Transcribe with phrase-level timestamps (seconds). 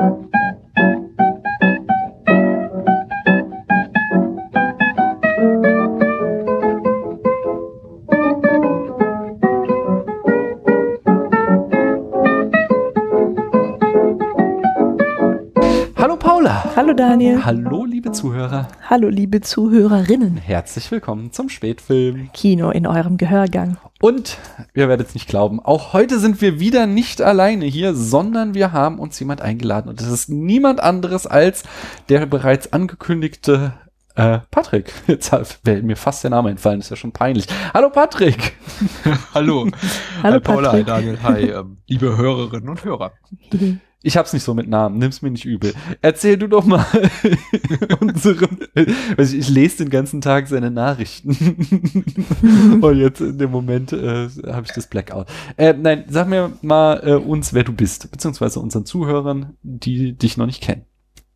[0.00, 0.08] Hallo
[16.16, 16.64] Paula.
[16.76, 17.44] Hallo Daniel.
[17.44, 18.68] Hallo liebe Zuhörer.
[18.88, 20.38] Hallo liebe Zuhörerinnen.
[20.38, 22.30] Herzlich willkommen zum Spätfilm.
[22.32, 23.76] Kino in eurem Gehörgang.
[24.00, 24.38] Und
[24.72, 28.72] ihr werdet es nicht glauben, auch heute sind wir wieder nicht alleine hier, sondern wir
[28.72, 31.64] haben uns jemand eingeladen und das ist niemand anderes als
[32.08, 33.74] der bereits angekündigte
[34.14, 34.90] äh, Patrick.
[35.06, 35.32] Jetzt
[35.64, 37.46] wäre mir fast der Name entfallen, ist ja schon peinlich.
[37.74, 38.56] Hallo Patrick.
[39.34, 39.68] Hallo.
[40.22, 40.86] Hallo Hi Paula, hi Patrick.
[40.86, 43.12] Daniel, hi, ähm, liebe Hörerinnen und Hörer.
[44.02, 45.74] Ich hab's nicht so mit Namen, nimm's mir nicht übel.
[46.00, 46.86] Erzähl du doch mal
[48.00, 48.58] unseren,
[49.18, 51.30] also ich lese den ganzen Tag seine Nachrichten.
[52.80, 55.26] Und jetzt in dem Moment äh, habe ich das Blackout.
[55.58, 60.38] Äh, nein, sag mir mal äh, uns, wer du bist, beziehungsweise unseren Zuhörern, die dich
[60.38, 60.86] noch nicht kennen.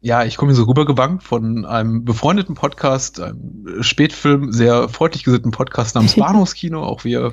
[0.05, 5.51] Ja, ich komme hier so rübergewankt von einem befreundeten Podcast, einem Spätfilm, sehr freundlich gesinnten
[5.51, 6.85] Podcast namens Bahnhofskino.
[6.85, 7.33] Auch wir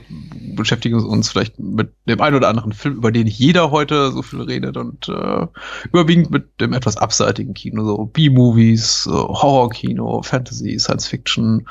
[0.56, 4.40] beschäftigen uns vielleicht mit dem einen oder anderen Film, über den jeder heute so viel
[4.40, 5.48] redet und äh,
[5.92, 11.68] überwiegend mit dem etwas abseitigen Kino, so B-Movies, äh, Horrorkino, Fantasy, Science Fiction,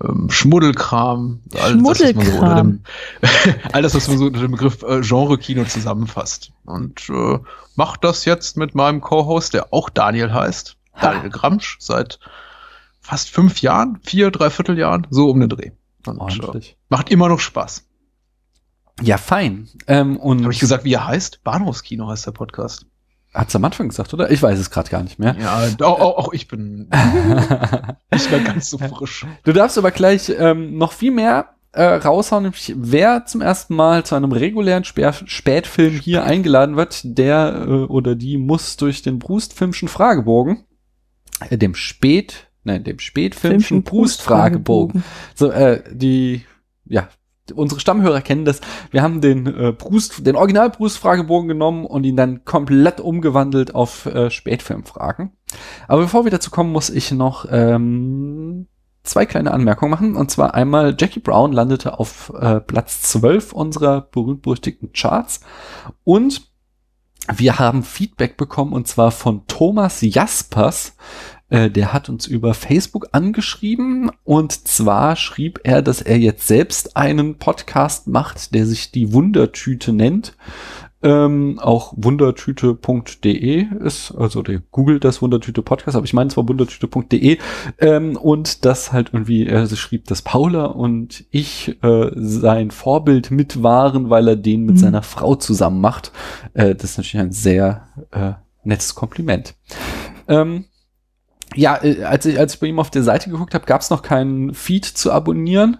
[0.00, 2.80] ähm, Schmuddelkram, all das, was man so unter dem,
[3.72, 6.52] all das, was man so unter dem Begriff äh, Genre-Kino zusammenfasst.
[6.66, 7.38] Und äh,
[7.74, 11.12] macht das jetzt mit meinem Co-Host, der auch Daniel heißt, Ha.
[11.12, 12.18] Daniel Gramsch, seit
[13.00, 15.70] fast fünf Jahren, vier, dreiviertel Jahren, so um den Dreh.
[16.06, 16.20] Und
[16.54, 17.84] äh, macht immer noch Spaß.
[19.02, 19.68] Ja, fein.
[19.86, 21.44] Ähm, und Habe ich gesagt, wie er heißt?
[21.44, 22.86] Bahnhofskino heißt der Podcast.
[23.34, 24.30] hat's am Anfang gesagt, oder?
[24.30, 25.36] Ich weiß es gerade gar nicht mehr.
[25.38, 26.88] Ja, auch, auch, auch ich bin
[28.10, 29.26] nicht mehr ganz so frisch.
[29.44, 34.04] Du darfst aber gleich ähm, noch viel mehr äh, raushauen, nämlich wer zum ersten Mal
[34.04, 39.18] zu einem regulären Spär Spätfilm hier eingeladen wird, der äh, oder die muss durch den
[39.18, 40.64] Brustfilmschen Fragebogen,
[41.50, 45.04] äh, dem Spät, nein, dem Spätfilmschen Brust-Fragebogen.
[45.34, 46.44] So, äh, die,
[46.84, 47.08] ja,
[47.54, 48.60] unsere Stammhörer kennen das.
[48.90, 54.06] Wir haben den äh, Brust, den Original Brust-Fragebogen genommen und ihn dann komplett umgewandelt auf
[54.06, 55.32] äh, Spätfilmfragen.
[55.88, 58.66] Aber bevor wir dazu kommen, muss ich noch ähm,
[59.06, 60.16] zwei kleine Anmerkungen machen.
[60.16, 65.40] Und zwar einmal, Jackie Brown landete auf äh, Platz 12 unserer berühmt-berüchtigten Charts.
[66.04, 66.50] Und
[67.34, 70.96] wir haben Feedback bekommen, und zwar von Thomas Jaspers.
[71.48, 74.10] Äh, der hat uns über Facebook angeschrieben.
[74.24, 79.92] Und zwar schrieb er, dass er jetzt selbst einen Podcast macht, der sich die Wundertüte
[79.92, 80.36] nennt.
[81.06, 87.38] Ähm, auch wundertüte.de ist, also der googelt das Wundertüte Podcast, aber ich meine zwar wundertüte.de
[87.78, 93.62] ähm, und das halt irgendwie, er schrieb, dass Paula und ich äh, sein Vorbild mit
[93.62, 94.80] waren, weil er den mit Mhm.
[94.80, 96.10] seiner Frau zusammen macht.
[96.54, 98.32] Äh, das ist natürlich ein sehr äh,
[98.64, 99.54] nettes Kompliment.
[100.26, 100.64] Ähm,
[101.54, 103.90] ja, äh, als ich, als ich bei ihm auf der Seite geguckt habe, gab es
[103.90, 105.76] noch keinen Feed zu abonnieren.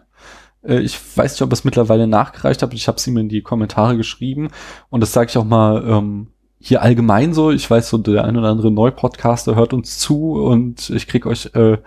[0.66, 2.75] Äh, Ich weiß nicht, ob es mittlerweile nachgereicht hat.
[2.75, 4.49] Ich habe es ihm in die Kommentare geschrieben.
[4.91, 6.28] Und das sage ich auch mal ähm,
[6.59, 7.50] hier allgemein so.
[7.50, 11.50] Ich weiß, so der ein oder andere Neupodcaster hört uns zu und ich krieg euch,
[11.54, 11.78] äh,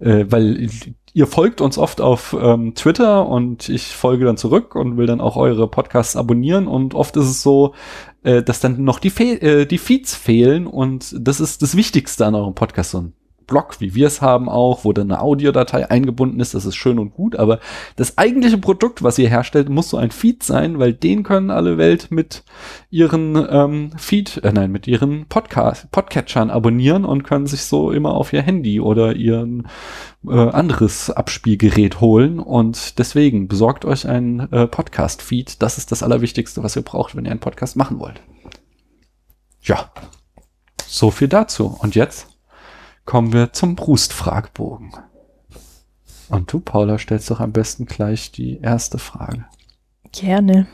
[0.00, 0.68] äh, weil
[1.14, 5.20] ihr folgt uns oft auf ähm, Twitter und ich folge dann zurück und will dann
[5.20, 6.68] auch eure Podcasts abonnieren.
[6.68, 7.74] Und oft ist es so,
[8.22, 12.26] äh, dass dann noch die, Fe äh, die Feeds fehlen und das ist das Wichtigste
[12.26, 12.90] an eurem Podcast.
[12.90, 13.06] So
[13.48, 17.00] Blog, wie wir es haben auch, wo dann eine Audiodatei eingebunden ist, das ist schön
[17.00, 17.58] und gut, aber
[17.96, 21.78] das eigentliche Produkt, was ihr herstellt, muss so ein Feed sein, weil den können alle
[21.78, 22.44] Welt mit
[22.90, 28.12] ihren ähm, Feed, äh, nein, mit ihren Podcast, Podcatchern abonnieren und können sich so immer
[28.12, 29.66] auf ihr Handy oder ihren
[30.26, 35.62] äh, anderes Abspielgerät holen und deswegen besorgt euch ein äh, Podcast-Feed.
[35.62, 38.20] Das ist das Allerwichtigste, was ihr braucht, wenn ihr einen Podcast machen wollt.
[39.62, 39.90] Ja,
[40.86, 41.76] so viel dazu.
[41.80, 42.26] Und jetzt
[43.08, 44.92] kommen wir zum Brustfragbogen.
[46.28, 49.46] Und du, Paula, stellst doch am besten gleich die erste Frage.
[50.12, 50.66] Gerne.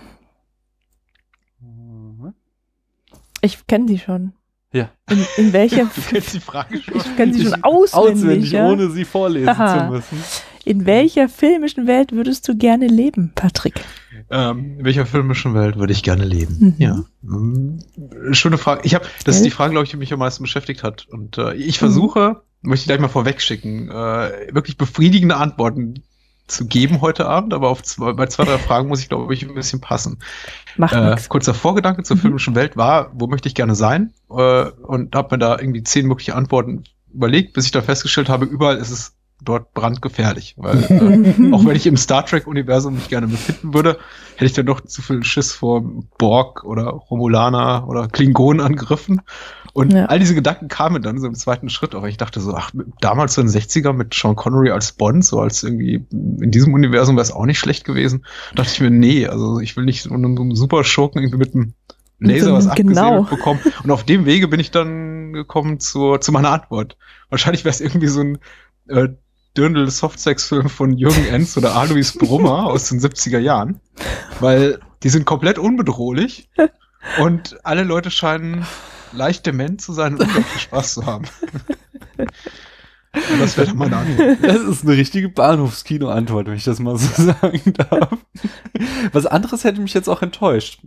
[3.41, 4.33] Ich kenne sie schon.
[4.73, 4.91] Ja.
[5.09, 6.97] In, in welcher Du kennst die Frage schon.
[6.97, 8.17] ich kenne sie schon auswendig.
[8.17, 8.69] Auswendig, ja?
[8.69, 9.87] ohne sie vorlesen Aha.
[9.87, 10.25] zu müssen.
[10.65, 13.75] In welcher filmischen Welt würdest du gerne leben, Patrick?
[14.31, 16.57] Ähm, in welcher filmischen Welt würde ich gerne leben?
[16.59, 16.75] Mhm.
[16.79, 17.05] Ja.
[17.23, 17.79] Mhm.
[18.33, 18.81] Schöne Frage.
[18.85, 21.07] Ich habe, das ist die Frage, glaube ich, die mich am meisten beschäftigt hat.
[21.11, 26.03] Und äh, ich versuche, möchte ich gleich mal vorwegschicken, äh, wirklich befriedigende Antworten
[26.47, 29.43] zu geben heute Abend, aber auf zwei, bei zwei, drei Fragen muss ich, glaube ich,
[29.47, 30.19] ein bisschen passen.
[30.77, 31.29] Macht Äh, nix.
[31.31, 32.21] kurzer Vorgedanke zur Mhm.
[32.21, 34.13] filmischen Welt war, wo möchte ich gerne sein?
[34.31, 38.45] Äh, und habe mir da irgendwie zehn mögliche Antworten überlegt, bis ich dann festgestellt habe,
[38.45, 39.13] überall ist es
[39.45, 40.55] dort brandgefährlich.
[40.57, 43.99] Weil äh, auch wenn ich im Star Trek-Universum mich gerne befinden würde,
[44.35, 45.83] hätte ich dann doch zu viel Schiss vor
[46.19, 49.23] Borg oder Romulaner oder Klingonenangriffen.
[49.73, 50.07] Und Ja.
[50.07, 52.71] all diese Gedanken kamen dann so im zweiten Schritt, aber ich dachte so, ach,
[53.01, 56.73] damals so in den 60er mit Sean Connery als Bond, so als irgendwie in diesem
[56.75, 58.25] Universum wäre es auch nicht schlecht gewesen.
[58.51, 61.55] Da dachte ich mir, nee, also ich will nicht so einen, super Schurken irgendwie mit
[61.55, 61.75] einem
[62.21, 63.19] Laser was genau.
[63.19, 63.61] abgesäbelt bekommen.
[63.83, 66.97] Und auf dem Wege bin ich dann gekommen zur, zu meiner Antwort.
[67.29, 68.39] Wahrscheinlich wäre es irgendwie so ein
[68.89, 69.09] äh,
[69.57, 73.81] Dirndl Softsex-Film von Jürgen Enz oder Alois Brummer aus den 70er Jahren.
[74.41, 76.49] Weil die sind komplett unbedrohlich
[77.21, 78.67] und alle Leute scheinen
[79.13, 81.27] leicht dement zu sein und unglaublich Spaß zu haben.
[83.39, 84.39] Das wäre dann meine Antwort.
[84.43, 88.19] Das ist eine richtige Bahnhofskino-Antwort, wenn ich das mal so sagen darf.
[89.13, 90.81] Was anderes hätte mich jetzt auch enttäuscht.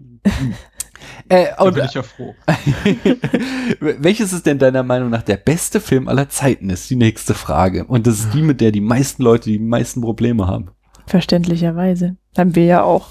[1.29, 2.35] Äh, Da bin ich ja froh.
[3.79, 7.85] welches ist denn deiner Meinung nach der beste Film aller Zeiten, ist die nächste Frage.
[7.85, 10.69] Und das ist die, mit der die meisten Leute die meisten Probleme haben.
[11.05, 12.17] Verständlicherweise.
[12.37, 13.07] Haben wir ja auch.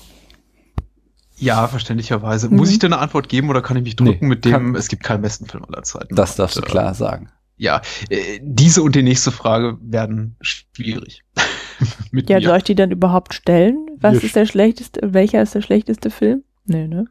[1.39, 2.49] Ja, verständlicherweise.
[2.49, 2.57] Mhm.
[2.57, 4.75] Muss ich dir eine Antwort geben oder kann ich mich drücken Nee, mit dem, kann-
[4.75, 6.15] es gibt keinen besten Film aller Zeiten?
[6.15, 7.29] Das darfst du Und, äh, klar sagen.
[7.59, 7.81] Ja,
[8.11, 11.23] äh, diese und die nächste Frage werden schwierig.
[12.11, 12.47] mit Ja, mir.
[12.47, 13.87] soll ich die dann überhaupt stellen?
[13.99, 16.43] Was Ja, ist der schlechteste, welcher ist der schlechteste Film?
[16.67, 17.07] Nee, ne?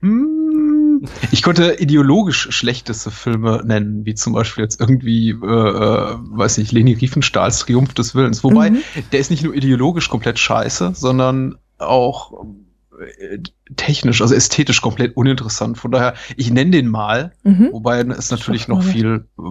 [0.00, 6.58] Hm, Ich konnte ideologisch schlechteste Filme nennen, wie zum Beispiel jetzt irgendwie, äh, äh, weiß
[6.58, 8.42] nicht, Leni Riefenstahls Triumph des Willens.
[8.44, 8.82] Wobei, Mhm.
[9.12, 12.32] der ist nicht nur ideologisch komplett scheiße, sondern auch
[13.20, 13.38] äh,
[13.76, 15.78] technisch, also ästhetisch komplett uninteressant.
[15.78, 17.68] Von daher, ich nenne den mal, Mhm.
[17.72, 19.42] wobei es natürlich noch viel äh,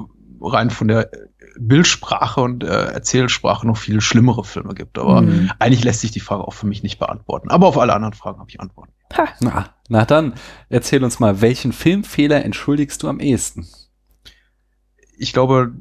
[0.41, 1.09] rein von der
[1.59, 4.99] Bildsprache und äh, Erzählsprache noch viel schlimmere Filme gibt.
[4.99, 5.49] Aber Mhm.
[5.59, 7.49] eigentlich lässt sich die Frage auch für mich nicht beantworten.
[7.49, 8.91] Aber auf alle anderen Fragen habe ich Antworten.
[9.17, 9.27] Ha.
[9.39, 10.33] Na, na dann,
[10.69, 13.67] erzähl uns mal, welchen Filmfehler entschuldigst du am ehesten?
[15.19, 15.71] ich glaube,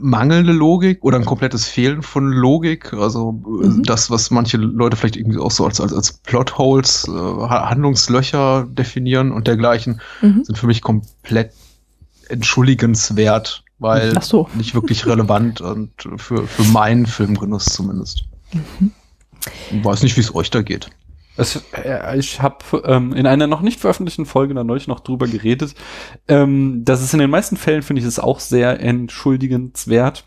[0.00, 3.82] mangelnde Logik oder ein komplettes Fehlen von Logik, also äh, Mhm.
[3.84, 8.66] das, was manche Leute vielleicht irgendwie auch so als, als, als Plotholes, äh, Ha- Handlungslöcher
[8.68, 10.42] definieren und dergleichen, Mhm.
[10.42, 11.52] sind für mich komplett
[12.28, 14.48] entschuldigenswert, weil so.
[14.54, 18.24] nicht wirklich relevant und für, für meinen Filmgenuss zumindest.
[18.52, 18.90] Mhm.
[19.70, 20.90] Ich weiß nicht, wie es euch da geht.
[21.36, 25.26] Es, äh, ich habe ähm, in einer noch nicht veröffentlichten Folge da neulich noch drüber
[25.26, 25.74] geredet,
[26.28, 30.24] ähm, dass es in den meisten Fällen, finde ich, es auch sehr entschuldigenswert.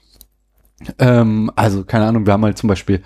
[0.98, 3.02] Ähm, also, keine Ahnung, wir haben halt zum Beispiel,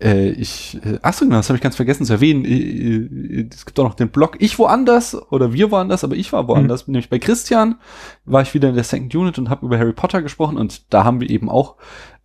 [0.00, 2.44] äh, ich, äh, achso, genau, das habe ich ganz vergessen zu erwähnen.
[2.44, 6.32] Äh, äh, Es gibt auch noch den Blog Ich woanders oder wir woanders, aber ich
[6.32, 6.86] war woanders.
[6.86, 7.76] Nämlich bei Christian
[8.24, 11.04] war ich wieder in der Second Unit und habe über Harry Potter gesprochen und da
[11.04, 11.76] haben wir eben auch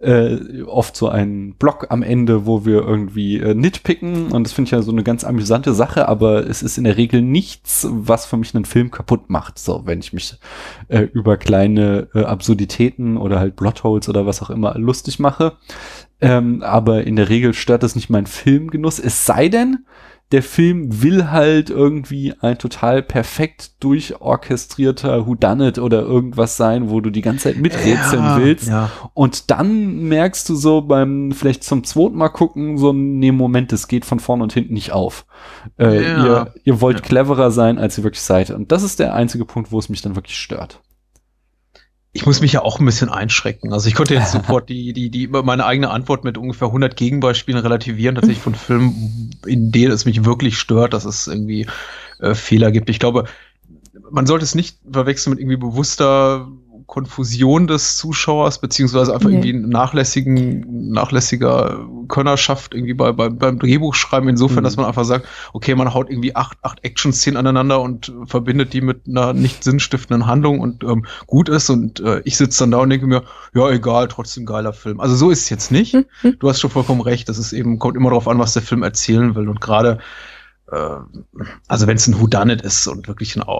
[0.03, 4.67] äh, oft so einen Blog am Ende, wo wir irgendwie äh, nitpicken und das finde
[4.67, 8.25] ich ja so eine ganz amüsante Sache, aber es ist in der Regel nichts, was
[8.25, 9.57] für mich einen Film kaputt macht.
[9.59, 10.38] So, wenn ich mich
[10.89, 15.53] äh, über kleine äh, Absurditäten oder halt Plotholes oder was auch immer lustig mache.
[16.21, 19.00] Ähm, aber in der Regel stört das nicht meinen Filmgenuss.
[19.00, 19.85] Es sei denn,
[20.33, 27.09] der Film will halt irgendwie ein total perfekt durchorchestrierter Whodunit oder irgendwas sein, wo du
[27.12, 28.68] die ganze Zeit miträtseln willst.
[28.68, 28.89] Ja.
[29.13, 33.88] Und dann merkst du so beim vielleicht zum zweiten Mal gucken, so, nee, Moment, es
[33.88, 35.25] geht von vorne und hinten nicht auf.
[35.77, 36.25] Äh, Ja.
[36.25, 37.06] ihr, ihr wollt Ja.
[37.06, 38.50] cleverer sein, als ihr wirklich seid.
[38.50, 40.81] Und das ist der einzige Punkt, wo es mich dann wirklich stört.
[42.15, 43.74] Ich muss mich ja auch ein bisschen einschrecken.
[43.74, 47.60] Also ich konnte jetzt sofort die, die, die, meine eigene Antwort mit ungefähr 100 Gegenbeispielen
[47.60, 51.68] relativieren, tatsächlich von Filmen, in denen es mich wirklich stört, dass es irgendwie
[52.19, 52.89] äh, Fehler gibt.
[52.89, 53.25] Ich glaube,
[54.12, 56.48] man sollte es nicht verwechseln mit irgendwie bewusster
[56.88, 59.36] Konfusion des Zuschauers, beziehungsweise einfach Nee.
[59.36, 64.63] irgendwie nachlässigen, nachlässiger Könnerschaft irgendwie bei, bei, beim Drehbuchschreiben, insofern, Mhm.
[64.63, 68.74] dass man einfach sagt, okay, man haut irgendwie acht, acht Action-Szenen aneinander und äh, verbindet
[68.74, 72.72] die mit einer nicht sinnstiftenden Handlung und ähm, gut ist und äh, ich sitze dann
[72.72, 75.00] da und denke mir, ja, egal, trotzdem geiler Film.
[75.00, 75.93] Also so ist es jetzt nicht.
[75.93, 76.38] Mhm.
[76.39, 78.84] Du hast schon vollkommen recht, das ist eben, kommt immer darauf an, was der Film
[78.84, 80.00] erzählen will und gerade
[81.68, 83.51] also wenn es ein Whodunit ist und wirklich ein, äh,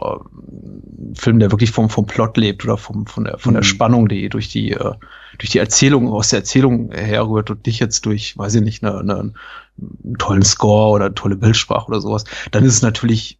[1.12, 3.67] ein Film, der wirklich vom, vom Plot lebt oder vom, von der, von der Mhm.
[3.67, 4.93] Spannung, die durch die, äh,
[5.39, 9.00] durch die Erzählung, aus der Erzählung herrührt und dich jetzt durch, weiß ich nicht, eine,
[9.00, 13.39] eine, einen tollen Score oder eine tolle Bildsprache oder sowas, dann ist es natürlich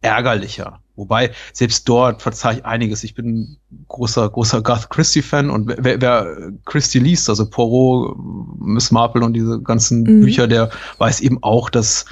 [0.00, 0.80] ärgerlicher.
[0.96, 3.02] Wobei, selbst dort verzeihe ich einiges.
[3.02, 3.26] Ich bin
[3.70, 8.16] ein großer, großer Garth Christie-Fan und wer, wer- wer Christie liest, also Poirot,
[8.58, 10.20] Miss Marple und diese ganzen Mhm.
[10.20, 12.04] Bücher, der weiß eben auch, dass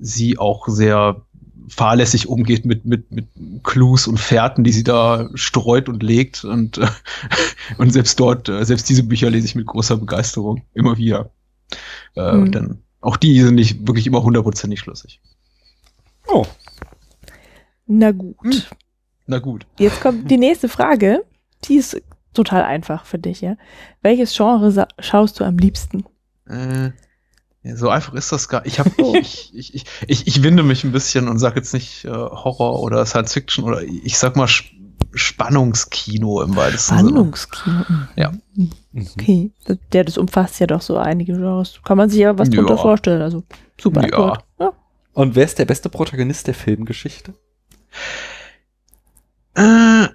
[0.00, 1.22] sie auch sehr
[1.68, 3.26] fahrlässig umgeht mit, mit, mit
[3.62, 6.44] Clues und Fährten, die sie da streut und legt.
[6.44, 6.86] Und, äh,
[7.78, 11.30] und selbst dort, äh, selbst diese Bücher lese ich mit großer Begeisterung immer wieder.
[12.16, 12.42] Äh, Mhm.
[12.42, 15.20] und dann, auch die sind nicht wirklich immer hundertprozentig schlüssig.
[16.26, 16.46] Oh.
[17.86, 18.36] Na gut.
[18.42, 18.62] Hm.
[19.26, 19.66] Na gut.
[19.78, 21.24] Jetzt kommt die nächste Frage.
[21.64, 22.00] Die ist
[22.32, 23.56] total einfach für dich, ja.
[24.02, 26.04] Welches Genre schaust du am liebsten?
[26.46, 26.90] Äh,
[27.64, 28.64] so einfach ist das gar.
[28.66, 29.14] Ich habe Oh.
[29.20, 32.80] ich, ich, ich, ich, ich winde mich ein bisschen und sage jetzt nicht äh, Horror
[32.82, 34.76] oder Science Fiction oder ich sag mal Sp
[35.14, 37.08] Spannungskino im weitesten Sinne.
[37.10, 37.84] Spannungskino.
[37.88, 38.08] Mhm.
[38.16, 38.32] Ja.
[38.54, 38.70] Mhm.
[39.12, 41.80] Okay, das, der, das umfasst ja doch so einige Genres.
[41.84, 42.56] Kann man sich ja was Ja.
[42.56, 43.22] drunter vorstellen.
[43.22, 43.42] Also
[43.80, 44.06] super.
[44.06, 44.38] Ja.
[44.60, 44.72] Ja.
[45.14, 47.32] Und wer ist der beste Protagonist der Filmgeschichte?
[49.54, 50.08] Äh,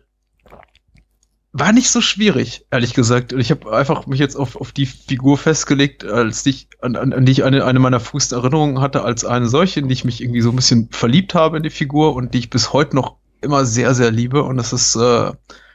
[1.53, 3.31] war nicht so schwierig, ehrlich gesagt.
[3.31, 7.13] Und ich habe einfach mich jetzt auf, auf die Figur festgelegt, als ich, an, an,
[7.13, 10.03] an die ich eine, eine meiner frühesten Erinnerungen hatte, als eine solche, in die ich
[10.03, 12.95] mich irgendwie so ein bisschen verliebt habe in die Figur und die ich bis heute
[12.95, 14.41] noch immer sehr, sehr liebe.
[14.41, 15.31] Und das ist äh,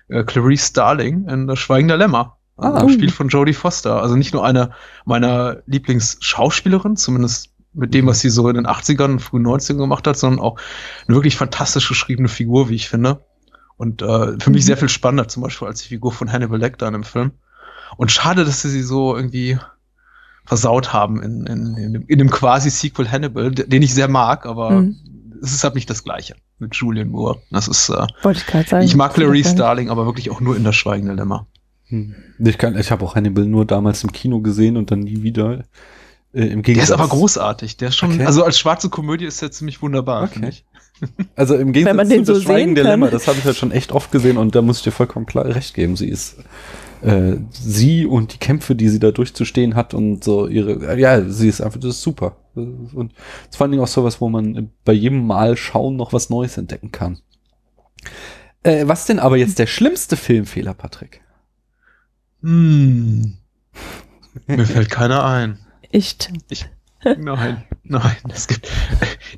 [0.08, 2.34] äh, Clarice Starling in Das Schweigen der Lämmer.
[2.60, 2.82] Ah.
[2.82, 4.02] gespielt von Jodie Foster.
[4.02, 4.72] Also nicht nur eine
[5.04, 10.08] meiner Lieblingsschauspielerinnen, zumindest mit dem, was sie so in den 80ern und frühen 90ern gemacht
[10.08, 10.58] hat, sondern auch
[11.06, 13.20] eine wirklich fantastisch geschriebene Figur, wie ich finde.
[13.78, 14.66] Und äh, für mich Mhm.
[14.66, 17.30] sehr viel spannender zum Beispiel als die Figur von Hannibal Lecter in dem Film.
[17.96, 19.56] Und schade, dass sie sie so irgendwie
[20.44, 24.46] versaut haben in, in, in, dem, in dem quasi-Sequel Hannibal, d- den ich sehr mag,
[24.46, 24.96] aber Mhm.
[25.42, 27.40] es ist halt nicht das Gleiche mit Julian Moore.
[27.50, 28.84] Das ist, äh, Wollte ich gerade sagen.
[28.84, 31.46] ich mag Clarice Starling, aber wirklich auch nur in das Schweigende Lämmer.
[31.86, 32.14] Hm.
[32.38, 35.64] Ich, kann- ich habe auch Hannibal nur damals im Kino gesehen und dann nie wieder.
[36.34, 37.76] Äh, Im Der Gegensatz, ist aber großartig.
[37.78, 38.26] Der ist schon, Okay.
[38.26, 40.24] also als schwarze Komödie ist der ziemlich wunderbar.
[40.24, 40.32] Okay.
[40.34, 40.64] finde ich.
[41.36, 42.92] Also im Gegensatz man den zu so das Schweigen sehen der kann.
[42.92, 45.26] Lämmer, das habe ich halt schon echt oft gesehen und da muss ich dir vollkommen
[45.26, 45.96] klar recht geben.
[45.96, 46.36] Sie ist
[47.02, 51.48] äh, sie und die Kämpfe, die sie da durchzustehen hat und so ihre, ja, sie
[51.48, 52.36] ist einfach, das ist super.
[52.54, 53.12] Und
[53.42, 56.30] es ist vor allen Dingen auch sowas, wo man bei jedem Mal schauen noch was
[56.30, 57.20] Neues entdecken kann.
[58.62, 61.22] Äh, was denn aber jetzt der schlimmste Filmfehler, Patrick?
[62.42, 63.38] Hm.
[64.46, 65.58] Mir fällt keiner ein.
[65.90, 66.30] Echt.
[67.04, 68.16] Nein, nein.
[68.32, 68.68] Es gibt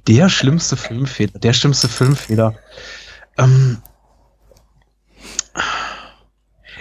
[0.09, 1.39] der schlimmste Filmfehler.
[1.39, 2.55] Der schlimmste Filmfehler.
[3.39, 3.79] Ähm,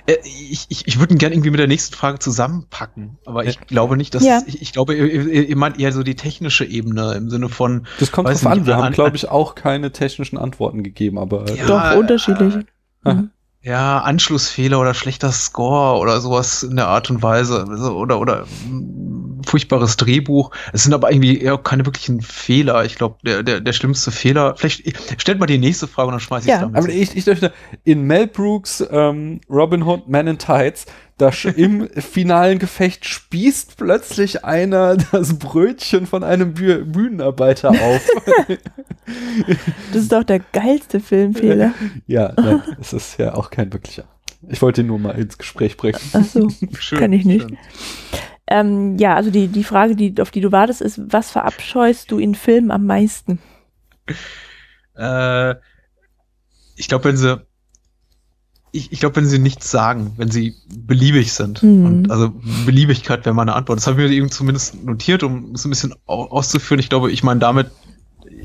[0.07, 3.59] äh, ich ich, ich würde ihn gerne irgendwie mit der nächsten Frage zusammenpacken, aber ich
[3.67, 4.41] glaube nicht, dass Ja.
[4.48, 8.29] ich, ich glaube, ihr, meint eher so die technische Ebene im Sinne von Das kommt
[8.29, 8.65] drauf an.
[8.65, 11.65] Wir haben, glaube ich, auch keine technischen Antworten gegeben, aber Ja.
[11.65, 12.55] Doch, unterschiedlich.
[13.05, 13.31] äh, Mhm.
[13.62, 18.45] ja Anschlussfehler oder schlechter Score oder sowas in der Art und Weise also, oder oder
[19.46, 20.51] furchtbares Drehbuch.
[20.74, 22.86] Es sind aber irgendwie eher keine wirklichen Fehler.
[22.86, 24.55] Ich glaube, der, der, der schlimmste Fehler.
[24.58, 26.60] Vielleicht stellt mal die nächste Frage und dann schmeiße ich Ja.
[26.62, 26.77] damit.
[26.77, 27.51] Aber ich, ich dachte,
[27.84, 30.86] in Mel Brooks ähm, Robin Hood Man in Tights,
[31.17, 38.10] da im finalen Gefecht spießt plötzlich einer das Brötchen von einem Bü Bühnenarbeiter auf.
[39.91, 41.74] Das ist doch der geilste Filmfehler.
[42.05, 44.03] ja, nein, es ist ja auch kein wirklicher.
[44.48, 45.98] Ich wollte ihn nur mal ins Gespräch bringen.
[46.13, 46.48] Ach so.
[46.77, 47.41] Schön, kann ich nicht.
[47.41, 47.58] schön.
[48.50, 52.18] Ähm, ja, also die, die Frage, die, auf die du wartest, ist, was verabscheust du
[52.18, 53.39] in Filmen am meisten?
[54.96, 55.56] Äh,
[56.75, 57.41] ich glaube, wenn sie
[58.72, 61.63] ich, ich glaube, wenn sie nichts sagen, wenn sie beliebig sind.
[61.63, 61.86] Mhm.
[61.86, 62.34] Und also
[62.65, 63.79] Beliebigkeit wäre meine Antwort.
[63.79, 66.79] Das habe ich mir eben zumindest notiert, um es ein bisschen au auszuführen.
[66.79, 67.72] Ich glaube, ich meine damit,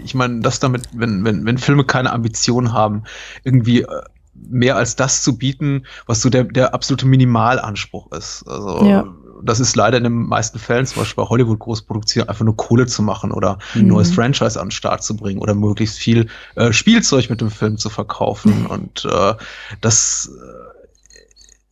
[0.03, 3.05] ich meine das damit, wenn, wenn, wenn Filme keine Ambition haben,
[3.43, 4.03] irgendwie äh,
[4.35, 8.45] mehr als das zu bieten, was so der, der absolute Minimalanspruch ist.
[8.47, 9.15] Also Ja.
[9.45, 12.87] Das ist leider in den meisten Fällen, zum Beispiel bei Hollywood Großproduktionen, einfach nur Kohle
[12.87, 13.89] zu machen oder ein Mhm.
[13.89, 17.77] neues Franchise an den Start zu bringen oder möglichst viel äh, Spielzeug mit dem Film
[17.79, 18.67] zu verkaufen.
[18.67, 19.35] Und äh,
[19.81, 21.11] das äh,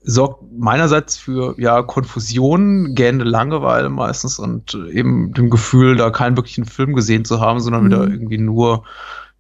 [0.05, 6.37] sorgt meinerseits für ja Konfusion, gähnende Langeweile meistens und äh, eben dem Gefühl, da keinen
[6.37, 7.87] wirklichen Film gesehen zu haben, sondern Mhm.
[7.87, 8.85] wieder irgendwie nur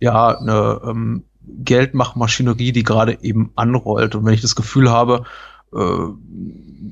[0.00, 4.14] ja eine ähm, Geldmachmaschinerie, die gerade eben anrollt.
[4.14, 5.24] Und wenn ich das Gefühl habe,
[5.74, 5.78] äh,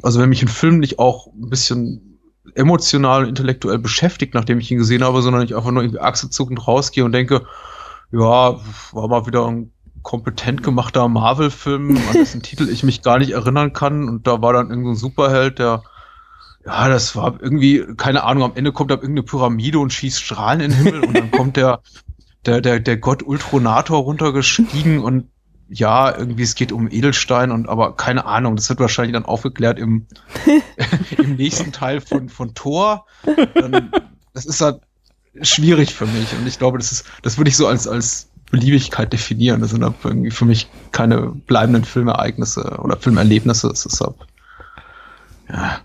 [0.02, 2.18] also wenn mich ein Film nicht auch ein bisschen
[2.54, 6.66] emotional und intellektuell beschäftigt, nachdem ich ihn gesehen habe, sondern ich einfach nur irgendwie achselzuckend
[6.66, 7.46] rausgehe und denke,
[8.12, 8.58] ja,
[8.92, 13.72] war mal wieder ein kompetent gemachter Marvel-Film, an dessen Titel ich mich gar nicht erinnern
[13.72, 14.08] kann.
[14.08, 15.82] Und da war dann irgendein Superheld, der,
[16.64, 20.60] ja, das war irgendwie, keine Ahnung, am Ende kommt da irgendeine Pyramide und schießt Strahlen
[20.60, 21.80] in den Himmel und dann kommt der,
[22.46, 25.28] der, der, der Gott Ultronator runtergestiegen und
[25.70, 29.78] ja, irgendwie es geht um Edelstein und aber keine Ahnung, das wird wahrscheinlich dann aufgeklärt
[29.78, 30.06] im,
[31.18, 33.06] im nächsten Teil von, von Thor.
[33.54, 33.92] Dann,
[34.34, 34.80] das ist halt
[35.42, 39.12] schwierig für mich und ich glaube, das ist, das würde ich so als, als Beliebigkeit
[39.12, 39.60] definieren.
[39.60, 43.68] Das sind halt irgendwie für mich keine bleibenden Filmereignisse oder Filmerlebnisse.
[43.68, 44.16] Es ist halt,
[45.48, 45.80] ja,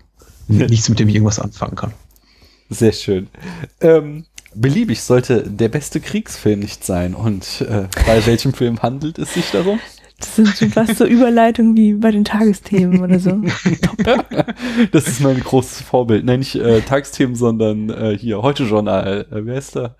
[0.48, 1.92] nichts, mit dem ich irgendwas anfangen kann.
[2.68, 3.28] Sehr schön.
[3.80, 4.26] Ähm,
[4.56, 7.14] beliebig sollte der beste Kriegsfilm nicht sein.
[7.14, 9.78] Und äh, bei welchem Film handelt es sich darum?
[10.18, 13.38] Das sind schon fast so Überleitungen wie bei den Tagesthemen oder so.
[14.92, 16.24] Das ist mein großes Vorbild.
[16.24, 19.26] Nein, nicht äh, Tagesthemen, sondern äh, hier Heute Journal.
[19.30, 19.94] Äh, wer ist da?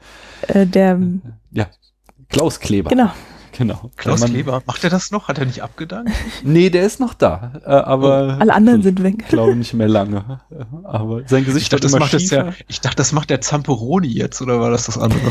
[0.48, 0.98] Äh, der,
[1.50, 1.68] Ja,
[2.30, 2.88] Klaus Kleber.
[2.90, 3.10] genau.
[3.58, 3.90] Genau.
[3.96, 5.28] Klaus Man- Kleber, macht er das noch?
[5.28, 6.10] Hat er nicht abgedankt?
[6.44, 7.52] Nee, der ist noch da.
[7.64, 9.14] Äh, aber Alle anderen sind weg.
[9.20, 10.40] Ich glaube nicht mehr lange.
[10.50, 13.12] Äh, Aber sein Gesicht Ich dachte, das wird macht immer jetzt der, ich dachte, das
[13.12, 15.20] macht der Zamperoni jetzt, oder war das das andere?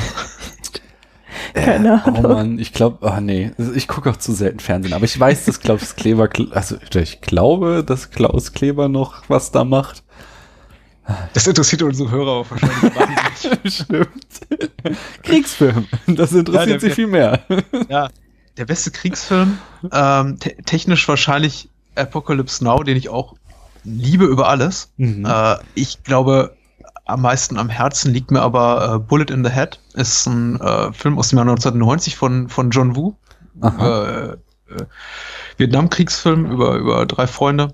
[1.53, 2.31] Keine Oh Ahnung.
[2.33, 5.59] Mann, ich glaube, ah nee, ich gucke auch zu selten Fernsehen, aber ich weiß, dass
[5.59, 10.03] Klaus Kleber, also ich glaube, dass Klaus Kleber noch was da macht.
[11.33, 12.93] Das interessiert unsere Hörer auch wahrscheinlich.
[13.83, 14.97] Stimmt.
[15.23, 17.41] Kriegsfilm, das interessiert Ja, der- sie viel mehr.
[17.89, 18.09] Ja,
[18.57, 19.57] der beste Kriegsfilm,
[19.91, 23.35] ähm, te technisch wahrscheinlich Apocalypse Now, den ich auch
[23.83, 24.89] liebe über alles.
[24.97, 25.25] Mhm.
[25.25, 26.55] Äh, ich glaube,
[27.05, 29.79] am meisten am Herzen liegt mir aber äh, Bullet in the Head.
[29.93, 33.15] Ist ein äh, Film aus dem Jahr 1990 von, von John Woo.
[33.61, 34.37] Äh, äh,
[35.57, 37.73] Vietnamkriegsfilm über, über drei Freunde,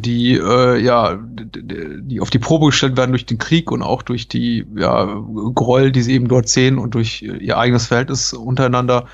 [0.00, 4.28] die äh, ja, die auf die Probe gestellt werden durch den Krieg und auch durch
[4.28, 5.22] die ja,
[5.54, 9.06] Gräuel, die sie eben dort sehen und durch ihr eigenes Verhältnis untereinander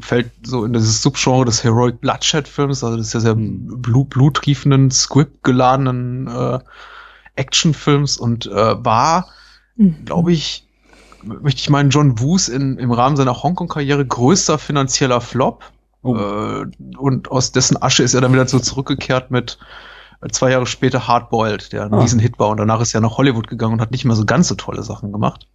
[0.00, 3.80] fällt so in dieses Subgenre des Heroic Bloodshed Films, also ja sehr Hm.
[3.80, 6.58] blut, blutriefenden, Script geladenen äh,
[7.36, 9.28] Actionfilms und äh, war
[9.78, 10.04] Mhm.
[10.04, 10.66] glaube ich,
[11.22, 15.64] möchte ich meinen, John Woos in, im Rahmen seiner Hongkong-Karriere größter finanzieller Flop.
[16.02, 16.16] Oh.
[16.16, 19.64] Äh, und aus dessen Asche ist er dann wieder so zurückgekehrt mit äh,
[20.32, 22.00] zwei Jahre später Hardboiled, der ein Ah.
[22.00, 22.48] Riesenhit war.
[22.48, 24.82] Und danach ist er nach Hollywood gegangen und hat nicht mehr so ganz so tolle
[24.82, 25.46] Sachen gemacht.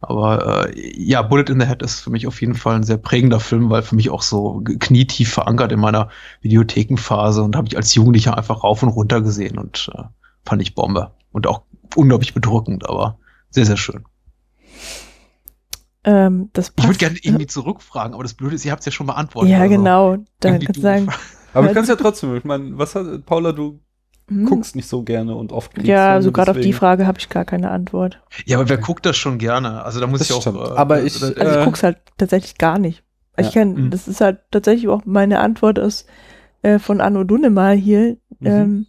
[0.00, 2.96] Aber äh, ja, Bullet in the Head ist für mich auf jeden Fall ein sehr
[2.96, 6.08] prägender Film, weil für mich auch so knietief verankert in meiner
[6.40, 10.02] Videothekenphase und habe ich als Jugendlicher einfach rauf und runter gesehen und äh,
[10.44, 11.12] fand ich Bombe.
[11.30, 11.62] Und auch
[11.94, 13.18] unglaublich bedrückend, aber
[13.50, 14.04] sehr, sehr schön.
[16.04, 18.92] Ähm, das Ich würde gerne irgendwie zurückfragen, aber das Blöde ist, ihr habt es ja
[18.92, 19.52] schon beantwortet.
[19.52, 20.16] Ja, also genau.
[20.40, 21.08] Da irgendwie kannst du sagen,
[21.52, 23.80] Aber du Weil- kannst ja trotzdem, ich meine, was hat, Paula, du
[24.28, 27.18] hm, guckst nicht so gerne und oft Ja, Kriegsfilme, also gerade auf die Frage habe
[27.18, 28.22] ich gar keine Antwort.
[28.46, 29.84] Ja, aber wer guckt das schon gerne?
[29.84, 30.40] Also da muss Das ich auch.
[30.40, 30.58] stimmt.
[30.58, 33.02] Aber ich- Also Äh, ich guck's halt tatsächlich gar nicht.
[33.34, 33.62] Also Ich Ja.
[33.62, 33.90] kann, Mhm.
[33.90, 36.06] das ist halt tatsächlich auch meine Antwort aus
[36.64, 38.16] äh, von Anno Dunnemal hier.
[38.38, 38.46] Mhm.
[38.46, 38.86] Ähm,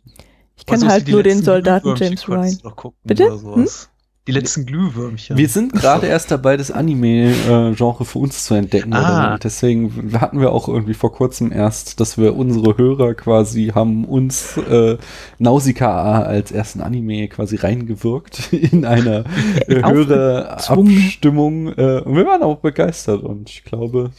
[0.56, 2.56] ich ist halt nur den Soldaten James Ryan.
[3.04, 3.26] Bitte?
[3.28, 3.90] Oder sowas.
[4.26, 5.38] Die letzten Glühwürmchen.
[5.38, 8.94] Wir sind gerade erst dabei, das Anime-Genre für uns zu entdecken.
[8.94, 9.38] Ah.
[9.38, 14.56] Deswegen hatten wir auch irgendwie vor kurzem erst, dass wir unsere Hörer quasi haben uns
[14.56, 14.98] äh,
[15.40, 19.26] Nausicaa als ersten Anime quasi reingewirkt in einer
[19.68, 20.98] äh, höhere Aufgezwungen.
[21.04, 21.68] Abstimmung.
[21.74, 24.12] Äh, und wir waren auch begeistert und ich glaube,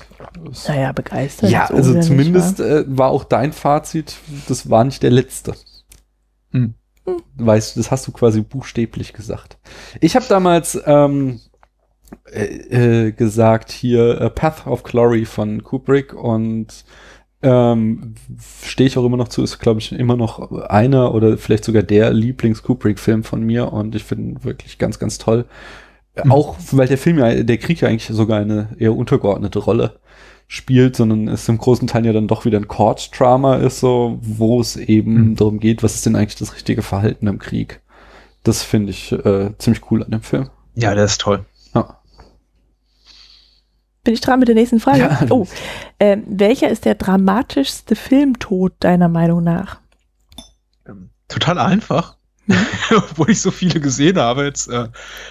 [0.69, 1.49] Naja, begeistert.
[1.49, 2.65] ja, also zumindest wa?
[2.65, 4.17] äh, war auch dein Fazit,
[4.49, 5.55] das war nicht der letzte.
[7.37, 9.59] Weißt du, das hast du quasi buchstäblich gesagt.
[10.01, 11.41] Ich habe damals ähm,
[12.33, 16.85] äh, äh, gesagt hier äh, Path of Glory von Kubrick und
[17.43, 18.15] ähm,
[18.63, 21.83] stehe ich auch immer noch zu, ist glaube ich immer noch einer oder vielleicht sogar
[21.83, 25.45] der Lieblings-Kubrick-Film von mir und ich finde ihn wirklich ganz, ganz toll.
[26.23, 26.33] Mhm.
[26.33, 29.99] Auch weil der Film ja, der Krieg ja eigentlich sogar eine eher untergeordnete Rolle
[30.55, 34.61] spielt, sondern es im großen Teil ja dann doch wieder ein Court-Drama ist, so, wo
[34.61, 35.37] es eben Mhm.
[35.37, 37.81] darum geht, was ist denn eigentlich das richtige Verhalten im Krieg.
[38.45, 40.51] Das finde ich äh, ziemlich cool an dem Film.
[40.75, 41.45] Ja, der ist toll.
[41.75, 41.99] Ja.
[44.05, 44.99] Bin ich dran mit der nächsten Frage?
[45.01, 45.27] Ja.
[45.31, 45.47] Oh,
[45.99, 49.81] ähm, welcher ist der dramatischste Filmtod deiner Meinung nach?
[50.87, 52.17] Ähm, total einfach.
[52.95, 54.89] Obwohl ich so viele gesehen habe jetzt äh,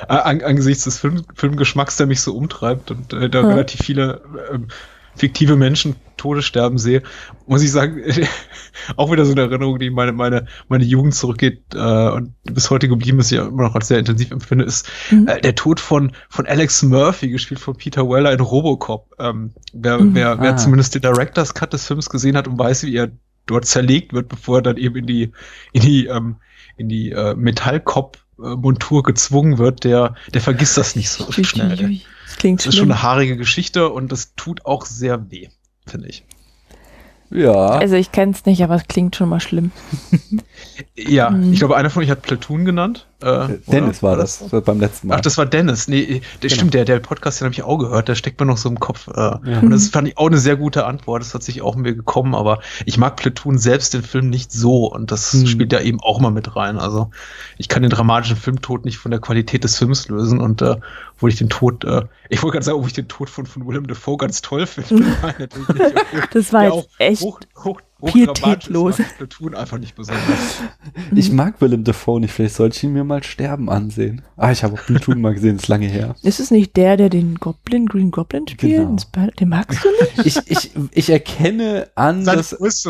[0.08, 3.48] an, angesichts des Film, Filmgeschmacks, der mich so umtreibt und äh, da Ja.
[3.50, 4.68] relativ viele ähm,
[5.16, 7.04] fiktive Menschen Todessterben sehe,
[7.48, 8.02] muss ich sagen,
[8.96, 11.78] auch wieder so eine Erinnerung, die meine meine meine Jugend zurückgeht äh,
[12.10, 15.28] und bis heute geblieben ist, ja immer noch als sehr intensiv empfinde, ist Mhm.
[15.28, 19.14] äh, der Tod von von Alex Murphy, gespielt von Peter Weller in Robocop.
[19.20, 20.16] Ähm, wer Mhm.
[20.16, 20.58] wer, wer Ah.
[20.58, 23.12] zumindest den Director's Cut des Films gesehen hat und weiß, wie er
[23.46, 25.32] dort zerlegt wird, bevor er dann eben in die
[25.74, 26.38] in die ähm,
[26.78, 32.02] in die äh, Metallkopf-Montur gezwungen wird, der der vergisst das nicht so schnell.
[32.38, 35.50] Klingt Das ist schon eine haarige Geschichte und das tut auch sehr weh,
[35.86, 36.24] finde ich.
[37.30, 37.54] Ja.
[37.54, 39.72] Also ich kenne es nicht, aber es klingt schon mal schlimm.
[40.96, 41.54] Ja, Mhm.
[41.54, 43.08] ich glaube, einer von euch hat Platoon genannt.
[43.24, 44.10] Äh, Äh, Dennis oder?
[44.12, 45.16] war das, beim letzten Mal.
[45.18, 45.88] Ach, das war Dennis.
[45.88, 46.54] Nee, der Genau.
[46.54, 48.80] stimmt, der, der Podcast, den habe ich auch gehört, der steckt mir noch so im
[48.80, 49.08] Kopf.
[49.08, 49.40] Äh, Ja.
[49.62, 51.22] Und das fand ich auch eine sehr gute Antwort.
[51.24, 54.86] Das hat sich auch mir gekommen, aber ich mag Platoon selbst den Film nicht so
[54.88, 55.48] und das Hm.
[55.48, 56.78] spielt da eben auch mal mit rein.
[56.80, 57.10] Also
[57.58, 60.76] ich kann den dramatischen Filmtod nicht von der Qualität des Films lösen und äh,
[61.16, 63.66] obwohl ich den Tod, äh, ich wollte gerade sagen, obwohl ich den Tod von, von
[63.68, 65.06] Willem Dafoe ganz toll finde.
[66.34, 68.98] Das war jetzt echt hoch, hoch pietätlos.
[69.18, 70.24] Platoon einfach nicht besonders.
[71.16, 74.24] Ich mag Willem Dafoe nicht, vielleicht sollte ich ihn mir mal sterben ansehen.
[74.36, 76.16] Ah, ich habe auch Platoon mal gesehen, ist lange her.
[76.24, 78.78] Ist es nicht der, der den Goblin, Green Goblin spielt?
[78.78, 78.98] Genau.
[79.40, 79.90] Den magst du
[80.24, 80.26] nicht?
[80.26, 82.56] Ich, ich, ich erkenne an, Seine dass,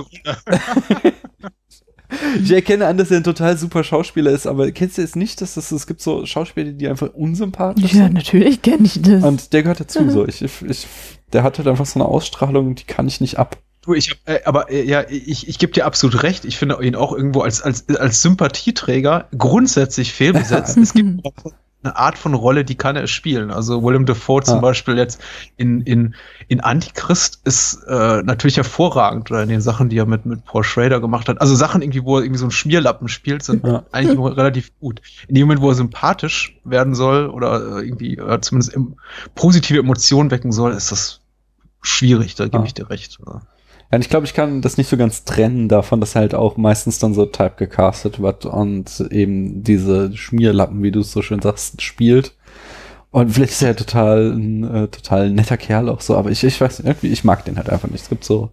[2.42, 5.42] ich erkenne an, dass er ein total super Schauspieler ist, aber kennst du jetzt nicht,
[5.42, 8.14] dass es, es gibt so Schauspieler, die einfach unsympathisch Ja, sind?
[8.14, 9.24] natürlich kenne ich das.
[9.24, 10.28] Und der gehört dazu, so.
[10.28, 10.88] Ich, ich, ich
[11.34, 13.58] der hat halt einfach so eine Ausstrahlung, die kann ich nicht ab.
[13.84, 16.46] Du, ich hab, äh, aber äh, ja, ich, ich gebe dir absolut recht.
[16.46, 20.78] Ich finde ihn auch irgendwo als, als, als Sympathieträger grundsätzlich fehlbesetzt.
[20.78, 21.22] es gibt
[21.84, 23.52] eine Art von Rolle, die kann er spielen.
[23.52, 24.62] Also Willem Dafoe zum.
[24.62, 25.22] Beispiel jetzt
[25.58, 26.16] in, in,
[26.48, 30.64] in Antichrist ist äh, natürlich hervorragend oder in den Sachen, die er mit, mit Paul
[30.64, 31.42] Schrader gemacht hat.
[31.42, 33.84] Also Sachen irgendwie, wo er irgendwie so ein Schmierlappen spielt, sind ja.
[33.92, 35.02] eigentlich relativ gut.
[35.28, 38.96] In dem Moment, wo er sympathisch werden soll oder äh, irgendwie äh, zumindest im,
[39.36, 41.20] positive Emotionen wecken soll, ist das
[41.82, 42.66] schwierig, da gebe ah.
[42.66, 43.20] ich dir recht.
[43.22, 43.42] Oder?
[44.02, 47.14] Ich glaube, ich kann das nicht so ganz trennen davon, dass halt auch meistens dann
[47.14, 52.36] so Type gecastet wird und eben diese Schmierlappen, wie du es so schön sagst, spielt.
[53.12, 56.44] Und vielleicht ist er ja total ein äh, total netter Kerl auch so, aber ich,
[56.44, 58.02] ich weiß nicht, irgendwie, ich mag den halt einfach nicht.
[58.02, 58.50] Es gibt so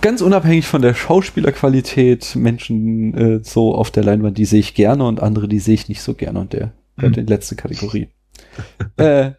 [0.00, 5.04] ganz unabhängig von der Schauspielerqualität Menschen äh, so auf der Leinwand, die sehe ich gerne
[5.04, 7.20] und andere, die sehe ich nicht so gerne und der gehört mhm.
[7.20, 8.08] in die letzte Kategorie.
[8.96, 9.32] äh,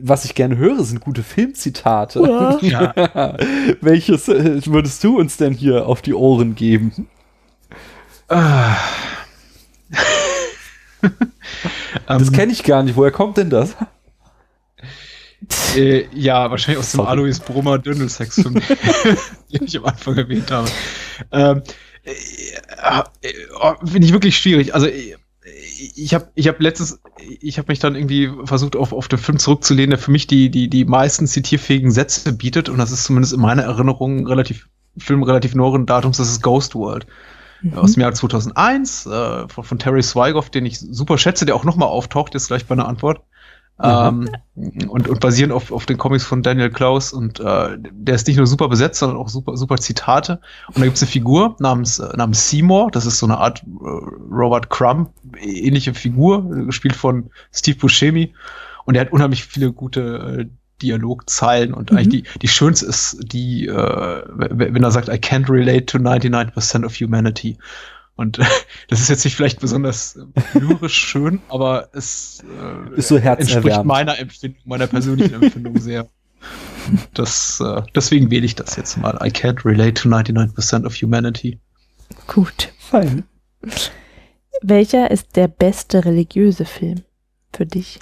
[0.00, 2.20] was ich gerne höre, sind gute Filmzitate.
[2.62, 3.36] Ja.
[3.80, 7.08] Welches äh, würdest du uns denn hier auf die Ohren geben?
[8.28, 8.76] Ah.
[12.06, 12.96] das kenne ich gar nicht.
[12.96, 13.76] Woher kommt denn das?
[15.76, 18.58] Äh, ja, wahrscheinlich aus dem Alois Brummer Dündelsex-Film, den
[19.66, 20.70] ich am Anfang erwähnt habe.
[21.32, 21.62] Ähm,
[22.04, 24.74] äh, äh, Finde ich wirklich schwierig.
[24.74, 25.16] Also, äh,
[25.94, 29.38] ich habe ich hab letztes, ich habe mich dann irgendwie versucht, auf, auf den Film
[29.38, 32.68] zurückzulehnen, der für mich die, die, die meisten zitierfähigen Sätze bietet.
[32.68, 36.74] Und das ist zumindest in meiner Erinnerung relativ, Film relativ neueren Datums, das ist Ghost
[36.74, 37.06] World.
[37.62, 37.74] Mhm.
[37.74, 41.64] Aus dem Jahr 2001, äh, von, von Terry Swigoff, den ich super schätze, der auch
[41.64, 43.20] nochmal auftaucht, jetzt gleich bei einer Antwort.
[43.78, 44.28] Mhm.
[44.56, 48.28] Ähm, und, und basierend auf, auf den Comics von Daniel Klaus und äh, der ist
[48.28, 50.40] nicht nur super besetzt, sondern auch super, super Zitate.
[50.68, 53.88] Und da gibt's eine Figur namens, äh, namens Seymour, das ist so eine Art äh,
[54.32, 55.10] Robert Crumb,
[55.40, 58.32] ähnliche Figur, gespielt von Steve Buscemi.
[58.84, 60.46] Und er hat unheimlich viele gute äh,
[60.82, 61.98] Dialogzeilen und mhm.
[61.98, 66.84] eigentlich die, die schönste ist die, äh, wenn er sagt, I can't relate to 99%
[66.84, 67.56] of humanity.
[68.16, 68.44] Und äh,
[68.88, 73.84] das ist jetzt nicht vielleicht besonders äh, lyrisch schön, aber es äh, ist so entspricht
[73.84, 76.08] meiner Empfindung, meiner persönlichen Empfindung sehr.
[77.14, 79.14] Das, äh, deswegen wähle ich das jetzt mal.
[79.22, 81.58] I can't relate to 99% of humanity.
[82.26, 83.24] Gut, fein.
[84.60, 87.02] Welcher ist der beste religiöse Film
[87.54, 87.98] für dich?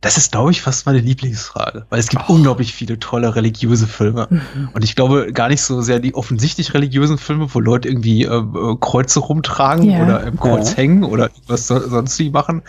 [0.00, 2.34] Das ist, glaube ich, fast meine Lieblingsfrage, weil es gibt oh.
[2.34, 4.28] unglaublich viele tolle religiöse Filme.
[4.30, 4.70] Mhm.
[4.72, 8.42] Und ich glaube gar nicht so sehr die offensichtlich religiösen Filme, wo Leute irgendwie äh,
[8.80, 10.02] Kreuze rumtragen ja.
[10.02, 10.76] oder im Kreuz ja.
[10.78, 12.62] hängen oder was sonst die machen,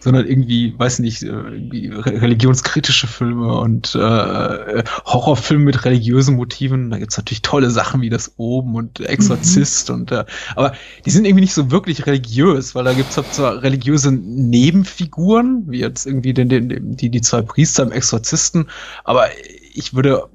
[0.00, 6.90] sondern irgendwie, weiß nicht, äh, religionskritische Filme und äh, Horrorfilme mit religiösen Motiven.
[6.90, 9.94] Da gibt's natürlich tolle Sachen wie das Oben und Exorzist mhm.
[9.94, 10.24] und äh,
[10.56, 10.72] aber
[11.04, 15.80] die sind irgendwie nicht so wirklich religiös, weil da gibt's halt zwar religiöse Nebenfiguren, wie
[15.80, 18.68] jetzt irgendwie den, den, die, die zwei Priester im Exorzisten,
[19.04, 19.26] aber
[19.72, 20.28] ich würde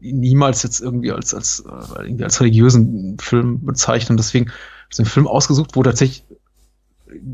[0.00, 4.16] niemals jetzt irgendwie als, als, äh, irgendwie als religiösen Film bezeichnen.
[4.16, 4.50] Deswegen
[4.90, 6.24] ist ein Film ausgesucht, wo tatsächlich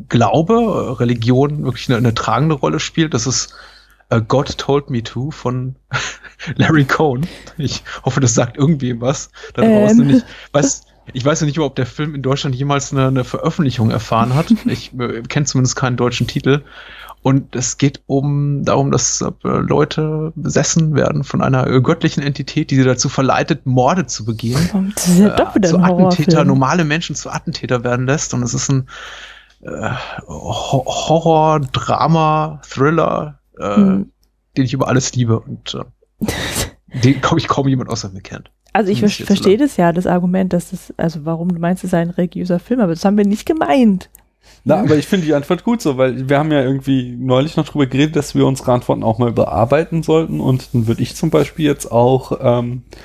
[0.09, 3.15] Glaube, Religion wirklich eine, eine tragende Rolle spielt.
[3.15, 3.55] Das ist
[4.13, 5.77] uh, God Told Me To von
[6.57, 7.27] Larry Cohn.
[7.59, 10.11] Ich hoffe, das sagt irgendwem was da draußen.
[10.11, 10.17] Ähm.
[10.17, 13.91] Ich weiß, ich weiß ja nicht, ob der Film in Deutschland jemals eine, eine Veröffentlichung
[13.91, 14.51] erfahren hat.
[14.67, 16.63] Ich äh, kenne zumindest keinen deutschen Titel.
[17.23, 22.73] Und es geht um darum, dass äh, Leute besessen werden von einer äh, göttlichen Entität,
[22.73, 24.93] die sie dazu verleitet, Morde zu begehen.
[24.95, 28.35] Das ist ja doch wieder äh, zu Attentäter, normale Menschen zu Attentäter werden lässt.
[28.35, 28.89] Und es ist ein
[29.63, 29.91] äh,
[30.27, 34.13] Horror, Drama, Thriller, äh, hm.
[34.57, 36.27] den ich über alles liebe und äh,
[37.05, 38.51] den, glaube ich, kaum jemand außer mir kennt.
[38.73, 41.91] Also ich ver verstehe das ja, das Argument, dass das, also warum du meinst, es
[41.91, 44.09] sei ein religiöser Film, aber das haben wir nicht gemeint.
[44.65, 47.69] Na, aber ich finde die Antwort gut so, weil wir haben ja irgendwie neulich noch
[47.69, 51.31] drüber geredet, dass wir unsere Antworten auch mal überarbeiten sollten und dann würde ich zum
[51.31, 52.97] Beispiel jetzt auch ähm, äh,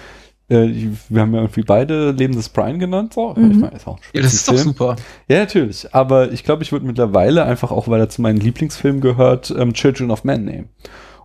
[0.49, 3.13] wir haben ja irgendwie beide Leben des Brian genannt.
[3.13, 3.33] So.
[3.35, 3.51] Mhm.
[3.51, 4.57] Ich mein, ist auch ja, das ist Film.
[4.57, 4.95] doch super.
[5.27, 5.93] Ja, natürlich.
[5.93, 9.73] Aber ich glaube, ich würde mittlerweile einfach auch, weil er zu meinen Lieblingsfilmen gehört, ähm,
[9.73, 10.69] Children of Men nehmen.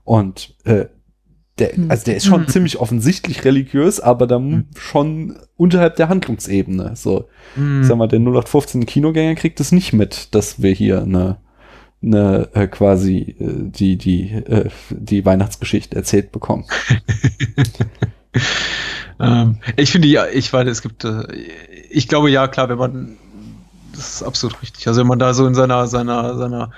[0.04, 0.86] Und äh,
[1.58, 1.90] der, mhm.
[1.90, 2.48] also der ist schon mhm.
[2.48, 4.66] ziemlich offensichtlich religiös, aber dann mhm.
[4.76, 6.96] schon unterhalb der Handlungsebene.
[6.96, 7.84] So, mhm.
[7.84, 11.38] sag mal, der 0815 Kinogänger kriegt es nicht mit, dass wir hier eine
[12.04, 16.64] eine äh, quasi äh, die die äh, die Weihnachtsgeschichte erzählt bekommen.
[19.20, 21.24] Ähm, ich finde ja, ich weiß, es gibt, äh,
[21.90, 23.16] ich glaube ja, klar, wenn man,
[23.92, 24.88] das ist absolut richtig.
[24.88, 26.72] Also wenn man da so in seiner, seiner, seiner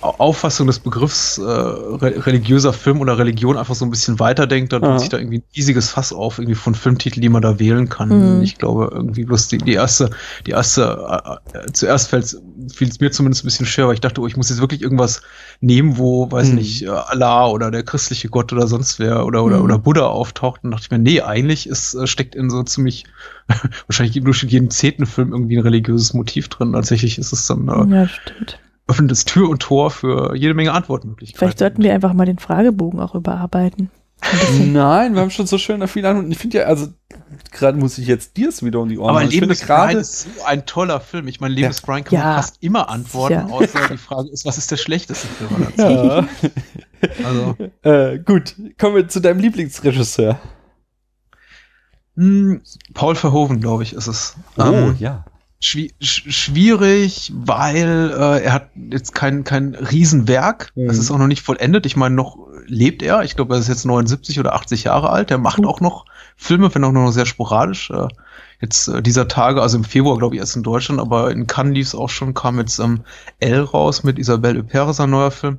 [0.00, 4.82] Auffassung des Begriffs äh, re religiöser Film oder Religion einfach so ein bisschen weiterdenkt, dann
[4.82, 7.88] tut sich da irgendwie ein riesiges Fass auf, irgendwie von Filmtiteln, die man da wählen
[7.88, 8.36] kann.
[8.36, 8.42] Mhm.
[8.42, 10.10] Ich glaube, irgendwie bloß die, die erste,
[10.46, 12.36] die erste, äh, äh zuerst fällt
[12.72, 14.82] fiel es mir zumindest ein bisschen schwer, weil ich dachte, oh, ich muss jetzt wirklich
[14.82, 15.22] irgendwas
[15.60, 16.54] nehmen, wo, weiß mhm.
[16.56, 19.64] nicht, äh, Allah oder der christliche Gott oder sonst wer oder, oder, mhm.
[19.64, 20.64] oder Buddha auftaucht.
[20.64, 23.04] Und dachte ich mir, nee, eigentlich ist, äh, steckt in so ziemlich,
[23.86, 26.72] wahrscheinlich Durchschnitt jedem zehnten Film irgendwie ein religiöses Motiv drin.
[26.72, 28.58] Tatsächlich ist es dann, äh, ja, stimmt
[28.90, 31.38] öffnet es Tür und Tor für jede Menge Antwortmöglichkeiten.
[31.38, 33.90] Vielleicht sollten wir einfach mal den Fragebogen auch überarbeiten.
[34.60, 36.30] Nein, wir haben schon so schön viele Antworten.
[36.30, 36.88] Ich finde ja, also
[37.52, 40.22] gerade muss ich jetzt dir es wieder um die Ohren Aber Leben ist gerade ist
[40.22, 41.26] so ein toller Film.
[41.28, 42.24] Ich meine, Leben ist Brian kann ja.
[42.24, 43.46] man fast immer antworten, ja.
[43.46, 46.28] außer die Frage ist, was ist der schlechteste Film aller Zeiten?
[46.42, 47.24] Ja.
[47.26, 47.56] also.
[47.82, 50.38] Äh, gut, kommen wir zu deinem Lieblingsregisseur.
[52.16, 52.60] Hm,
[52.92, 54.36] Paul Verhoeven, glaube ich, ist es.
[54.58, 55.24] Oh, ähm, ja
[55.60, 60.72] schwierig, weil äh, er hat jetzt kein, kein Riesenwerk.
[60.74, 60.88] Mhm.
[60.88, 61.84] Das ist auch noch nicht vollendet.
[61.84, 63.22] Ich meine, noch lebt er.
[63.24, 65.30] Ich glaube, er ist jetzt 79 oder 80 Jahre alt.
[65.30, 67.90] Er macht auch noch Filme, wenn auch nur noch sehr sporadisch.
[67.90, 68.08] Äh,
[68.60, 71.74] jetzt äh, dieser Tage, also im Februar, glaube ich, erst in Deutschland, aber in Cannes
[71.74, 73.02] lief es auch schon, kam jetzt ähm,
[73.40, 75.58] L raus mit Isabelle Huppert, sein neuer Film.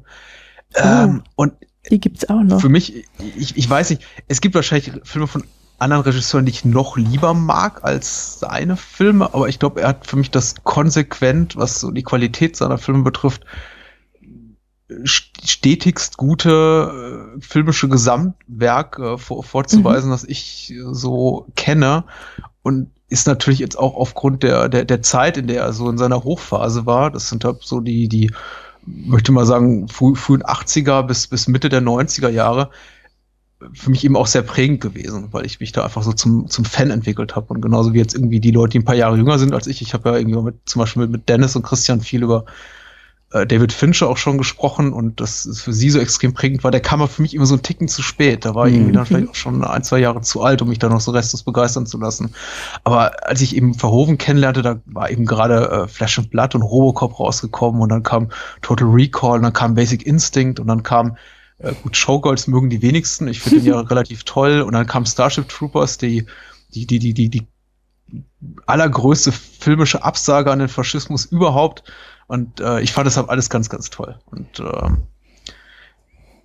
[0.75, 1.53] Oh, ähm, und
[1.89, 2.61] die gibt's auch noch.
[2.61, 3.05] Für mich,
[3.37, 5.43] ich, ich weiß nicht, es gibt wahrscheinlich Filme von
[5.81, 10.07] anderen Regisseuren, die ich noch lieber mag als seine Filme, aber ich glaube, er hat
[10.07, 13.45] für mich das konsequent, was so die Qualität seiner Filme betrifft,
[15.03, 20.13] stetigst gute äh, filmische Gesamtwerk äh, vor, vorzuweisen, mhm.
[20.13, 22.03] das ich so kenne
[22.61, 25.97] und ist natürlich jetzt auch aufgrund der, der, der Zeit, in der er so in
[25.97, 28.31] seiner Hochphase war, das sind halt so die, die,
[28.85, 32.69] möchte mal sagen, frühen 80er bis, bis Mitte der 90er Jahre,
[33.73, 36.65] für mich eben auch sehr prägend gewesen, weil ich mich da einfach so zum, zum
[36.65, 37.53] Fan entwickelt habe.
[37.53, 39.81] Und genauso wie jetzt irgendwie die Leute, die ein paar Jahre jünger sind als ich.
[39.81, 42.45] Ich habe ja irgendwie mit, zum Beispiel mit Dennis und Christian viel über
[43.31, 46.71] äh, David Fincher auch schon gesprochen und das ist für sie so extrem prägend war.
[46.71, 48.45] Der kam für mich immer so ein Ticken zu spät.
[48.45, 49.07] Da war ich irgendwie dann mhm.
[49.07, 51.85] vielleicht auch schon ein, zwei Jahre zu alt, um mich da noch so restlos begeistern
[51.85, 52.33] zu lassen.
[52.83, 56.63] Aber als ich eben Verhoeven kennenlernte, da war eben gerade äh, Flash and Blood und
[56.63, 58.29] Robocop rausgekommen und dann kam
[58.61, 61.15] Total Recall und dann kam Basic Instinct und dann kam
[61.61, 63.27] äh, gut, Showgirls mögen die wenigsten.
[63.27, 64.61] Ich finde den ja relativ toll.
[64.61, 66.25] Und dann kam Starship Troopers, die,
[66.73, 67.47] die, die, die, die, die
[68.65, 71.83] allergrößte filmische Absage an den Faschismus überhaupt.
[72.27, 74.17] Und äh, ich fand deshalb alles ganz, ganz toll.
[74.25, 74.89] Und äh,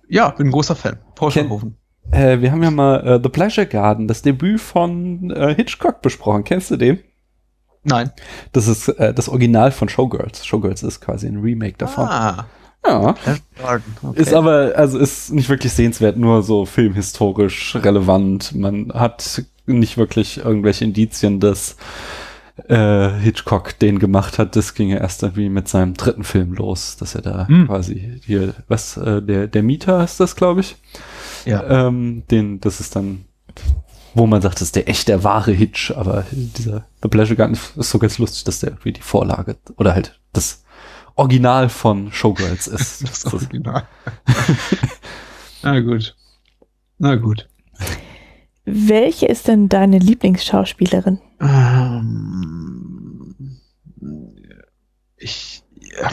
[0.09, 0.97] ja, bin ein großer Fan.
[1.15, 1.75] Paul Ken
[2.11, 6.43] äh, Wir haben ja mal äh, The Pleasure Garden, das Debüt von äh, Hitchcock besprochen.
[6.43, 6.99] Kennst du den?
[7.83, 8.11] Nein.
[8.51, 10.45] Das ist äh, das Original von Showgirls.
[10.45, 12.07] Showgirls ist quasi ein Remake davon.
[12.07, 12.45] Ah.
[12.85, 13.09] Ja.
[13.09, 14.21] Okay.
[14.21, 18.55] Ist aber, also ist nicht wirklich sehenswert, nur so filmhistorisch relevant.
[18.55, 21.75] Man hat nicht wirklich irgendwelche Indizien, dass
[22.67, 24.55] äh, Hitchcock den gemacht hat.
[24.55, 27.67] Das ging ja erst irgendwie mit seinem dritten Film los, dass er da hm.
[27.67, 30.75] quasi hier, was, äh, der, der Mieter ist das, glaube ich.
[31.45, 31.87] Ja.
[31.87, 33.25] Ähm, den, das ist dann,
[34.13, 37.57] wo man sagt, das ist der echte, der wahre Hitch, aber dieser The Pleasure Garden
[37.75, 40.63] ist so ganz lustig, dass der irgendwie die Vorlage oder halt das
[41.17, 43.03] Original von Showgirls ist.
[43.03, 43.87] das Original.
[45.63, 46.15] Na gut.
[46.97, 47.47] Na gut.
[48.65, 51.19] Welche ist denn deine Lieblingsschauspielerin?
[51.39, 53.35] Ähm,
[55.15, 56.11] ich, ja,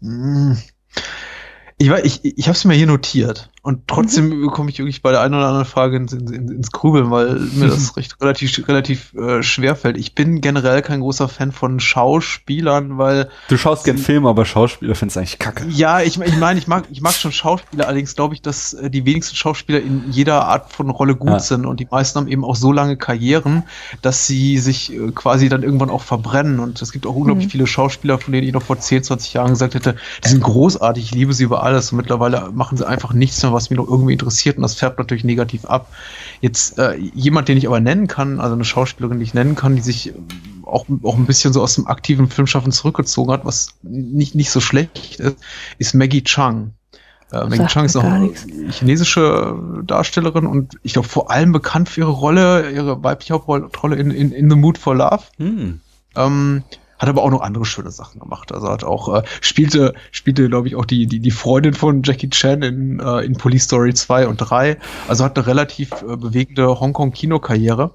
[0.00, 0.56] hm.
[1.78, 3.50] ich, ich, ich habe es mir hier notiert.
[3.68, 4.46] Und trotzdem mhm.
[4.46, 7.66] komme ich wirklich bei der einen oder anderen Frage ins, ins, ins Grübeln, weil mir
[7.66, 9.98] das recht, relativ, relativ äh, schwer fällt.
[9.98, 13.28] Ich bin generell kein großer Fan von Schauspielern, weil.
[13.48, 15.66] Du schaust gern Filme, aber Schauspieler findest eigentlich kacke.
[15.68, 18.88] Ja, ich, ich meine, ich mag, ich mag schon Schauspieler, allerdings glaube ich, dass äh,
[18.88, 21.38] die wenigsten Schauspieler in jeder Art von Rolle gut ja.
[21.38, 23.64] sind und die meisten haben eben auch so lange Karrieren,
[24.00, 26.58] dass sie sich äh, quasi dann irgendwann auch verbrennen.
[26.58, 27.50] Und es gibt auch unglaublich mhm.
[27.50, 31.04] viele Schauspieler, von denen ich noch vor 10, 20 Jahren gesagt hätte, die sind großartig,
[31.04, 33.88] ich liebe sie über alles und mittlerweile machen sie einfach nichts mehr, was mich noch
[33.88, 35.92] irgendwie interessiert und das färbt natürlich negativ ab.
[36.40, 39.76] Jetzt äh, jemand, den ich aber nennen kann, also eine Schauspielerin, die ich nennen kann,
[39.76, 40.14] die sich
[40.64, 44.60] auch, auch ein bisschen so aus dem aktiven Filmschaffen zurückgezogen hat, was nicht, nicht so
[44.60, 45.36] schlecht ist,
[45.78, 46.72] ist Maggie Chung.
[47.32, 48.30] Äh, Maggie Chung ist auch eine
[48.70, 54.10] chinesische Darstellerin und ich glaube vor allem bekannt für ihre Rolle, ihre weibliche Hauptrolle in,
[54.10, 55.24] in, in The Mood for Love.
[55.38, 55.80] Hm.
[56.16, 56.62] Ähm,
[56.98, 58.52] hat aber auch noch andere schöne Sachen gemacht.
[58.52, 62.30] Also hat auch, äh, spielte, spielte, glaube ich, auch die, die, die Freundin von Jackie
[62.30, 64.78] Chan in, äh, in Police Story 2 und 3.
[65.06, 67.94] Also hat eine relativ äh, bewegende Hongkong-Kinokarriere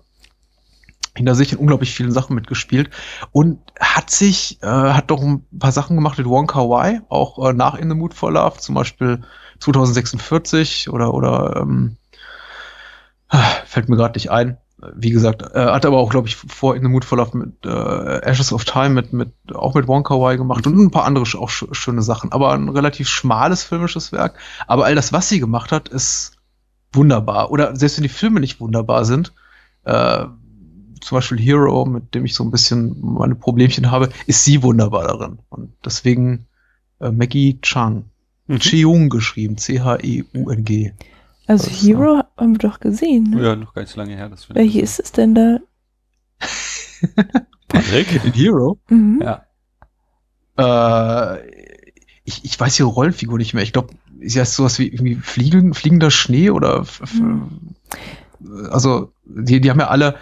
[1.15, 2.89] hinter sich in unglaublich vielen Sachen mitgespielt
[3.31, 7.49] und hat sich, äh, hat doch ein paar Sachen gemacht mit Wong Kar Wai, auch
[7.49, 9.21] äh, nach In the Mood for Love, zum Beispiel
[9.59, 11.97] 2046 oder, oder ähm,
[13.65, 14.57] fällt mir gerade nicht ein.
[14.95, 17.65] Wie gesagt, äh, hat aber auch, glaube ich, vor In the Mood for Love mit
[17.65, 21.25] äh, Ashes of Time mit, mit auch mit Wonka Wai gemacht und ein paar andere
[21.37, 22.31] auch sch schöne Sachen.
[22.31, 24.35] Aber ein relativ schmales filmisches Werk.
[24.67, 26.37] Aber all das, was sie gemacht hat, ist
[26.91, 27.51] wunderbar.
[27.51, 29.33] Oder selbst wenn die Filme nicht wunderbar sind,
[29.83, 30.25] äh,
[31.01, 35.03] zum Beispiel Hero, mit dem ich so ein bisschen meine Problemchen habe, ist sie wunderbar
[35.03, 35.39] darin.
[35.49, 36.47] Und deswegen
[36.99, 38.05] äh, Maggie Chung.
[38.47, 38.59] Mhm.
[38.59, 40.93] Cheung geschrieben, C-H-E-U-N-G.
[41.47, 43.31] Also Hero haben wir doch gesehen.
[43.31, 43.43] Ne?
[43.43, 44.29] Ja, noch so lange her.
[44.29, 45.57] Das Welche ist es denn da?
[47.67, 48.23] Patrick?
[48.25, 48.79] In Hero?
[48.89, 49.21] Mhm.
[49.23, 49.43] Ja.
[50.57, 51.39] Äh,
[52.25, 53.63] ich, ich weiß ihre Rollenfigur nicht mehr.
[53.63, 57.49] Ich glaube, sie heißt sowas wie irgendwie Fliegen, fliegender Schnee oder f- f- Hm.
[58.71, 60.15] also die, die haben ja alle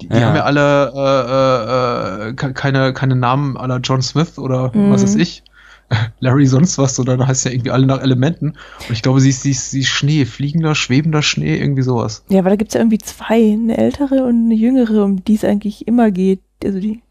[0.00, 0.28] die, die Ja.
[0.28, 4.90] haben ja alle äh, äh, äh, ke- keine, keine Namen aller John Smith oder Mhm.
[4.90, 5.44] was weiß ich.
[6.20, 8.50] Larry sonst was, sondern heißt ja irgendwie alle nach Elementen.
[8.50, 12.24] Und ich glaube, sie ist, sie ist, sie ist Schnee, fliegender, schwebender Schnee, irgendwie sowas.
[12.28, 15.44] Ja, aber da gibt's ja irgendwie zwei, eine ältere und eine jüngere, um die es
[15.44, 16.40] eigentlich immer geht.
[16.64, 17.02] Also die.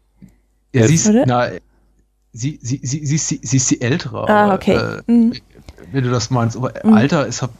[0.74, 1.24] Ja, sie ist, Oder?
[1.26, 1.48] na,
[2.32, 4.28] sie, sie, sie, sie, ist die- sie ist die ältere.
[4.28, 4.74] Ah, aber, okay.
[4.76, 5.32] Äh, Mhm.
[5.92, 6.56] wenn du das meinst.
[6.56, 6.94] Aber Mhm.
[6.94, 7.52] Alter ist halt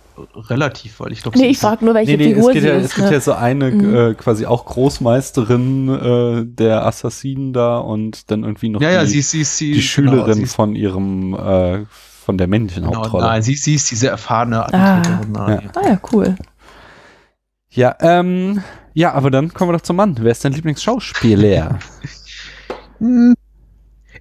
[0.49, 2.69] relativ, weil ich glaube, Nee, ich frag nur, welche Nee, nee, es, Figur geht sie
[2.69, 2.85] ja, ist.
[2.87, 3.15] es gibt ne?
[3.15, 3.95] ja so eine Mhm.
[3.95, 9.09] äh, quasi auch Großmeisterin äh, der Assassinen da und dann irgendwie noch ja, ja, die,
[9.11, 11.85] sie ist, sie ist, sie, die Schülerin genau, sie ist, von ihrem äh,
[12.25, 13.25] von der männlichen genau, Hauptrolle.
[13.27, 15.33] Nein, sie, sie ist die sehr erfahrene Attentäterin.
[15.33, 15.71] nein.
[15.75, 16.37] Ah ja, cool.
[17.71, 18.63] Ja, ähm,
[18.95, 20.17] ja, aber dann kommen wir doch zum Mann.
[20.21, 21.79] Wer ist dein Lieblingsschauspieler?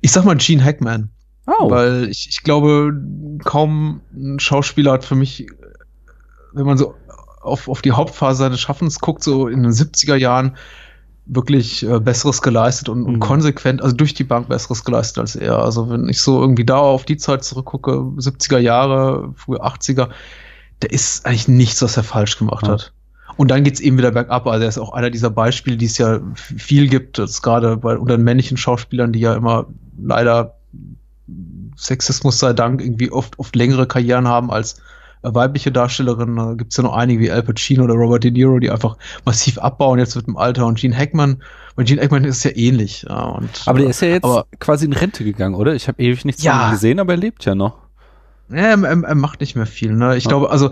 [0.02, 1.10] Ich sag mal Gene Hackman,
[1.46, 2.94] Oh, weil ich, ich glaube,
[3.44, 5.46] kaum ein Schauspieler hat für mich,
[6.54, 6.96] wenn man so
[7.42, 10.56] auf, auf die Hauptphase seines Schaffens guckt, so in den 70er Jahren,
[11.26, 13.20] wirklich äh, Besseres geleistet und, und Mhm.
[13.20, 15.58] konsequent, also durch die Bank Besseres geleistet als er.
[15.60, 20.10] Also wenn ich so irgendwie da auf die Zeit zurückgucke, 70er Jahre, frühe 80er,
[20.82, 22.74] der ist eigentlich nichts, was er falsch gemacht Ja.
[22.74, 22.92] hat.
[23.38, 24.46] Und dann geht's eben wieder bergab.
[24.48, 28.18] Also er ist auch einer dieser Beispiele, die es ja viel gibt, gerade bei unter
[28.18, 30.56] den männlichen Schauspielern, die ja immer leider
[31.78, 34.76] Sexismus sei Dank irgendwie oft, oft längere Karrieren haben als
[35.24, 36.36] weibliche Darstellerinnen.
[36.36, 39.58] Da gibt's ja noch einige wie Al Pacino oder Robert De Niro, die einfach massiv
[39.58, 40.66] abbauen jetzt mit dem Alter.
[40.66, 41.42] Und Gene Hackman,
[41.76, 43.06] bei Gene Hackman ist es ja ähnlich.
[43.08, 45.74] Ja, und, aber der ist ja jetzt aber- quasi in Rente gegangen, oder?
[45.76, 46.54] Ich habe ewig nichts Ja.
[46.60, 47.83] von ihm gesehen, aber er lebt ja noch.
[48.54, 49.94] Er, er, er macht nicht mehr viel.
[49.94, 50.16] Ne?
[50.18, 50.30] Ich Ja.
[50.30, 50.72] glaube, also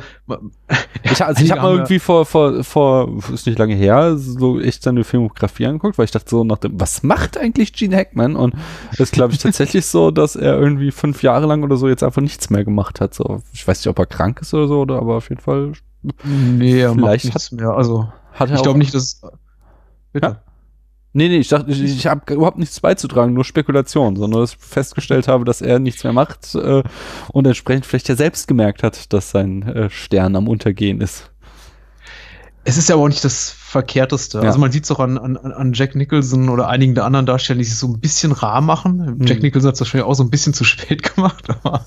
[1.04, 4.84] Ich, also ich habe mal irgendwie vor, vor, vor, ist nicht lange her, so echt
[4.84, 8.36] seine Filmografie angeguckt, weil ich dachte so nach dem, was macht eigentlich Gene Hackman?
[8.36, 8.56] Und
[8.94, 12.04] es ist, glaube ich, tatsächlich so, dass er irgendwie fünf Jahre lang oder so jetzt
[12.04, 13.14] einfach nichts mehr gemacht hat.
[13.14, 15.74] So, ich weiß nicht, ob er krank ist oder so, oder aber auf jeden Fall
[16.24, 17.70] nee, er Vielleicht macht nichts mehr.
[17.70, 19.22] Also hat er ich glaube nicht, dass
[20.14, 20.28] bitte.
[20.28, 20.42] Ja.
[21.14, 24.60] Nee, nee, ich dachte, ich, ich habe überhaupt nichts beizutragen, nur Spekulation, sondern dass ich
[24.60, 26.84] festgestellt habe, dass er nichts mehr macht äh,
[27.34, 31.32] und entsprechend vielleicht ja selbst gemerkt hat, dass sein äh, Stern am Untergehen ist.
[32.64, 34.38] Es ist ja aber auch nicht das Verkehrteste.
[34.40, 34.44] Ja.
[34.44, 37.58] Also man sieht es auch an, an, an Jack Nicholson oder einigen der anderen Darsteller,
[37.58, 39.18] die sich so ein bisschen rar machen.
[39.18, 39.26] Mhm.
[39.26, 41.86] Jack Nicholson hat es wahrscheinlich auch so ein bisschen zu spät gemacht, aber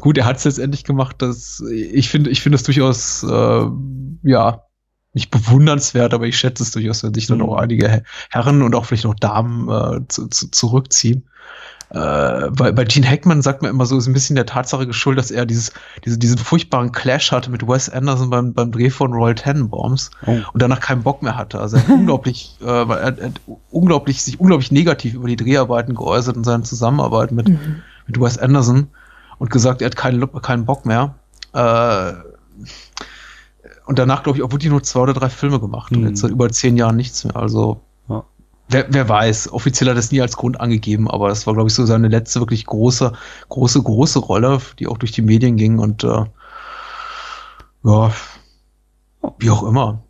[0.00, 1.16] gut, er hat es letztendlich gemacht.
[1.18, 3.66] Das, ich finde, ich finde es durchaus, äh,
[4.22, 4.62] ja,
[5.14, 7.44] nicht bewundernswert, aber ich schätze es durchaus, wenn sich dann Mhm.
[7.44, 11.24] auch einige Her- Herren und auch vielleicht noch Damen äh, zu, zu, zurückziehen.
[11.90, 15.22] Äh, bei, bei Gene Hackman sagt man immer so, ist ein bisschen der Tatsache geschuldet,
[15.24, 15.70] dass er dieses,
[16.04, 20.32] diese, diesen furchtbaren Clash hatte mit Wes Anderson beim, beim Dreh von Royal Tenenbaums Oh.
[20.52, 21.60] und danach keinen Bock mehr hatte.
[21.60, 25.36] Also er hat unglaublich, äh, er, hat- er hat unglaublich, sich unglaublich negativ über die
[25.36, 27.82] Dreharbeiten geäußert und seine Zusammenarbeit mit, Mhm.
[28.08, 28.88] mit Wes Anderson
[29.38, 31.14] und gesagt, er hat keinen, keinen Bock mehr.
[31.52, 32.14] Äh,
[33.86, 36.08] und danach, glaube ich, auch wirklich nur zwei oder drei Filme gemacht und Mhm.
[36.08, 37.36] jetzt seit über zehn Jahren nichts mehr.
[37.36, 38.24] Also Ja.
[38.68, 41.68] wer, wer weiß, offiziell hat er es nie als Grund angegeben, aber das war, glaube
[41.68, 43.12] ich, so seine letzte wirklich große,
[43.48, 46.24] große, große Rolle, die auch durch die Medien ging und äh,
[47.84, 48.10] ja,
[49.38, 50.03] wie auch immer.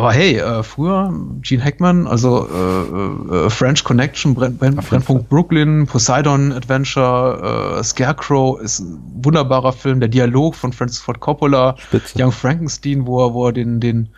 [0.00, 6.52] Aber hey, äh, früher Gene Hackman, also äh, äh, French Connection, Brenn, Brennpunkt Brooklyn, Poseidon
[6.52, 10.00] Adventure, äh, Scarecrow ist ein wunderbarer Film.
[10.00, 12.18] Der Dialog von Francis Ford Coppola, Spitze.
[12.18, 14.08] Young Frankenstein, wo er, wo er den, den,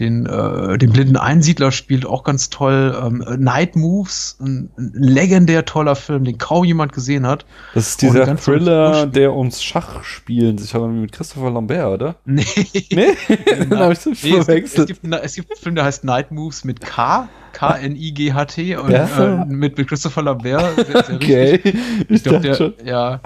[0.00, 2.98] den, äh, den blinden Einsiedler spielt, auch ganz toll.
[3.00, 7.44] Ähm, Night Moves, ein, ein legendär toller Film, den kaum jemand gesehen hat.
[7.74, 11.86] Das ist Oh, die dieser ganze Thriller, der ums Schachspielen sich hat mit Christopher Lambert,
[11.86, 12.16] oder?
[12.24, 12.44] Nee.
[12.90, 13.16] Nee?
[13.68, 16.04] Dann habe ich das Nee, es, gibt, es, gibt, es gibt einen Film, der heißt
[16.04, 19.42] Night Moves mit K, K-N-I-G-H-T und Ja.
[19.42, 20.74] äh, mit, mit Christopher Lambert.
[20.86, 21.50] Sehr, sehr Okay.
[21.52, 21.74] richtig.
[22.08, 22.74] Ich glaube, dachte schon.
[22.78, 23.20] der, ja,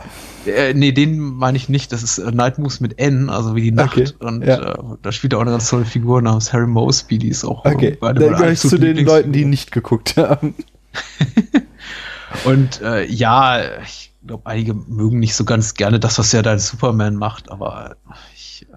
[0.46, 1.92] äh, nee, den meine ich nicht.
[1.92, 3.96] Das ist äh, Night Moves mit N, also wie die Nacht.
[3.96, 4.72] Okay, Und ja.
[4.72, 7.64] äh, da spielt er auch eine ganz tolle Figur namens Harry Mosby, die ist auch
[7.64, 10.54] Okay, äh, eine dann meiner gehöre ich zu den Leuten, die nicht geguckt haben.
[12.44, 16.68] Und äh, ja, ich glaube, einige mögen nicht so ganz gerne das, was da als
[16.68, 17.96] Superman macht, aber
[18.34, 18.74] ich, äh,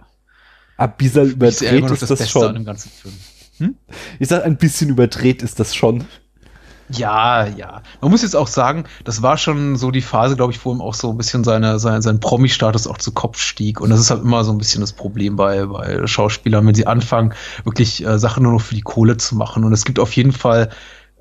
[0.78, 2.53] Ab immer überdreht ist das das Beste an schon.
[2.55, 3.15] dem ganzen Film.
[4.20, 6.05] Ich sag, ein bisschen überdreht ist das schon.
[6.89, 7.82] Ja, ja.
[7.99, 10.80] Man muss jetzt auch sagen, das war schon so die Phase, glaube ich, wo ihm
[10.80, 13.82] auch so ein bisschen seine, seine, sein Promi-Status auch zu Kopf stieg.
[13.82, 16.88] Und das ist halt immer so ein bisschen das Problem bei, bei Schauspielern, wenn sie
[16.88, 17.34] anfangen,
[17.66, 19.66] wirklich äh, Sachen nur noch für die Kohle zu machen.
[19.66, 20.70] Und es gibt auf jeden Fall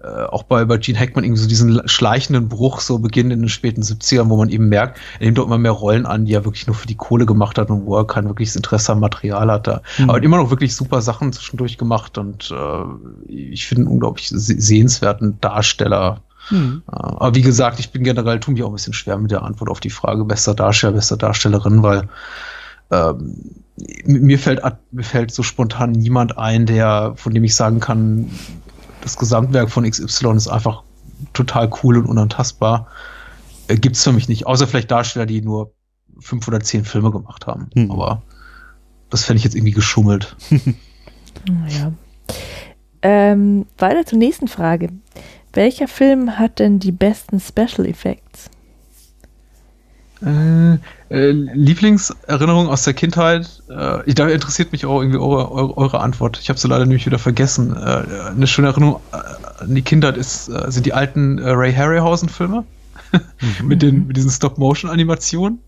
[0.07, 3.82] auch bei, bei Gene Hackman irgendwie so diesen schleichenden Bruch, so Beginn in den späten
[3.82, 6.66] 70ern, wo man eben merkt, er nimmt doch immer mehr Rollen an, die er wirklich
[6.66, 9.82] nur für die Kohle gemacht hat und wo er kein wirkliches Interesse am Material hatte.
[9.98, 10.11] Mhm.
[10.11, 15.40] Aber immer noch wirklich super Sachen zwischendurch gemacht und äh, ich finde einen unglaublich sehenswerten
[15.40, 16.20] Darsteller.
[16.50, 16.82] Mhm.
[16.86, 19.70] Aber wie gesagt, ich bin generell, tue mich auch ein bisschen schwer mit der Antwort
[19.70, 22.09] auf die Frage bester Darsteller, bester Darstellerin, weil
[22.90, 23.34] ähm,
[24.07, 28.30] mir fällt, mir fällt so spontan niemand ein, der, von dem ich sagen kann,
[29.07, 30.82] das Gesamtwerk von XY ist einfach
[31.32, 32.88] total cool und unantastbar.
[33.68, 34.48] Äh, Gibt es für mich nicht.
[34.48, 35.72] Außer vielleicht Darsteller, die nur
[36.18, 37.70] fünf oder zehn Filme gemacht haben.
[37.74, 37.92] Hm.
[37.92, 38.22] Aber
[39.09, 40.34] das fände ich jetzt irgendwie geschummelt.
[41.68, 41.92] ja.
[43.02, 44.88] Ähm, weiter zur nächsten Frage.
[45.52, 48.50] Welcher Film hat denn die besten Special Effects?
[50.20, 50.78] Äh,
[51.09, 53.62] äh, Lieblingserinnerung aus der Kindheit.
[53.68, 56.38] Äh, da interessiert mich auch irgendwie eure, eure, eure Antwort.
[56.40, 57.76] Ich habe sie leider nämlich wieder vergessen.
[57.76, 62.64] Äh, eine schöne Erinnerung äh, an die Kindheit ist, äh, sind die alten Ray Harryhausen-Filme.
[63.12, 63.68] Mhm.
[63.68, 65.61] mit, den, mit diesen Stop-Motion-Animationen.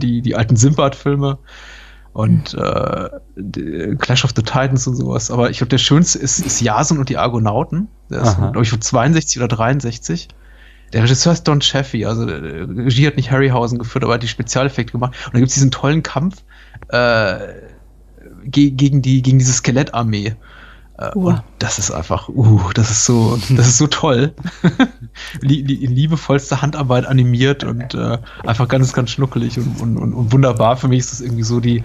[0.00, 1.38] die, die alten Simbad-Filme.
[2.14, 3.98] Und mhm.
[3.98, 5.30] Clash of the Titans und sowas.
[5.30, 7.88] Aber ich glaube, der schönste ist, ist Jason und die Argonauten.
[8.08, 10.28] Der ist, glaube ich, von 62 oder 63.
[10.92, 14.28] Der Regisseur ist Don Chaffee, also äh, Regie hat nicht Harryhausen geführt, aber hat die
[14.28, 15.14] Spezialeffekte gemacht.
[15.26, 16.42] Und da gibt es diesen tollen Kampf
[16.88, 17.38] äh,
[18.44, 20.34] ge gegen, die, gegen diese Skelettarmee.
[20.98, 21.28] Äh, uh.
[21.28, 24.32] Und das ist einfach, uh, das ist so, das ist so toll.
[25.42, 30.76] in liebevollster Handarbeit animiert und äh, einfach ganz, ganz schnuckelig und, und, und, und wunderbar.
[30.76, 31.84] Für mich ist das irgendwie so die,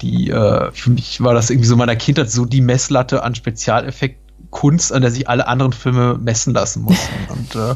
[0.00, 4.20] die, äh, für mich war das irgendwie so meiner Kindheit so die Messlatte an Spezialeffekt
[4.50, 7.14] Kunst, an der sich alle anderen Filme messen lassen mussten.
[7.28, 7.74] und äh,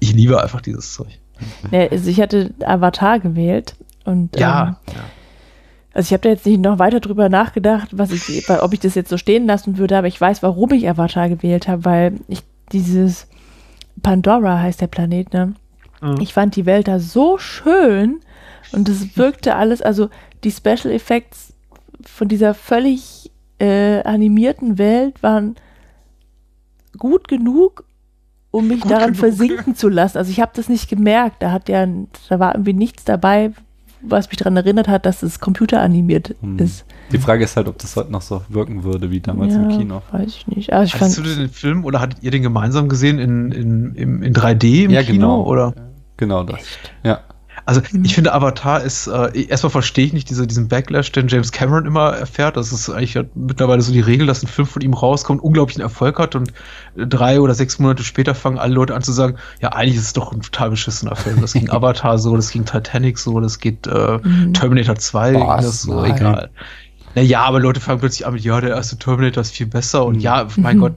[0.00, 1.18] ich liebe einfach dieses Zeug.
[1.70, 5.00] Ja, also ich hatte Avatar gewählt und ja, ähm, ja.
[5.92, 8.94] also ich habe da jetzt nicht noch weiter drüber nachgedacht, was ich, ob ich das
[8.94, 12.42] jetzt so stehen lassen würde, aber ich weiß, warum ich Avatar gewählt habe, weil ich
[12.72, 13.28] dieses
[14.02, 15.54] Pandora heißt der Planet, ne?
[16.00, 16.20] Mhm.
[16.20, 18.20] Ich fand die Welt da so schön
[18.72, 20.08] und es wirkte alles, also
[20.44, 21.52] die Special Effects
[22.04, 25.56] von dieser völlig äh, animierten Welt waren
[26.96, 27.84] gut genug,
[28.50, 29.18] um mich Gut daran genug.
[29.18, 30.18] versinken zu lassen.
[30.18, 31.42] Also ich habe das nicht gemerkt.
[31.42, 31.86] Da hat ja,
[32.28, 33.52] da war irgendwie nichts dabei,
[34.00, 36.58] was mich daran erinnert hat, dass es computeranimiert hm.
[36.58, 36.84] ist.
[37.12, 39.68] Die Frage ist halt, ob das heute noch so wirken würde wie damals ja, im
[39.68, 40.02] Kino.
[40.12, 40.72] Weiß ich nicht.
[40.72, 44.22] Also ich Hast du den Film oder hattet ihr den gemeinsam gesehen in, in, in,
[44.22, 45.14] in 3D im ja, Kino?
[45.14, 45.44] Genau.
[45.44, 45.74] Oder?
[46.16, 46.58] Genau das.
[46.58, 46.92] Echt?
[47.04, 47.20] Ja.
[47.68, 48.02] Also mhm.
[48.02, 51.84] ich finde, Avatar ist, äh, erstmal verstehe ich nicht diese, diesen Backlash, den James Cameron
[51.84, 52.56] immer erfährt.
[52.56, 55.82] Das ist eigentlich ja mittlerweile so die Regel, dass ein Film von ihm rauskommt, unglaublichen
[55.82, 56.50] Erfolg hat und
[56.96, 60.12] drei oder sechs Monate später fangen alle Leute an zu sagen, ja, eigentlich ist es
[60.14, 61.42] doch ein total beschissener Film.
[61.42, 64.54] Das ging Avatar so, das ging Titanic so, das geht äh, mhm.
[64.54, 66.16] Terminator 2, Boah, das so, nein.
[66.16, 66.50] egal.
[67.16, 70.16] Naja, aber Leute fangen plötzlich an mit, ja, der erste Terminator ist viel besser und
[70.16, 70.20] mhm.
[70.20, 70.94] ja, mein Gott,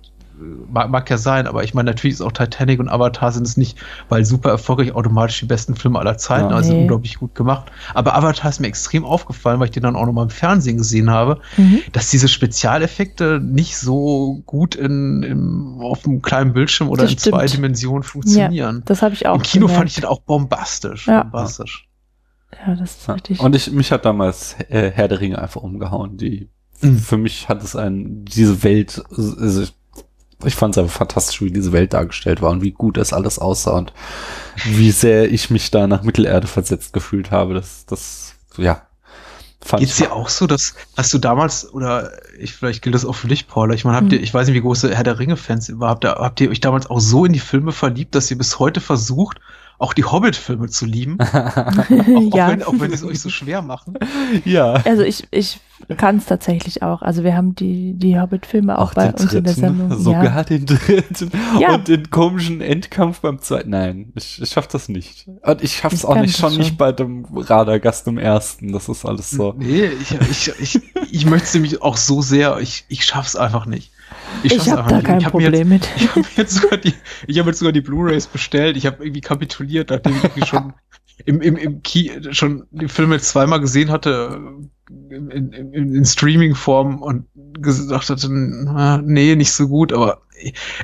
[0.70, 3.58] mag, mag ja sein, aber ich meine, natürlich ist auch Titanic und Avatar sind es
[3.58, 3.78] nicht,
[4.10, 6.82] weil super erfolgreich automatisch die besten Filme aller Zeiten, ja, also nee.
[6.82, 7.72] unglaublich gut gemacht.
[7.94, 11.10] Aber Avatar ist mir extrem aufgefallen, weil ich den dann auch nochmal im Fernsehen gesehen
[11.10, 11.82] habe, mhm.
[11.92, 17.20] dass diese Spezialeffekte nicht so gut in, in auf einem kleinen Bildschirm oder das in
[17.20, 17.36] stimmt.
[17.36, 18.76] zwei Dimensionen funktionieren.
[18.76, 19.36] Ja, das habe ich auch.
[19.36, 19.78] Im Kino gemerkt.
[19.78, 21.08] fand ich den auch bombastisch.
[21.08, 21.24] Ja.
[21.24, 21.88] bombastisch.
[22.66, 23.40] Ja, das ist richtig.
[23.40, 26.18] Und ich, mich hat damals äh, Herr der Ringe einfach umgehauen.
[26.18, 26.50] Die,
[26.82, 26.98] mhm.
[26.98, 29.74] für mich hat es ein, diese Welt, also ich
[30.50, 33.78] fand es einfach fantastisch, wie diese Welt dargestellt war und wie gut das alles aussah
[33.78, 33.94] und
[34.66, 37.54] wie sehr ich mich da nach Mittelerde versetzt gefühlt habe.
[37.54, 38.84] Das, das, ja.
[39.64, 43.14] Fand Geht's dir auch so, dass hast du damals oder ich vielleicht gilt das auch
[43.14, 43.76] für dich, Paula?
[43.76, 44.24] Ich meine, habt ihr, hm.
[44.24, 46.90] ich weiß nicht, wie große Herr der Ringe Fans ihr habt, habt ihr euch damals
[46.90, 49.40] auch so in die Filme verliebt, dass ihr bis heute versucht,
[49.82, 51.18] auch die Hobbit-Filme zu lieben.
[51.22, 52.46] auch, ja.
[52.46, 53.96] auch, wenn, auch wenn es euch so schwer machen.
[54.46, 54.74] Ja.
[54.86, 55.60] Also ich, ich
[55.98, 57.02] kann es tatsächlich auch.
[57.02, 60.00] Also wir haben die, die Hobbit-Filme auch, auch bei uns dritten, in der Sendung.
[60.00, 60.44] Sogar ja.
[60.44, 61.76] den dritten ja.
[61.76, 63.72] und den komischen Endkampf beim zweiten.
[63.72, 65.28] Nein, ich, ich schaff das nicht.
[65.42, 68.72] Und ich schaff's ich auch nicht, schon, schon nicht bei dem Radagast im ersten.
[68.72, 69.54] Das ist alles so.
[69.58, 73.66] Nee, ich, ich, ich, ich möchte es nämlich auch so sehr, ich, ich schaff's einfach
[73.66, 73.92] nicht.
[74.44, 76.04] Ich, ich habe da kein Problem jetzt, mit.
[76.04, 76.94] Ich habe jetzt sogar die,
[77.28, 78.78] ich habe jetzt sogar die Blu-rays bestellt.
[78.78, 80.74] Ich habe irgendwie kapituliert, nachdem ich irgendwie schon
[81.26, 84.40] im, im, im Key schon die Filme zweimal gesehen hatte
[85.10, 87.26] in, in, in Streaming-Form und
[87.60, 90.22] gesagt hatte, na, nee, nicht so gut, aber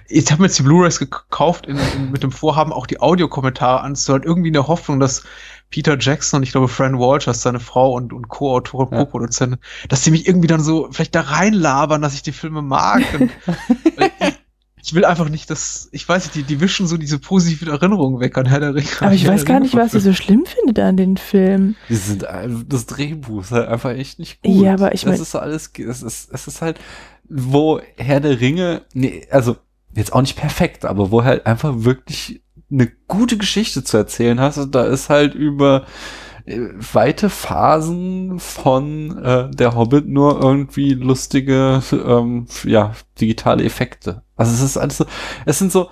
[0.07, 3.81] ich habe mir jetzt die Blu-rays gekauft in, in, mit dem Vorhaben, auch die Audiokommentare
[3.81, 5.23] anzuhören, irgendwie in der Hoffnung, dass
[5.69, 9.03] Peter Jackson und ich glaube Fran Walsh, seine Frau und, und Co-Autorin, ja.
[9.03, 9.59] Co-Produzentin,
[9.89, 13.03] dass sie mich irgendwie dann so vielleicht da reinlabern, dass ich die Filme mag.
[13.19, 13.31] Und,
[14.81, 18.21] ich will einfach nicht, dass, ich weiß nicht, die, die wischen so diese positiven Erinnerungen
[18.21, 18.87] weg an Herr der Ringe.
[19.01, 21.75] Aber ich weiß gar nicht, was sie so schlimm findet an den Film.
[21.89, 22.25] Die sind,
[22.67, 24.61] das Drehbuch ist halt einfach echt nicht gut.
[24.61, 25.17] Ja, aber ich meine.
[25.17, 26.79] Das ist so alles, es ist, es ist halt,
[27.27, 29.57] wo Herr der Ringe, nee, also,
[29.93, 32.41] jetzt auch nicht perfekt, aber wo halt einfach wirklich
[32.71, 35.85] eine gute Geschichte zu erzählen hast, da ist halt über
[36.45, 36.59] äh,
[36.93, 44.23] weite Phasen von äh, der Hobbit nur irgendwie lustige, ähm, ja, digitale Effekte.
[44.35, 45.05] Also es ist alles so,
[45.45, 45.89] es sind so.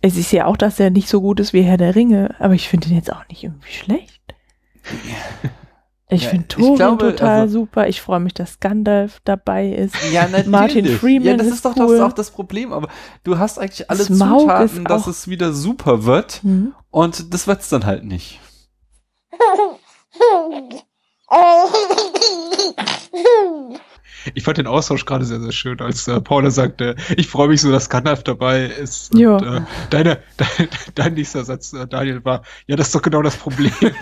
[0.00, 2.54] Es ist ja auch, dass er nicht so gut ist wie Herr der Ringe, aber
[2.54, 4.34] ich finde ihn jetzt auch nicht irgendwie schlecht.
[6.14, 7.88] Ich ja, finde Thorin total also, super.
[7.88, 9.94] Ich freue mich, dass Gandalf dabei ist.
[10.12, 10.46] Ja, natürlich.
[10.46, 11.28] Martin Freeman.
[11.28, 11.98] Ja, das ist, ist doch cool.
[11.98, 12.72] das, auch das Problem.
[12.72, 12.88] Aber
[13.24, 16.42] du hast eigentlich alle Smaug Zutaten, dass es wieder super wird.
[16.42, 16.74] Mhm.
[16.90, 18.40] Und das wird's dann halt nicht.
[24.34, 27.60] Ich fand den Austausch gerade sehr, sehr schön, als äh, Paula sagte, ich freue mich
[27.60, 29.14] so, dass Gandalf dabei ist.
[29.14, 29.36] Ja.
[29.36, 29.60] Und, äh,
[29.90, 33.72] deine, dein, dein nächster Satz, äh, Daniel, war, ja, das ist doch genau das Problem.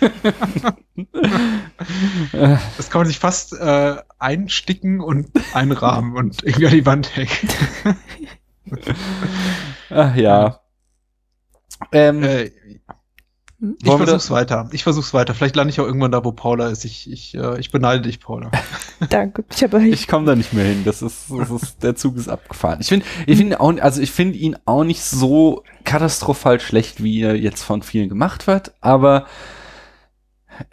[2.32, 7.98] das kann man sich fast äh, einsticken und einrahmen und irgendwie an die Wand hängen.
[9.90, 10.58] Ach ja.
[11.90, 12.50] Ähm, äh,
[13.62, 13.76] hm?
[13.80, 14.68] Ich versuch's weiter.
[14.72, 15.34] Ich versuch's weiter.
[15.34, 16.84] Vielleicht lande ich auch irgendwann da, wo Paula ist.
[16.84, 18.50] Ich, ich, äh, ich beneide dich, Paula.
[19.08, 19.44] Danke.
[19.54, 20.82] Ich, hab ich komme da nicht mehr hin.
[20.84, 22.78] Das ist, das ist, der Zug ist abgefahren.
[22.80, 27.22] Ich finde, ich finde auch, also ich finde ihn auch nicht so katastrophal schlecht, wie
[27.22, 29.26] er jetzt von vielen gemacht wird, aber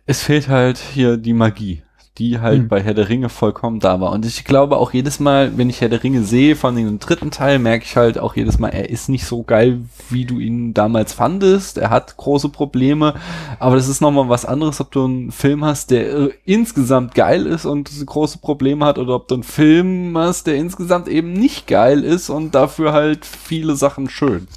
[0.08, 1.84] es fehlt halt hier die Magie
[2.20, 2.68] die halt mhm.
[2.68, 4.12] bei Herr der Ringe vollkommen da war.
[4.12, 7.32] Und ich glaube auch jedes Mal, wenn ich Herr der Ringe sehe, von dem dritten
[7.32, 10.74] Teil, merke ich halt auch jedes Mal, er ist nicht so geil, wie du ihn
[10.74, 11.78] damals fandest.
[11.78, 13.16] Er hat große Probleme,
[13.58, 17.46] aber das ist nochmal was anderes, ob du einen Film hast, der äh, insgesamt geil
[17.46, 21.68] ist und große Probleme hat, oder ob du einen Film hast, der insgesamt eben nicht
[21.68, 24.48] geil ist und dafür halt viele Sachen schön.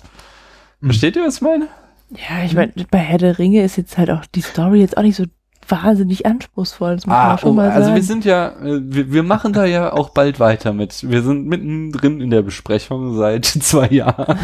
[0.80, 0.86] Mhm.
[0.86, 1.68] Versteht ihr, was ich meine?
[2.10, 5.02] Ja, ich meine, bei Herr der Ringe ist jetzt halt auch die Story jetzt auch
[5.02, 5.24] nicht so
[5.72, 6.96] wahnsinnig anspruchsvoll.
[6.96, 7.82] Das muss ah, man schon oh, mal sagen.
[7.82, 11.08] Also wir sind ja, äh, wir, wir machen da ja auch bald weiter mit.
[11.08, 14.38] Wir sind mittendrin in der Besprechung seit zwei Jahren.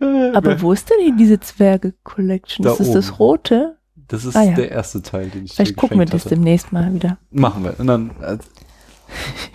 [0.34, 2.66] Aber wo ist denn diese Zwerge-Collection?
[2.66, 2.94] Ist das oben.
[2.94, 3.76] das rote?
[4.08, 4.52] Das ist ah, ja.
[4.54, 6.34] der erste Teil, den ich Vielleicht gucken wir das hatte.
[6.34, 7.18] demnächst mal wieder.
[7.30, 7.78] Machen wir.
[7.78, 8.36] Und dann äh,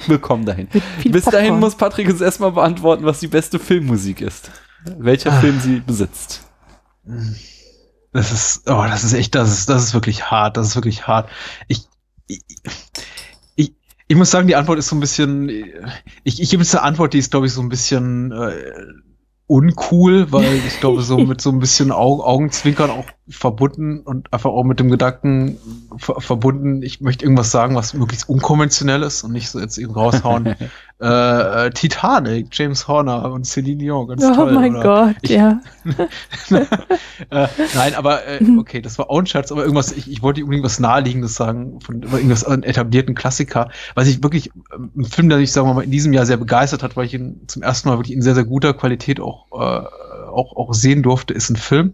[0.07, 0.67] willkommen dahin.
[1.03, 1.31] Bis Popcorn.
[1.31, 4.49] dahin muss Patrick uns erstmal beantworten, was die beste Filmmusik ist.
[4.97, 5.39] Welcher ah.
[5.39, 6.47] Film sie besitzt.
[8.11, 11.07] Das ist, oh, das ist echt, das ist, das ist wirklich hart, das ist wirklich
[11.07, 11.29] hart.
[11.67, 11.87] Ich,
[12.27, 12.41] ich,
[13.55, 13.73] ich,
[14.07, 15.49] ich muss sagen, die Antwort ist so ein bisschen,
[16.23, 18.53] ich, ich gebe jetzt eine Antwort, die ist, glaube ich, so ein bisschen äh,
[19.45, 24.49] uncool, weil ich glaube, so mit so ein bisschen Augen, Augenzwinkern auch verbunden und einfach
[24.49, 25.57] auch mit dem Gedanken
[25.97, 29.93] ver verbunden, ich möchte irgendwas sagen, was möglichst unkonventionell ist und nicht so jetzt eben
[29.93, 30.55] raushauen.
[31.01, 34.51] äh, äh, Titanic, James Horner und Celine Dion, ganz oh toll.
[34.51, 35.61] Oh mein Gott, ich, ja.
[36.49, 40.41] äh, nein, aber äh, okay, das war auch ein Scherz, aber irgendwas, ich, ich wollte
[40.41, 45.29] unbedingt was Naheliegendes sagen, von irgendwas an etablierten Klassiker, was ich wirklich, ähm, ein Film,
[45.29, 47.61] der mich, sagen wir mal, in diesem Jahr sehr begeistert hat, weil ich ihn zum
[47.61, 49.85] ersten Mal wirklich in sehr, sehr guter Qualität auch, äh,
[50.29, 51.93] auch, auch sehen durfte, ist ein Film,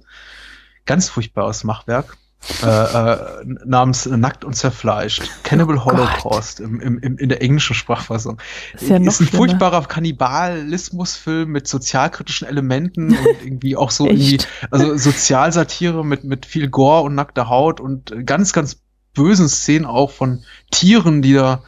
[0.86, 2.18] ganz furchtbares Machwerk.
[2.62, 5.24] äh, äh, namens Nackt und Zerfleischt.
[5.42, 8.40] Cannibal oh Holocaust im, im, im, in der englischen Sprachfassung.
[8.76, 9.32] Ist, ja ist ein schlimmer.
[9.32, 14.38] furchtbarer Kannibalismusfilm mit sozialkritischen Elementen und irgendwie auch so irgendwie,
[14.70, 18.80] also Sozialsatire mit, mit viel Gore und nackter Haut und ganz, ganz
[19.16, 21.64] bösen Szenen auch von Tieren, die da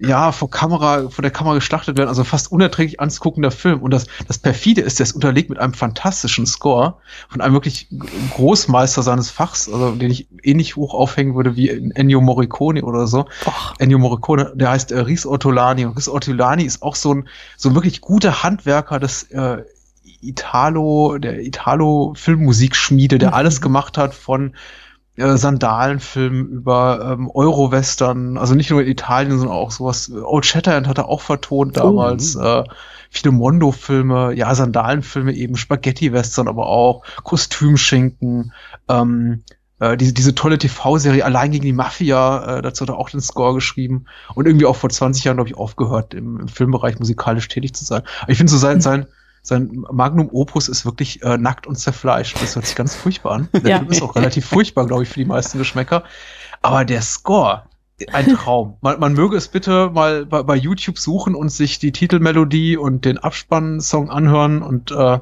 [0.00, 3.80] ja, vor Kamera, vor der Kamera geschlachtet werden, also fast unerträglich anzuguckender Film.
[3.80, 6.94] Und das, das perfide ist, der ist unterlegt mit einem fantastischen Score
[7.28, 7.88] von einem wirklich
[8.30, 13.26] Großmeister seines Fachs, also den ich ähnlich hoch aufhängen würde wie Ennio Morricone oder so.
[13.46, 13.74] Och.
[13.78, 15.84] Ennio Morricone, der heißt äh, Riz Ortolani.
[15.84, 17.28] Und Riz Ortolani ist auch so ein,
[17.58, 19.58] so ein wirklich guter Handwerker des, äh,
[20.22, 23.34] Italo, der Italo-Filmmusikschmiede, der mhm.
[23.34, 24.54] alles gemacht hat von
[25.20, 30.10] äh, Sandalenfilm über ähm, Euro-Western, also nicht nur in Italien, sondern auch sowas.
[30.10, 32.36] Old Shatterhand hat er auch vertont damals.
[32.36, 32.42] Oh.
[32.42, 32.64] Äh,
[33.10, 38.52] viele Mondo-Filme, ja, Sandalenfilme eben, Spaghetti-Western, aber auch Kostümschinken,
[38.88, 39.42] ähm,
[39.80, 43.20] äh, diese, diese tolle TV-Serie Allein gegen die Mafia, äh, dazu hat er auch den
[43.20, 47.48] Score geschrieben und irgendwie auch vor 20 Jahren, glaube ich, aufgehört, im, im Filmbereich musikalisch
[47.48, 48.02] tätig zu sein.
[48.22, 48.80] Aber ich finde so sein, hm.
[48.80, 49.06] sein
[49.42, 52.40] sein Magnum Opus ist wirklich äh, nackt und zerfleischt.
[52.40, 53.48] Das hört sich ganz furchtbar an.
[53.52, 53.78] Der ja.
[53.78, 56.04] Film ist auch relativ furchtbar, glaube ich, für die meisten Geschmäcker.
[56.62, 57.64] Aber der Score,
[58.12, 58.76] ein Traum.
[58.80, 63.04] Man, man möge es bitte mal bei, bei YouTube suchen und sich die Titelmelodie und
[63.04, 65.18] den Abspannsong anhören und äh,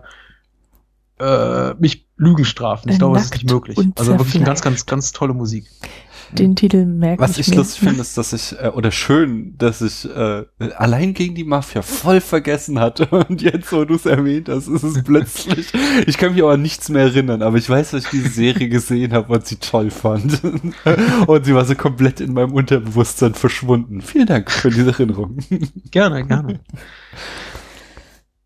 [1.21, 2.89] äh, mich Lügen strafen.
[2.89, 3.79] Ich glaube, das ist nicht möglich.
[3.97, 5.67] Also wirklich eine ganz, ganz, ganz tolle Musik.
[6.33, 9.81] Den Titel merke Was ich, ich lustig finde, ist, dass ich, äh, oder schön, dass
[9.81, 10.45] ich äh,
[10.77, 13.07] allein gegen die Mafia voll vergessen hatte.
[13.29, 15.73] Und jetzt, wo du es erwähnt hast, ist es plötzlich.
[16.07, 18.69] ich kann mich aber an nichts mehr erinnern, aber ich weiß, dass ich diese Serie
[18.69, 20.41] gesehen habe und sie toll fand.
[21.27, 24.03] und sie war so komplett in meinem Unterbewusstsein verschwunden.
[24.03, 25.39] Vielen Dank für diese Erinnerung.
[25.91, 26.61] gerne, gerne.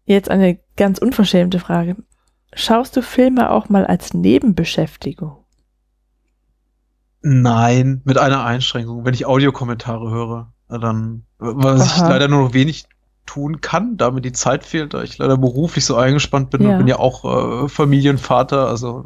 [0.05, 1.97] Jetzt eine ganz unverschämte Frage.
[2.55, 5.42] Schaust du Filme auch mal als Nebenbeschäftigung?
[7.23, 9.05] Nein, mit einer Einschränkung.
[9.05, 12.05] Wenn ich Audiokommentare höre, dann, was Aha.
[12.05, 12.87] ich leider nur noch wenig
[13.25, 16.73] tun kann, da mir die Zeit fehlt, da ich leider beruflich so eingespannt bin ja.
[16.73, 19.05] und bin ja auch äh, Familienvater, also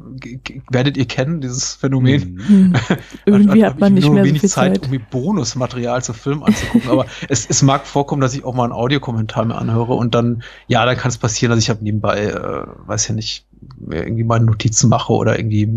[0.71, 2.43] werdet ihr kennen, dieses Phänomen.
[2.49, 2.75] Mhm.
[3.27, 6.91] irgendwie hat, man nicht mehr wenig so viel Zeit, Zeit, irgendwie Bonusmaterial zu Filmen anzugucken,
[6.91, 10.43] aber es, es mag vorkommen, dass ich auch mal einen Audiokommentar mir anhöre und dann,
[10.67, 13.46] ja, dann kann es passieren, dass ich habe nebenbei, äh, weiß ja nicht,
[13.89, 15.69] irgendwie mal Notizen mache oder irgendwie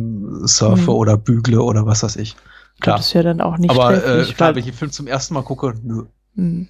[0.48, 0.90] surfe mhm.
[0.90, 2.36] oder bügle oder was weiß ich.
[2.80, 2.98] Klar.
[2.98, 5.34] Das ist ja dann auch nicht Aber äh, klar, wenn ich den Film zum ersten
[5.34, 6.06] Mal gucke, nö.
[6.36, 6.68] Mhm.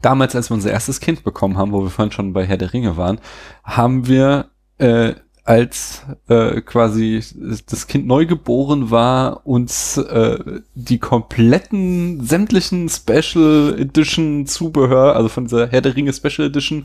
[0.00, 2.72] Damals, als wir unser erstes Kind bekommen haben, wo wir vorhin schon bei Herr der
[2.72, 3.20] Ringe waren,
[3.62, 4.46] haben wir
[4.78, 5.14] äh,
[5.46, 7.22] als äh, quasi
[7.66, 15.44] das Kind neu geboren war, uns äh, die kompletten sämtlichen Special Edition Zubehör, also von
[15.44, 16.84] dieser Herr der Ringe Special Edition,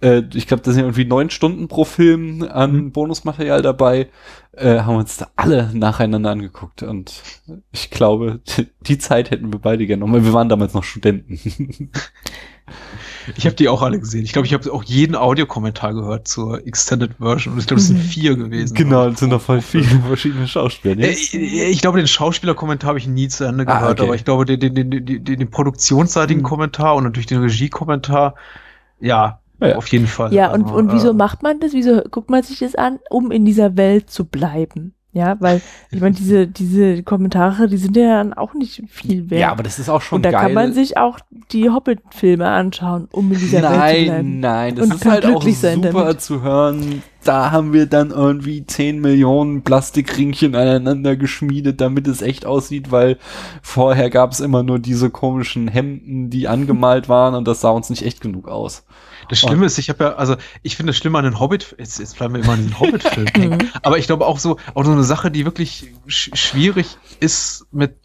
[0.00, 2.92] äh, ich glaube, da sind irgendwie neun Stunden pro Film an mhm.
[2.92, 4.08] Bonusmaterial dabei,
[4.52, 7.24] äh, haben uns da alle nacheinander angeguckt und
[7.72, 8.40] ich glaube,
[8.82, 10.24] die Zeit hätten wir beide genommen.
[10.24, 11.90] Wir waren damals noch Studenten.
[13.36, 14.24] Ich habe die auch alle gesehen.
[14.24, 17.88] Ich glaube, ich habe auch jeden Audiokommentar gehört zur Extended Version und ich glaube, es
[17.88, 18.02] sind mhm.
[18.02, 18.74] vier gewesen.
[18.74, 20.98] Genau, es sind noch voll viele verschiedene Schauspieler.
[20.98, 24.08] Äh, ich, ich, glaube, den Schauspielerkommentar habe ich nie zu Ende ah, gehört, ah, okay.
[24.08, 26.46] aber ich glaube, den, den, den, den, den produktionsseitigen mhm.
[26.46, 28.34] Kommentar und natürlich den Regiekommentar,
[29.00, 30.32] ja, ja, auf jeden Fall.
[30.34, 31.72] Ja, und, also, und wieso äh, macht man das?
[31.72, 34.95] Wieso guckt man sich das an, um in dieser Welt zu bleiben?
[35.16, 39.40] Ja, weil ich meine, diese, diese Kommentare, die sind ja dann auch nicht viel wert.
[39.40, 40.42] Ja, aber das ist auch schon Und da geil.
[40.42, 41.18] kann man sich auch
[41.52, 44.40] die Hobbit-Filme anschauen, um in dieser nein, Welt zu bleiben.
[44.40, 46.20] Nein, nein, das ist halt auch super damit.
[46.20, 47.02] zu hören.
[47.24, 53.16] Da haben wir dann irgendwie 10 Millionen Plastikringchen aneinander geschmiedet, damit es echt aussieht, weil
[53.62, 57.88] vorher gab es immer nur diese komischen Hemden, die angemalt waren und das sah uns
[57.88, 58.84] nicht echt genug aus.
[59.28, 61.74] Das Schlimme und ist, ich habe ja, also ich finde das Schlimme an den Hobbit,
[61.78, 63.70] jetzt, jetzt bleiben wir immer an diesen Hobbit-Film hängen, mhm.
[63.82, 67.96] aber ich glaube auch so, auch so eine Sache, die wirklich sch schwierig ist mit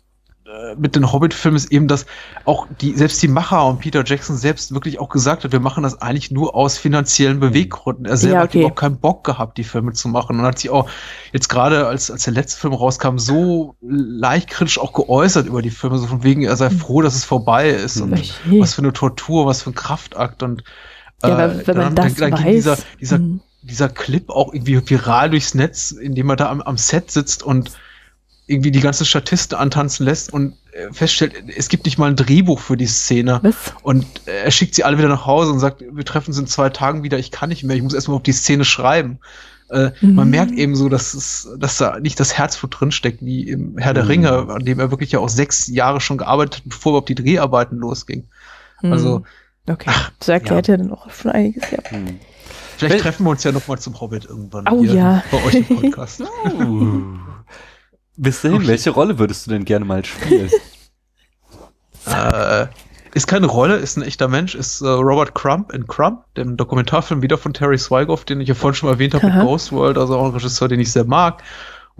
[0.51, 2.05] äh, mit den Hobbit-Filmen ist eben, dass
[2.45, 5.83] auch die, selbst die Macher und Peter Jackson selbst wirklich auch gesagt hat, wir machen
[5.83, 7.41] das eigentlich nur aus finanziellen mhm.
[7.41, 8.05] Beweggründen.
[8.05, 8.47] Er selber ja, okay.
[8.47, 10.89] hat überhaupt keinen Bock gehabt, die Filme zu machen und hat sich auch
[11.31, 15.69] jetzt gerade, als, als der letzte Film rauskam, so leicht kritisch auch geäußert über die
[15.69, 16.79] Filme, so von wegen, er sei mhm.
[16.79, 18.11] froh, dass es vorbei ist und
[18.59, 20.63] was für eine Tortur, was für ein Kraftakt und
[21.29, 22.53] ja, äh, wenn man das dann, dann weiß.
[22.53, 23.39] Dieser, dieser, mhm.
[23.61, 27.71] dieser Clip auch irgendwie viral durchs Netz, indem er da am, am Set sitzt und
[28.47, 32.59] irgendwie die ganzen Statisten antanzen lässt und äh, feststellt, es gibt nicht mal ein Drehbuch
[32.59, 33.39] für die Szene.
[33.43, 33.73] Was?
[33.81, 36.47] Und äh, er schickt sie alle wieder nach Hause und sagt, wir treffen uns in
[36.47, 39.19] zwei Tagen wieder, ich kann nicht mehr, ich muss erstmal auf die Szene schreiben.
[39.69, 40.15] Äh, mhm.
[40.15, 43.93] Man merkt eben so, dass, es, dass da nicht das Herzblut drinsteckt, wie im Herr
[43.93, 44.09] der mhm.
[44.09, 47.15] Ringe, an dem er wirklich ja auch sechs Jahre schon gearbeitet hat, bevor überhaupt die
[47.15, 48.27] Dreharbeiten losging.
[48.81, 48.91] Mhm.
[48.91, 49.23] Also
[49.67, 50.73] Okay, Ach, das erklärt ja.
[50.73, 51.79] ja dann auch schon einiges, ja.
[51.89, 52.19] Hm.
[52.77, 55.23] Vielleicht Wel treffen wir uns ja noch mal zum Hobbit irgendwann oh, hier ja.
[55.29, 56.21] bei euch im Podcast.
[56.21, 57.17] uh.
[58.17, 60.49] Bis dahin, welche Rolle würdest du denn gerne mal spielen?
[62.05, 62.67] äh,
[63.13, 67.21] ist keine Rolle, ist ein echter Mensch, ist äh, Robert Crump in Crump, dem Dokumentarfilm
[67.21, 69.97] wieder von Terry Swigoff, den ich ja vorhin schon mal erwähnt habe mit Ghost World,
[69.97, 71.43] also auch ein Regisseur, den ich sehr mag.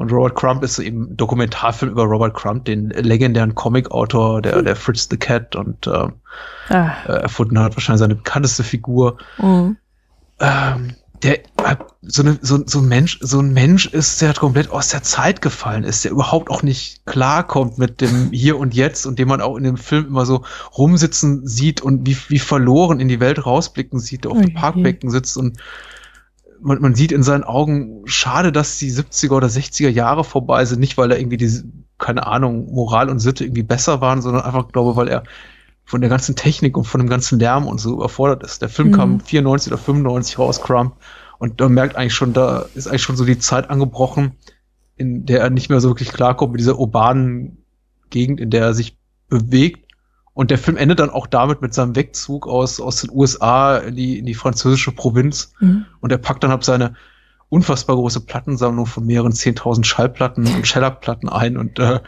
[0.01, 5.07] Und Robert Crump ist eben Dokumentarfilm über Robert Crump, den legendären Comic-Autor, der, der Fritz
[5.11, 6.07] the Cat und äh,
[6.69, 6.91] ah.
[7.07, 9.17] äh, erfunden hat, wahrscheinlich seine bekannteste Figur.
[9.37, 9.77] Mhm.
[10.39, 11.37] Ähm, der
[12.01, 15.39] so, eine, so, so ein Mensch, so ein Mensch ist, der komplett aus der Zeit
[15.43, 19.39] gefallen ist, der überhaupt auch nicht klarkommt mit dem Hier und Jetzt und den man
[19.39, 20.43] auch in dem Film immer so
[20.75, 24.47] rumsitzen sieht und wie, wie verloren in die Welt rausblicken sieht, der auf okay.
[24.47, 25.59] dem Parkbecken sitzt und
[26.62, 30.80] man, man sieht in seinen Augen, schade, dass die 70er oder 60er Jahre vorbei sind,
[30.80, 31.66] nicht weil er irgendwie diese,
[31.97, 35.24] keine Ahnung, Moral und Sitte irgendwie besser waren, sondern einfach, glaube, weil er
[35.84, 38.62] von der ganzen Technik und von dem ganzen Lärm und so überfordert ist.
[38.62, 38.93] Der Film mhm.
[38.93, 40.95] kam 94 oder 95 raus, Crump,
[41.38, 44.34] und da merkt eigentlich schon, da ist eigentlich schon so die Zeit angebrochen,
[44.95, 47.57] in der er nicht mehr so wirklich klarkommt mit dieser urbanen
[48.12, 48.97] Gegend, in der er sich
[49.28, 49.90] bewegt
[50.41, 53.95] und der Film endet dann auch damit mit seinem Wegzug aus, aus den USA in
[53.95, 55.53] die, in die französische Provinz.
[55.59, 55.85] Mhm.
[55.99, 56.95] Und er packt dann ab seine
[57.49, 61.99] unfassbar große Plattensammlung von mehreren 10.000 Schallplatten und Shellac-Platten ein und äh,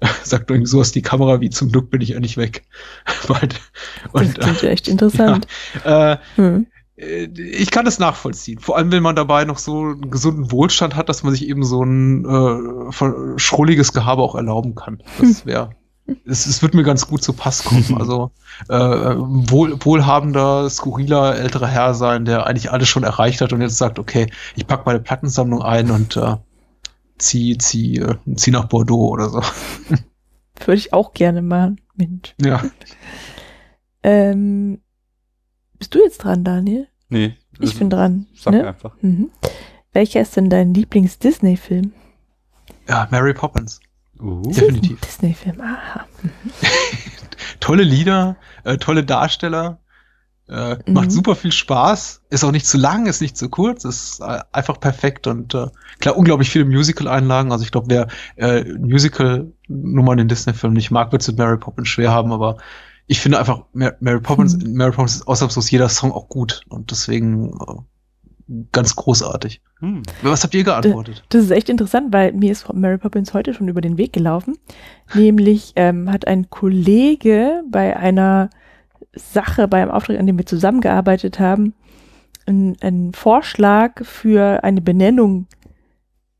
[0.22, 2.64] sagt irgendwie so aus die Kamera, wie zum Glück bin ich nicht weg.
[3.28, 3.60] und,
[4.14, 5.46] das klingt ja echt interessant.
[5.84, 6.66] Ja, äh, hm.
[6.96, 8.58] Äh, ich kann das nachvollziehen.
[8.58, 11.62] Vor allem, wenn man dabei noch so einen gesunden Wohlstand hat, dass man sich eben
[11.62, 15.02] so ein äh, schrulliges Gehabe auch erlauben kann.
[15.20, 15.72] Das wäre
[16.24, 17.84] es, es wird mir ganz gut zu Pass kommen.
[17.98, 18.30] Also
[18.68, 23.78] äh, wohl, wohlhabender, skurriler, älterer Herr sein, der eigentlich alles schon erreicht hat und jetzt
[23.78, 26.36] sagt, okay, ich pack meine Plattensammlung ein und äh,
[27.18, 29.40] zieh, zieh, äh, zieh nach Bordeaux oder so.
[30.64, 32.34] Würde ich auch gerne machen, Mensch.
[32.40, 32.62] Ja.
[34.02, 34.80] ähm,
[35.78, 36.88] bist du jetzt dran, Daniel?
[37.08, 37.36] Nee.
[37.60, 38.26] Ich bin dran.
[38.34, 38.68] Sag ne?
[38.68, 38.94] einfach.
[39.00, 39.30] Mhm.
[39.92, 41.92] Welcher ist denn dein Lieblings-Disney-Film?
[42.88, 43.80] Ja, Mary Poppins.
[44.20, 44.42] Uh.
[44.42, 45.00] Definitiv.
[45.00, 46.06] Disney-Film, aha.
[47.60, 49.78] tolle Lieder, äh, tolle Darsteller,
[50.48, 50.94] äh, mhm.
[50.94, 54.40] macht super viel Spaß, ist auch nicht zu lang, ist nicht zu kurz, ist äh,
[54.52, 55.66] einfach perfekt und äh,
[55.98, 57.50] klar, unglaublich viele Musical-Einlagen.
[57.50, 61.88] Also ich glaube, wer äh, Musical-Nummern in Disney-Filmen nicht mag, wird es mit Mary Poppins
[61.88, 62.58] schwer haben, aber
[63.08, 64.74] ich finde einfach, Mary Poppins, mhm.
[64.74, 67.74] Mary Poppins ist ausnahmslos jeder Song auch gut und deswegen äh,
[68.72, 69.60] ganz großartig.
[69.80, 70.02] Hm.
[70.22, 71.24] Was habt ihr geantwortet?
[71.28, 74.56] Das ist echt interessant, weil mir ist Mary Poppins heute schon über den Weg gelaufen.
[75.14, 78.50] Nämlich ähm, hat ein Kollege bei einer
[79.14, 81.74] Sache, bei einem Auftrag, an dem wir zusammengearbeitet haben,
[82.46, 85.48] einen Vorschlag für eine Benennung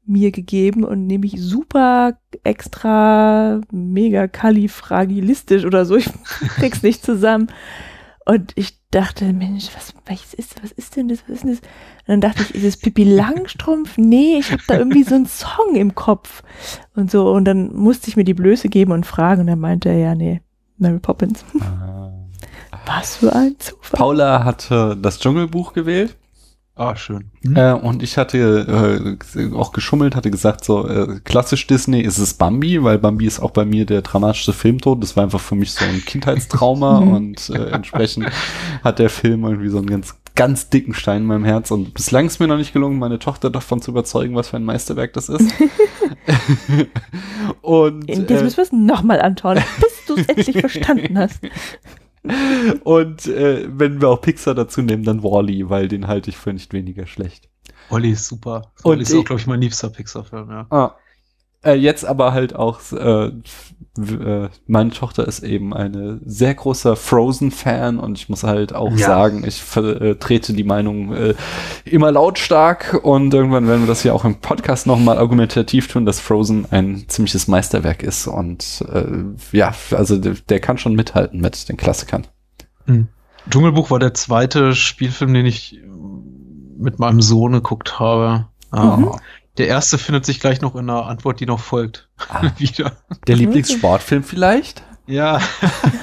[0.07, 5.97] mir gegeben und nämlich super extra mega kalifragilistisch oder so.
[5.97, 6.09] Ich
[6.57, 7.49] krieg's nicht zusammen.
[8.27, 11.22] Und ich dachte, Mensch, was, was ist, was ist denn das?
[11.22, 11.61] Was ist denn das?
[11.61, 13.97] Und dann dachte ich, ist es Pippi Langstrumpf?
[13.99, 16.43] Nee, ich habe da irgendwie so einen Song im Kopf.
[16.97, 19.43] Und so, und dann musste ich mir die Blöße geben und fragen.
[19.43, 20.43] Und dann meinte er, ja, nee,
[20.77, 21.45] Mary Poppins.
[21.61, 22.12] Ah.
[22.85, 23.99] Was für ein Zufall.
[23.99, 26.16] Paula hatte das Dschungelbuch gewählt.
[26.79, 27.31] Ah, schön.
[27.43, 27.57] Mhm.
[27.57, 32.35] Äh, und ich hatte äh, auch geschummelt, hatte gesagt, so äh, klassisch Disney ist es
[32.35, 35.03] Bambi, weil Bambi ist auch bei mir der dramatischste Filmtod.
[35.03, 38.27] Das war einfach für mich so ein Kindheitstrauma und äh, entsprechend
[38.85, 41.70] hat der Film irgendwie so einen ganz, ganz dicken Stein in meinem Herz.
[41.70, 44.64] Und bislang ist mir noch nicht gelungen, meine Tochter davon zu überzeugen, was für ein
[44.64, 45.51] Meisterwerk das ist.
[47.62, 51.41] und Jetzt äh, müssen wir es nochmal anschauen, bis du es endlich verstanden hast.
[52.85, 56.53] Und äh, wenn wir auch Pixar dazu nehmen, dann Wally, weil den halte ich für
[56.53, 57.49] nicht weniger schlecht.
[57.91, 58.72] Wally ist super.
[58.83, 60.66] Wally ist auch, glaube ich, mein liebster Pixar-Film, ja.
[60.70, 60.97] Ah.
[61.67, 67.99] Äh, jetzt aber halt auch, äh, äh, meine Tochter ist eben eine sehr großer Frozen-Fan
[67.99, 69.07] und ich muss halt auch ja.
[69.07, 71.35] sagen, ich vertrete die Meinung äh,
[71.85, 76.21] immer lautstark und irgendwann werden wir das ja auch im Podcast nochmal argumentativ tun, dass
[76.21, 81.69] Frozen ein ziemliches Meisterwerk ist und äh, ja, also der, der, kann schon mithalten mit
[81.69, 82.29] den Klassikern.
[82.87, 83.09] Mhm.
[83.51, 85.81] Dschungelbuch war der zweite Spielfilm, den ich
[86.79, 88.47] mit meinem Sohn geguckt habe.
[88.73, 89.11] Mhm.
[89.59, 92.09] Der erste findet sich gleich noch in einer Antwort, die noch folgt.
[92.29, 92.93] Ah, Wieder.
[93.27, 94.83] Der Lieblingssportfilm vielleicht?
[95.07, 95.41] Ja.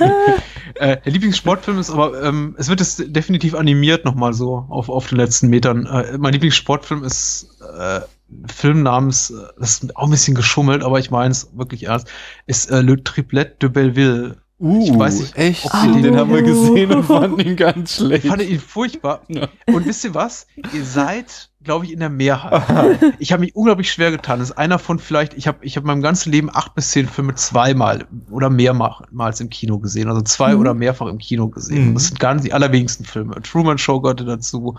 [0.75, 5.07] äh, der Lieblingssportfilm ist aber, ähm, es wird es definitiv animiert nochmal so auf, auf
[5.07, 5.85] den letzten Metern.
[5.85, 8.01] Äh, mein Lieblingssportfilm ist äh,
[8.47, 12.07] Film namens, äh, das ist auch ein bisschen geschummelt, aber ich meine es wirklich ernst,
[12.45, 14.37] ist äh, Le Triplet de Belleville.
[14.59, 15.65] Uh, ich weiß nicht, echt?
[15.65, 16.01] Oh.
[16.01, 18.23] Den haben wir gesehen und fanden ihn ganz schlecht.
[18.23, 19.21] Ich fand ihn furchtbar.
[19.27, 19.49] Ja.
[19.67, 20.47] Und wisst ihr was?
[20.71, 22.99] Ihr seid glaube ich, in der Mehrheit.
[23.19, 24.39] ich habe mich unglaublich schwer getan.
[24.39, 27.07] Das ist einer von vielleicht, ich habe ich hab meinem ganzen Leben acht bis zehn
[27.07, 30.09] Filme zweimal oder mehrmals im Kino gesehen.
[30.09, 30.61] Also zwei mhm.
[30.61, 31.89] oder mehrfach im Kino gesehen.
[31.89, 31.93] Mhm.
[31.95, 33.35] Das sind gar nicht die allerwenigsten Filme.
[33.41, 34.75] Truman Show gehörte dazu.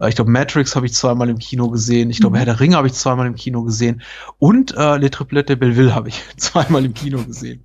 [0.00, 2.10] Äh, ich glaube, Matrix habe ich zweimal im Kino gesehen.
[2.10, 2.38] Ich glaube, mhm.
[2.38, 4.02] Herr der Ringe habe ich zweimal im Kino gesehen.
[4.38, 7.64] Und äh, Le Triplette de Belleville habe ich zweimal im Kino gesehen.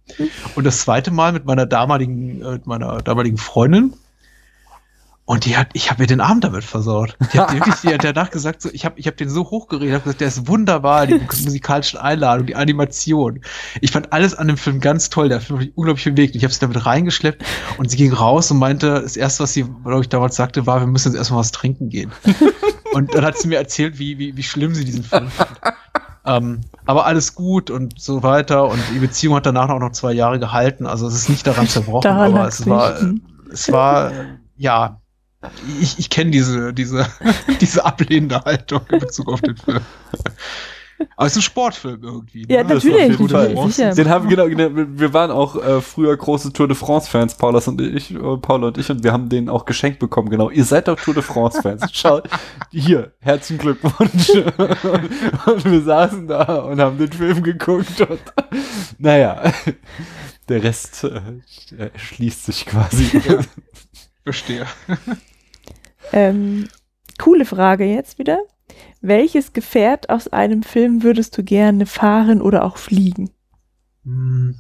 [0.55, 3.93] Und das zweite Mal mit meiner damaligen, äh, meiner damaligen Freundin,
[5.31, 7.15] und die hat, ich habe mir den Abend damit versaut.
[7.31, 9.93] Die hat wirklich, die hat danach gesagt, so, ich habe ich hab den so hochgeredet,
[9.93, 11.13] habe gesagt, der ist wunderbar, die
[11.45, 13.39] musikalischen Einladungen, die Animation.
[13.79, 15.29] Ich fand alles an dem Film ganz toll.
[15.29, 16.35] Der Film hat mich unglaublich bewegt.
[16.35, 17.45] Ich habe sie damit reingeschleppt
[17.77, 20.81] und sie ging raus und meinte, das erste, was sie, glaube ich, damals sagte, war,
[20.81, 22.11] wir müssen jetzt erstmal was trinken gehen.
[22.93, 25.59] und dann hat sie mir erzählt, wie, wie, wie schlimm sie diesen Film fand.
[26.25, 28.67] Ähm, aber alles gut und so weiter.
[28.67, 30.85] Und die Beziehung hat danach auch noch zwei Jahre gehalten.
[30.85, 32.97] Also es ist nicht daran zerbrochen, daran aber es war,
[33.49, 34.11] es war,
[34.57, 35.00] ja,
[35.81, 37.07] ich, ich kenne diese, diese,
[37.61, 39.81] diese ablehnende Haltung in Bezug auf den Film.
[41.15, 42.45] Aber es ist ein Sportfilm irgendwie.
[42.45, 42.55] Ne?
[42.55, 43.17] Ja, natürlich.
[43.73, 43.93] Sicher.
[43.93, 47.81] Den haben, genau, genau, wir waren auch äh, früher große Tour de France-Fans, Paulas und
[47.81, 50.49] ich, äh, Paula und ich, und wir haben den auch geschenkt bekommen, genau.
[50.49, 51.85] Ihr seid doch Tour de France-Fans.
[51.91, 52.21] Schau,
[52.69, 54.29] hier, herzlichen Glückwunsch.
[54.29, 54.85] und,
[55.47, 58.19] und wir saßen da und haben den Film geguckt und
[58.99, 59.41] naja,
[60.49, 63.21] der Rest äh, schließt sich quasi.
[64.23, 64.65] Verstehe.
[66.13, 66.67] Ähm,
[67.17, 68.39] coole Frage jetzt wieder.
[69.01, 73.31] Welches Gefährt aus einem Film würdest du gerne fahren oder auch fliegen?
[74.03, 74.55] Hm.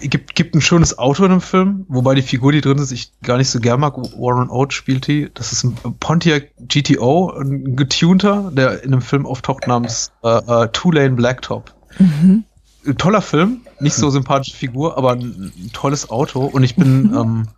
[0.00, 3.12] Gibt, gibt ein schönes Auto in dem Film, wobei die Figur, die drin ist, ich
[3.22, 3.96] gar nicht so gern mag.
[3.96, 5.28] Warren Oates spielt die.
[5.34, 10.68] Das ist ein Pontiac GTO, ein getunter, der in einem Film auftaucht namens äh, äh,
[10.72, 11.74] Two Lane Blacktop.
[11.98, 12.44] Mhm.
[12.86, 16.44] Ein toller Film, nicht so sympathische Figur, aber ein, ein tolles Auto.
[16.44, 17.14] Und ich bin mhm.
[17.18, 17.48] ähm,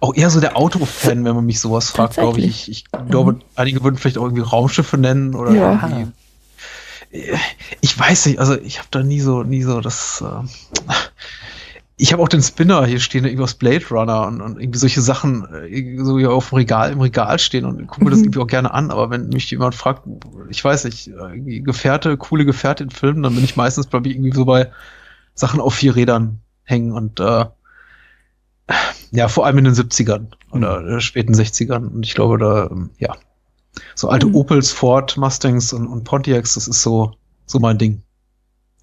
[0.00, 2.68] auch eher so der Autofan, wenn man mich sowas fragt, glaube ich.
[2.68, 3.40] Ich, ich glaube, mhm.
[3.54, 5.72] einige würden vielleicht auch irgendwie Raumschiffe nennen oder ja.
[5.72, 6.12] irgendwie.
[7.80, 10.22] Ich weiß nicht, also ich habe da nie so, nie so das.
[10.22, 10.92] Äh,
[11.96, 15.02] ich habe auch den Spinner hier stehen, irgendwie aus Blade Runner und, und irgendwie solche
[15.02, 18.26] Sachen äh, so hier auf dem Regal, im Regal stehen und gucke mir das mhm.
[18.26, 18.90] irgendwie auch gerne an.
[18.90, 20.04] Aber wenn mich jemand fragt,
[20.48, 24.14] ich weiß nicht, irgendwie Gefährte, coole Gefährte in Filmen, dann bin ich meistens, glaube ich,
[24.14, 24.70] irgendwie so bei
[25.34, 27.44] Sachen auf vier Rädern hängen und äh,
[29.10, 31.00] ja, vor allem in den 70ern oder mhm.
[31.00, 31.88] späten 60ern.
[31.88, 33.16] Und ich glaube, da, ähm, ja,
[33.94, 34.34] so alte mhm.
[34.36, 37.12] Opels, Ford, Mustangs und, und Pontiacs, das ist so,
[37.46, 38.02] so mein Ding.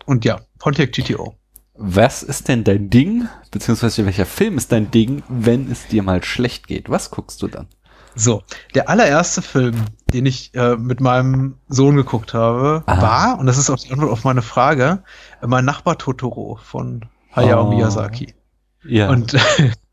[0.06, 1.36] Und ja, Pontiac GTO.
[1.74, 6.24] Was ist denn dein Ding, beziehungsweise welcher Film ist dein Ding, wenn es dir mal
[6.24, 6.90] schlecht geht?
[6.90, 7.68] Was guckst du dann?
[8.16, 8.42] So,
[8.74, 9.76] der allererste Film,
[10.12, 13.02] den ich äh, mit meinem Sohn geguckt habe, Aha.
[13.02, 15.04] war, und das ist auch die Antwort auf meine Frage,
[15.40, 17.70] äh, mein Nachbar Totoro von Hayao oh.
[17.70, 18.34] Miyazaki.
[18.88, 19.10] Ja.
[19.10, 19.36] Und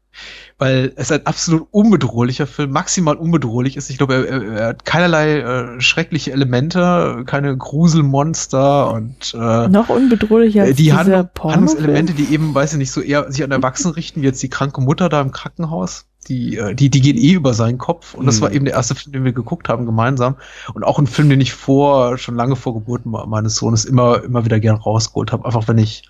[0.58, 3.90] weil es ein absolut unbedrohlicher Film, maximal unbedrohlich ist.
[3.90, 10.62] Ich glaube, er, er, hat keinerlei äh, schreckliche Elemente, keine Gruselmonster und äh, noch unbedrohlicher
[10.62, 14.22] als die Handlung, Handlungselemente, die eben, weiß ich nicht, so eher sich an Erwachsenen richten,
[14.22, 16.06] wie jetzt die kranke Mutter da im Krankenhaus.
[16.28, 18.14] Die, äh, die, die gehen eh über seinen Kopf.
[18.14, 18.54] Und das war mhm.
[18.54, 20.36] eben der erste Film, den wir geguckt haben gemeinsam.
[20.72, 24.44] Und auch ein Film, den ich vor, schon lange vor Geburt meines Sohnes immer, immer
[24.46, 25.44] wieder gern rausgeholt habe.
[25.44, 26.04] Einfach wenn ich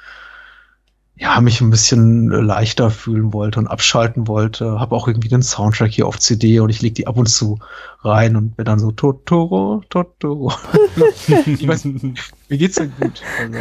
[1.17, 4.81] ja, mich ein bisschen leichter fühlen wollte und abschalten wollte.
[4.81, 7.61] Habe auch irgendwie den Soundtrack hier auf CD und ich leg die ab und zu
[8.01, 10.53] rein und bin dann so Totoro, Totoro.
[11.47, 13.23] ich weiß, mir geht's denn gut.
[13.39, 13.59] Also,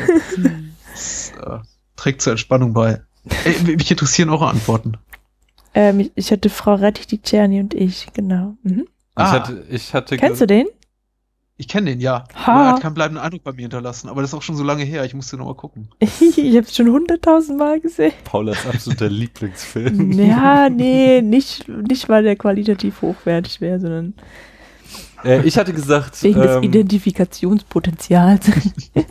[0.92, 1.60] das, äh,
[1.96, 3.02] trägt zur Entspannung bei.
[3.46, 4.98] Ey, mich interessieren eure Antworten.
[5.76, 8.56] Ähm, ich hatte Frau Rettich, die Czerny und ich, genau.
[8.64, 8.88] Mhm.
[9.16, 9.26] Ah.
[9.26, 10.68] Ich hatte, ich hatte Kennst du den?
[11.64, 12.26] Ich kenne den, ja.
[12.36, 12.52] Ha.
[12.52, 14.84] Er hat keinen bleibenden Eindruck bei mir hinterlassen, aber das ist auch schon so lange
[14.84, 15.88] her, ich musste nochmal gucken.
[16.02, 18.12] ich habe es schon hunderttausend Mal gesehen.
[18.26, 20.12] Paulas absoluter Lieblingsfilm.
[20.12, 24.14] Ja, nee, nicht, nicht weil der qualitativ hochwertig wäre, sondern.
[25.24, 26.22] Äh, ich hatte gesagt.
[26.22, 28.52] Wegen ähm, des Identifikationspotenzials.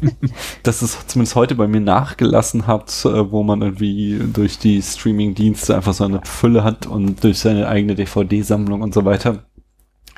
[0.63, 5.75] dass es zumindest heute bei mir nachgelassen hat, äh, wo man irgendwie durch die Streaming-Dienste
[5.75, 9.43] einfach so eine Fülle hat und durch seine eigene DVD-Sammlung und so weiter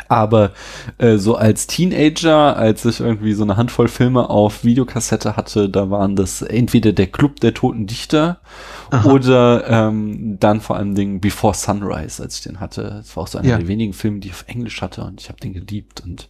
[0.09, 0.53] aber
[0.99, 5.91] äh, so als Teenager, als ich irgendwie so eine Handvoll Filme auf Videokassette hatte, da
[5.91, 8.41] waren das entweder der Club der Toten Dichter
[8.91, 9.11] Aha.
[9.11, 12.83] oder ähm, dann vor allen Dingen Before Sunrise, als ich den hatte.
[12.83, 13.59] Das war auch so einer ja.
[13.59, 16.29] der wenigen Filme, die ich auf Englisch hatte und ich habe den geliebt und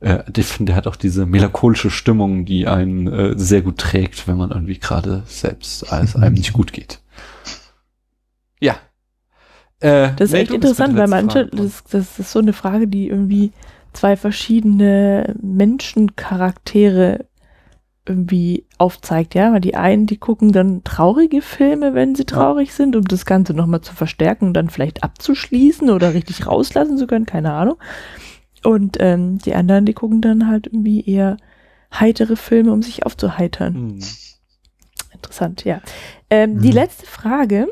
[0.00, 4.26] äh, ich finde, der hat auch diese melancholische Stimmung, die einen äh, sehr gut trägt,
[4.26, 7.00] wenn man irgendwie gerade selbst als einem nicht gut geht.
[8.60, 8.76] Ja,
[9.82, 13.08] äh, das ist nee, echt interessant, weil manche, das, das ist so eine Frage, die
[13.08, 13.52] irgendwie
[13.92, 17.26] zwei verschiedene Menschencharaktere
[18.06, 22.74] irgendwie aufzeigt, ja, weil die einen, die gucken dann traurige Filme, wenn sie traurig ja.
[22.74, 27.06] sind, um das Ganze nochmal zu verstärken und dann vielleicht abzuschließen oder richtig rauslassen zu
[27.06, 27.76] können, keine Ahnung.
[28.64, 31.36] Und ähm, die anderen, die gucken dann halt irgendwie eher
[31.92, 33.74] heitere Filme, um sich aufzuheitern.
[33.74, 34.00] Hm.
[35.12, 35.80] Interessant, ja.
[36.30, 36.62] Ähm, hm.
[36.62, 37.68] Die letzte Frage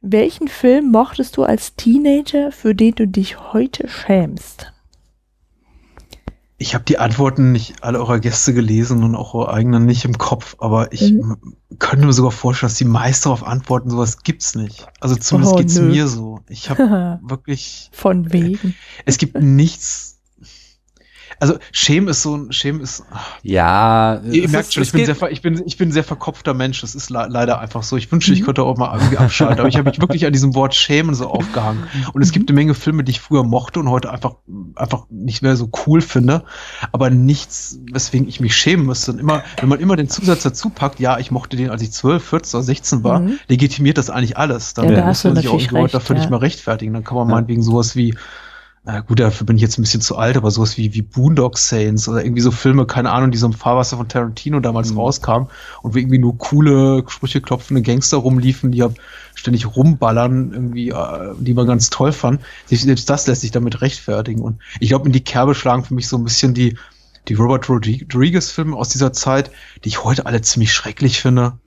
[0.00, 4.72] welchen Film mochtest du als Teenager, für den du dich heute schämst?
[6.60, 10.18] Ich habe die Antworten nicht alle eurer Gäste gelesen und auch eure eigenen nicht im
[10.18, 11.36] Kopf, aber ich mhm.
[11.78, 14.88] könnte mir sogar vorstellen, dass die meisten darauf antworten, sowas gibt's nicht.
[14.98, 15.82] Also zumindest oh, geht's nö.
[15.82, 16.40] mir so.
[16.48, 17.90] Ich habe wirklich.
[17.92, 18.74] Von wegen.
[19.04, 20.17] Es gibt nichts
[21.40, 23.04] also Schämen ist so ein Schämen ist.
[23.42, 26.80] Ja, ihr merkt schon, ich bin, sehr, ich, bin, ich bin ein sehr verkopfter Mensch.
[26.80, 27.96] Das ist leider einfach so.
[27.96, 28.46] Ich wünschte, ich mhm.
[28.46, 29.60] könnte auch mal irgendwie abschalten.
[29.60, 31.84] aber ich habe mich wirklich an diesem Wort Schämen so aufgehangen.
[32.12, 34.34] Und es gibt eine Menge Filme, die ich früher mochte und heute einfach,
[34.74, 36.44] einfach nicht mehr so cool finde.
[36.92, 39.12] Aber nichts, weswegen ich mich schämen müsste.
[39.12, 41.92] Und immer, wenn man immer den Zusatz dazu packt, ja, ich mochte den, als ich
[41.92, 43.38] 12, 14 oder 16 war, mhm.
[43.48, 44.74] legitimiert das eigentlich alles.
[44.74, 46.22] Dann ja, muss man sich auch dafür ja.
[46.22, 46.92] nicht mehr rechtfertigen.
[46.94, 47.34] Dann kann man ja.
[47.34, 48.14] meinetwegen sowas wie
[48.90, 51.58] na gut, dafür bin ich jetzt ein bisschen zu alt, aber sowas wie, wie Boondock
[51.58, 54.96] Saints oder irgendwie so Filme, keine Ahnung, die so im Fahrwasser von Tarantino damals mhm.
[54.96, 55.48] rauskamen
[55.82, 58.88] und wo irgendwie nur coole, Sprüche klopfende Gangster rumliefen, die ja
[59.34, 62.40] ständig rumballern, irgendwie, äh, die man ganz toll fand.
[62.64, 64.40] Selbst das lässt sich damit rechtfertigen.
[64.40, 66.78] Und ich glaube, in die Kerbe schlagen für mich so ein bisschen die,
[67.28, 69.50] die Robert Rodriguez-Filme aus dieser Zeit,
[69.84, 71.58] die ich heute alle ziemlich schrecklich finde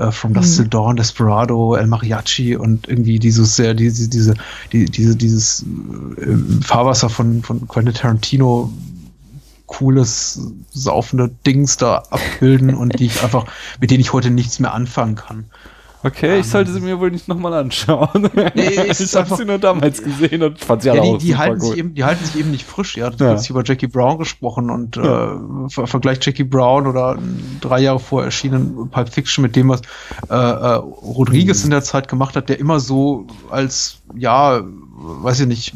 [0.00, 0.62] äh, From Dust mhm.
[0.62, 4.34] Till Dawn, Desperado, El Mariachi und irgendwie dieses sehr, diese, diese,
[4.72, 8.72] die, diese, dieses äh, Fahrwasser von, von Quentin Tarantino
[9.66, 10.40] cooles,
[10.72, 13.46] saufende Dings da abbilden und die ich einfach,
[13.80, 15.44] mit denen ich heute nichts mehr anfangen kann.
[16.02, 18.30] Okay, ich sollte sie mir wohl nicht nochmal anschauen.
[18.54, 21.26] Nee, ich habe sie nur damals gesehen und fand sie alle Ja, die, auch die,
[21.28, 21.68] super halten gut.
[21.70, 23.10] sich eben, die halten sich eben nicht frisch, ja.
[23.10, 23.32] Du Ja.
[23.32, 25.34] hast über Jackie Brown gesprochen und Ja.
[25.34, 27.18] äh, ver vergleicht Jackie Brown oder
[27.60, 29.82] drei Jahre vorher erschienen Pulp Fiction mit dem, was
[30.30, 31.66] äh, äh, Rodriguez Mhm.
[31.66, 35.74] in der Zeit gemacht hat, der immer so als, ja, weiß ich nicht,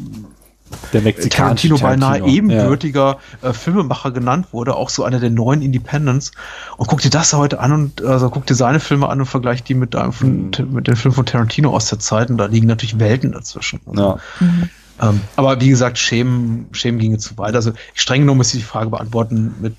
[0.93, 2.27] Der mexikanische Tarantino beinahe Tarantino.
[2.37, 6.31] ebenbürtiger äh, Filmemacher genannt wurde, auch so einer der neuen Independents.
[6.77, 9.63] Und guck dir das heute an und also guck dir seine Filme an und vergleich
[9.63, 10.73] die mit einem von, Mhm.
[10.73, 13.81] mit dem Film von Tarantino aus der Zeit und da liegen natürlich Welten dazwischen.
[13.87, 14.19] Also, Ja.
[14.39, 14.69] Mhm.
[15.01, 17.55] ähm, aber wie gesagt, Schämen, Schämen ginge zu weit.
[17.55, 19.75] Also streng genommen muss ich die Frage beantworten mit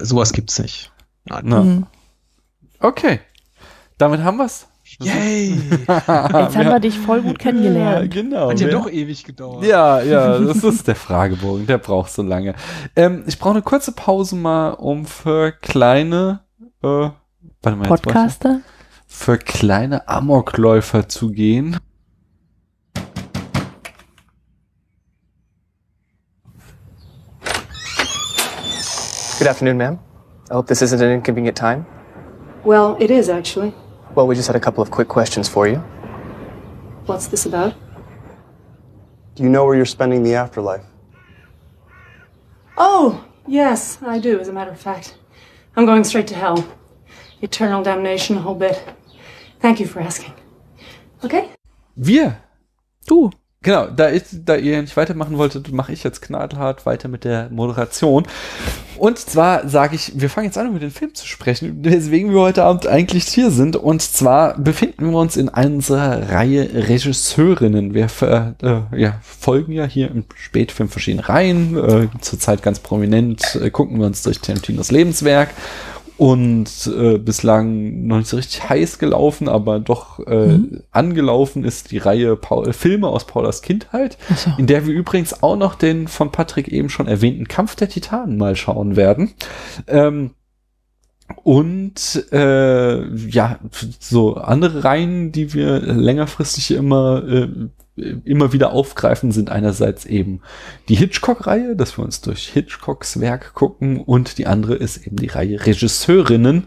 [0.00, 0.92] sowas gibt's nicht.
[1.24, 1.50] Nein.
[1.50, 1.62] Ja.
[1.62, 1.86] Mhm.
[2.80, 3.20] Okay.
[3.98, 4.67] Damit haben wir's.
[5.00, 5.50] Yay!
[5.86, 8.12] Jetzt haben wir dich voll gut Ja, kennengelernt.
[8.12, 8.50] genau.
[8.50, 9.64] Hat ja Wer- doch ewig gedauert.
[9.64, 12.54] Ja, ja, das ist der Fragebogen, der braucht so lange.
[12.96, 16.40] Ähm, ich brauche eine kurze Pause mal, um für kleine
[16.82, 16.86] äh,
[17.62, 18.60] warte mal, Podcaster?
[19.06, 21.76] für kleine Amokläufer zu gehen.
[29.38, 29.98] Good afternoon, ma'am.
[30.50, 31.86] I hope this isn't an inconvenient time.
[32.64, 33.72] Well, it is actually.
[34.18, 35.76] Well, we just had a couple of quick questions for you.
[37.06, 37.72] What's this about?
[39.36, 40.84] Do you know where you're spending the afterlife?
[42.76, 45.16] Oh, yes, I do, as a matter of fact.
[45.76, 46.66] I'm going straight to hell.
[47.42, 48.82] Eternal damnation, a whole bit.
[49.60, 50.32] Thank you for asking.
[51.22, 51.50] Okay?
[51.96, 52.42] Wir,
[53.06, 53.30] Du.
[53.62, 57.50] Genau, da, ich, da ihr nicht weitermachen wolltet, mache ich jetzt knallhart weiter mit der
[57.50, 58.26] Moderation.
[58.96, 62.40] Und zwar sage ich, wir fangen jetzt an, über den Film zu sprechen, weswegen wir
[62.40, 63.76] heute Abend eigentlich hier sind.
[63.76, 67.94] Und zwar befinden wir uns in unserer Reihe Regisseurinnen.
[67.94, 71.76] Wir äh, ja, folgen ja hier im Spätfilm verschiedene Reihen.
[71.76, 75.50] Äh, zurzeit ganz prominent äh, gucken wir uns durch Tarantinos Lebenswerk.
[76.18, 80.58] Und äh, bislang noch nicht so richtig heiß gelaufen, aber doch äh,
[80.90, 84.50] angelaufen ist die Reihe Paul, Filme aus Paulas Kindheit, so.
[84.58, 88.36] in der wir übrigens auch noch den von Patrick eben schon erwähnten Kampf der Titanen
[88.36, 89.30] mal schauen werden.
[89.86, 90.32] Ähm,
[91.44, 93.58] und äh, ja,
[94.00, 97.48] so andere Reihen, die wir längerfristig immer äh,
[98.24, 100.40] immer wieder aufgreifen, sind einerseits eben
[100.88, 105.28] die Hitchcock-Reihe, dass wir uns durch Hitchcocks Werk gucken und die andere ist eben die
[105.28, 106.64] Reihe Regisseurinnen,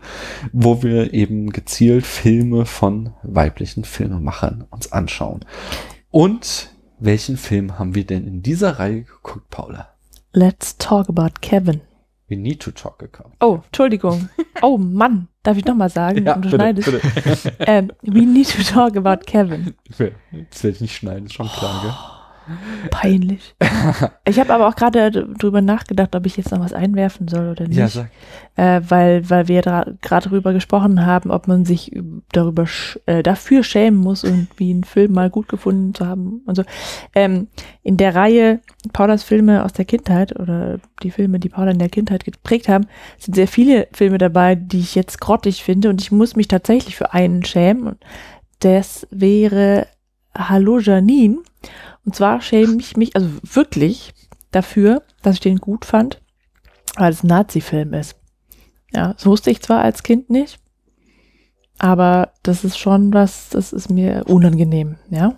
[0.52, 5.46] wo wir eben gezielt Filme von weiblichen Filmemachern uns anschauen.
[6.10, 9.88] Und welchen Film haben wir denn in dieser Reihe geguckt, Paula?
[10.34, 11.82] Let's talk about Kevin.
[12.32, 13.34] We need to talk about.
[13.42, 14.30] Oh, Entschuldigung.
[14.64, 16.28] Oh Mann, darf ich nochmal sagen?
[16.28, 16.92] Und du schneidest.
[16.92, 17.54] bitte.
[17.60, 19.74] Ähm, we need to talk about Kevin.
[19.90, 21.94] das werde ich nicht schneiden, ist schon klar, gell?
[22.90, 23.56] Peinlich.
[24.26, 27.68] Ich habe aber auch gerade drüber nachgedacht, ob ich jetzt noch was einwerfen soll oder
[27.68, 27.78] nicht.
[27.78, 28.10] Ja, sag.
[28.56, 33.24] äh, weil, weil wir gerade darüber gesprochen haben, ob man sich üb- darüber sch äh,
[33.24, 36.64] dafür schämen muss, irgendwie einen Film mal gut gefunden zu haben und so.
[37.14, 37.48] Ähm,
[37.84, 38.62] in der Reihe
[38.94, 42.86] Paulas Filme aus der Kindheit oder die Filme, die Paula in der Kindheit geprägt haben,
[43.18, 46.96] sind sehr viele Filme dabei, die ich jetzt grottig finde und ich muss mich tatsächlich
[46.96, 47.98] für einen schämen.
[48.60, 49.88] Das wäre
[50.38, 51.40] Hallo Janine.
[52.06, 54.14] Und zwar schäme ich mich, also wirklich
[54.52, 56.22] dafür, dass ich den gut fand,
[56.96, 58.16] weil es ein Nazi-Film ist.
[58.94, 60.60] Ja, das wusste ich zwar als Kind nicht,
[61.80, 65.38] aber das ist schon was, das ist mir unangenehm, ja.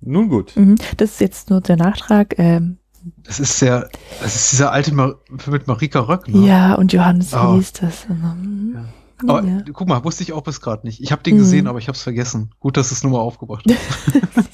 [0.00, 0.56] Nun gut.
[0.56, 0.76] Mhm.
[0.96, 2.38] Das ist jetzt nur der Nachtrag.
[2.38, 2.78] Ähm,
[3.24, 3.90] Das ist der,
[4.22, 6.46] das ist dieser alte Mar Film mit Marika Röck, ne?
[6.46, 7.58] ja, und Johannes, Oh.
[7.58, 8.08] ist das?
[8.08, 8.72] Mhm.
[8.76, 8.84] Ja.
[9.22, 9.60] Aber Ja.
[9.74, 11.02] guck mal, wusste ich auch bis gerade nicht.
[11.02, 11.38] Ich habe den Mhm.
[11.40, 12.50] gesehen, aber ich habe es vergessen.
[12.58, 13.64] Gut, dass es nochmal aufgebracht
[14.36, 14.49] hast.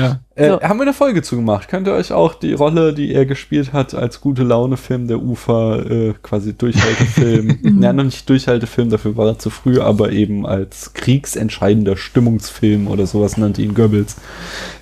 [0.00, 0.20] Ja.
[0.34, 0.60] Äh, So.
[0.62, 1.68] Haben wir eine Folge zugemacht.
[1.68, 5.88] Könnt ihr euch auch die Rolle, die er gespielt hat, als gute Laune-Film der Ufer,
[5.90, 7.82] äh, quasi Durchhaltefilm, Mhm.
[7.82, 13.06] ja, noch nicht Durchhaltefilm, dafür war er zu früh, aber eben als kriegsentscheidender Stimmungsfilm oder
[13.06, 14.16] sowas nannte ihn Goebbels.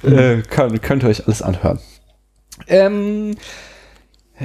[0.02, 1.78] Äh, könnt, könnt ihr euch alles anhören.
[2.66, 3.34] Ähm,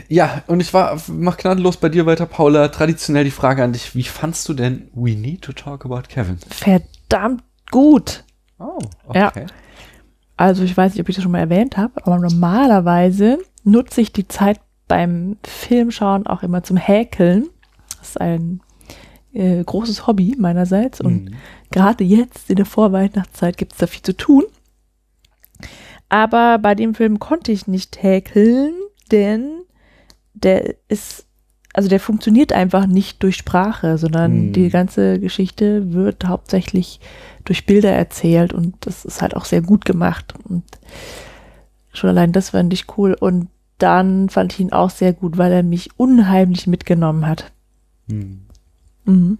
[0.07, 2.69] ja, und ich war, mach gnadenlos bei dir weiter, Paula.
[2.69, 6.38] Traditionell die Frage an dich, wie fandst du denn We Need to Talk About Kevin?
[6.49, 8.24] Verdammt gut.
[8.59, 8.80] Oh,
[9.13, 9.32] Ja.
[10.43, 14.11] Also ich weiß nicht, ob ich das schon mal erwähnt habe, aber normalerweise nutze ich
[14.11, 17.45] die Zeit beim Filmschauen auch immer zum Häkeln.
[17.97, 18.59] Das ist ein
[19.31, 21.35] äh, großes Hobby meinerseits und Mhm.
[21.71, 24.43] gerade jetzt in der Vorweihnachtszeit gibt es da viel zu tun.
[26.09, 28.73] Aber bei dem Film konnte ich nicht häkeln,
[29.13, 29.61] denn
[30.33, 31.25] der ist,
[31.74, 34.53] also der funktioniert einfach nicht durch Sprache, sondern Mhm.
[34.53, 36.99] die ganze Geschichte wird hauptsächlich
[37.45, 40.63] durch Bilder erzählt und das ist halt auch sehr gut gemacht und
[41.91, 43.47] schon allein das fand ich cool und
[43.80, 47.51] dann fand ich ihn auch sehr gut, weil er mich unheimlich mitgenommen hat.
[48.07, 48.41] Hm.
[49.05, 49.38] Mhm.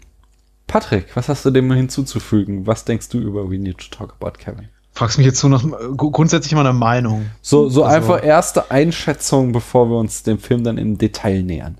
[0.68, 2.66] Patrick, was hast du dem hinzuzufügen?
[2.68, 4.68] Was denkst du über We Need to Talk About Kevin?
[4.92, 7.28] Fragst mich jetzt so nach gru- grundsätzlich meiner Meinung.
[7.42, 11.78] So, so Also- einfach erste Einschätzung, bevor wir uns dem Film dann im Detail nähern.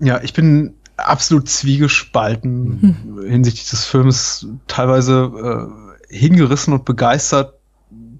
[0.00, 5.70] Ja, ich bin absolut zwiegespalten hinsichtlich des Films, teilweise
[6.10, 7.54] äh, hingerissen und begeistert,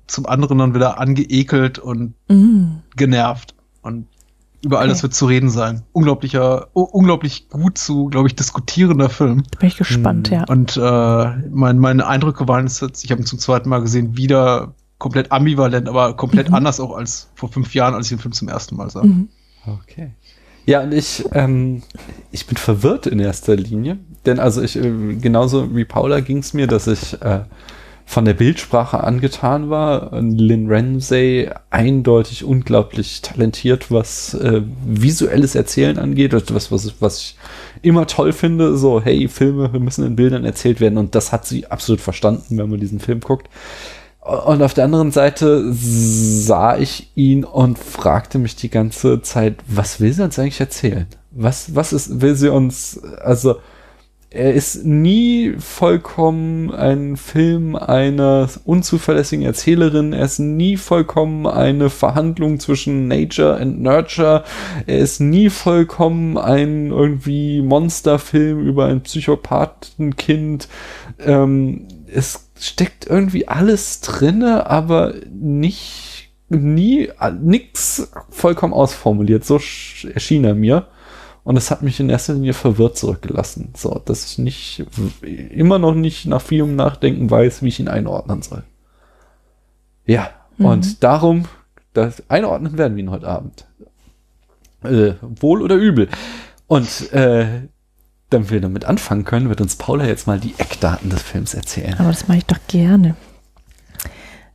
[0.06, 2.80] zum anderen dann wieder angeekelt und Mhm.
[2.96, 3.54] genervt.
[3.82, 4.06] Und
[4.64, 4.92] über all Okay.
[4.92, 5.82] das wird zu reden sein.
[5.92, 9.42] Unglaublicher, unglaublich gut zu, glaube ich, diskutierender Film.
[9.50, 10.36] Da bin ich gespannt, Mhm.
[10.36, 10.44] ja.
[10.44, 14.74] Und äh, mein, meine Eindrücke waren jetzt, ich habe ihn zum zweiten Mal gesehen, wieder
[14.98, 16.54] komplett ambivalent, aber komplett Mhm.
[16.54, 19.02] anders auch als vor fünf Jahren, als ich den Film zum ersten Mal sah.
[19.04, 19.28] Mhm.
[19.66, 20.12] Okay.
[20.64, 21.82] Ja, und ich, ähm,
[22.30, 26.54] ich bin verwirrt in erster Linie, denn also ich, äh, genauso wie Paula ging es
[26.54, 27.40] mir, dass ich äh,
[28.06, 30.10] von der Bildsprache angetan war.
[30.20, 37.36] Lynn Ramsey eindeutig unglaublich talentiert, was äh, visuelles Erzählen angeht, was, ich- was ich
[37.82, 41.66] immer toll finde, so, hey, Filme müssen in Bildern erzählt werden und das hat sie
[41.66, 43.48] absolut verstanden, wenn man diesen Film guckt.
[44.22, 50.00] Und auf der anderen Seite sah ich ihn und fragte mich die ganze Zeit, was
[50.00, 51.06] will sie uns eigentlich erzählen?
[51.32, 53.56] Was, was ist, will sie uns, also,
[54.30, 60.14] er ist nie vollkommen ein Film einer unzuverlässigen Erzählerin.
[60.14, 64.44] Er ist nie vollkommen eine Verhandlung zwischen Nature and Nurture.
[64.86, 70.68] Er ist nie vollkommen ein irgendwie Monsterfilm über ein Psychopathenkind.
[71.18, 77.08] Ähm, es steckt irgendwie alles drinne, aber nicht nie
[77.40, 79.44] nix vollkommen ausformuliert.
[79.44, 80.86] So sch- erschien er mir.
[81.44, 83.72] Und es hat mich in erster Linie verwirrt zurückgelassen.
[83.76, 84.84] So, dass ich nicht,
[85.22, 88.62] immer noch nicht nach vielem Nachdenken weiß, wie ich ihn einordnen soll.
[90.06, 90.66] Ja, Mhm.
[90.66, 91.46] und darum,
[91.94, 93.66] das einordnen werden wir ihn heute Abend.
[94.84, 96.08] Äh, wohl oder übel.
[96.68, 97.62] Und äh,
[98.32, 101.94] damit wir damit anfangen können, wird uns Paula jetzt mal die Eckdaten des Films erzählen.
[101.98, 103.16] Aber das mache ich doch gerne.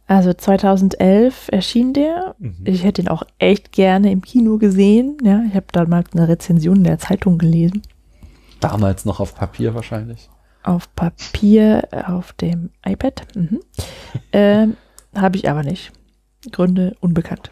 [0.07, 2.36] Also 2011 erschien der.
[2.39, 2.55] Mhm.
[2.63, 5.17] Ich hätte ihn auch echt gerne im Kino gesehen.
[5.21, 7.82] Ja, ich habe damals eine Rezension in der Zeitung gelesen.
[8.61, 10.30] Damals noch auf Papier wahrscheinlich.
[10.63, 13.23] Auf Papier, auf dem iPad.
[13.36, 13.59] Mhm.
[14.32, 14.78] ähm,
[15.13, 15.91] habe ich aber nicht.
[16.51, 17.51] Gründe unbekannt.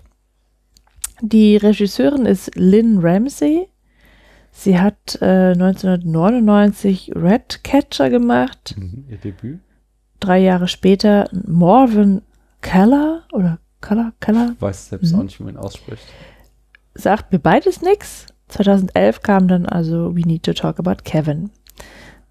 [1.22, 3.68] Die Regisseurin ist Lynn Ramsey.
[4.58, 8.74] Sie hat äh, 1999 Redcatcher gemacht.
[8.78, 9.06] Mhm.
[9.10, 9.60] Ihr Debüt.
[10.22, 12.22] Drei Jahre später Morven
[12.62, 15.20] Keller oder Keller, Keller, Weiß selbst Mhm.
[15.20, 16.02] auch nicht, wie man ihn ausspricht.
[16.96, 18.28] sagt mir beides nichts.
[18.48, 21.50] 2011 kam dann also We Need to Talk About Kevin.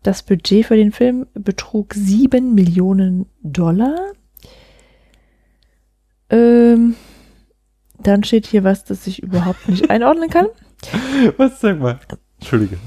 [0.03, 3.97] Das Budget für den Film betrug 7 Millionen Dollar.
[6.31, 6.97] Ähm,
[7.99, 10.47] dann steht hier was, das ich überhaupt nicht einordnen kann.
[11.37, 11.99] Was sag mal?
[12.39, 12.79] Entschuldige.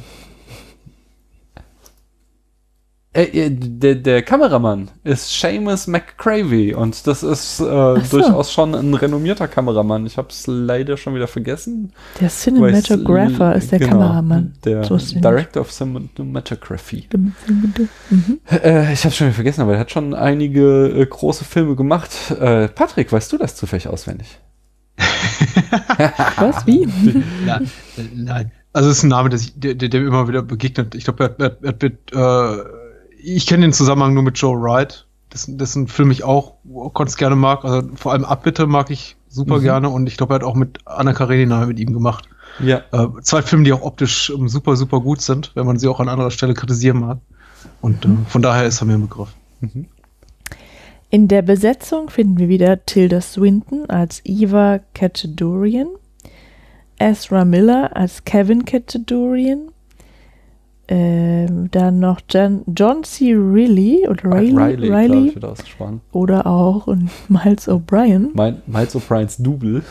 [3.18, 7.96] Äh, äh, der, der Kameramann ist Seamus McCravey und das ist äh, so.
[8.12, 10.06] durchaus schon ein renommierter Kameramann.
[10.06, 11.94] Ich habe es leider schon wieder vergessen.
[12.22, 14.54] Der Cinematographer ist der Genau, Kameramann.
[14.64, 14.98] Der So.
[14.98, 17.08] Director of Cinematography.
[17.12, 18.40] Mhm.
[18.52, 22.12] Äh, ich habe schon wieder vergessen, aber er hat schon einige äh, große Filme gemacht.
[22.40, 24.38] Äh, Patrick, weißt du das zufällig auswendig?
[26.38, 26.66] Was?
[26.66, 26.88] Wie?
[27.46, 28.52] Nein, äh, nein.
[28.74, 30.96] Also es ist ein Name, der, sich- der, der, immer wieder begegnet.
[30.96, 31.76] Ich glaube, er, er,
[32.14, 32.64] er, äh,
[33.22, 36.54] ich kenne den Zusammenhang nur mit Joe Wright, dessen, dessen Film ich auch
[36.94, 37.64] ganz gerne mag.
[37.66, 39.62] Also vor allem Abbitte mag ich super Mhm.
[39.64, 42.28] gerne und ich glaube, er hat auch mit Anna Karenina mit ihm gemacht.
[42.60, 42.82] Ja.
[42.92, 46.00] Äh, zwei Filme, die auch optisch ähm, super, super gut sind, wenn man sie auch
[46.00, 47.18] an anderer Stelle kritisieren mag.
[47.82, 49.30] Und äh, von daher ist er mir ein Begriff.
[51.10, 55.88] In der Besetzung finden wir wieder Tilda Swinton als Eva Cachedorian,
[57.00, 59.70] Ezra Miller als Kevin Cachedorian,
[60.90, 63.34] ähm, dann noch Jan, John C.
[63.36, 65.38] Reilly oder Riley, Riley, Riley, ich,
[66.12, 68.32] oder auch und Miles O'Brien.
[68.68, 69.84] Miles O'Briens Double.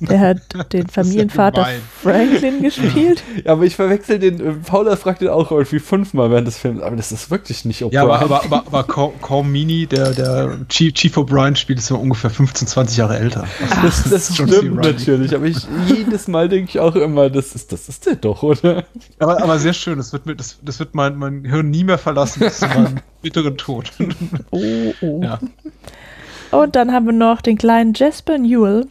[0.00, 1.66] Der hat den Familienvater.
[2.02, 3.22] Franklin gespielt.
[3.44, 6.82] Ja, aber ich verwechsel den, äh, Paula fragt den auch irgendwie fünfmal während des Films,
[6.82, 7.92] aber das ist wirklich nicht O'Brien.
[7.94, 11.96] Ja, aber, aber, aber, aber Cor- Cormini, der, der Chief, Chief O'Brien spielt, ist ja
[11.96, 13.44] ungefähr 15, 20 Jahre älter.
[13.82, 14.56] das, das John C.
[14.58, 18.16] stimmt natürlich, aber ich, jedes Mal denke ich auch immer, das ist, das ist der
[18.16, 18.84] doch, oder?
[19.18, 21.98] Aber, aber sehr schön, das wird, mir, das, das wird mein, mein Hirn nie mehr
[21.98, 23.90] verlassen bis zu meinem bitteren Tod.
[24.50, 24.60] Oh,
[25.00, 25.22] oh.
[25.22, 25.38] Ja.
[26.50, 28.86] Und dann haben wir noch den kleinen Jasper Newell,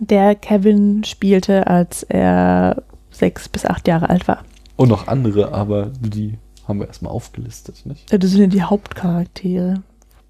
[0.00, 4.44] der Kevin spielte, als er sechs bis acht Jahre alt war.
[4.76, 8.12] Und noch andere, aber die haben wir erstmal aufgelistet, nicht?
[8.12, 9.82] Das sind ja die Hauptcharaktere.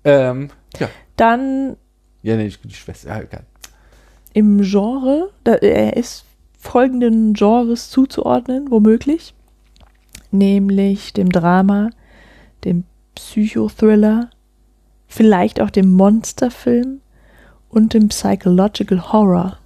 [0.04, 0.88] Ähm, ja.
[1.16, 1.76] Dann,
[2.22, 3.44] Ja, nee, die Schwester, ja, egal.
[4.32, 6.24] im Genre, da, er ist
[6.58, 9.34] folgenden Genres zuzuordnen, womöglich,
[10.30, 11.90] nämlich dem Drama,
[12.64, 12.84] dem
[13.14, 14.30] Psychothriller,
[15.08, 17.00] vielleicht auch dem Monsterfilm
[17.68, 19.58] und dem Psychological Horror.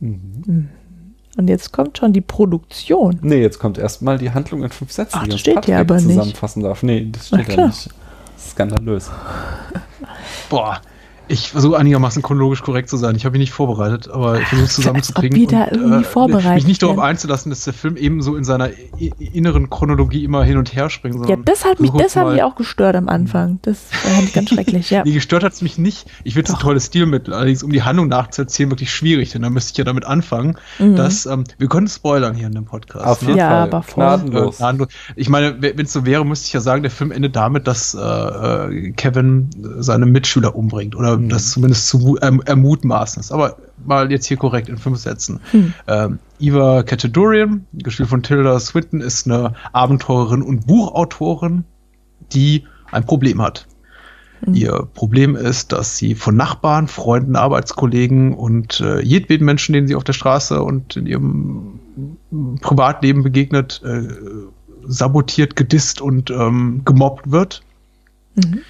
[0.00, 0.68] Mhm.
[1.36, 3.18] Und jetzt kommt schon die Produktion.
[3.22, 5.80] Nee, jetzt kommt erstmal die Handlung in fünf Sätzen, Ach, die das steht Patrick ja
[5.80, 6.08] aber nicht.
[6.08, 6.82] zusammenfassen darf.
[6.82, 7.66] Nee, das steht ja klar.
[7.68, 7.88] nicht.
[8.38, 9.10] Skandalös.
[10.50, 10.80] Boah,
[11.28, 13.14] ich versuche einigermaßen chronologisch korrekt zu sein.
[13.16, 15.44] Ich habe mich nicht vorbereitet, aber ich versuche es zusammenzukriegen.
[15.44, 18.70] ob und, irgendwie vorbereitet Mich nicht darauf einzulassen, dass der Film eben so in seiner
[19.18, 21.28] inneren Chronologie immer hin und her springt.
[21.28, 23.58] Ja, das hat mich, das hat mich auch gestört am Anfang.
[23.62, 25.02] Das fand ich ganz schrecklich, ja.
[25.08, 26.06] Nee, gestört hat es mich nicht.
[26.24, 27.32] Ich finde es ein tolles Stilmittel.
[27.34, 31.26] Allerdings, um die Handlung nachzuerzählen, wirklich schwierig, denn da müsste ich ja damit anfangen, dass,
[31.26, 33.06] ähm, wir können spoilern hier in dem Podcast.
[33.06, 33.28] Auf ne?
[33.28, 33.62] jeden Ja, Fall.
[33.62, 34.04] aber voll.
[34.04, 34.56] Gnadenlos.
[34.56, 34.88] Äh, gnadenlos.
[35.16, 37.94] Ich meine, wenn es so wäre, müsste ich ja sagen, der Film endet damit, dass
[37.94, 41.28] äh, äh, Kevin äh, seine Mitschüler umbringt oder Mhm.
[41.28, 43.32] das zumindest zu erm ermutmaßen ist.
[43.32, 45.40] Aber mal jetzt hier korrekt in fünf Sätzen.
[45.50, 45.72] Hm.
[45.86, 51.64] Ähm, Eva Katedorian, gespielt von Tilda Swinton, ist eine Abenteurerin und Buchautorin,
[52.32, 53.66] die ein Problem hat.
[54.52, 59.96] Ihr Problem ist, dass sie von Nachbarn, Freunden, Arbeitskollegen und äh, jedweden Menschen, denen sie
[59.96, 61.80] auf der Straße und in ihrem
[62.60, 64.06] Privatleben begegnet, äh,
[64.86, 67.62] sabotiert, gedisst und ähm, gemobbt wird.
[68.36, 68.60] Mhm.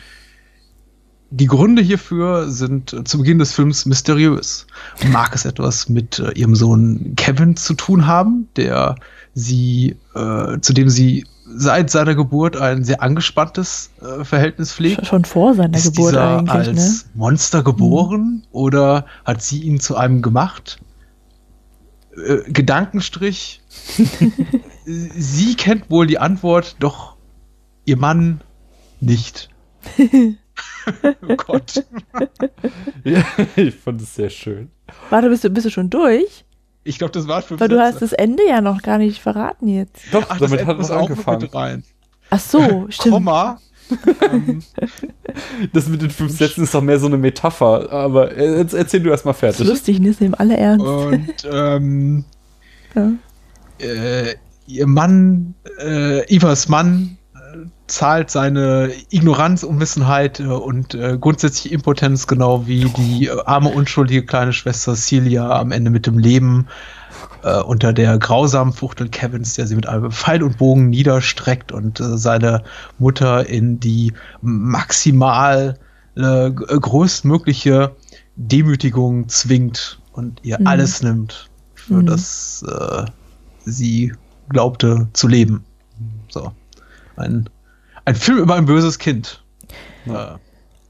[1.31, 4.67] Die Gründe hierfür sind äh, zu Beginn des Films mysteriös.
[5.11, 8.97] Mag es etwas mit äh, ihrem Sohn Kevin zu tun haben, der
[9.35, 15.07] sie, äh, zu dem sie seit seiner Geburt ein sehr angespanntes äh, Verhältnis pflegt?
[15.07, 17.11] Schon vor seiner Ist Geburt dieser eigentlich, als ne?
[17.15, 17.19] Mhm.
[17.19, 20.79] Monster geboren oder hat sie ihn zu einem gemacht?
[22.17, 23.61] Äh, Gedankenstrich.
[24.87, 27.17] sie kennt wohl die Antwort, doch
[27.85, 28.41] ihr Mann
[29.01, 29.51] nicht.
[31.29, 31.85] oh Gott.
[33.05, 33.25] Ja,
[33.57, 34.71] ich fand es sehr schön.
[35.11, 36.45] Warte, bist du, bist du schon durch?
[36.85, 39.69] Ich glaube, das war fünf Weil du hast das Ende ja noch gar nicht verraten
[39.69, 40.03] jetzt.
[40.13, 41.43] Doch, Ach, damit hat auch angefangen.
[41.43, 41.85] mit rein.
[42.31, 43.15] Ach so, stimmt.
[43.15, 43.61] Komma.
[44.31, 44.63] ähm,
[45.73, 47.91] Das mit den fünf Sätzen ist doch mehr so eine Metapher.
[47.93, 49.67] Aber jetzt erzähl du erst mal Das ist fertig.
[49.69, 50.09] lustig, ne?
[50.09, 50.85] Ist nehmen alle ernst.
[50.87, 52.25] und ähm,
[52.95, 53.13] Ja.
[53.79, 54.35] äh,
[54.67, 57.18] ihr Mann, äh, Ivas Mann,
[57.89, 64.25] zahlt seine Ignoranz, Unwissenheit äh, und äh, grundsätzliche Impotenz genau wie die äh, arme, unschuldige
[64.25, 66.69] kleine Schwester Celia am Ende mit dem Leben
[67.43, 72.01] äh, unter der grausamen Fuchtel Kevins, der sie mit einem Pfeil und Bogen niederstreckt und
[72.01, 72.63] äh, seine
[72.99, 75.79] Mutter in die maximal
[76.17, 77.97] äh, größtmögliche
[78.37, 80.67] Demütigung zwingt und ihr Mhm.
[80.67, 82.07] alles nimmt, für Mhm.
[82.07, 82.65] das
[83.65, 84.13] sie
[84.49, 85.65] glaubte zu leben.
[86.29, 86.53] So.
[87.17, 87.49] Ein,
[88.09, 89.43] ein Film über ein böses Kind.
[90.07, 90.11] Äh,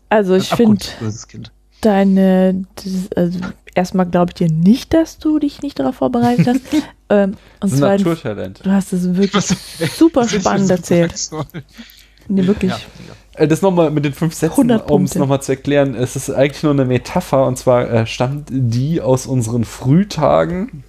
[0.08, 1.52] Also ein ich finde abgrundtief böses Kind.
[1.80, 3.38] deine, das, also
[3.74, 6.60] erstmal glaube ich dir nicht, dass du dich nicht darauf vorbereitet hast.
[7.10, 8.60] ähm, und Das zweitens, Naturtalent.
[8.64, 11.30] du hast es wirklich Was- super spannend erzählt.
[12.28, 12.72] Nee, wirklich.
[12.72, 12.78] Ja.
[13.42, 15.94] Äh, Das nochmal mit den fünf Sätzen, 100 um es nochmal zu erklären.
[15.94, 20.84] Es ist eigentlich nur eine Metapher und zwar äh, stammt die aus unseren Frühtagen.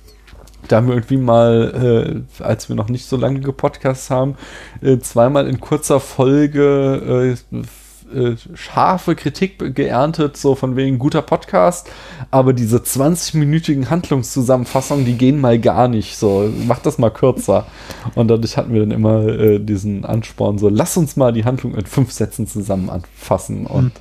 [0.67, 4.35] Da haben wir irgendwie mal, äh, als wir noch nicht so lange gepodcast haben,
[4.81, 7.57] äh, zweimal in kurzer Folge äh,
[8.15, 11.89] äh, scharfe Kritik geerntet, so von wegen guter Podcast,
[12.31, 17.67] aber diese 20-minütigen Handlungszusammenfassungen, die gehen mal gar nicht, so macht das mal kürzer.
[18.15, 21.75] Und dadurch hatten wir dann immer äh, diesen Ansporn, so lass uns mal die Handlung
[21.75, 23.67] in fünf Sätzen zusammen anfassen.
[23.67, 23.91] Und,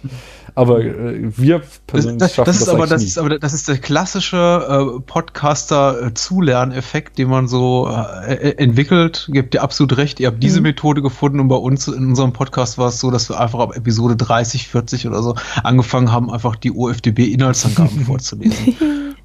[0.59, 3.53] aber äh, wir Das, persönlich das, schaffen das, das, ist aber, das ist aber das
[3.55, 9.29] ist der klassische äh, Podcaster-Zulerneffekt, den man so äh, äh, entwickelt.
[9.33, 10.21] Gebt ihr absolut recht.
[10.21, 10.65] Ihr habt diese Mhm.
[10.65, 13.77] Methode gefunden und bei uns in unserem Podcast war es so, dass wir einfach ab
[13.77, 18.77] Episode 30, 40 oder so angefangen haben, einfach die OFDB-Inhaltsangaben vorzulesen.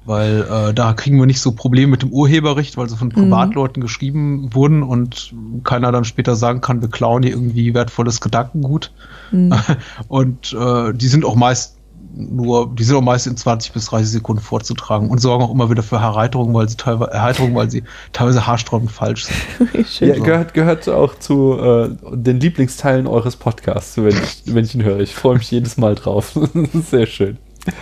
[0.06, 3.80] Weil äh, da kriegen wir nicht so Probleme mit dem Urheberrecht, weil sie von Privatleuten
[3.80, 8.92] geschrieben wurden und keiner dann später sagen kann, wir klauen hier irgendwie wertvolles Gedankengut.
[9.32, 9.54] Mhm.
[10.08, 11.78] Und äh, die sind auch meist
[12.16, 15.70] nur, die sind auch meist in 20 bis 30 Sekunden vorzutragen und sorgen auch immer
[15.70, 17.82] wieder für Erheiterung, weil sie teilweise Erheiterung, weil sie
[18.12, 19.84] teilweise haarsträubend falsch sind.
[20.00, 24.82] Ja, gehört, gehört auch zu äh, den Lieblingsteilen eures Podcasts, wenn ich, wenn ich ihn
[24.82, 25.00] höre.
[25.00, 26.38] Ich freue mich jedes Mal drauf.
[26.90, 27.38] Sehr schön.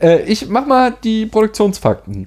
[0.00, 2.26] Äh, ich mach mal die Produktionsfakten.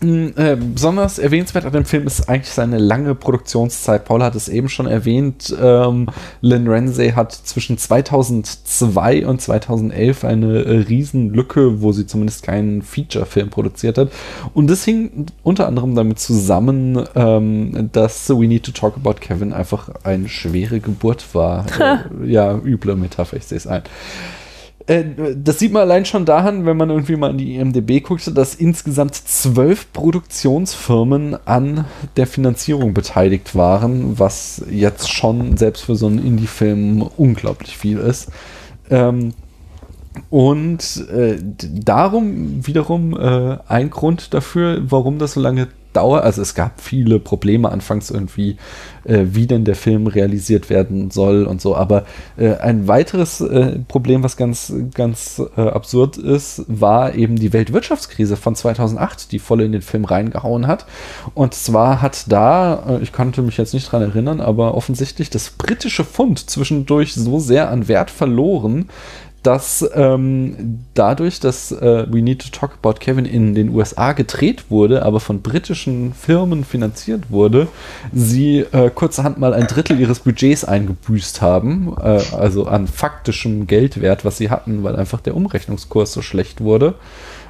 [0.00, 4.04] Mm, Äh, besonders erwähnenswert an dem Film ist eigentlich seine lange Produktionszeit.
[4.04, 5.54] Paul hat es eben schon erwähnt.
[5.60, 6.08] Ähm,
[6.40, 13.50] Lynn Ramsey hat zwischen 2002 und 2011 eine äh, Riesenlücke, wo sie zumindest keinen Feature-Film
[13.50, 14.12] produziert hat.
[14.54, 19.52] Und das hing unter anderem damit zusammen, ähm, dass We Need to Talk About Kevin
[19.52, 21.66] einfach eine schwere Geburt war.
[21.80, 23.82] äh, ja, üble Metapher, ich sehe es ein.
[24.88, 25.04] Äh,
[25.36, 28.54] das sieht man allein schon daran, wenn man irgendwie mal in die IMDB guckt, dass
[28.54, 31.84] insgesamt zwölf Produktionsfirmen an
[32.16, 38.30] der Finanzierung beteiligt waren, was jetzt schon selbst für so einen Indie-Film unglaublich viel ist.
[38.90, 39.34] Ähm,
[40.30, 45.68] und äh, darum wiederum äh, ein Grund dafür, warum das so lange
[45.98, 46.24] dauert.
[46.24, 48.56] Also es gab viele Probleme anfangs irgendwie,
[49.04, 51.74] äh, wie denn der Film realisiert werden soll und so.
[51.74, 52.04] Aber
[52.36, 58.36] äh, ein weiteres äh, Problem, was ganz, ganz äh, absurd ist, war eben die Weltwirtschaftskrise
[58.36, 60.86] von 2008, die voll in den Film reingehauen hat.
[61.34, 65.50] Und zwar hat da, äh, ich konnte mich jetzt nicht dran erinnern, aber offensichtlich das
[65.50, 68.88] britische Pfund zwischendurch so sehr an Wert verloren,
[69.48, 74.64] dass ähm, dadurch, dass äh, We Need to Talk About Kevin in den USA gedreht
[74.68, 77.66] wurde, aber von britischen Firmen finanziert wurde,
[78.12, 84.26] sie äh, kurzerhand mal ein Drittel ihres Budgets eingebüßt haben, äh, also an faktischem Geldwert,
[84.26, 86.96] was sie hatten, weil einfach der Umrechnungskurs so schlecht wurde,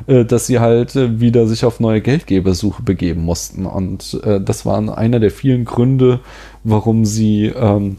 [0.06, 3.66] äh, dass sie halt äh, wieder sich auf neue Geldgebersuche begeben mussten.
[3.66, 6.20] Und äh, das waren einer der vielen Gründe,
[6.62, 7.96] warum sie ähm,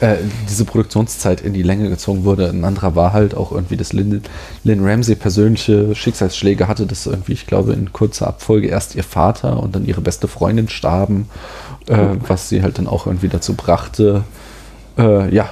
[0.00, 0.16] äh,
[0.48, 2.48] diese Produktionszeit in die Länge gezogen wurde.
[2.48, 4.22] Ein anderer war halt auch irgendwie, dass Lynn,
[4.64, 9.62] Lynn Ramsey persönliche Schicksalsschläge hatte, dass irgendwie, ich glaube, in kurzer Abfolge erst ihr Vater
[9.62, 11.28] und dann ihre beste Freundin starben,
[11.86, 14.24] äh, was sie halt dann auch irgendwie dazu brachte,
[14.96, 15.50] äh, ja,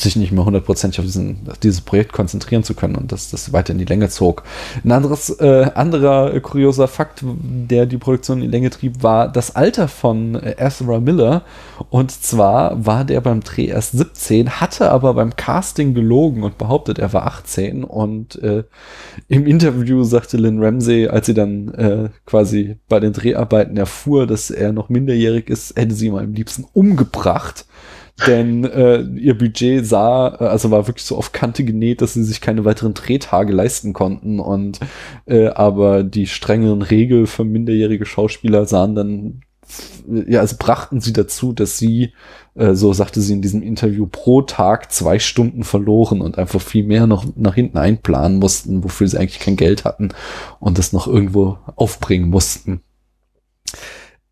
[0.00, 3.52] sich nicht mehr hundertprozentig auf, diesen, auf dieses Projekt konzentrieren zu können und dass das
[3.52, 4.42] weiter in die Länge zog.
[4.84, 9.56] Ein anderes, äh, anderer kurioser Fakt, der die Produktion in die Länge trieb, war das
[9.56, 11.42] Alter von äh, Ezra Miller.
[11.90, 16.98] Und zwar war der beim Dreh erst 17, hatte aber beim Casting gelogen und behauptet,
[16.98, 17.84] er war 18.
[17.84, 18.64] Und äh,
[19.28, 24.50] im Interview sagte Lynn Ramsey, als sie dann äh, quasi bei den Dreharbeiten erfuhr, dass
[24.50, 27.64] er noch minderjährig ist, hätte sie ihn am liebsten umgebracht
[28.26, 32.24] denn äh, ihr Budget sah, äh, also war wirklich so auf Kante genäht, dass sie
[32.24, 34.80] sich keine weiteren Drehtage leisten konnten und
[35.26, 39.42] äh, aber die strengen Regeln für minderjährige Schauspieler sahen dann
[40.26, 42.12] ja, also brachten sie dazu, dass sie,
[42.54, 46.84] äh, so sagte sie in diesem Interview, pro Tag zwei Stunden verloren und einfach viel
[46.84, 50.10] mehr noch nach hinten einplanen mussten, wofür sie eigentlich kein Geld hatten
[50.60, 52.80] und das noch irgendwo aufbringen mussten.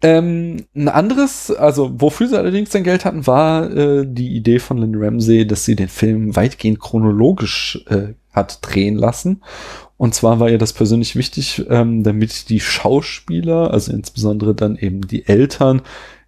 [0.03, 4.79] Ähm, ein anderes, also wofür sie allerdings sein Geld hatten, war äh, die Idee von
[4.79, 9.43] Lynn Ramsey, dass sie den Film weitgehend chronologisch äh, hat drehen lassen.
[9.97, 15.01] Und zwar war ihr das persönlich wichtig, ähm, damit die Schauspieler, also insbesondere dann eben
[15.07, 15.81] die Eltern,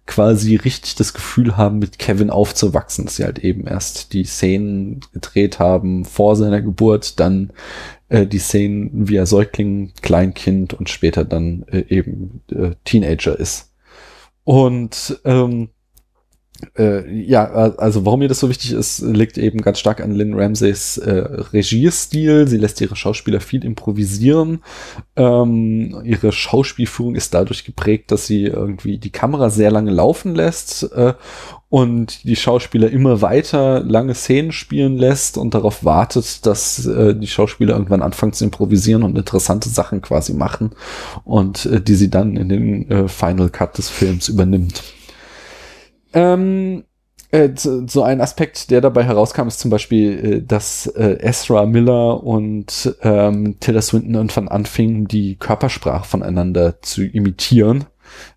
[0.07, 5.01] quasi richtig das Gefühl haben, mit Kevin aufzuwachsen, dass sie halt eben erst die Szenen
[5.13, 7.51] gedreht haben vor seiner Geburt, dann
[8.09, 13.71] äh, die Szenen, wie er Säugling, Kleinkind und später dann äh, eben äh, Teenager ist.
[14.43, 15.69] Und ähm,
[16.77, 20.33] äh, ja, also warum mir das so wichtig ist, liegt eben ganz stark an Lynn
[20.33, 21.11] Ramseys äh,
[21.53, 22.47] Regiestil.
[22.47, 24.61] Sie lässt ihre Schauspieler viel improvisieren.
[25.15, 30.91] Ähm, ihre Schauspielführung ist dadurch geprägt, dass sie irgendwie die Kamera sehr lange laufen lässt
[30.91, 31.13] äh,
[31.69, 37.27] und die Schauspieler immer weiter lange Szenen spielen lässt und darauf wartet, dass äh, die
[37.27, 40.71] Schauspieler irgendwann anfangen zu improvisieren und interessante Sachen quasi machen
[41.25, 44.83] und äh, die sie dann in den äh, Final Cut des Films übernimmt.
[46.13, 46.85] Ähm,
[47.29, 52.23] äh, so ein Aspekt, der dabei herauskam, ist zum Beispiel, äh, dass äh, Ezra Miller
[52.23, 57.85] und ähm, Tilda Swinton irgendwann anfingen, die Körpersprache voneinander zu imitieren.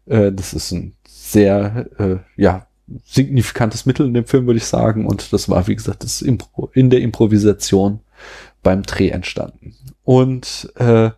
[0.05, 2.67] Äh, das ist ein sehr, äh, ja,
[3.05, 5.07] signifikantes Mittel in dem Film, würde ich sagen.
[5.07, 8.01] Und das war, wie gesagt, das Impro in der Improvisation
[8.63, 9.75] beim Dreh entstanden.
[10.05, 11.11] Und äh,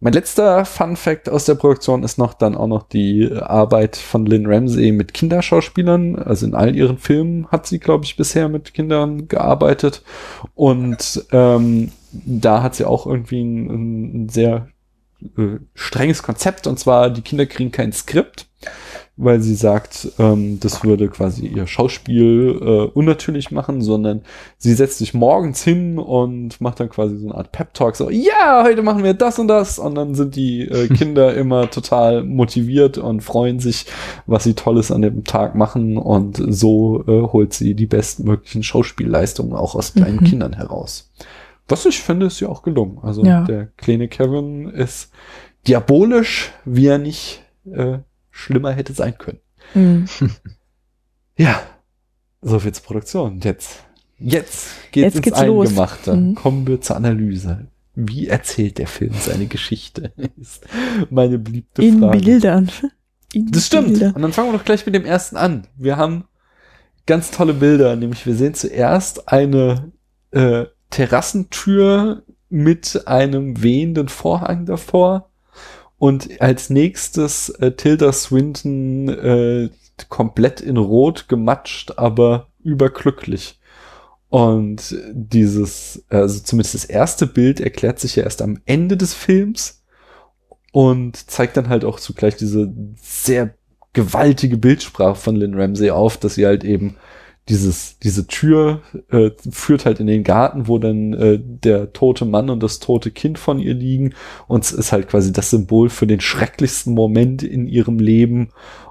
[0.00, 4.26] mein letzter Fun Fact aus der Produktion ist noch dann auch noch die Arbeit von
[4.26, 6.16] Lynn Ramsey mit Kinderschauspielern.
[6.16, 10.02] Also in all ihren Filmen hat sie, glaube ich, bisher mit Kindern gearbeitet.
[10.54, 14.68] Und ähm, da hat sie auch irgendwie ein, ein sehr
[15.38, 16.66] äh, strenges Konzept.
[16.66, 18.46] Und zwar, die Kinder kriegen kein Skript
[19.16, 24.22] weil sie sagt, ähm, das würde quasi ihr Schauspiel äh, unnatürlich machen, sondern
[24.58, 28.64] sie setzt sich morgens hin und macht dann quasi so eine Art Pep-Talk, so, ja,
[28.64, 32.98] heute machen wir das und das und dann sind die äh, Kinder immer total motiviert
[32.98, 33.86] und freuen sich,
[34.26, 39.54] was sie Tolles an dem Tag machen und so äh, holt sie die bestmöglichen Schauspielleistungen
[39.54, 40.24] auch aus kleinen mhm.
[40.24, 41.12] Kindern heraus.
[41.68, 42.98] Was ich finde, ist ja auch gelungen.
[43.02, 43.42] Also ja.
[43.44, 45.10] der kleine Kevin ist
[45.66, 47.42] diabolisch, wie er nicht
[47.72, 47.98] äh,
[48.34, 49.38] schlimmer hätte sein können.
[49.74, 50.06] Mhm.
[51.38, 51.62] ja,
[52.42, 53.40] so viel zur Produktion.
[53.40, 53.84] Jetzt,
[54.18, 56.10] jetzt geht's jetzt ins Eingemachte.
[56.10, 56.20] Los.
[56.20, 56.34] Mhm.
[56.34, 57.68] Kommen wir zur Analyse.
[57.94, 60.12] Wie erzählt der Film seine Geschichte?
[60.36, 60.66] ist
[61.10, 62.18] meine beliebte In Frage.
[62.18, 62.70] Bildern.
[63.32, 63.88] In das stimmt.
[63.88, 64.12] Bilder.
[64.14, 65.68] Und dann fangen wir doch gleich mit dem ersten an.
[65.76, 66.24] Wir haben
[67.06, 69.92] ganz tolle Bilder, nämlich wir sehen zuerst eine
[70.32, 75.30] äh, Terrassentür mit einem wehenden Vorhang davor.
[75.98, 79.70] Und als nächstes äh, Tilda Swinton äh,
[80.08, 83.60] komplett in Rot gematscht, aber überglücklich.
[84.28, 89.84] Und dieses, also zumindest das erste Bild erklärt sich ja erst am Ende des Films
[90.72, 93.54] und zeigt dann halt auch zugleich diese sehr
[93.92, 96.96] gewaltige Bildsprache von Lynn Ramsey auf, dass sie halt eben
[97.48, 98.80] dieses, diese Tür
[99.10, 103.10] äh, führt halt in den Garten, wo dann äh, der tote Mann und das tote
[103.10, 104.14] Kind von ihr liegen.
[104.48, 108.48] Und es ist halt quasi das Symbol für den schrecklichsten Moment in ihrem Leben.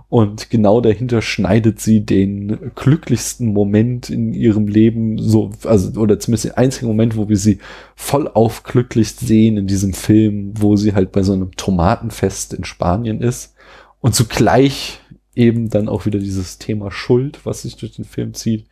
[0.08, 6.46] Und genau dahinter schneidet sie den glücklichsten Moment in ihrem Leben, so, also, oder zumindest
[6.46, 7.58] den einzigen Moment, wo wir sie
[7.96, 13.22] voll aufglücklich sehen in diesem Film, wo sie halt bei so einem Tomatenfest in Spanien
[13.22, 13.56] ist.
[14.02, 15.00] Und zugleich
[15.36, 18.68] eben dann auch wieder dieses Thema Schuld, was sich durch den Film zieht,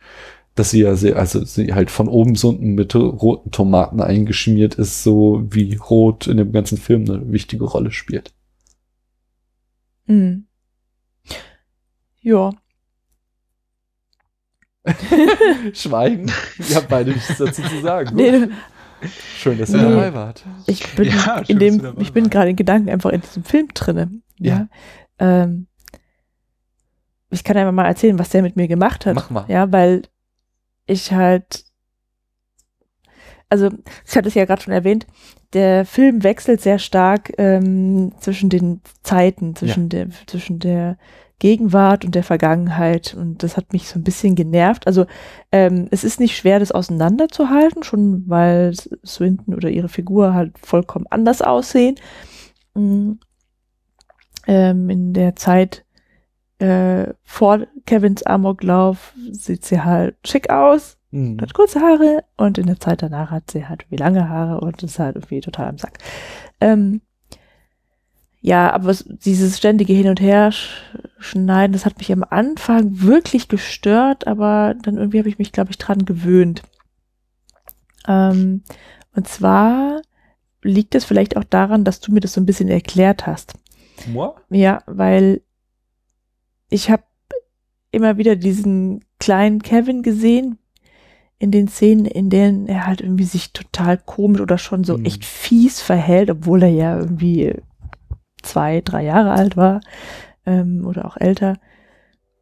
[0.54, 4.74] dass sie ja sehr, also sie halt von oben bis unten mit roten Tomaten eingeschmiert
[4.74, 8.32] ist, so wie Rot in dem ganzen Film eine wichtige Rolle spielt.
[10.06, 10.46] Hm.
[12.20, 12.50] Ja.
[15.72, 16.30] Schweigen.
[16.58, 18.14] Wir haben beide nichts dazu zu sagen.
[18.16, 18.48] Nee,
[19.36, 19.82] Schön, dass ihr Nee.
[19.90, 20.44] dabei wart.
[20.66, 23.10] ich bin Ja, schön, in dass dem, du dabei ich bin gerade in Gedanken einfach
[23.10, 24.10] in diesem Film drinne.
[24.38, 24.68] Ja.
[25.18, 25.66] Ähm,
[27.32, 29.14] ich kann einfach mal erzählen, was der mit mir gemacht hat.
[29.14, 29.44] Mach mal.
[29.48, 30.02] Ja, weil
[30.86, 31.64] ich halt,
[33.48, 33.70] also
[34.06, 35.06] ich hatte es ja gerade schon erwähnt,
[35.52, 40.96] der Film wechselt sehr stark ähm, zwischen den Zeiten, zwischen der, zwischen der
[41.38, 44.86] Gegenwart und der Vergangenheit und das hat mich so ein bisschen genervt.
[44.86, 45.06] Also
[45.50, 48.72] ähm, es ist nicht schwer, das auseinanderzuhalten, schon weil
[49.04, 51.96] Swinton oder ihre Figur halt vollkommen anders aussehen.
[52.74, 53.14] Mm.
[54.46, 55.84] Ähm, in der Zeit
[56.62, 61.38] äh, vor Kevins Amoklauf sieht sie halt schick aus, Hm.
[61.40, 64.82] hat kurze Haare und in der Zeit danach hat sie halt irgendwie lange Haare und
[64.82, 65.98] ist halt irgendwie total am Sack.
[66.60, 67.02] Ähm,
[68.40, 70.70] ja, aber es, dieses ständige Hin und Her sch
[71.18, 75.70] schneiden, das hat mich am Anfang wirklich gestört, aber dann irgendwie habe ich mich, glaube
[75.70, 76.62] ich, dran gewöhnt.
[78.08, 78.62] Ähm,
[79.14, 80.02] und zwar
[80.62, 83.52] liegt es vielleicht auch daran, dass du mir das so ein bisschen erklärt hast.
[84.06, 84.30] Moi?
[84.50, 85.42] Ja, weil
[86.72, 87.02] ich habe
[87.90, 90.58] immer wieder diesen kleinen Kevin gesehen
[91.38, 95.04] in den Szenen, in denen er halt irgendwie sich total komisch oder schon so Hm.
[95.04, 97.54] echt fies verhält, obwohl er ja irgendwie
[98.42, 99.80] zwei, drei Jahre alt war
[100.46, 101.58] ähm, oder auch älter.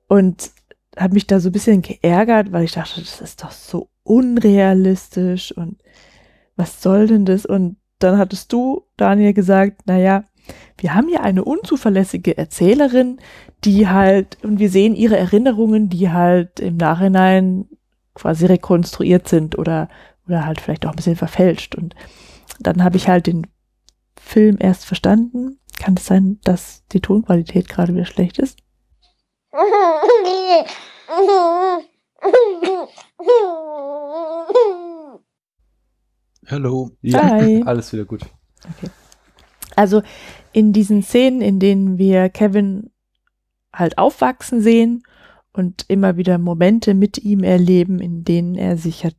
[0.07, 0.51] Und
[0.97, 5.53] habe mich da so ein bisschen geärgert, weil ich dachte, das ist doch so unrealistisch
[5.57, 5.83] und
[6.57, 7.47] was soll denn das?
[7.47, 10.25] Und dann hattest du, Daniel, gesagt, naja,
[10.79, 13.19] wir haben hier eine unzuverlässige Erzählerin,
[13.65, 17.69] die halt, und wir sehen ihre Erinnerungen, die halt im Nachhinein
[18.15, 19.89] quasi rekonstruiert sind oder,
[20.27, 21.75] oder halt vielleicht auch ein bisschen verfälscht.
[21.75, 21.95] Und
[22.59, 23.47] dann habe ich halt den
[24.19, 25.59] Film erst verstanden.
[25.79, 28.59] Kann es sein, dass die Tonqualität gerade wieder schlecht ist?
[36.47, 36.91] Hello.
[37.03, 37.63] Ja, Hi.
[37.67, 38.23] alles wieder gut.
[39.77, 40.03] Also
[40.53, 42.91] in diesen Szenen, in denen wir Kevin
[43.73, 45.03] halt aufwachsen sehen
[45.53, 49.17] und immer wieder Momente mit ihm erleben, in denen er sich halt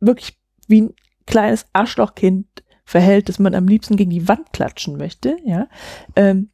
[0.00, 0.94] wirklich wie ein
[1.26, 2.46] kleines Arschlochkind
[2.84, 5.68] verhält, dass man am liebsten gegen die Wand klatschen möchte, ja.
[6.16, 6.50] Ähm,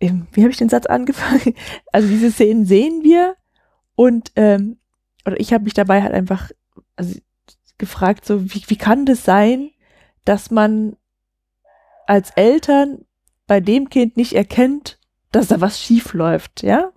[0.00, 1.54] ähm, wie habe ich den Satz angefangen?
[1.92, 3.36] Also diese Szenen sehen wir
[3.94, 4.78] und ähm,
[5.24, 6.50] oder ich habe mich dabei halt einfach
[6.96, 7.20] also,
[7.78, 9.70] gefragt, so wie, wie kann das sein,
[10.24, 10.96] dass man
[12.06, 13.04] als Eltern
[13.46, 14.98] bei dem Kind nicht erkennt,
[15.32, 16.90] dass da was schief läuft, ja?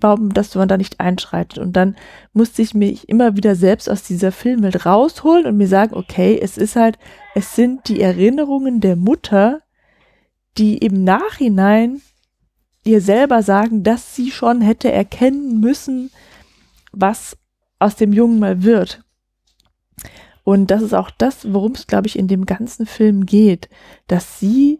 [0.00, 1.58] Warum, dass man da nicht einschreitet?
[1.58, 1.96] Und dann
[2.32, 6.56] musste ich mich immer wieder selbst aus dieser Filmwelt rausholen und mir sagen, okay, es
[6.56, 6.98] ist halt,
[7.34, 9.60] es sind die Erinnerungen der Mutter,
[10.56, 12.00] die im Nachhinein
[12.84, 16.10] ihr selber sagen, dass sie schon hätte erkennen müssen,
[16.92, 17.36] was
[17.78, 19.02] aus dem Jungen mal wird.
[20.44, 23.68] Und das ist auch das, worum es, glaube ich, in dem ganzen Film geht,
[24.06, 24.78] dass sie,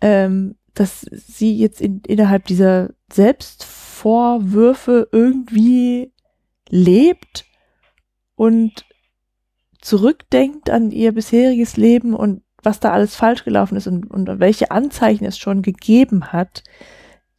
[0.00, 6.10] ähm, dass sie jetzt in, innerhalb dieser Selbstvorwürfe irgendwie
[6.70, 7.44] lebt
[8.34, 8.86] und
[9.82, 14.70] zurückdenkt an ihr bisheriges Leben und was da alles falsch gelaufen ist und, und welche
[14.70, 16.64] Anzeichen es schon gegeben hat,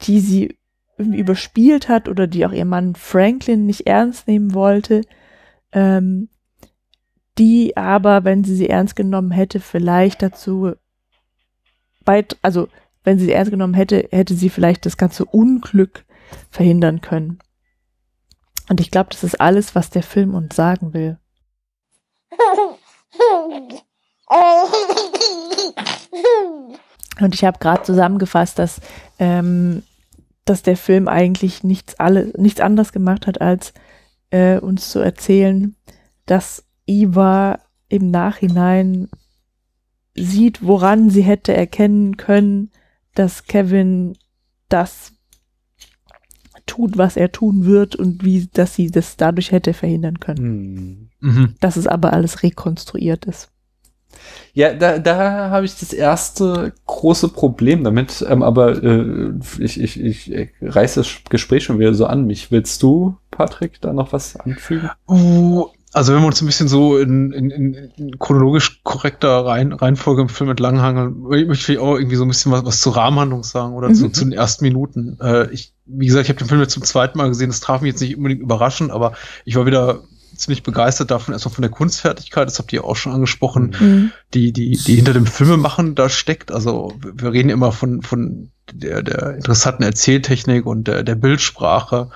[0.02, 0.60] die sie
[1.00, 5.02] überspielt hat oder die auch ihr Mann Franklin nicht ernst nehmen wollte.
[5.72, 6.30] Ähm,
[7.40, 10.74] die aber, wenn sie sie ernst genommen hätte, vielleicht dazu
[12.44, 12.68] also
[13.04, 16.06] wenn sie sie ernst genommen hätte, hätte sie vielleicht das ganze Unglück
[16.50, 17.40] verhindern können.
[18.70, 21.18] Und ich glaube, das ist alles, was der Film uns sagen will.
[27.20, 28.80] Und ich habe gerade zusammengefasst, dass,
[29.20, 29.84] ähm,
[30.46, 33.74] dass der Film eigentlich nichts, alle, nichts anderes gemacht hat, als
[34.30, 35.76] äh, uns zu erzählen,
[36.26, 37.60] dass Eva
[37.90, 39.10] im Nachhinein
[40.16, 42.72] sieht, woran sie hätte erkennen können,
[43.16, 44.18] dass Kevin
[44.70, 45.14] das
[46.66, 51.10] tut, was er tun wird und wie, dass sie das dadurch hätte verhindern können.
[51.20, 51.30] Hm.
[51.34, 51.56] Mhm.
[51.60, 53.52] Dass es aber alles rekonstruiert ist.
[54.54, 60.00] Ja, da, da habe ich das erste große Problem damit, ähm, aber äh, ich, ich,
[60.00, 62.52] ich, ich reiß das Gespräch schon wieder so an mich.
[62.52, 64.90] Willst du, Patrick, da noch was anfügen?
[65.08, 70.22] Uh, also wenn wir uns ein bisschen so in, in, in, chronologisch korrekter Rein, Reihenfolge
[70.22, 73.74] im Film entlanghangeln, möchte ich auch irgendwie so ein bisschen was, was zur Rahmenhandlung sagen
[73.74, 74.14] oder zu, Mhm.
[74.14, 75.18] zu den ersten Minuten.
[75.22, 77.82] Äh, ich, wie gesagt, ich habe den Film jetzt zum zweiten Mal gesehen, das traf
[77.82, 79.14] mich jetzt nicht unbedingt überraschend, aber
[79.44, 80.02] ich war wieder
[80.36, 84.12] ziemlich begeistert davon, erstmal von der Kunstfertigkeit, das habt ihr auch schon angesprochen, Mhm.
[84.34, 86.52] die, die, die hinter dem Filmemachen da steckt.
[86.52, 92.10] Also wir wir reden immer von, von der, der interessanten Erzähltechnik und der, der Bildsprache.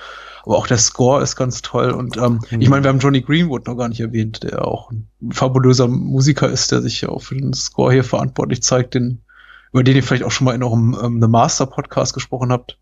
[0.46, 1.90] Aber auch der Score ist ganz toll.
[1.92, 2.62] Und ähm, Mhm.
[2.62, 6.48] ich meine, wir haben Johnny Greenwood noch gar nicht erwähnt, der auch ein fabulöser Musiker
[6.50, 9.22] ist, der sich ja auch für den Score hier verantwortlich zeigt, den,
[9.74, 12.78] über den ihr vielleicht auch schon mal in eurem ähm, The Master Podcast gesprochen habt.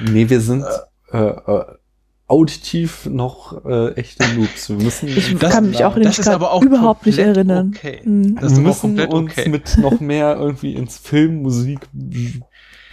[0.00, 0.64] Nee, wir sind
[1.12, 1.64] äh, äh,
[2.28, 4.68] auditiv noch äh, echte Noobs.
[4.68, 7.72] Wir müssen, Ich Das- kann mich auch, das ist aber auch überhaupt nicht erinnern.
[7.76, 8.00] okay.
[8.04, 8.34] Mhm.
[8.36, 9.48] Das ist wir müssen komplett uns okay.
[9.48, 11.80] mit noch mehr irgendwie ins Film, Musik,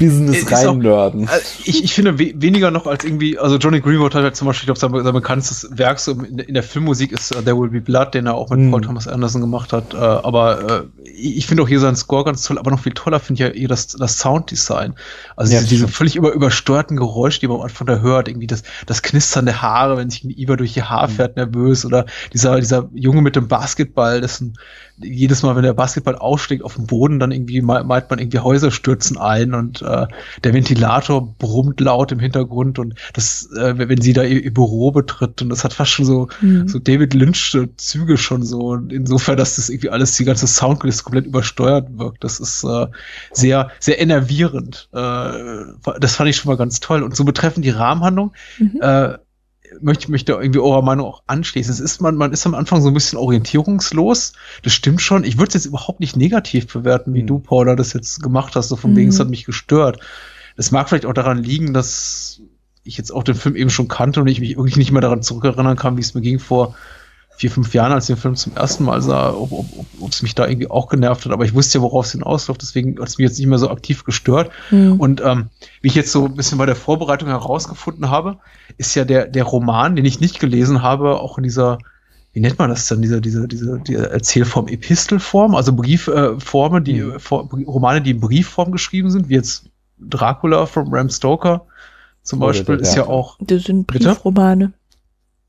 [0.04, 1.28] Ist auch- reinnörden.
[1.28, 4.48] Also ich, ich finde we weniger noch als irgendwie, also Johnny Greenwood hat halt zum
[4.48, 7.58] Beispiel, ich glaube, sein, sein bekanntestes Werk so in, in der Filmmusik ist uh, There
[7.60, 8.72] Will Be Blood, den er auch mit Mhm.
[8.72, 9.94] Paul Thomas Anderson gemacht hat.
[9.94, 13.20] Äh, aber äh, ich finde auch hier seinen Score ganz toll, aber noch viel toller
[13.20, 14.96] finde ich ja eher das, das Sounddesign.
[15.36, 18.48] Also Ja, diese, diese völlig über, übersteuerten Geräusche, die man am Anfang da hört, irgendwie
[18.48, 22.06] das, das Knistern der Haare, wenn sich ein Iver durch ihr Haar fährt, nervös, oder
[22.34, 24.58] dieser, dieser Junge mit dem Basketball, dessen
[24.98, 28.40] jedes Mal, wenn der Basketball ausschlägt auf dem Boden, dann irgendwie me- meint man irgendwie
[28.40, 30.08] Häuser stürzen ein und äh,
[30.44, 34.92] der Ventilator brummt laut im Hintergrund und das, äh, wenn sie da ihr, ihr Büro
[34.92, 36.68] betritt und das hat fast schon so, Mhm.
[36.68, 41.04] so David Lynch Züge schon so Und insofern, dass das irgendwie alles, die ganze Soundkulisse
[41.04, 42.24] komplett übersteuert wirkt.
[42.24, 42.88] Das ist äh,
[43.32, 44.90] sehr, sehr enervierend.
[44.94, 45.00] Äh,
[46.00, 47.04] das fand ich schon mal ganz toll.
[47.04, 48.80] Und so betreffend die Rahmenhandlung, Mhm.
[48.82, 49.18] äh,
[49.82, 51.74] möchte ich mich da irgendwie eurer Meinung auch anschließen.
[51.74, 54.34] Es ist man, man ist am Anfang so ein bisschen orientierungslos.
[54.64, 55.24] Das stimmt schon.
[55.24, 57.28] Ich würde es jetzt überhaupt nicht negativ bewerten, wie Mhm.
[57.28, 59.14] du, Paula, das jetzt gemacht hast, so von wegen, Mhm.
[59.14, 60.00] es hat mich gestört.
[60.56, 62.42] Es mag vielleicht auch daran liegen, dass
[62.84, 65.22] ich jetzt auch den Film eben schon kannte und ich mich wirklich nicht mehr daran
[65.22, 66.76] zurückerinnern kann, wie es mir ging vor
[67.36, 70.12] vier, fünf Jahren, als ich den Film zum ersten Mal sah, ob, ob, ob, ob
[70.12, 71.32] es mich da irgendwie auch genervt hat.
[71.32, 73.70] Aber ich wusste ja, worauf es hinausläuft, deswegen hat es mich jetzt nicht mehr so
[73.70, 74.52] aktiv gestört.
[74.72, 74.94] Mhm.
[75.00, 75.50] Und ähm,
[75.82, 78.38] wie ich jetzt so ein bisschen bei der Vorbereitung herausgefunden habe,
[78.78, 81.80] ist ja der, der Roman, den ich nicht gelesen habe, auch in dieser,
[82.34, 87.02] wie nennt man das denn, diese, diese, diese, diese Erzählform, Epistelform, also Briefformen, äh, die,
[87.02, 87.12] Mhm.
[87.16, 89.66] äh, For Romane, die in Briefform geschrieben sind, wie jetzt
[90.00, 91.66] Dracula von Bram Stoker
[92.22, 93.10] zum Oder Beispiel, der- ist ja ja.
[93.10, 94.10] auch, Das sind Bitte?
[94.10, 94.74] Briefromane.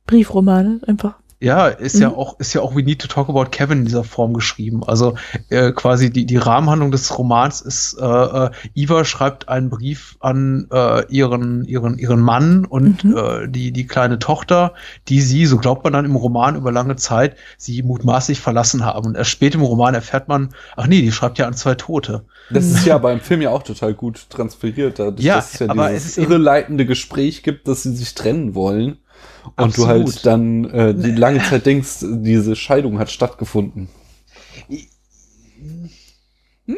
[0.07, 1.15] Briefromane, einfach.
[1.45, 2.15] Ja, ist ja Mhm.
[2.15, 4.83] auch, ist ja auch We Need to Talk About Kevin in dieser Form geschrieben.
[4.83, 5.15] Also
[5.51, 10.69] äh, quasi die, die Rahmenhandlung des Romans ist, äh, äh, Eva schreibt einen Brief an
[10.73, 13.17] äh, ihren, ihren, ihren Mann und Mhm.
[13.17, 14.73] äh, die, die kleine Tochter,
[15.09, 19.09] die sie, so glaubt man dann im Roman über lange Zeit, sie mutmaßlich verlassen haben.
[19.09, 22.25] Und erst spät im Roman erfährt man, ach nee, die schreibt ja an zwei Tote.
[22.51, 25.69] Das ist ja beim Film ja auch total gut transferiert, dadurch, Ja, dass es ja
[25.69, 28.97] aber dieses es irreleitende Gespräch gibt, dass sie sich trennen wollen.
[29.57, 29.89] Und du Absolut.
[29.89, 33.89] halt dann äh, die lange Zeit denkst, diese Scheidung hat stattgefunden.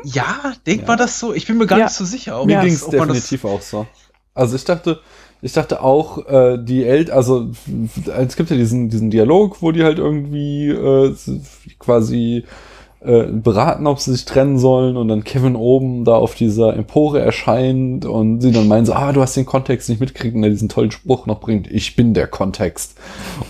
[0.04, 0.88] Ja, denkt Ja.
[0.88, 1.32] man das so?
[1.32, 1.84] Ich bin mir gar Ja.
[1.86, 2.40] nicht so sicher.
[2.40, 3.86] ob Mir ging es definitiv auch so.
[4.34, 5.00] Also ich dachte,
[5.42, 7.50] ich dachte auch, äh, die Eltern, also
[8.18, 11.14] es gibt ja diesen, diesen Dialog, wo die halt irgendwie äh,
[11.78, 12.44] quasi
[13.06, 17.20] äh, beraten, ob sie sich trennen sollen und dann Kevin oben da auf dieser Empore
[17.20, 20.50] erscheint und sie dann meinen so, ah, du hast den Kontext nicht mitgekriegt und er
[20.50, 22.96] diesen tollen Spruch noch bringt, ich bin der Kontext.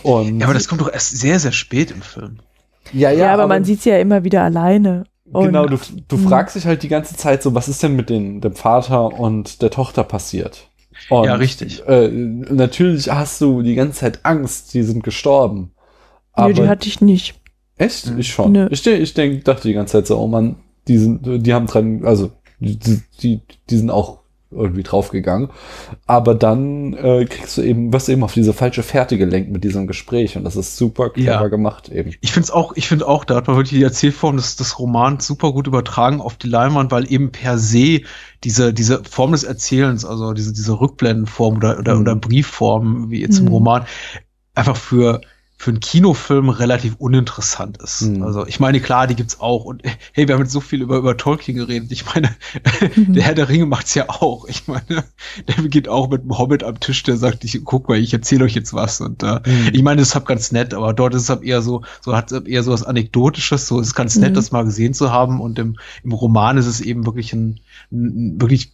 [0.03, 2.39] Und Ja, aber das kommt doch erst sehr, sehr spät im Film.
[2.93, 5.05] ja, Ja, aber, man sieht sie ja immer wieder alleine.
[5.33, 5.77] Und Genau, du,
[6.09, 6.29] du Mhm.
[6.29, 9.61] fragst dich halt die ganze Zeit so, was ist denn mit den, dem Vater und
[9.63, 10.69] der Tochter passiert?
[11.11, 11.83] Und, Ja, richtig.
[11.87, 15.73] Äh, natürlich hast du die ganze Zeit Angst, die sind gestorben.
[16.37, 17.35] nee, die hatte ich nicht.
[17.77, 18.11] Echt?
[18.11, 18.19] Mhm.
[18.19, 18.53] Ich schon.
[18.53, 18.69] Nö.
[18.71, 20.57] Ich, ich denk, dachte die ganze Zeit so, oh Mann,
[20.89, 22.79] die sind, die haben dran, also die,
[23.23, 23.41] die,
[23.71, 24.21] die sind auch
[24.53, 25.51] irgendwie draufgegangen.
[26.07, 29.65] Aber dann äh, kriegst du eben, wirst du eben auf diese falsche Fährte gelenkt mit
[29.65, 31.49] diesem Gespräch und das ist super clever Ja.
[31.49, 32.13] gemacht eben.
[32.21, 34.79] Ich finde es auch, ich finde auch, da hat man wirklich die Erzählform des, des
[34.79, 38.03] Romans super gut übertragen auf die Leinwand, weil eben per se
[38.45, 42.01] diese, diese Form des Erzählens, also diese, diese Rückblendenform oder, oder, Mhm.
[42.03, 43.51] oder Briefform, wie jetzt im Mhm.
[43.53, 43.85] Roman,
[44.55, 45.21] einfach für
[45.59, 48.03] für einen Kinofilm relativ uninteressant ist.
[48.03, 48.23] Mhm.
[48.23, 49.65] Also ich meine, klar, die gibt's auch.
[49.65, 51.91] Und hey, wir haben jetzt so viel über, über Tolkien geredet.
[51.93, 52.29] Ich meine,
[52.97, 54.47] der Herr der Ringe macht's ja auch.
[54.49, 55.05] Ich meine,
[55.49, 58.45] der beginnt auch mit einem Hobbit am Tisch, der sagt, ich guck mal, ich erzähle
[58.45, 59.01] euch jetzt was.
[59.01, 59.71] Und äh, Mhm.
[59.73, 62.15] ich meine, das ist halt ganz nett, aber dort ist es halt eher so, so
[62.15, 64.35] hat es eher so was Anekdotisches, so ist ganz nett, Mhm.
[64.35, 65.41] das mal gesehen zu haben.
[65.41, 67.61] Und im, im Roman ist es eben wirklich ein,
[67.91, 68.73] ein ein wirklich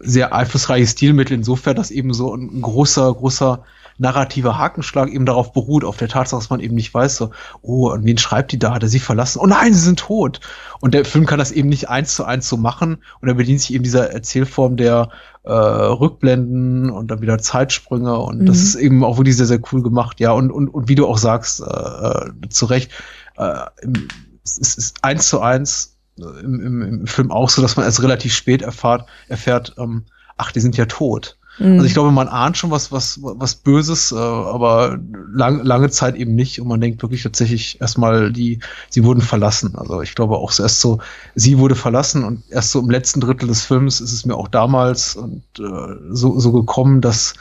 [0.00, 3.64] sehr einflussreiches Stilmittel insofern, dass eben so ein großer, großer
[3.98, 7.30] narrativer Hakenschlag eben darauf beruht, auf der Tatsache, dass man eben nicht weiß, so,
[7.62, 8.74] oh, an wen schreibt die da?
[8.74, 9.38] Hat er sie verlassen?
[9.40, 10.40] Oh nein, sie sind tot.
[10.80, 13.60] Und der Film kann das eben nicht eins zu eins so machen und er bedient
[13.60, 15.08] sich eben dieser Erzählform der
[15.44, 18.62] äh, Rückblenden und dann wieder Zeitsprünge und das Mhm.
[18.64, 20.32] ist eben auch wirklich sehr, sehr cool gemacht, ja.
[20.32, 22.90] Und, und, und wie du auch sagst, äh, äh, zu Recht,
[23.36, 24.08] äh, im,
[24.44, 27.76] es ist- es ist eins zu eins äh, im, im, im Film auch so, dass
[27.76, 30.04] man erst relativ spät erfahrt, erfährt, ähm,
[30.36, 31.38] ach, die sind ja tot.
[31.58, 31.74] Mhm.
[31.74, 34.98] Also ich glaube, man ahnt schon was, was, was Böses, äh, aber
[35.32, 36.60] lang, lange Zeit eben nicht.
[36.60, 38.60] Und man denkt wirklich tatsächlich erstmal, die,
[38.90, 39.76] sie wurden verlassen.
[39.76, 40.98] Also ich glaube auch so erst so,
[41.34, 44.48] sie wurde verlassen und erst so im letzten Drittel des Films ist es mir auch
[44.48, 47.34] damals und äh, so, so gekommen, dass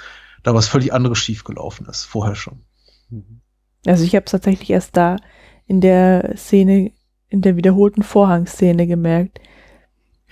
[0.44, 2.60] da was völlig anderes schiefgelaufen ist, vorher schon.
[3.86, 5.18] Also ich habe es tatsächlich erst da
[5.66, 6.92] in der Szene,
[7.30, 9.40] in der wiederholten Vorhangszene gemerkt.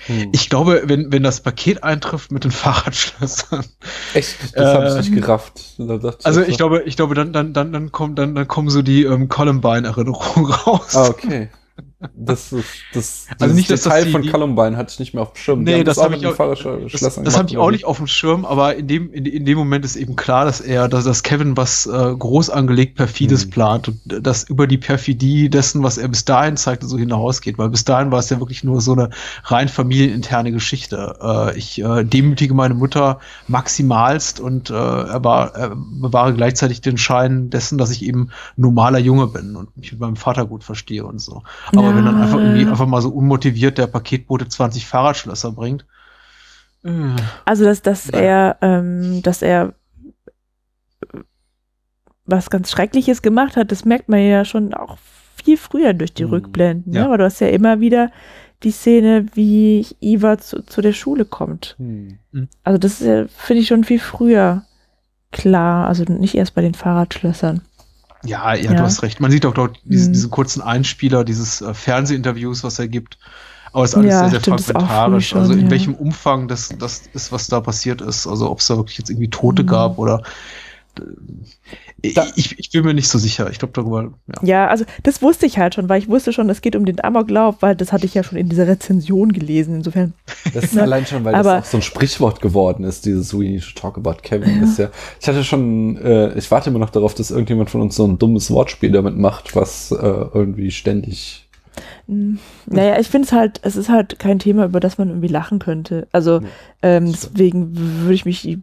[0.08, 0.30] Hm.
[0.32, 3.66] Ich glaube, wenn, wenn das Paket eintrifft mit den Fahrradschlössern,
[4.14, 5.62] Echt, das habe ich Äh, nicht gerafft.
[5.78, 8.48] Da dachte also so- ich glaube, ich glaube, dann, dann, dann, dann kommen, dann, dann
[8.48, 10.96] kommen so die ähm, Columbine-Erinnerungen raus.
[10.96, 11.50] Ah, okay.
[12.16, 15.24] Das ist das, Also nicht, dass das Detail die- von Columbine hatte ich nicht mehr
[15.24, 15.64] auf dem Schirm.
[15.64, 16.36] Nee, haben das auch habe ich auch,
[16.92, 19.58] das, das habe ich auch nicht auf dem Schirm, aber in dem, in, in dem
[19.58, 23.50] Moment ist eben klar, dass er, dass, dass Kevin was äh, groß angelegt Perfides Mhm.
[23.52, 27.70] plant und das über die Perfidie dessen, was er bis dahin zeigte, so hinausgeht, weil
[27.70, 29.10] bis dahin war es ja wirklich nur so eine
[29.44, 31.18] rein familieninterne Geschichte.
[31.22, 36.98] Äh, ich äh, demütige meine Mutter maximalst und äh, er war, er bewahre gleichzeitig den
[36.98, 41.06] Schein dessen, dass ich eben normaler Junge bin und mich mit meinem Vater gut verstehe
[41.06, 41.44] und so.
[41.68, 41.91] Aber Ja.
[41.96, 45.86] Wenn dann einfach irgendwie einfach mal so unmotiviert der Paketbote 20 Fahrradschlösser bringt,
[46.84, 46.90] äh,
[47.46, 48.24] Also dass, dass Naja.
[48.24, 49.74] er, ähm, dass er
[52.26, 54.98] was ganz Schreckliches gemacht hat, das merkt man ja schon auch
[55.44, 56.30] viel früher durch die Mhm.
[56.32, 56.94] Rückblenden.
[56.94, 57.02] Ja.
[57.02, 57.08] Ne?
[57.08, 58.12] Aber du hast ja immer wieder
[58.64, 61.76] die Szene, wie Eva zu, zu der Schule kommt.
[61.80, 62.20] Hm.
[62.64, 64.64] Also das ist ja, finde ich, schon viel früher
[65.32, 65.88] klar.
[65.88, 67.62] Also nicht erst bei den Fahrradschlössern.
[68.24, 68.74] Ja, ja, Ja.
[68.78, 69.20] du hast recht.
[69.20, 70.14] Man sieht auch dort diesen, Mhm.
[70.14, 73.18] diesen kurzen Einspieler, dieses äh, Fernsehinterviews, was er gibt.
[73.74, 75.26] Aber es ist alles Ja, sehr, sehr fragmentarisch.
[75.28, 75.72] früh schon, also in ja.
[75.72, 78.28] welchem Umfang das, das ist, was da passiert ist.
[78.28, 79.68] Also ob es da wirklich jetzt irgendwie Tote Mhm.
[79.68, 80.22] gab oder
[82.16, 83.50] Da- ich, ich bin mir nicht so sicher.
[83.52, 84.44] Ich glaube darüber, ja.
[84.44, 87.04] Ja, also das wusste ich halt schon, weil ich wusste schon, es geht um den
[87.04, 89.76] Amoklauf, weil das hatte ich ja schon in dieser Rezension gelesen.
[89.76, 90.14] Insofern.
[90.54, 93.44] Das ist allein schon, weil Aber- das auch so ein Sprichwort geworden ist, dieses We
[93.44, 94.64] need to talk about Kevin.
[94.64, 94.90] Ist ja,
[95.20, 98.18] ich hatte schon, äh, ich warte immer noch darauf, dass irgendjemand von uns so ein
[98.18, 101.48] dummes Wortspiel damit macht, was äh, irgendwie ständig.
[102.66, 105.60] Naja, ich finde es halt, es ist halt kein Thema, über das man irgendwie lachen
[105.60, 106.08] könnte.
[106.12, 106.48] Also Nee,
[106.82, 108.58] ähm, deswegen würde ich mich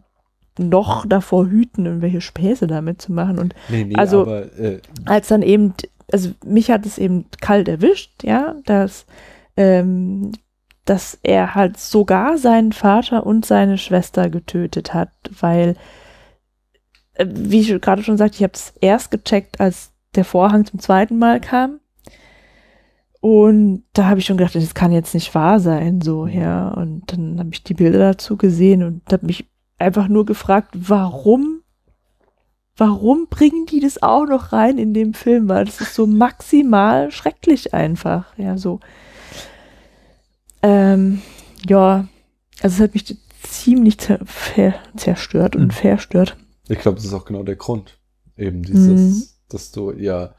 [0.59, 3.39] noch davor hüten, irgendwelche Späße damit zu machen.
[3.39, 5.73] Und Nee, nee, Also- aber äh, als dann eben,
[6.11, 9.05] also mich hat es eben kalt erwischt, ja, dass,
[9.57, 10.31] ähm,
[10.85, 15.09] dass er halt sogar seinen Vater und seine Schwester getötet hat,
[15.39, 15.75] weil,
[17.13, 20.79] äh, wie ich gerade schon sagte, ich habe es erst gecheckt, als der Vorhang zum
[20.79, 21.79] zweiten Mal kam.
[23.21, 26.69] Und da habe ich schon gedacht, das kann jetzt nicht wahr sein, so, ja.
[26.69, 29.45] Und dann habe ich die Bilder dazu gesehen und habe mich
[29.79, 31.61] einfach nur gefragt, warum
[32.77, 35.49] warum bringen die das auch noch rein in dem Film?
[35.49, 38.25] Weil das ist so maximal schrecklich einfach.
[38.37, 38.79] Ja, so.
[40.61, 41.21] Ähm,
[41.67, 42.07] ja,
[42.61, 44.19] also es hat mich ziemlich zer
[44.95, 45.71] zerstört und Mhm.
[45.71, 46.37] verstört.
[46.67, 47.99] ich glaube, das ist auch genau der Grund.
[48.37, 50.33] Eben dieses, dass du ja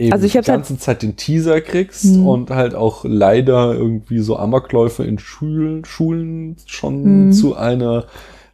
[0.00, 2.26] eben Also ich die halt- ganze Zeit den Teaser kriegst Mhm.
[2.26, 7.32] und halt auch leider irgendwie so Amokläufe in Schulen, Schulen schon Mhm.
[7.32, 8.06] zu einer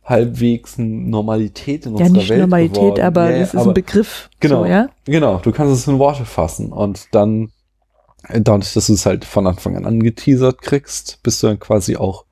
[0.04, 3.00] halbwegs Normalität in Ja, unserer nicht Welt Normalität, geworden.
[3.02, 4.30] aber Ja, es ist aber- ein Begriff.
[4.40, 4.60] Genau.
[4.62, 4.88] So, ja?
[5.04, 7.50] Genau, du kannst es in Worte fassen und dann,
[8.28, 11.96] äh, dadurch, dass du es halt von Anfang an angeteasert kriegst, bist du dann quasi
[11.96, 12.24] auch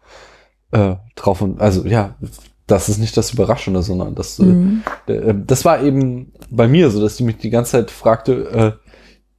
[0.73, 2.17] äh, drauf und, also ja,
[2.67, 4.83] das ist nicht das Überraschende, sondern das, Mhm.
[5.07, 8.84] äh, das war eben bei mir so, dass die mich die ganze Zeit fragte, äh,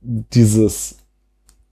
[0.05, 0.97] dieses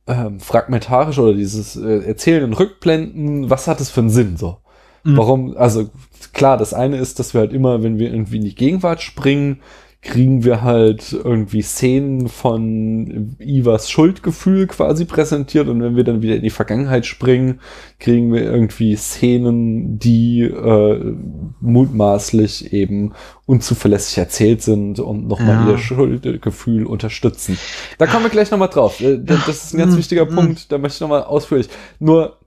[0.07, 4.57] ähm, fragmentarische oder dieses äh, Erzählen in Rückblenden, was hat es für einen Sinn so?
[5.03, 5.18] Mhm.
[5.18, 5.89] Warum, also
[6.34, 9.61] klar, das eine ist, dass wir halt immer, wenn wir irgendwie in die Gegenwart springen,
[10.03, 16.35] kriegen wir halt irgendwie Szenen von Ivas Schuldgefühl quasi präsentiert und wenn wir dann wieder
[16.35, 17.61] in die Vergangenheit springen,
[17.99, 21.15] kriegen wir irgendwie Szenen, die äh,
[21.61, 23.13] mutmaßlich eben
[23.45, 25.71] unzuverlässig erzählt sind und nochmal Ja.
[25.71, 27.57] ihr Schuldgefühl unterstützen.
[27.97, 28.99] Da kommen wir gleich nochmal drauf.
[28.99, 30.35] Äh, Das ist ein ganz Mm, wichtiger mm.
[30.35, 31.69] Punkt, da möchte ich nochmal ausführlich.
[31.99, 32.39] Nur,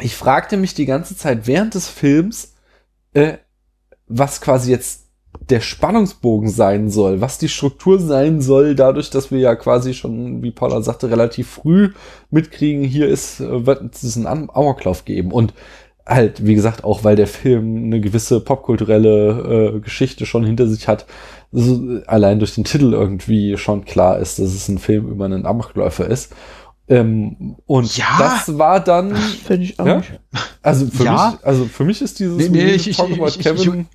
[0.00, 2.54] ich fragte mich die ganze Zeit während des Films,
[3.14, 3.38] äh,
[4.06, 5.07] was quasi jetzt
[5.50, 10.42] der Spannungsbogen sein soll, was die Struktur sein soll, dadurch, dass wir ja quasi schon,
[10.42, 11.90] wie Paula sagte, relativ früh
[12.30, 15.32] mitkriegen, hier ist, äh, wird es einen Am- Amoklauf geben.
[15.32, 15.54] Und
[16.06, 20.88] halt, wie gesagt, auch weil der Film eine gewisse popkulturelle äh, Geschichte schon hinter sich
[20.88, 21.06] hat,
[21.52, 25.24] so, äh, allein durch den Titel irgendwie schon klar ist, dass es ein Film über
[25.26, 26.32] einen Amokläufer ist.
[26.88, 28.06] Ähm, und Ja.
[28.18, 29.96] das war dann, Finde ich auch Ja?
[29.98, 30.10] nicht.
[30.62, 31.30] also für Ja.
[31.32, 33.86] mich, also für mich ist dieses Nee, nee, ich- ich- Talk About ich- ich- Kevin,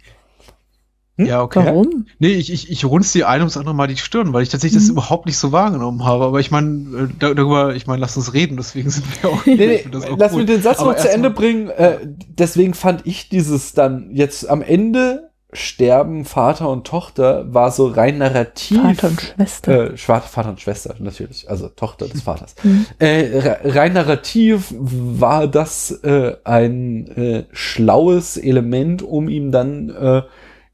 [1.18, 1.26] Hm?
[1.28, 1.64] Ja, okay.
[1.66, 2.06] Warum?
[2.20, 4.82] Nee, ich, ich, ich runze die eine ums andere Mal die Stirn, weil ich tatsächlich
[4.82, 6.26] das überhaupt nicht so wahrgenommen habe.
[6.26, 6.68] Aber ich meine,
[7.04, 9.46] äh, da- darüber, ich meine, lass uns reden, deswegen sind wir auch.
[9.46, 10.40] Nee, nee, auch lass cool.
[10.40, 11.70] mich den Satz Aber noch zu Ende mal- bringen.
[11.70, 11.98] Äh,
[12.30, 18.18] deswegen fand ich dieses dann jetzt am Ende sterben Vater und Tochter war so rein
[18.18, 18.82] narrativ.
[18.82, 19.94] Vater und Schwester.
[19.94, 21.48] Äh, Vater und Schwester, natürlich.
[21.48, 22.56] Also Tochter des Vaters.
[22.64, 22.88] Mhm.
[22.98, 30.24] Äh, re- rein narrativ war das äh, ein äh, schlaues Element, um ihm dann äh,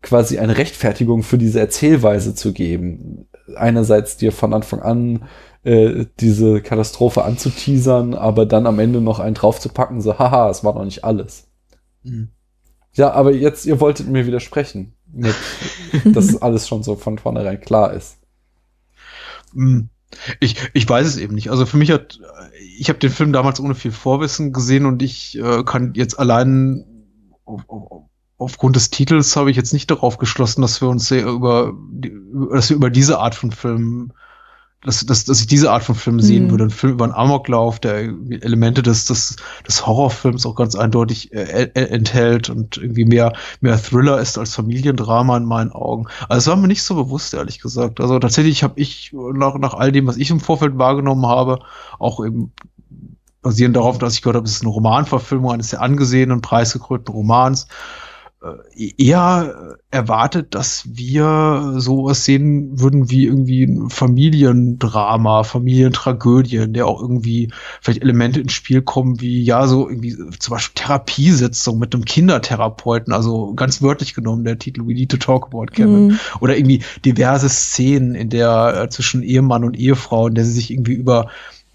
[0.02, 3.28] quasi eine Rechtfertigung für diese Erzählweise zu geben.
[3.56, 5.24] Einerseits dir von Anfang an
[5.64, 10.74] äh, diese Katastrophe anzuteasern, aber dann am Ende noch einen draufzupacken, so, haha, es war
[10.74, 11.48] noch nicht alles.
[12.04, 12.30] Mhm.
[12.94, 15.36] Ja, aber jetzt, ihr wolltet mir widersprechen, mit,
[16.06, 18.18] dass alles schon so von vornherein klar ist.
[19.54, 19.90] Hm.
[20.40, 21.52] Ich, ich weiß es eben nicht.
[21.52, 22.20] Also für mich hat,
[22.78, 26.84] ich habe den Film damals ohne viel Vorwissen gesehen und ich äh, kann jetzt allein
[27.46, 28.09] auf, auf,
[28.40, 31.74] aufgrund des Titels habe ich jetzt nicht darauf geschlossen, dass wir uns sehr über,
[32.52, 34.14] dass wir über diese Art von Filmen,
[34.82, 36.52] dass, dass, dass ich diese Art von Film sehen Mhm.
[36.52, 36.64] würde.
[36.64, 39.36] Ein Film über einen Amoklauf, der Elemente des, des,
[39.68, 44.56] des Horrorfilms auch ganz eindeutig äh, äh, enthält und irgendwie mehr, mehr Thriller ist als
[44.56, 46.08] Familiendrama in meinen Augen.
[46.30, 48.00] Also es war mir nicht so bewusst, ehrlich gesagt.
[48.00, 51.60] Also tatsächlich habe ich nach, nach all dem, was ich im Vorfeld wahrgenommen habe,
[52.00, 52.54] auch eben
[53.42, 57.64] basierend darauf, dass ich gehört habe, es ist eine Romanverfilmung eines sehr angesehenen, preisgekrönten Romans,
[57.64, 58.09] äh,
[58.98, 67.02] eher erwartet, dass wir sowas sehen würden wie irgendwie ein Familiendrama, Familientragödie, in der auch
[67.02, 67.52] irgendwie
[67.82, 73.12] vielleicht Elemente ins Spiel kommen, wie ja, so irgendwie zum Beispiel Therapiesitzung mit einem Kindertherapeuten,
[73.12, 76.20] also ganz wörtlich genommen der Titel We Need to Talk About Kevin Mhm.
[76.40, 80.72] oder irgendwie diverse Szenen in der äh, zwischen Ehemann und Ehefrau, in der sie sich
[80.72, 81.28] irgendwie über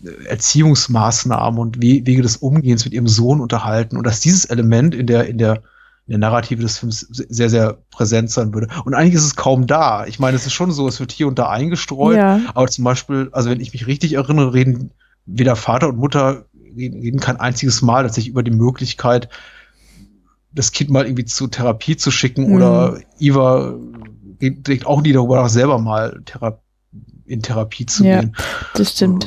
[0.03, 4.95] äh, Erziehungsmaßnahmen und We Wege des Umgehens mit ihrem Sohn unterhalten und dass dieses Element
[4.95, 5.63] in der in der
[6.07, 8.69] in der Narrative des Films sehr sehr präsent sein würde.
[8.85, 10.05] Und eigentlich ist es kaum da.
[10.07, 12.41] Ich meine, es ist schon so, es wird hier und da eingestreut, Ja.
[12.55, 14.91] aber zum Beispiel, also wenn ich mich richtig erinnere, reden
[15.27, 16.45] weder Vater und Mutter
[16.77, 19.31] reden, kein einziges Mal tatsächlich über die Möglichkeit,
[20.53, 22.55] das Kind mal irgendwie zur Therapie zu schicken Mhm.
[22.57, 23.75] oder Iva
[24.39, 26.61] geht- denkt auch nie darüber nach, selber mal Thera
[27.27, 28.37] in Therapie zu Ja, gehen.
[28.75, 29.27] Das stimmt.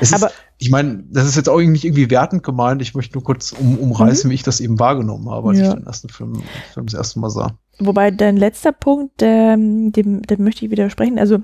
[0.00, 2.80] Es ist, Aber- ich meine, das ist jetzt auch nicht irgendwie wertend gemeint.
[2.80, 5.64] Ich möchte nur kurz um, umreißen, wie ich das eben wahrgenommen habe, als Mhm.
[5.64, 5.70] Ja.
[5.70, 6.42] ich den ersten Film,
[6.72, 7.58] Film das erste Mal sah.
[7.78, 11.18] Wobei dein letzter Punkt, ähm, dem, dem möchte ich widersprechen.
[11.18, 11.38] Also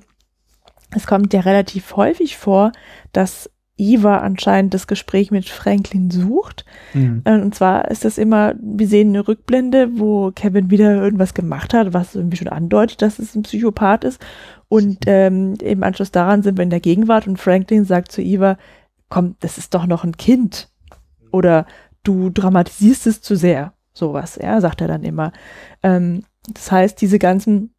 [0.95, 2.73] es kommt ja relativ häufig vor,
[3.13, 6.65] dass Eva anscheinend das Gespräch mit Franklin sucht.
[6.95, 7.23] Mhm.
[7.25, 11.75] Äh, Und zwar ist das immer, wir sehen eine Rückblende, wo Kevin wieder irgendwas gemacht
[11.75, 14.21] hat, was irgendwie schon andeutet, dass es ein Psychopath ist.
[14.69, 18.57] Und ähm, im Anschluss daran sind wir in der Gegenwart und Franklin sagt zu Eva,
[19.13, 20.71] komm, das ist doch noch ein Kind.
[21.33, 21.67] Oder
[22.03, 23.75] du dramatisierst es zu sehr.
[23.93, 25.33] Sowas, ja, sagt er dann immer.
[25.83, 27.75] Ähm, das heißt, diese ganzen,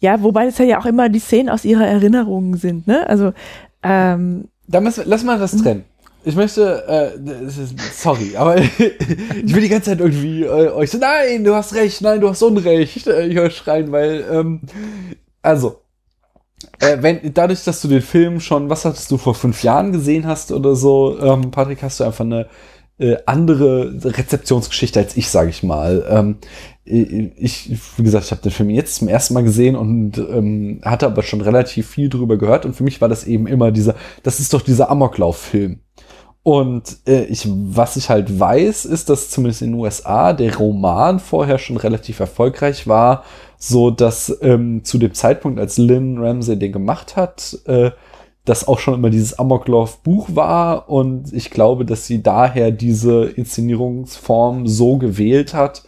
[0.00, 3.08] ja, wobei das ja auch immer die Szenen aus ihrer Erinnerung sind, ne?
[3.08, 3.32] Also,
[3.84, 5.84] ähm, Da müssen wir, lass mal das trennen.
[6.24, 10.98] Ich möchte, äh, ist, sorry, aber ich will die ganze Zeit irgendwie äh, euch so,
[10.98, 14.60] nein, du hast recht, nein, du hast Unrecht, äh, ich höre schreien, weil, ähm,
[15.40, 15.81] also,
[16.80, 20.26] äh, wenn, dadurch, dass du den Film schon, was hattest du vor fünf Jahren gesehen
[20.26, 22.46] hast oder so, ähm, Patrick, hast du einfach eine
[22.98, 26.04] äh, andere Rezeptionsgeschichte als ich, sage ich mal.
[26.08, 26.36] Ähm,
[26.84, 31.06] ich, wie gesagt, ich habe den Film jetzt zum ersten Mal gesehen und ähm, hatte
[31.06, 33.94] aber schon relativ viel drüber gehört und für mich war das eben immer dieser,
[34.24, 35.80] das ist doch dieser Amoklauf-Film.
[36.44, 41.20] Und äh, ich, was ich halt weiß, ist, dass zumindest in den USA der Roman
[41.20, 43.24] vorher schon relativ erfolgreich war,
[43.58, 47.92] so dass ähm, zu dem Zeitpunkt, als Lynn Ramsey den gemacht hat, äh,
[48.44, 50.88] das auch schon immer dieses Amoklauf-Buch war.
[50.88, 55.84] Und ich glaube, dass sie daher diese Inszenierungsform so gewählt hat,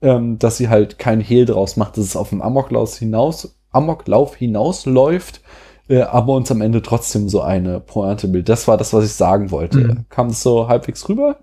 [0.00, 4.34] ähm, dass sie halt kein Hehl draus macht, dass es auf dem Amoklauf hinaus, Amoklauf
[4.34, 5.42] hinausläuft,
[5.88, 8.48] äh, aber uns am Ende trotzdem so eine Pointe bildet.
[8.48, 9.78] Das war das, was ich sagen wollte.
[9.78, 10.04] Mhm.
[10.08, 11.36] Kam es so halbwegs rüber,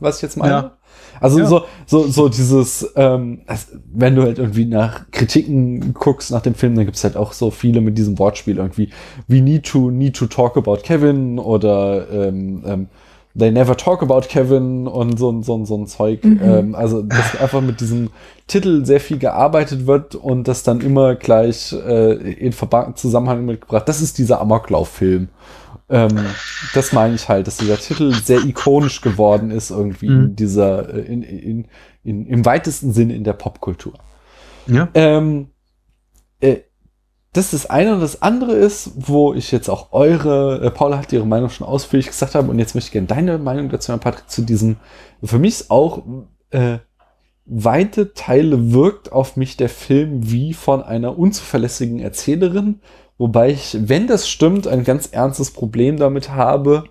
[0.00, 0.52] was ich jetzt meine?
[0.52, 0.76] Ja.
[1.20, 1.46] Also Ja.
[1.46, 3.42] so, so, so dieses, ähm,
[3.92, 7.50] wenn du halt irgendwie nach Kritiken guckst nach dem Film, dann gibt's halt auch so
[7.50, 8.90] viele mit diesem Wortspiel irgendwie,
[9.28, 12.88] we need to, need to talk about Kevin oder ähm, ähm,
[13.38, 16.24] they never talk about Kevin und so, so, so ein Zeug.
[16.24, 18.10] Ähm, also, dass einfach mit diesem
[18.46, 23.88] Titel sehr viel gearbeitet wird und das dann immer gleich äh, in Verba Zusammenhang mitgebracht.
[23.88, 25.28] Das ist dieser Amoklauf-Film.
[25.88, 26.18] Ähm,
[26.74, 30.36] das meine ich halt, dass dieser Titel sehr ikonisch geworden ist irgendwie in Mhm.
[30.36, 31.64] dieser, äh, in, in,
[32.04, 33.94] in, im weitesten Sinne in der Popkultur.
[34.66, 34.88] Ja.
[34.94, 35.48] Ähm,
[36.40, 36.58] äh,
[37.32, 40.98] das ist das eine und das andere ist, wo ich jetzt auch eure, äh, Paula
[40.98, 43.88] hat ihre Meinung schon ausführlich gesagt haben und jetzt möchte ich gerne deine Meinung dazu
[43.88, 44.76] hören, Patrick, zu diesem,
[45.22, 46.02] für mich ist auch
[46.50, 46.78] äh,
[47.46, 52.80] weite Teile wirkt auf mich der Film wie von einer unzuverlässigen Erzählerin,
[53.16, 56.84] wobei ich, wenn das stimmt, ein ganz ernstes Problem damit habe.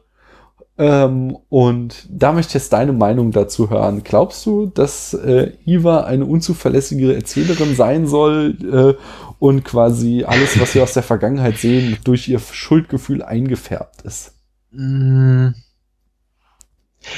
[0.82, 4.02] Ähm, und da möchte ich jetzt deine Meinung dazu hören.
[4.04, 8.58] Glaubst du, dass äh, Iva eine unzuverlässige Erzählerin sein soll
[8.98, 9.04] äh,
[9.38, 14.34] und quasi alles, was wir aus der Vergangenheit sehen, durch ihr Schuldgefühl eingefärbt ist?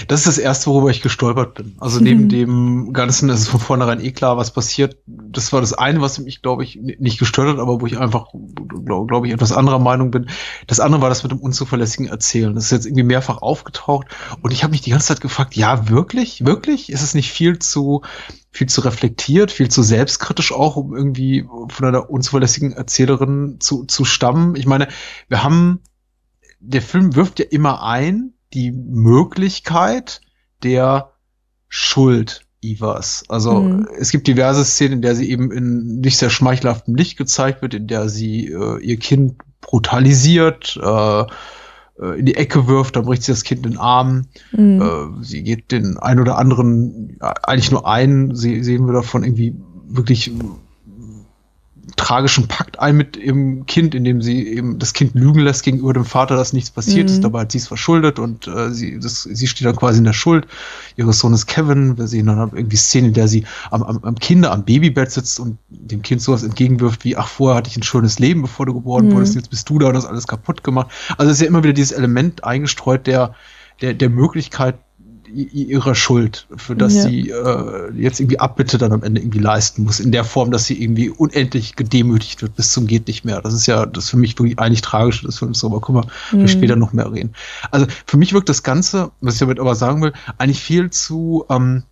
[0.07, 1.75] Das ist das erste, worüber ich gestolpert bin.
[1.79, 4.97] Also neben dem Ganzen ist es von vornherein eh klar, was passiert.
[5.05, 8.27] Das war das eine, was mich, glaube ich, nicht gestört hat, aber wo ich einfach,
[8.85, 10.29] glaube glaub ich, etwas anderer Meinung bin.
[10.67, 12.55] Das andere war das mit dem unzuverlässigen Erzählen.
[12.55, 14.07] Das ist jetzt irgendwie mehrfach aufgetaucht
[14.41, 16.45] und ich habe mich die ganze Zeit gefragt, ja, wirklich?
[16.45, 16.89] Wirklich?
[16.89, 18.03] Ist es nicht viel zu,
[18.51, 24.05] viel zu reflektiert, viel zu selbstkritisch auch, um irgendwie von einer unzuverlässigen Erzählerin zu, zu
[24.05, 24.55] stammen?
[24.55, 24.87] Ich meine,
[25.27, 25.81] wir haben
[26.65, 30.21] der Film wirft ja immer ein die Möglichkeit
[30.63, 31.11] der
[31.69, 33.23] Schuld Ivas.
[33.27, 33.87] Also Mhm.
[33.97, 37.73] es gibt diverse Szenen, in der sie eben in nicht sehr schmeichelhaftem Licht gezeigt wird,
[37.73, 43.23] in der sie äh, ihr Kind brutalisiert, äh, äh, in die Ecke wirft, dann bricht
[43.23, 44.27] sie das Kind in den Arm.
[44.51, 44.81] Mhm.
[44.81, 49.23] Äh, sie geht den ein oder anderen, ja, eigentlich nur einen, sie, sehen wir davon
[49.23, 49.55] irgendwie
[49.87, 50.33] wirklich äh,
[51.95, 56.05] tragischen Pakt ein mit ihrem Kind, indem sie eben das Kind lügen lässt gegenüber dem
[56.05, 57.13] Vater, dass nichts passiert Mhm.
[57.13, 57.23] ist.
[57.23, 60.13] Dabei hat sie es verschuldet und äh, sie, das, sie steht dann quasi in der
[60.13, 60.47] Schuld
[60.97, 61.97] ihres Sohnes Kevin.
[61.97, 65.39] Wir sehen dann irgendwie Szenen, in der sie am, am, am Kinder, am Babybett sitzt
[65.39, 68.73] und dem Kind sowas entgegenwirft wie, ach, vorher hatte ich ein schönes Leben, bevor du
[68.73, 69.11] geboren Mhm.
[69.13, 70.91] wurdest, jetzt bist du da und hast alles kaputt gemacht.
[71.17, 73.35] Also es ist ja immer wieder dieses Element eingestreut der,
[73.81, 74.75] der, der Möglichkeit
[75.33, 77.01] ihrer Schuld, für das Ja.
[77.03, 80.65] sie äh, jetzt irgendwie Abbitte dann am Ende irgendwie leisten muss, in der Form, dass
[80.65, 83.41] sie irgendwie unendlich gedemütigt wird bis zum geht nicht mehr.
[83.41, 86.07] Das ist ja das ist für mich wirklich eigentlich tragisch des Films, aber können wir
[86.29, 87.33] vielleicht später noch mehr reden.
[87.71, 91.45] Also für mich wirkt das Ganze, was ich damit aber sagen will, eigentlich viel zu
[91.49, 91.83] ähm,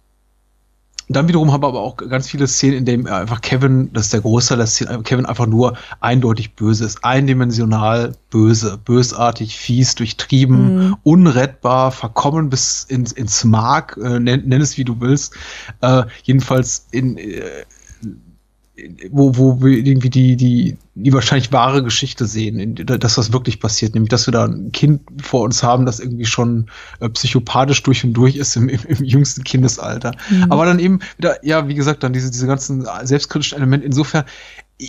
[1.16, 4.14] dann wiederum haben wir aber auch ganz viele Szenen, in denen einfach Kevin, das ist
[4.14, 10.62] der Großteil der Szenen, Kevin einfach nur eindeutig böse ist, eindimensional böse, bösartig, fies, durchtrieben,
[10.90, 10.98] Mhm.
[11.04, 15.34] unrettbar, verkommen bis ins, ins Mark, äh, nenn, nenn es wie du willst.
[15.82, 17.66] Äh, jedenfalls in, äh,
[19.12, 23.94] wo, wo wir irgendwie die, die, die wahrscheinlich wahre Geschichte sehen, dass das wirklich passiert,
[23.94, 26.70] nämlich dass wir da ein Kind vor uns haben, das irgendwie schon
[27.00, 30.12] äh, psychopathisch durch und durch ist im, im, im jüngsten Kindesalter.
[30.50, 33.86] Aber dann eben wieder, ja, wie gesagt, dann diese, diese ganzen selbstkritischen Elemente.
[33.86, 34.26] Insofern,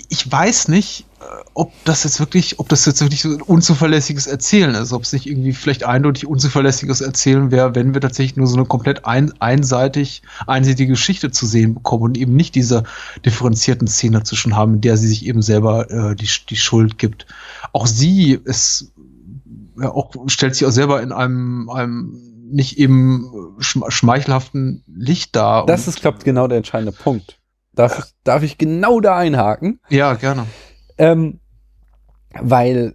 [0.08, 4.26] ich weiß nicht, äh, ob das jetzt wirklich, ob das jetzt wirklich so ein unzuverlässiges
[4.26, 8.46] Erzählen ist, ob es nicht irgendwie vielleicht eindeutig unzuverlässiges Erzählen wäre, wenn wir tatsächlich nur
[8.46, 12.84] so eine komplett ein, einseitig, einseitige Geschichte zu sehen bekommen und eben nicht diese
[13.26, 17.26] differenzierten Szenen dazwischen haben, in der sie sich eben selber äh, die, die Schuld gibt.
[17.74, 18.92] Auch sie ist,
[19.78, 22.18] ja, auch, stellt sich auch selber in einem, einem
[22.50, 25.66] nicht eben schm- schmeichelhaften Licht dar.
[25.66, 27.38] Das ist, glaube ich, genau der entscheidende Punkt.
[27.74, 29.80] Darf, ich, darf ich genau da einhaken?
[29.88, 30.46] ja, gerne.
[30.98, 31.40] Ähm,
[32.40, 32.94] weil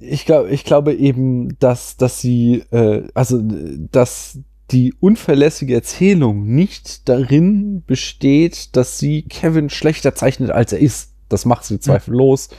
[0.00, 4.38] ich glaube, ich glaube eben, dass, dass sie, äh, also, dass
[4.70, 11.14] die unverlässige Erzählung nicht darin besteht, dass sie Kevin schlechter zeichnet, als er ist.
[11.28, 12.50] Das macht sie zweifellos.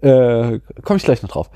[0.00, 1.50] Äh, Komme ich gleich noch drauf.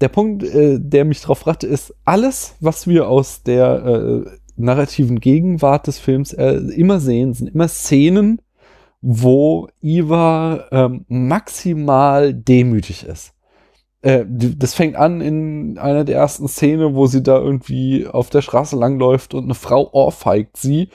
[0.00, 5.18] Der Punkt, äh, der mich drauf brachte, ist, alles, was wir aus der äh, narrativen
[5.18, 8.40] Gegenwart des Films äh, immer sehen, sind immer Szenen,
[9.00, 13.32] wo Iva ähm, maximal demütig ist.
[14.02, 18.42] Äh, das fängt an in einer der ersten Szene, wo sie da irgendwie auf der
[18.42, 20.88] Straße langläuft und eine Frau ohrfeigt sie.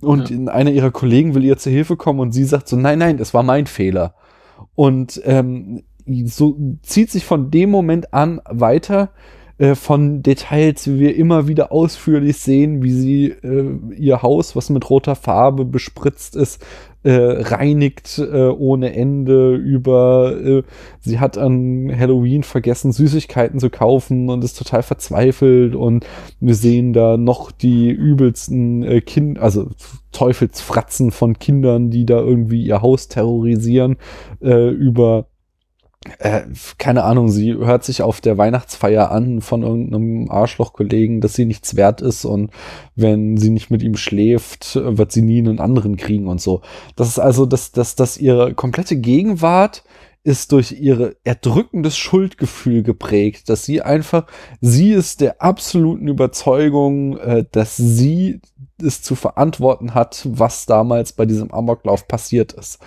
[0.00, 0.36] Und Ja.
[0.36, 3.18] in einer ihrer Kollegen will ihr zur Hilfe kommen und sie sagt so, nein, nein,
[3.18, 4.14] das war mein Fehler.
[4.74, 5.84] Und ähm,
[6.24, 9.10] so zieht sich von dem Moment an weiter,
[9.62, 14.70] äh, von Details, wie wir immer wieder ausführlich sehen, wie sie äh, ihr Haus, was
[14.70, 16.64] mit roter Farbe bespritzt ist,
[17.04, 20.62] äh, reinigt äh, ohne Ende über, äh,
[20.98, 26.06] sie hat an Halloween vergessen, Süßigkeiten zu kaufen und ist total verzweifelt und
[26.40, 29.68] wir sehen da noch die übelsten äh, Kind, also
[30.10, 33.96] Teufelsfratzen von Kindern, die da irgendwie ihr Haus terrorisieren,
[34.40, 35.26] äh, über
[36.18, 36.42] äh,
[36.78, 41.76] keine Ahnung, sie hört sich auf der Weihnachtsfeier an von irgendeinem Arschlochkollegen, dass sie nichts
[41.76, 42.50] wert ist und
[42.96, 46.62] wenn sie nicht mit ihm schläft, wird sie nie einen anderen kriegen und so.
[46.96, 49.84] Das ist also, dass, dass, dass ihre komplette Gegenwart
[50.24, 54.26] ist durch ihre erdrückendes Schuldgefühl geprägt, dass sie einfach,
[54.60, 58.40] sie ist der absoluten Überzeugung, äh, dass sie
[58.80, 62.78] es zu verantworten hat, was damals bei diesem Amoklauf passiert ist.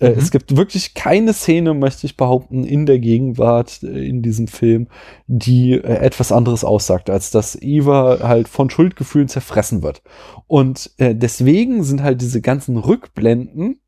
[0.00, 0.18] Äh, mhm.
[0.18, 4.88] Es gibt wirklich keine Szene, möchte ich behaupten, in der Gegenwart äh, in diesem Film,
[5.26, 10.02] die äh, etwas anderes aussagt, als dass Eva halt von Schuldgefühlen zerfressen wird.
[10.46, 13.80] Und deswegen sind halt diese ganzen Rückblenden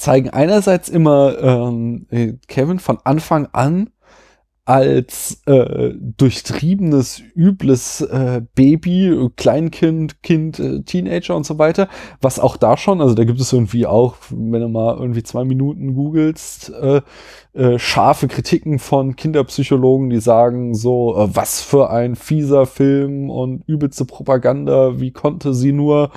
[0.00, 3.90] zeigen einerseits immer ähm, äh, Kevin von Anfang an
[4.70, 11.88] als äh, durchtriebenes, übles äh, Baby, Kleinkind, Kind, äh, Teenager und so weiter.
[12.20, 15.42] Was auch da schon, also da gibt es irgendwie auch, wenn du mal irgendwie zwei
[15.42, 17.02] Minuten googelst, äh,
[17.52, 23.64] äh, scharfe Kritiken von Kinderpsychologen, die sagen so, äh, was für ein fieser Film und
[23.66, 26.12] übelste Propaganda, wie konnte sie nur,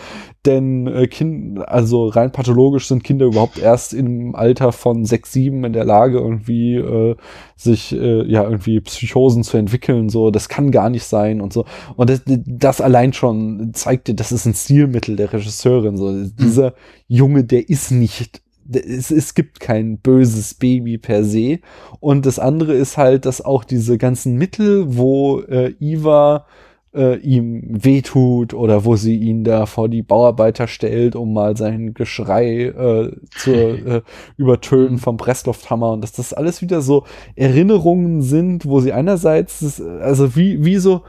[0.45, 5.64] denn äh, kind, also rein pathologisch sind Kinder überhaupt erst im Alter von sechs, sieben
[5.64, 7.15] in der Lage, irgendwie äh,
[7.55, 11.65] sich äh, ja irgendwie Psychosen zu entwickeln, so, das kann gar nicht sein und so.
[11.95, 16.76] Und das, das allein schon zeigt dir, das ist ein Stilmittel der Regisseurin, so, dieser
[17.07, 21.60] Junge, der ist nicht es, es gibt kein böses Baby per se.
[21.99, 26.45] Und das andere ist halt, dass auch diese ganzen Mittel, wo äh, Iva
[26.94, 31.94] äh, ihm wehtut oder wo sie ihn da vor die Bauarbeiter stellt, um mal sein
[31.94, 34.02] Geschrei äh, zu äh,
[34.38, 37.03] übertönen vom Presslufthammer und dass das alles wieder so
[37.35, 41.02] Erinnerungen sind, wo sie einerseits, also wie, wie so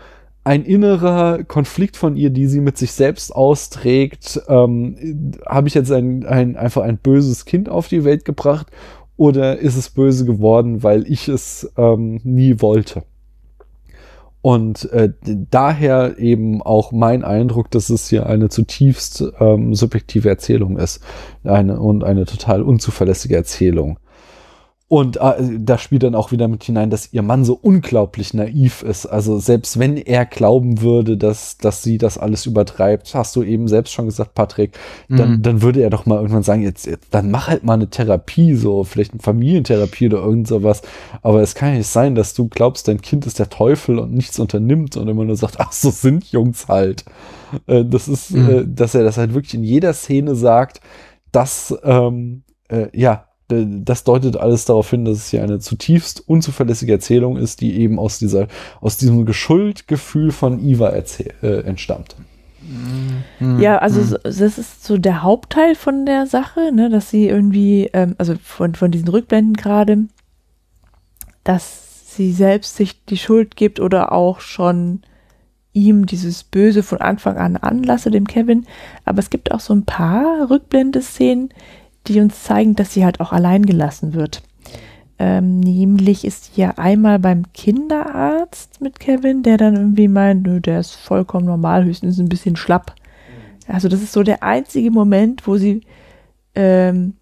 [0.45, 4.43] ein innerer Konflikt von ihr, die sie mit sich selbst austrägt.
[4.49, 8.67] Ähm, Habe ich jetzt ein, ein, einfach ein böses Kind auf die Welt gebracht
[9.17, 13.05] oder ist es böse geworden, weil ich es ähm, nie wollte?
[14.43, 20.77] Und äh, daher eben auch mein Eindruck, dass es hier eine zutiefst ähm, subjektive Erzählung
[20.77, 21.03] ist
[21.45, 23.99] eine, und eine total unzuverlässige Erzählung.
[24.87, 28.83] Und äh, da spielt dann auch wieder mit hinein, dass ihr Mann so unglaublich naiv
[28.83, 29.07] ist.
[29.07, 33.67] Also selbst wenn er glauben würde, dass, dass sie das alles übertreibt, hast du eben
[33.67, 34.79] selbst schon gesagt, Patrick,
[35.09, 35.43] dann, mhm.
[35.43, 38.55] dann würde er doch mal irgendwann sagen, jetzt, jetzt, dann mach halt mal eine Therapie,
[38.55, 40.83] so vielleicht eine Familientherapie oder irgend sowas.
[41.23, 44.13] Aber es kann ja nicht sein, dass du glaubst, dein Kind ist der Teufel und
[44.13, 47.07] nichts unternimmt und immer nur sagt, ach, so sind Jungs halt.
[47.67, 48.51] Äh, das ist, mhm.
[48.51, 50.81] äh, dass er das halt wirklich in jeder Szene sagt,
[51.33, 56.93] dass, ähm, äh, ja, das deutet alles darauf hin, dass es hier eine zutiefst unzuverlässige
[56.93, 58.49] Erzählung ist, die eben aus dieser,
[58.81, 62.17] aus diesem Geschuldgefühl von Iva äh, entstammt.
[63.39, 63.61] Mhm.
[63.61, 64.19] Ja, also mhm.
[64.23, 68.75] das ist so der Hauptteil von der Sache, ne, dass sie irgendwie, ähm, also von,
[68.75, 70.05] von diesen Rückblenden gerade,
[71.43, 75.03] dass sie selbst sich die Schuld gibt oder auch schon
[75.75, 78.65] ihm dieses Böse von Anfang an anlasse, dem Kevin.
[79.05, 81.51] Aber es gibt auch so ein paar Rückblendeszenen,
[82.07, 84.43] die uns zeigen, dass sie halt auch allein gelassen wird.
[85.19, 90.81] Ähm, nämlich ist hier einmal beim Kinderarzt mit Kevin, der dann irgendwie meint, nö, der
[90.81, 92.95] ist vollkommen normal, höchstens ein bisschen schlapp.
[93.69, 95.83] Also das ist so der einzige Moment, wo sie
[96.55, 97.15] ähm,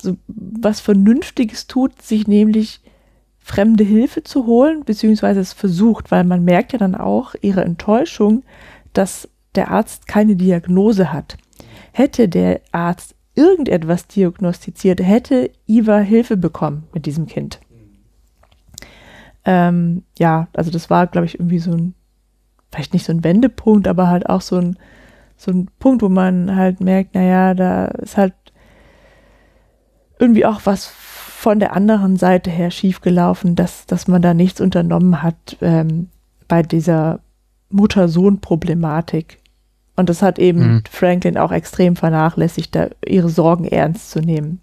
[0.00, 2.80] so was Vernünftiges tut, sich nämlich
[3.38, 8.42] fremde Hilfe zu holen, beziehungsweise es versucht, weil man merkt ja dann auch ihre Enttäuschung,
[8.92, 11.36] dass der Arzt keine Diagnose hat.
[11.92, 17.60] Hätte der Arzt irgendetwas diagnostiziert, hätte Iva Hilfe bekommen mit diesem Kind.
[19.44, 21.94] Ähm, ja, also das war, glaube ich, irgendwie so ein,
[22.72, 24.76] vielleicht nicht so ein Wendepunkt, aber halt auch so ein,
[25.36, 28.34] so ein Punkt, wo man halt merkt, naja, da ist halt
[30.18, 35.22] irgendwie auch was von der anderen Seite her schiefgelaufen, dass, dass man da nichts unternommen
[35.22, 36.08] hat ähm,
[36.48, 37.20] bei dieser
[37.70, 39.38] Mutter-Sohn-Problematik.
[39.96, 40.82] Und das hat eben mhm.
[40.90, 44.60] Franklin auch extrem vernachlässigt, da ihre Sorgen ernst zu nehmen.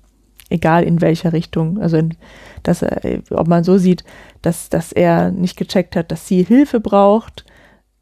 [0.50, 1.80] Egal in welcher Richtung.
[1.80, 2.16] Also, in,
[2.62, 4.04] dass er, ob man so sieht,
[4.44, 7.46] dass, dass er nicht gecheckt hat, dass sie Hilfe braucht.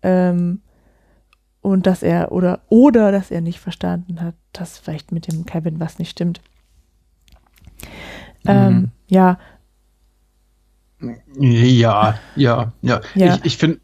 [0.03, 0.61] Ähm,
[1.61, 5.79] und dass er, oder, oder dass er nicht verstanden hat, dass vielleicht mit dem Kevin
[5.79, 6.41] was nicht stimmt.
[8.45, 8.67] Ähm, mhm.
[8.67, 9.39] Ähm, ja.
[11.39, 13.01] Ja, ja, ja.
[13.15, 13.35] Ja.
[13.35, 13.79] Ich, ich finde,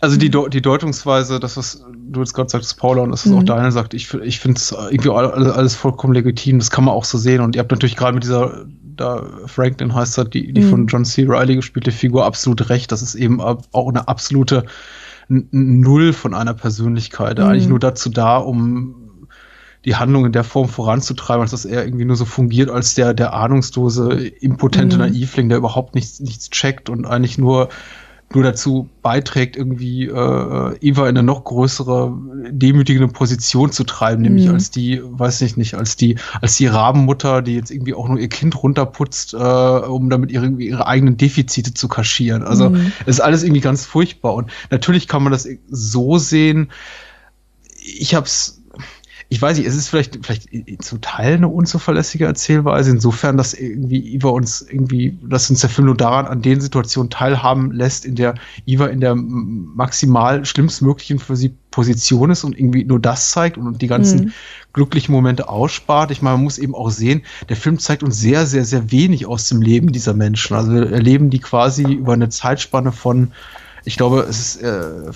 [0.00, 3.32] also die, Deu- die Deutungsweise, das, was du jetzt gerade sagtest, Paula, und das, was
[3.32, 3.38] Mhm.
[3.38, 6.58] auch Daniel sagt, ich, ich finde es irgendwie alles, alles vollkommen legitim.
[6.58, 7.40] Das kann man auch so sehen.
[7.40, 8.64] Und ihr habt natürlich gerade mit dieser,
[8.96, 10.68] da Franklin heißt das, die, die Mhm.
[10.70, 11.24] von John C.
[11.26, 12.90] Reilly gespielte Figur, absolut recht.
[12.92, 14.64] Das ist eben auch eine absolute
[15.28, 17.38] Null von einer Persönlichkeit.
[17.38, 17.44] Mhm.
[17.44, 18.96] Eigentlich nur dazu da, um
[19.84, 23.14] die Handlung in der Form voranzutreiben, als dass er irgendwie nur so fungiert als der,
[23.14, 25.02] der ahnungslose, impotente Mhm.
[25.02, 27.68] Naivling, der überhaupt nichts, nichts checkt und eigentlich nur,
[28.34, 32.16] nur dazu beiträgt, irgendwie äh, Eva in eine noch größere,
[32.50, 34.54] demütigende Position zu treiben, nämlich Mhm.
[34.54, 38.18] als die, weiß ich nicht, als die, als die Rabenmutter, die jetzt irgendwie auch nur
[38.18, 42.42] ihr Kind runterputzt, äh, um damit ihre, irgendwie ihre eigenen Defizite zu kaschieren.
[42.42, 42.92] Also Mhm.
[43.06, 44.34] es ist alles irgendwie ganz furchtbar.
[44.34, 46.70] Und natürlich kann man das so sehen.
[47.84, 48.61] Ich hab's,
[49.32, 50.50] ich weiß nicht, es ist vielleicht, vielleicht
[50.84, 55.86] zum Teil eine unzuverlässige Erzählweise, insofern, dass irgendwie Iva uns irgendwie, dass uns der Film
[55.86, 58.34] nur daran an den Situationen teilhaben lässt, in der
[58.66, 63.80] Iva in der maximal schlimmstmöglichen für sie Position ist und irgendwie nur das zeigt und
[63.80, 64.32] die ganzen Mhm.
[64.74, 66.10] glücklichen Momente ausspart.
[66.10, 69.24] Ich meine, man muss eben auch sehen, der Film zeigt uns sehr, sehr, sehr wenig
[69.24, 70.54] aus dem Leben dieser Menschen.
[70.54, 73.32] Also wir erleben die quasi über eine Zeitspanne von,
[73.84, 75.10] ich glaube, es ist, äh,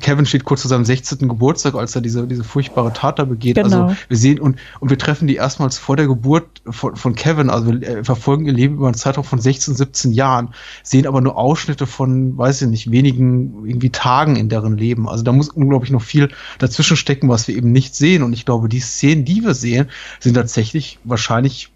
[0.00, 1.28] Kevin steht kurz zu seinem 16.
[1.28, 3.56] Geburtstag, als er diese, diese furchtbare Tat da begeht.
[3.56, 3.84] Genau.
[3.84, 7.50] Also wir sehen und, und wir treffen die erstmals vor der Geburt von, von Kevin.
[7.50, 11.20] Also wir äh, verfolgen ihr Leben über einen Zeitraum von 16, 17 Jahren, sehen aber
[11.20, 15.08] nur Ausschnitte von, weiß ich nicht, wenigen irgendwie Tagen in deren Leben.
[15.08, 18.22] Also da muss unglaublich noch viel dazwischen stecken, was wir eben nicht sehen.
[18.22, 19.88] Und ich glaube, die Szenen, die wir sehen,
[20.20, 21.70] sind tatsächlich wahrscheinlich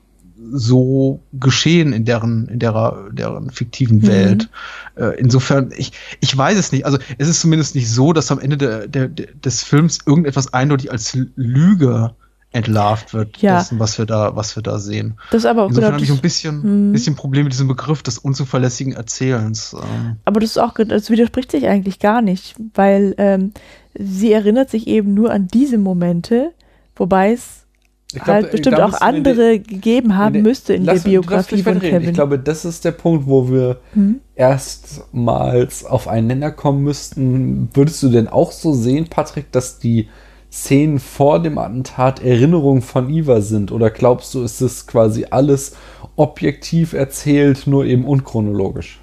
[0.53, 4.07] so geschehen in deren, in derer, deren fiktiven Mhm.
[4.07, 4.49] Welt.
[4.97, 6.87] Äh, insofern, ich, ich weiß es nicht.
[6.87, 10.93] Also es ist zumindest nicht so, dass am Ende der, der, des Films irgendetwas eindeutig
[10.93, 12.13] als Lüge
[12.51, 13.59] entlarvt wird, Ja.
[13.59, 15.19] dessen, was wir da, was wir da sehen.
[15.31, 16.93] Das ist aber auch Insofern habe ich ein bisschen, Hm.
[16.93, 19.75] bisschen Problem mit diesem Begriff des unzuverlässigen Erzählens.
[19.75, 23.53] Ähm, aber das ist auch, das widerspricht sich eigentlich gar nicht, weil ähm,
[23.99, 26.53] sie erinnert sich eben nur an diese Momente,
[26.97, 27.67] wobei es
[28.15, 31.63] glaub, halt bestimmt auch in die- andere gegeben haben der- müsste in Lass- der Biografie
[31.63, 31.79] von.
[31.81, 32.09] Kevin.
[32.09, 34.21] Ich glaube, das ist der Punkt, wo wir Hm?
[34.35, 37.69] erstmals auf einen Nenner kommen müssten.
[37.75, 40.09] Würdest du denn auch so sehen, Patrick, dass die
[40.51, 43.71] Szenen vor dem Attentat Erinnerungen von Iva sind?
[43.73, 45.77] Oder glaubst du, ist das quasi alles
[46.17, 49.01] objektiv erzählt, nur eben unchronologisch?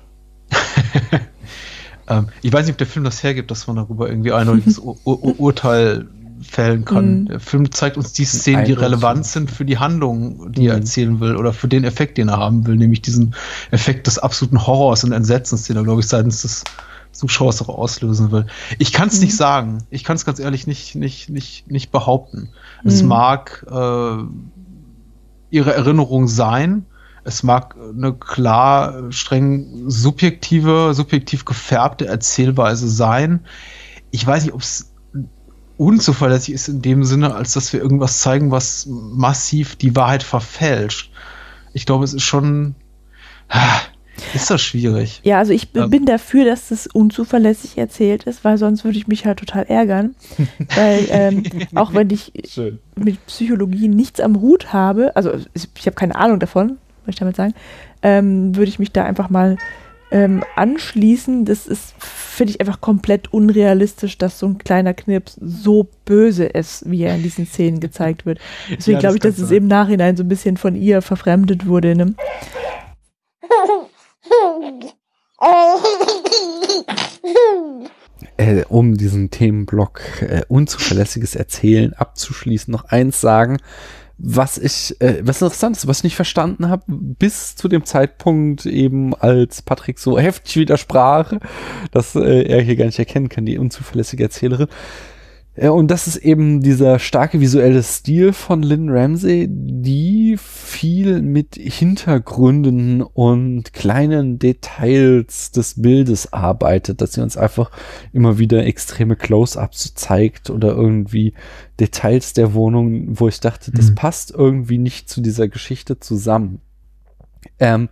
[2.10, 4.80] ähm, ich weiß nicht, ob der Film das hergibt, dass man darüber irgendwie ein eindeutiges
[4.80, 6.08] Ur Ur Urteil
[6.42, 7.22] fällen kann.
[7.22, 7.26] Mhm.
[7.28, 10.80] Der Film zeigt uns die Szenen, die relevant sind für die Handlung, die er Mhm.
[10.82, 13.36] erzählen will, oder für den Effekt, den er haben will, nämlich diesen
[13.72, 16.64] Effekt des absoluten Horrors und Entsetzens, den er, glaube ich, seitens des
[17.12, 18.46] Zuschauers auch auslösen will.
[18.78, 19.26] Ich kann es Mhm.
[19.26, 19.78] nicht sagen.
[19.90, 22.50] Ich kann es ganz ehrlich nicht, nicht, nicht, nicht behaupten.
[22.84, 23.08] Es Mhm.
[23.10, 24.18] mag äh,
[25.50, 26.86] ihre Erinnerung sein.
[27.24, 33.46] Es mag eine klar, streng subjektive, subjektiv gefärbte Erzählweise sein.
[34.12, 34.92] Ich weiß nicht, ob es
[35.78, 41.12] unzuverlässig ist in dem Sinne, als dass wir irgendwas zeigen, was massiv die Wahrheit verfälscht.
[41.74, 42.76] Ich glaube, es ist schon.
[44.34, 45.20] Ist das schwierig?
[45.24, 45.90] Ja, also ich b- Ähm.
[45.90, 50.16] bin dafür, dass das unzuverlässig erzählt ist, weil sonst würde ich mich halt total ärgern.
[50.76, 51.44] weil ähm,
[51.76, 52.80] auch wenn ich Schön.
[52.96, 57.16] mit Psychologie nichts am Hut habe, also ich ich habe keine Ahnung davon, wollte ich
[57.18, 57.54] damit sagen,
[58.02, 59.58] ähm, würde ich mich da einfach mal
[60.12, 61.46] ähm, anschließen.
[61.46, 66.90] Das ist, finde ich, einfach komplett unrealistisch, dass so ein kleiner Knips so böse ist,
[66.90, 68.40] wie er in diesen Szenen gezeigt wird.
[68.70, 69.58] Deswegen Ja, glaube ich, dass es sein.
[69.58, 71.96] im Nachhinein so ein bisschen von ihr verfremdet wurde.
[71.96, 72.16] Ne?
[78.38, 83.58] äh, um diesen Themenblock äh, unzuverlässiges Erzählen abzuschließen, noch eins sagen,
[84.18, 88.66] was ich, äh, was interessant ist, was ich nicht verstanden habe, bis zu dem Zeitpunkt
[88.66, 91.34] eben, als Patrick so heftig widersprach,
[91.92, 94.68] dass äh, er hier gar nicht erkennen kann, die unzuverlässige Erzählerin.
[95.58, 101.56] Ja, und das ist eben dieser starke visuelle Stil von Lynn Ramsey, die viel mit
[101.56, 107.72] Hintergründen und kleinen Details des Bildes arbeitet, dass sie uns einfach
[108.12, 111.34] immer wieder extreme Close-ups zeigt oder irgendwie
[111.80, 113.96] Details der Wohnung, wo ich dachte, das Mhm.
[113.96, 116.62] passt irgendwie nicht zu dieser Geschichte zusammen.
[117.60, 117.90] Ähm,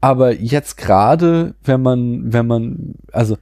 [0.00, 3.36] aber jetzt gerade, wenn man, wenn man, also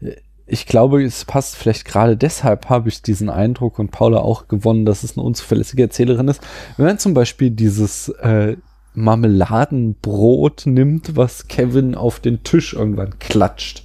[0.00, 4.48] äh, ich glaube, es passt vielleicht gerade deshalb, habe ich diesen Eindruck und Paula auch
[4.48, 6.42] gewonnen, dass es eine unzuverlässige Erzählerin ist.
[6.76, 8.56] Wenn man zum Beispiel dieses äh,
[8.94, 13.84] Marmeladenbrot nimmt, was Kevin auf den Tisch irgendwann klatscht.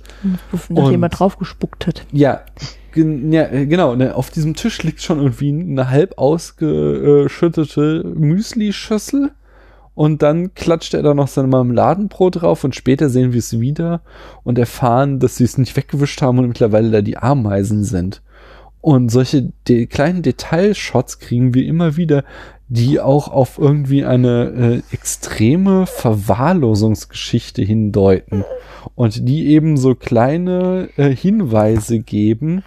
[0.69, 2.05] Nachdem Und- er drauf gespuckt hat.
[2.11, 2.41] Ja,
[2.93, 3.95] gen ja genau.
[3.95, 9.31] Ne, auf diesem Tisch liegt schon irgendwie eine halb ausgeschüttete Müsli-Schüssel
[9.93, 14.01] Und dann klatscht er da noch sein Marmeladenbrot drauf und später sehen wir es wieder
[14.43, 18.21] und erfahren, dass sie es nicht weggewischt haben und mittlerweile da die Ameisen sind.
[18.87, 22.23] Und solche de kleinen Detailshots kriegen wir immer wieder,
[22.69, 28.45] die auch auf irgendwie eine äh, extreme Verwahrlosungsgeschichte hindeuten
[28.95, 32.63] und die eben so kleine äh, Hinweise geben,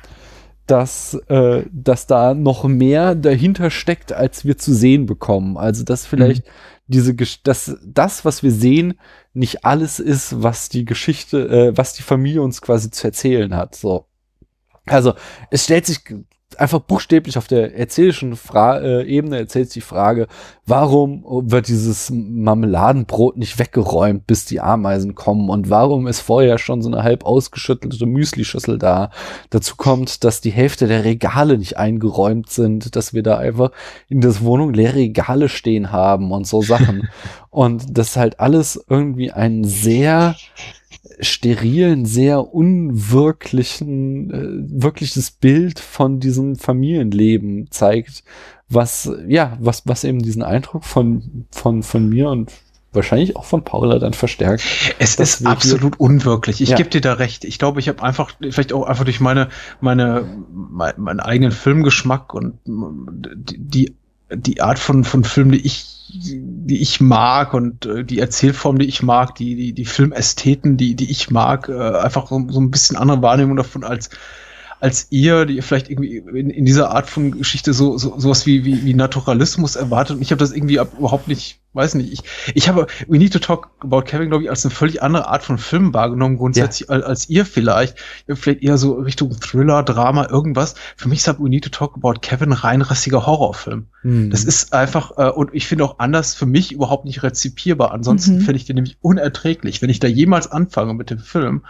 [0.67, 5.57] dass, äh, dass da noch mehr dahinter steckt, als wir zu sehen bekommen.
[5.57, 6.51] Also dass vielleicht mhm.
[6.87, 8.93] diese, dass das, was wir sehen,
[9.33, 13.75] nicht alles ist, was die Geschichte, äh, was die Familie uns quasi zu erzählen hat.
[13.75, 14.05] So.
[14.91, 15.15] Also
[15.51, 16.01] es stellt sich
[16.57, 20.27] einfach buchstäblich auf der erzählischen Fra äh, Ebene erzählt sich die Frage,
[20.67, 26.83] warum wird dieses Marmeladenbrot nicht weggeräumt, bis die Ameisen kommen und warum ist vorher schon
[26.83, 29.11] so eine halb ausgeschüttelte Müslischüssel da.
[29.51, 33.71] Dazu kommt, dass die Hälfte der Regale nicht eingeräumt sind, dass wir da einfach
[34.09, 37.09] in der Wohnung leere Regale stehen haben und so Sachen.
[37.51, 40.35] und das halt alles irgendwie ein sehr
[41.21, 48.23] sterilen, sehr unwirklichen, äh, wirkliches Bild von diesem Familienleben zeigt,
[48.69, 52.53] was, ja, was, was eben diesen Eindruck von, von, von mir und
[52.93, 54.65] wahrscheinlich auch von Paula dann verstärkt.
[54.99, 56.61] Es ist absolut unwirklich.
[56.61, 56.77] Ich ja.
[56.77, 57.45] gebe dir da recht.
[57.45, 59.49] Ich glaube, ich habe einfach, vielleicht auch einfach durch meine,
[59.81, 63.95] meine, mein, meinen eigenen Filmgeschmack und die,
[64.33, 68.87] die Art von, von Film, die ich die ich mag und äh, die Erzählform, die
[68.87, 72.71] ich mag, die, die, die Filmästheten, die, die ich mag, äh, einfach so, so ein
[72.71, 74.11] bisschen andere Wahrnehmung davon als
[74.81, 78.47] als ihr, die ihr vielleicht irgendwie in, in dieser Art von Geschichte so, so sowas
[78.47, 80.17] wie, wie, wie Naturalismus erwartet.
[80.17, 82.13] Und ich habe das irgendwie überhaupt nicht, weiß nicht.
[82.13, 82.21] Ich,
[82.55, 85.43] ich habe We Need to Talk About Kevin, glaube ich, als eine völlig andere Art
[85.43, 86.95] von Film wahrgenommen, grundsätzlich ja.
[86.95, 87.97] als, als ihr vielleicht.
[88.29, 90.75] Vielleicht eher so Richtung Thriller, Drama, irgendwas.
[90.97, 93.87] Für mich ist halt We Need to Talk About Kevin rein rassiger Horrorfilm.
[94.03, 94.31] Mhm.
[94.31, 97.93] Das ist einfach, äh, und ich finde auch anders für mich überhaupt nicht rezipierbar.
[97.93, 98.41] Ansonsten mhm.
[98.41, 99.83] finde ich den nämlich unerträglich.
[99.83, 101.63] Wenn ich da jemals anfange mit dem Film,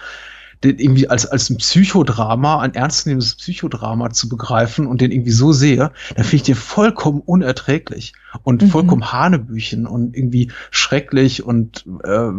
[0.62, 5.52] den irgendwie als, als ein Psychodrama, ein ernstzunehmendes Psychodrama zu begreifen und den irgendwie so
[5.52, 8.12] sehe, dann finde ich den vollkommen unerträglich
[8.42, 8.68] und mhm.
[8.68, 12.30] vollkommen Hanebüchen und irgendwie schrecklich und äh,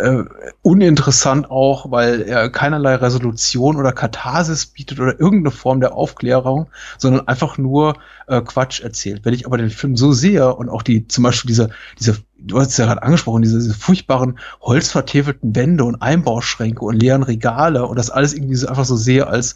[0.00, 0.24] äh,
[0.62, 6.68] uninteressant auch, weil er keinerlei Resolution oder Katharsis bietet oder irgendeine Form der Aufklärung,
[6.98, 7.96] sondern einfach nur
[8.26, 9.24] äh, Quatsch erzählt.
[9.24, 12.58] Wenn ich aber den Film so sehe und auch die, zum Beispiel diese, diese, du
[12.58, 17.86] hast es ja gerade angesprochen, diese, diese furchtbaren holzvertäfelten Wände und Einbauschränke und leeren Regale
[17.86, 19.54] und das alles irgendwie so einfach so sehe als,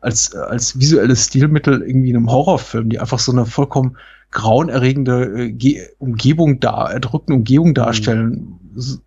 [0.00, 3.96] als, als visuelles Stilmittel irgendwie in einem Horrorfilm, die einfach so eine vollkommen
[4.30, 9.00] grauenerregende äh, Umgebung da, erdrückende Umgebung darstellen, mhm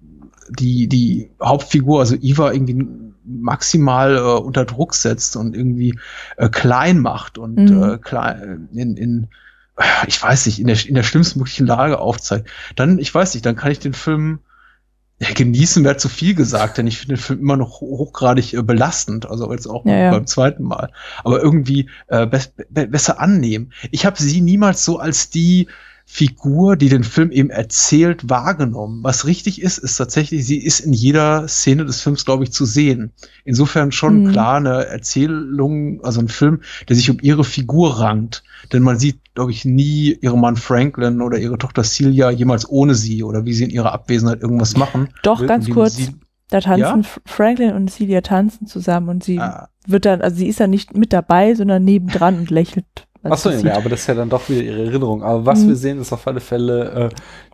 [0.49, 2.87] die, die Hauptfigur, also Eva, irgendwie
[3.25, 5.97] maximal äh, unter Druck setzt und irgendwie
[6.37, 7.83] äh, klein macht und mhm.
[7.83, 9.27] äh, klein in, in
[10.07, 13.45] ich weiß nicht, in der, in der schlimmsten möglichen Lage aufzeigt, dann, ich weiß nicht,
[13.45, 14.39] dann kann ich den Film
[15.19, 18.61] ja, genießen wäre zu viel gesagt, denn ich finde den Film immer noch hochgradig äh,
[18.61, 20.11] belastend, also jetzt auch ja, ja.
[20.11, 20.91] beim zweiten Mal.
[21.23, 22.39] Aber irgendwie äh, be
[22.69, 23.71] be besser annehmen.
[23.91, 25.67] Ich habe sie niemals so als die
[26.05, 29.03] Figur, die den Film eben erzählt, wahrgenommen.
[29.03, 32.65] Was richtig ist, ist tatsächlich, sie ist in jeder Szene des Films, glaube ich, zu
[32.65, 33.11] sehen.
[33.45, 34.31] Insofern schon mhm.
[34.31, 38.43] klar eine Erzählung, also ein Film, der sich um ihre Figur rankt.
[38.71, 42.95] Denn man sieht, glaube ich, nie ihren Mann Franklin oder ihre Tochter Celia jemals ohne
[42.95, 45.09] sie oder wie sie in ihrer Abwesenheit irgendwas machen.
[45.23, 45.97] Doch, ganz kurz.
[46.49, 47.09] Da tanzen ja?
[47.25, 49.69] Franklin und Celia tanzen zusammen und sie ah.
[49.87, 53.77] wird dann, also sie ist dann nicht mit dabei, sondern nebendran und lächelt Achso, ja,
[53.77, 55.23] aber das ist ja dann doch wieder ihre Erinnerung.
[55.23, 55.69] Aber was mhm.
[55.69, 57.09] wir sehen, ist auf alle Fälle äh,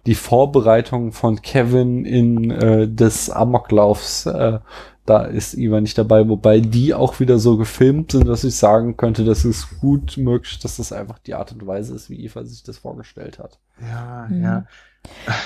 [0.05, 4.25] die Vorbereitung von Kevin in äh, des Amoklaufs.
[4.25, 4.59] Äh,
[5.05, 8.95] da ist Iva nicht dabei, wobei die auch wieder so gefilmt sind, dass ich sagen
[8.95, 12.43] könnte, das ist gut möglich, dass das einfach die Art und Weise ist, wie Eva
[12.43, 13.59] sich das vorgestellt hat.
[13.81, 14.43] Ja, mhm.
[14.43, 14.65] ja.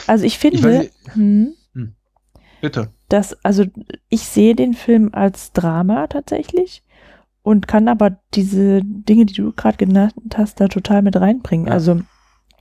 [0.07, 1.95] Also ich finde, ich hm, hm.
[2.61, 2.89] bitte.
[3.07, 3.65] Dass, also
[4.09, 6.83] ich sehe den Film als Drama tatsächlich
[7.43, 11.67] und kann aber diese Dinge, die du gerade genannt hast, da total mit reinbringen.
[11.67, 11.73] Ja.
[11.73, 12.01] Also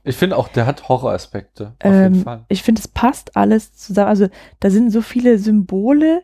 [0.03, 1.75] ich finde auch, der hat Horroraspekte.
[1.81, 2.45] Auf ähm, jeden Fall.
[2.49, 4.09] Ich finde, es passt alles zusammen.
[4.09, 4.27] Also
[4.59, 6.23] da sind so viele Symbole,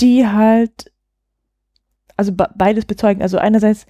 [0.00, 0.90] die halt,
[2.16, 3.22] also beides bezeugen.
[3.22, 3.86] Also einerseits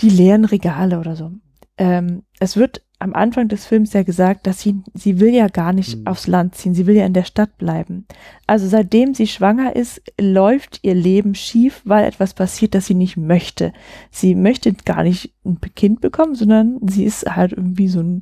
[0.00, 1.30] die leeren Regale oder so.
[1.78, 5.72] Ähm, es wird am Anfang des Films ja gesagt, dass sie, sie will ja gar
[5.72, 6.06] nicht mhm.
[6.06, 8.06] aufs Land ziehen, sie will ja in der Stadt bleiben.
[8.46, 13.16] Also seitdem sie schwanger ist, läuft ihr Leben schief, weil etwas passiert, das sie nicht
[13.16, 13.72] möchte.
[14.10, 18.20] Sie möchte gar nicht ein Kind bekommen, sondern sie ist halt irgendwie so ein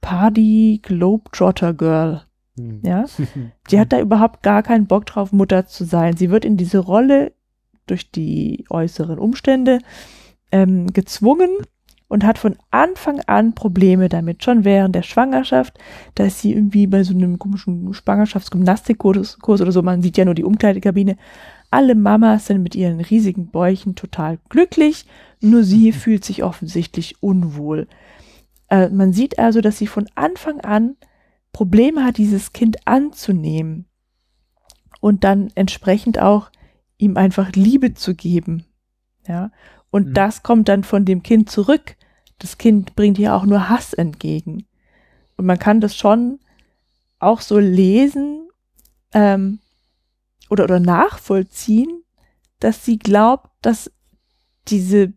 [0.00, 2.22] Party Globetrotter Girl.
[2.56, 2.80] Mhm.
[2.84, 3.04] Ja,
[3.70, 6.16] die hat da überhaupt gar keinen Bock drauf, Mutter zu sein.
[6.16, 7.32] Sie wird in diese Rolle
[7.86, 9.78] durch die äußeren Umstände
[10.52, 11.50] ähm, gezwungen
[12.10, 15.78] und hat von Anfang an Probleme damit, schon während der Schwangerschaft,
[16.16, 20.24] da ist sie irgendwie bei so einem komischen Schwangerschaftsgymnastikkurs Kurs oder so, man sieht ja
[20.24, 21.16] nur die Umkleidekabine.
[21.70, 25.06] Alle Mamas sind mit ihren riesigen Bäuchen total glücklich,
[25.40, 27.86] nur sie fühlt sich offensichtlich unwohl.
[28.68, 30.96] Äh, man sieht also, dass sie von Anfang an
[31.52, 33.86] Probleme hat, dieses Kind anzunehmen
[34.98, 36.50] und dann entsprechend auch
[36.98, 38.64] ihm einfach Liebe zu geben.
[39.28, 39.52] Ja,
[39.92, 40.14] und mhm.
[40.14, 41.96] das kommt dann von dem Kind zurück.
[42.40, 44.66] Das Kind bringt ihr auch nur Hass entgegen.
[45.36, 46.40] Und man kann das schon
[47.18, 48.48] auch so lesen
[49.12, 49.60] ähm,
[50.48, 52.02] oder, oder nachvollziehen,
[52.58, 53.90] dass sie glaubt, dass
[54.68, 55.12] diese,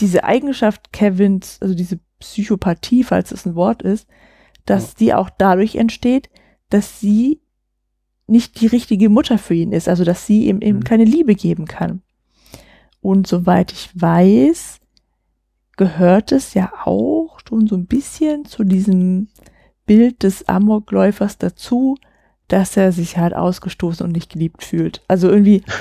[0.00, 4.08] diese Eigenschaft Kevins, also diese Psychopathie, falls es ein Wort ist,
[4.66, 6.28] dass die auch dadurch entsteht,
[6.70, 7.40] dass sie
[8.26, 10.84] nicht die richtige Mutter für ihn ist, also dass sie ihm eben mhm.
[10.84, 12.02] keine Liebe geben kann.
[13.00, 14.80] Und soweit ich weiß,
[15.78, 19.28] gehört es ja auch schon so ein bisschen zu diesem
[19.86, 21.96] Bild des Amokläufers dazu,
[22.48, 25.02] dass er sich halt ausgestoßen und nicht geliebt fühlt.
[25.08, 25.62] Also irgendwie.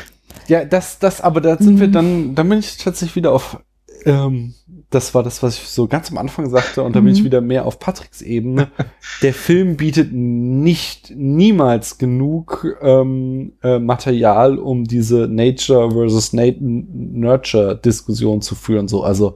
[0.47, 1.91] Ja, das, das, aber da sind wir mhm.
[1.91, 3.59] dann, da bin ich tatsächlich wieder auf
[4.05, 4.53] ähm,
[4.89, 7.25] das war das, was ich so ganz am Anfang sagte, und da bin ich mhm.
[7.25, 8.69] wieder mehr auf Patricks Ebene.
[9.21, 18.41] Der Film bietet nicht niemals genug ähm, äh, Material, um diese Nature versus Nurture Diskussion
[18.41, 18.87] zu führen.
[18.87, 19.35] So, also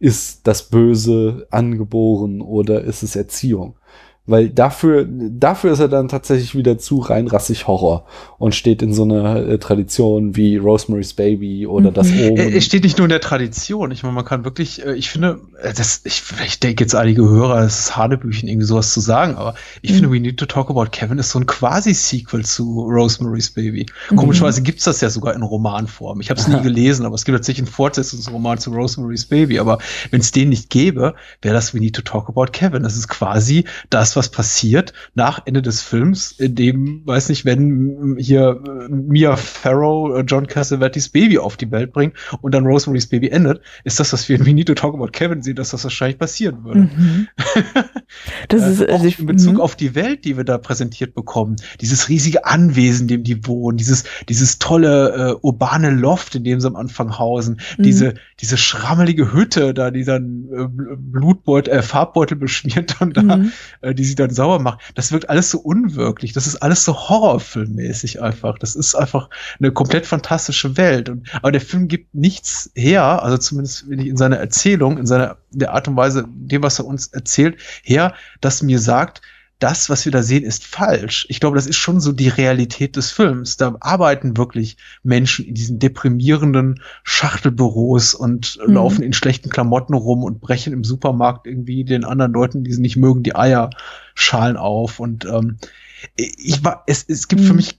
[0.00, 3.76] ist das Böse angeboren oder ist es Erziehung?
[4.30, 8.06] Weil dafür, dafür ist er dann tatsächlich wieder zu reinrassig Horror
[8.38, 11.94] und steht in so einer äh, Tradition wie Rosemary's Baby oder mhm.
[11.94, 12.38] das Omen.
[12.38, 13.90] Es steht nicht nur in der Tradition.
[13.90, 17.28] Ich meine, man kann wirklich, äh, ich finde, äh, das, ich, ich denke jetzt einige
[17.28, 19.94] Hörer, es ist Hanebüchen, irgendwie sowas zu sagen, aber ich mhm.
[19.96, 23.86] finde, We Need to Talk About Kevin ist so ein Quasi-Sequel zu Rosemary's Baby.
[24.10, 24.16] Mhm.
[24.16, 26.20] Komischerweise gibt's das ja sogar in Romanform.
[26.20, 29.58] Ich habe es nie gelesen, aber es gibt tatsächlich einen Fortsetzungsroman zu Rosemary's Baby.
[29.58, 29.78] Aber
[30.10, 32.82] wenn es den nicht gäbe, wäre das We Need to Talk About Kevin.
[32.82, 37.46] Das ist quasi das, was was passiert nach Ende des Films, in dem, weiß nicht,
[37.46, 42.66] wenn hier äh, Mia Farrow äh, John Cassavetes Baby auf die Welt bringt und dann
[42.66, 45.56] Rosemary's Baby endet, ist das, was wir in We Need to Talk About Kevin sehen,
[45.56, 46.80] dass das wahrscheinlich passieren würde.
[46.80, 47.28] Mhm.
[48.48, 49.60] Das ist, also ich, in Bezug mhm.
[49.62, 53.78] auf die Welt, die wir da präsentiert bekommen, dieses riesige Anwesen, in dem die wohnen,
[53.78, 57.82] dieses, dieses tolle äh, urbane Loft, in dem sie am Anfang hausen, mhm.
[57.84, 63.52] diese, diese schrammelige Hütte, da die dann äh, Blutbeutel, äh, Farbbeutel beschmiert und da mhm.
[63.80, 64.80] äh, diese sie dann sauer macht.
[64.94, 66.32] Das wirkt alles so unwirklich.
[66.32, 68.58] Das ist alles so horrorfilmmäßig einfach.
[68.58, 71.08] Das ist einfach eine komplett fantastische Welt.
[71.08, 75.72] Und, aber der Film gibt nichts her, also zumindest in seiner Erzählung, in seiner der
[75.72, 79.22] Art und Weise, dem, was er uns erzählt, her, dass mir sagt,
[79.60, 81.26] das, was wir da sehen, ist falsch.
[81.28, 83.56] Ich glaube, das ist schon so die Realität des Films.
[83.56, 88.74] Da arbeiten wirklich Menschen in diesen deprimierenden Schachtelbüros und mhm.
[88.74, 92.80] laufen in schlechten Klamotten rum und brechen im Supermarkt irgendwie den anderen Leuten, die sie
[92.80, 94.98] nicht mögen, die Eierschalen auf.
[94.98, 95.58] Und ähm,
[96.16, 97.46] ich war, es, es gibt mhm.
[97.46, 97.78] für mich,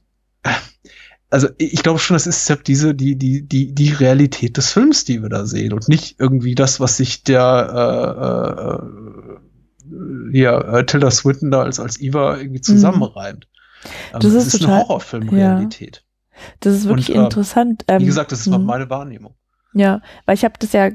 [1.31, 5.21] also ich glaube schon, das ist diese, die, die, die, die Realität des Films, die
[5.21, 8.77] wir da sehen und nicht irgendwie das, was sich der
[9.33, 9.51] äh, äh,
[10.31, 12.63] hier äh, Tilda Swinton da als, als Eva irgendwie mhm.
[12.63, 13.47] zusammenreimt.
[14.13, 16.03] Ähm, das, ist, ist total, eine Horrorfilmrealität.
[16.05, 16.41] Ja.
[16.59, 17.85] Das ist wirklich Und, äh, interessant.
[17.88, 18.65] Ähm, wie gesagt, das ist mhm.
[18.65, 19.35] meine Wahrnehmung.
[19.73, 20.89] Ja, weil ich habe das ja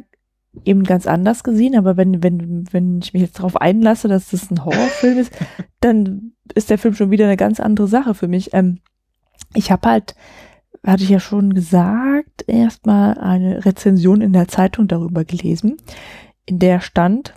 [0.64, 4.50] eben ganz anders gesehen, aber wenn, wenn, wenn ich mich jetzt darauf einlasse, dass das
[4.50, 5.32] ein Horrorfilm ist,
[5.80, 8.54] dann ist der Film schon wieder eine ganz andere Sache für mich.
[8.54, 8.80] Ähm,
[9.54, 10.14] ich habe halt,
[10.84, 15.76] hatte ich ja schon gesagt, erstmal eine Rezension in der Zeitung darüber gelesen,
[16.46, 17.34] in der stand,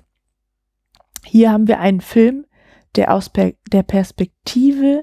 [1.30, 2.46] hier haben wir einen Film,
[2.96, 5.02] der aus per der Perspektive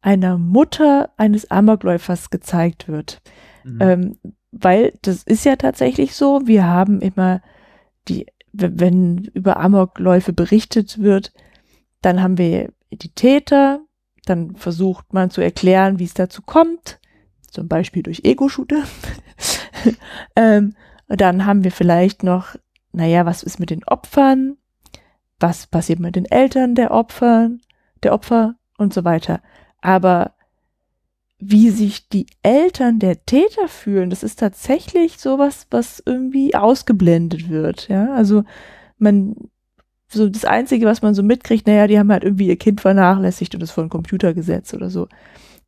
[0.00, 3.22] einer Mutter eines Amokläufers gezeigt wird.
[3.64, 3.78] Mhm.
[3.80, 4.18] Ähm,
[4.52, 7.42] weil das ist ja tatsächlich so, wir haben immer
[8.08, 11.32] die, wenn über Amokläufe berichtet wird,
[12.02, 13.80] dann haben wir die Täter,
[14.24, 17.00] dann versucht man zu erklären, wie es dazu kommt,
[17.50, 18.82] zum Beispiel durch Ego-Shooter.
[20.36, 20.74] ähm,
[21.08, 22.56] dann haben wir vielleicht noch,
[22.92, 24.56] naja, was ist mit den Opfern?
[25.40, 27.50] Was passiert mit den Eltern der Opfer,
[28.02, 29.40] der Opfer und so weiter.
[29.80, 30.32] Aber
[31.38, 37.88] wie sich die Eltern der Täter fühlen, das ist tatsächlich sowas, was irgendwie ausgeblendet wird.
[37.88, 38.44] Ja, also
[38.98, 39.36] man,
[40.08, 43.54] so das Einzige, was man so mitkriegt, naja, die haben halt irgendwie ihr Kind vernachlässigt
[43.54, 45.08] und es vor den Computer gesetzt oder so.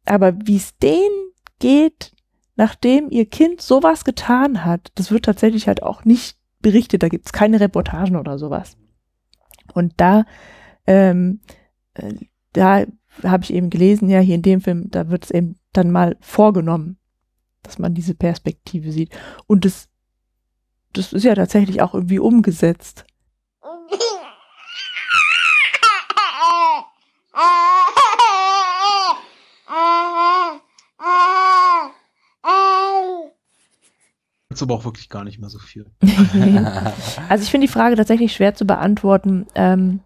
[0.06, 2.12] Aber wie es denen geht,
[2.56, 7.02] nachdem ihr Kind sowas getan hat, das wird tatsächlich halt auch nicht berichtet.
[7.02, 8.76] Da gibt's keine Reportagen oder sowas.
[9.74, 10.24] Und da,
[10.86, 11.40] ähm,
[11.94, 12.14] äh,
[12.52, 12.84] da
[13.22, 16.16] habe ich eben gelesen, ja, hier in dem Film, da wird es eben dann mal
[16.20, 16.98] vorgenommen,
[17.62, 19.10] dass man diese Perspektive sieht.
[19.46, 19.88] Und es
[20.92, 23.04] das ist ja tatsächlich auch irgendwie umgesetzt.
[34.58, 35.86] Jetzt aber auch wirklich gar nicht mehr so viel.
[37.28, 39.46] also ich finde die Frage tatsächlich schwer zu beantworten.
[39.54, 40.00] Ähm,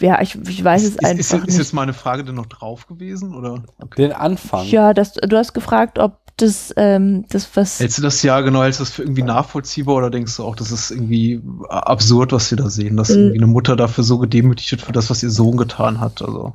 [0.00, 1.48] ja, ich, ich weiß ist, es einfach ist, ist, nicht.
[1.50, 3.32] ist jetzt meine Frage denn noch drauf gewesen?
[3.36, 3.62] Oder?
[3.96, 4.66] Den Anfang.
[4.66, 7.78] ja, das, du hast gefragt, ob das, ähm, das was.
[7.78, 10.56] Hältst du das ja genau, hältst du das für irgendwie nachvollziehbar oder denkst du auch,
[10.56, 13.16] das ist irgendwie absurd, was wir da sehen, dass Mhm.
[13.18, 16.22] irgendwie eine Mutter dafür so gedemütigt wird für das, was ihr Sohn getan hat?
[16.22, 16.54] Also.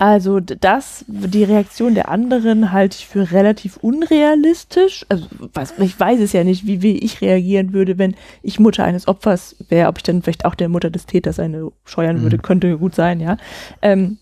[0.00, 5.04] Also das, die Reaktion der anderen halte ich für relativ unrealistisch.
[5.10, 8.82] Also was, ich weiß es ja nicht, wie, wie ich reagieren würde, wenn ich Mutter
[8.82, 12.38] eines Opfers wäre, ob ich dann vielleicht auch der Mutter des Täters eine scheuern würde,
[12.38, 12.42] Mhm.
[12.42, 13.36] könnte gut sein, ja.
[13.82, 14.16] Ähm,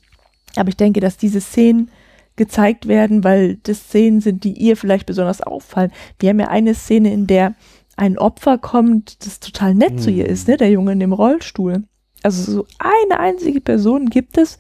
[0.57, 1.93] aber ich denke, dass diese Szenen
[2.35, 5.93] gezeigt werden, weil das Szenen sind, die ihr vielleicht besonders auffallen.
[6.19, 7.55] Wir haben ja eine Szene, in der
[7.97, 11.85] ein Opfer kommt, das total nett zu ihr ist, ne, der Junge in dem Rollstuhl.
[12.25, 14.59] Also so eine einzige Person gibt es,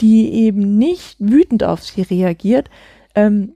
[0.00, 2.68] die eben nicht wütend auf sie reagiert,
[3.14, 3.52] ähm,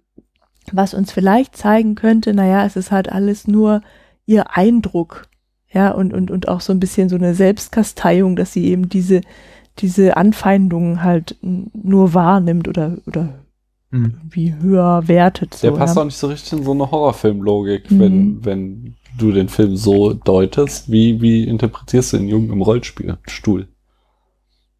[0.73, 3.83] was uns vielleicht zeigen könnte, naja, es ist halt alles nur
[4.27, 5.29] ihr Eindruck,
[5.73, 9.21] ja, und, und, und auch so ein bisschen so eine Selbstkasteiung, dass sie eben diese,
[9.79, 13.29] diese Anfeindungen halt nur wahrnimmt oder, oder
[13.93, 14.15] Hm.
[14.31, 15.55] wie höher wertet.
[15.55, 16.03] So, Der passt ja.
[16.03, 17.99] auch nicht so richtig in so eine Horrorfilmlogik, Mhm.
[18.01, 20.91] wenn, wenn du den Film so deutest.
[20.91, 23.69] Wie, wie interpretierst du den Jungen im Rollspielstuhl?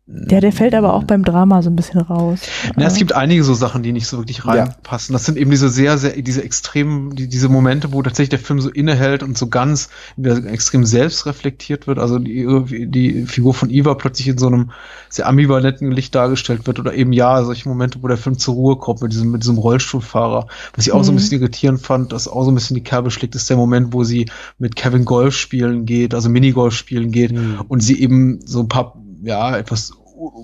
[0.09, 2.43] Ja, der fällt aber auch beim Drama so ein bisschen raus.
[2.77, 4.45] Na, es gibt einige so Sachen, die nicht so wirklich Ja.
[4.45, 5.13] reinpassen.
[5.13, 8.61] Das sind eben diese sehr, sehr, diese extremen, die, diese Momente, wo tatsächlich der Film
[8.61, 11.99] so innehält und so ganz extrem selbst reflektiert wird.
[11.99, 12.47] Also die,
[12.89, 14.71] die Figur von Eva plötzlich in so einem
[15.09, 18.77] sehr ambivalenten Licht dargestellt wird oder eben ja, solche Momente, wo der Film zur Ruhe
[18.77, 20.47] kommt mit diesem, mit diesem Rollstuhlfahrer.
[20.77, 21.19] Was ich auch so ein Mhm.
[21.19, 24.05] bisschen irritierend fand, das auch so ein bisschen die Kerbe schlägt, ist der Moment, wo
[24.05, 24.27] sie
[24.59, 27.63] mit Kevin Golf spielen geht, also Minigolf spielen geht Mhm.
[27.67, 29.93] und sie eben so ein paar, ja, etwas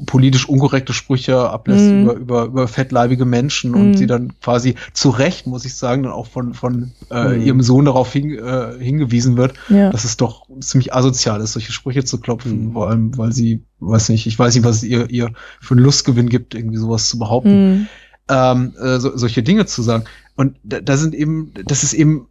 [0.05, 2.03] politisch unkorrekte Sprüche ablässt Mhm.
[2.03, 3.95] über, über, über fettleibige Menschen und Mhm.
[3.95, 7.43] sie dann quasi zu Recht, muss ich sagen, dann auch von, von äh, Mhm.
[7.47, 9.89] ihrem Sohn darauf hin, äh, hingewiesen wird, Ja.
[9.89, 12.73] dass es doch ziemlich asozial ist, solche Sprüche zu klopfen, Mhm.
[12.75, 15.33] vor allem, weil sie, weiß nicht, ich weiß nicht, was es ihr, ihr
[15.63, 17.87] für einen Lustgewinn gibt, irgendwie sowas zu behaupten Mhm.
[18.29, 20.05] ähm, äh, so, solche Dinge zu sagen.
[20.37, 22.27] Und da, da sind eben, das ist eben,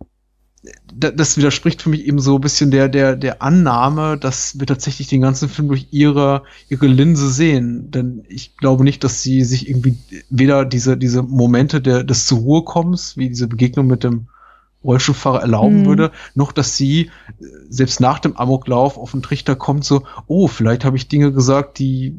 [0.93, 5.07] das widerspricht für mich eben so ein bisschen der, der, der Annahme, dass wir tatsächlich
[5.07, 7.89] den ganzen Film durch ihre, ihre Linse sehen.
[7.89, 9.97] Denn ich glaube nicht, dass sie sich irgendwie
[10.29, 14.27] weder diese, diese Momente der, des zur Ruhe kommens, wie diese Begegnung mit dem
[14.83, 15.85] Rollstuhlfahrer erlauben Mhm.
[15.85, 17.09] würde, noch dass sie äh,
[17.69, 21.79] selbst nach dem Amoklauf auf den Trichter kommt, so, oh, vielleicht habe ich Dinge gesagt,
[21.79, 22.15] die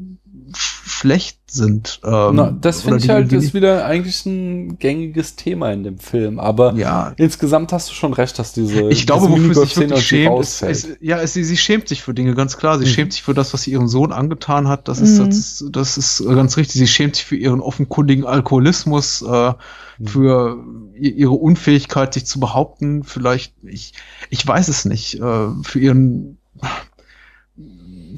[0.85, 2.01] schlecht sind.
[2.05, 5.85] Ähm, Na, das finde ich die- halt die ist wieder eigentlich ein gängiges Thema in
[5.85, 6.41] dem Film.
[6.41, 7.13] Aber Ja.
[7.19, 10.41] insgesamt hast du schon recht, dass diese Ich glaube, diese wofür sie sich wirklich schämt,
[10.41, 12.79] ist, ist, ja, ist, sie, sie schämt sich für Dinge, ganz klar.
[12.79, 12.89] Sie Mhm.
[12.91, 14.89] schämt sich für das, was sie ihrem Sohn angetan hat.
[14.89, 15.27] Das ist, Mhm.
[15.27, 16.81] das ist, das ist ganz richtig.
[16.81, 19.53] Sie schämt sich für ihren offenkundigen Alkoholismus, äh,
[19.99, 20.07] Mhm.
[20.07, 20.65] für
[20.97, 23.05] i- ihre Unfähigkeit, sich zu behaupten.
[23.05, 23.93] Vielleicht, ich,
[24.31, 26.39] ich weiß es nicht, äh, für ihren,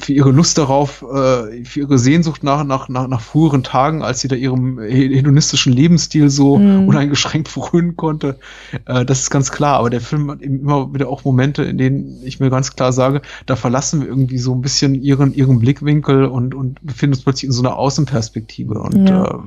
[0.04, 4.20] für ihre Lust darauf, äh, für ihre Sehnsucht nach, nach, nach, nach früheren Tagen, als
[4.20, 6.88] sie da ihrem hedonistischen Lebensstil so Mhm.
[6.88, 8.38] uneingeschränkt frönen konnte.
[8.86, 9.78] Äh, das ist ganz klar.
[9.78, 12.92] Aber der Film hat eben immer wieder auch Momente, in denen ich mir ganz klar
[12.92, 17.24] sage, da verlassen wir irgendwie so ein bisschen ihren, ihren Blickwinkel und, und befinden uns
[17.24, 18.74] plötzlich in so einer Außenperspektive.
[18.80, 19.42] Und Ja.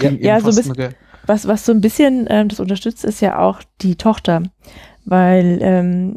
[0.00, 0.94] äh, Ja, so ein eine-
[1.26, 4.42] was, was so ein bisschen ähm, das unterstützt, ist ja auch die Tochter,
[5.04, 6.16] weil ähm,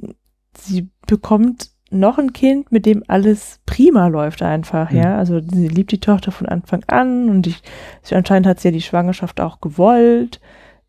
[0.57, 4.97] sie bekommt noch ein Kind, mit dem alles prima läuft einfach, Mhm.
[4.97, 5.17] ja.
[5.17, 7.61] Also sie liebt die Tochter von Anfang an und ich,
[8.01, 10.39] sie, anscheinend hat sie ja die Schwangerschaft auch gewollt,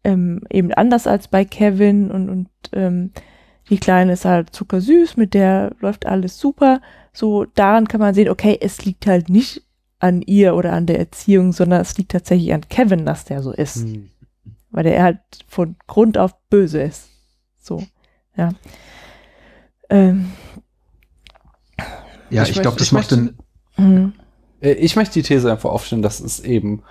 [0.05, 3.10] ähm, eben anders als bei Kevin und, und ähm,
[3.68, 6.81] die Kleine ist halt zuckersüß, mit der läuft alles super.
[7.12, 9.62] So daran kann man sehen, okay, es liegt halt nicht
[9.98, 13.52] an ihr oder an der Erziehung, sondern es liegt tatsächlich an Kevin, dass der so
[13.52, 14.10] ist Hm.
[14.70, 15.18] weil der halt
[15.48, 17.09] von Grund auf böse ist.
[17.60, 17.82] So,
[18.36, 18.51] ja.
[19.90, 20.32] Ähm,
[22.31, 23.35] ja, Ich ich, glaube, möchte- das ich macht möchte-
[23.78, 24.12] den, mhm.
[24.61, 26.82] Äh, Ich möchte die These einfach aufstellen, dass es eben,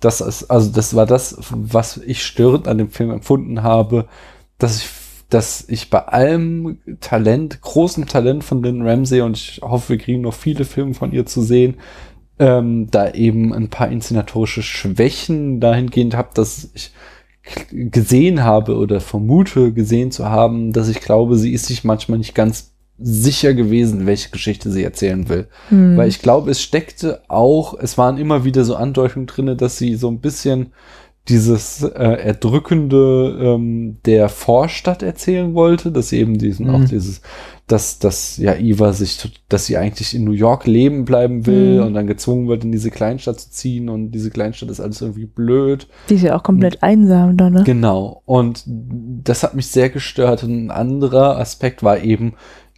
[0.00, 4.08] das ist, also das war das, was ich störend an dem Film empfunden habe,
[4.58, 4.88] dass ich,
[5.30, 10.20] dass ich bei allem Talent, großem Talent von Lynn Ramsey und ich hoffe, wir kriegen
[10.22, 11.76] noch viele Filme von ihr zu sehen,
[12.38, 16.92] ähm, da eben ein paar inszenatorische Schwächen dahingehend habe, dass ich
[17.70, 22.34] gesehen habe oder vermute gesehen zu haben, dass ich glaube, sie ist sich manchmal nicht
[22.34, 25.48] ganz sicher gewesen, welche Geschichte sie erzählen will.
[25.70, 25.96] Mhm.
[25.96, 29.96] Weil ich glaube, es steckte auch, es waren immer wieder so Andeutungen drinne, dass sie
[29.96, 30.72] so ein bisschen
[31.28, 31.88] dieses äh,
[32.68, 36.74] Erdrückende ähm, der Vorstadt erzählen wollte, dass sie eben diesen Mhm.
[36.74, 37.22] auch dieses,
[37.66, 41.86] dass, dass ja Eva sich, dass sie eigentlich in New York leben bleiben will Mhm.
[41.86, 45.24] und dann gezwungen wird, in diese Kleinstadt zu ziehen und diese Kleinstadt ist alles irgendwie
[45.24, 45.88] blöd.
[46.10, 47.62] Die ist ja auch komplett einsam dann, ne?
[47.64, 48.22] Genau.
[48.26, 50.44] Und das hat mich sehr gestört.
[50.44, 52.34] Und ein anderer Aspekt war eben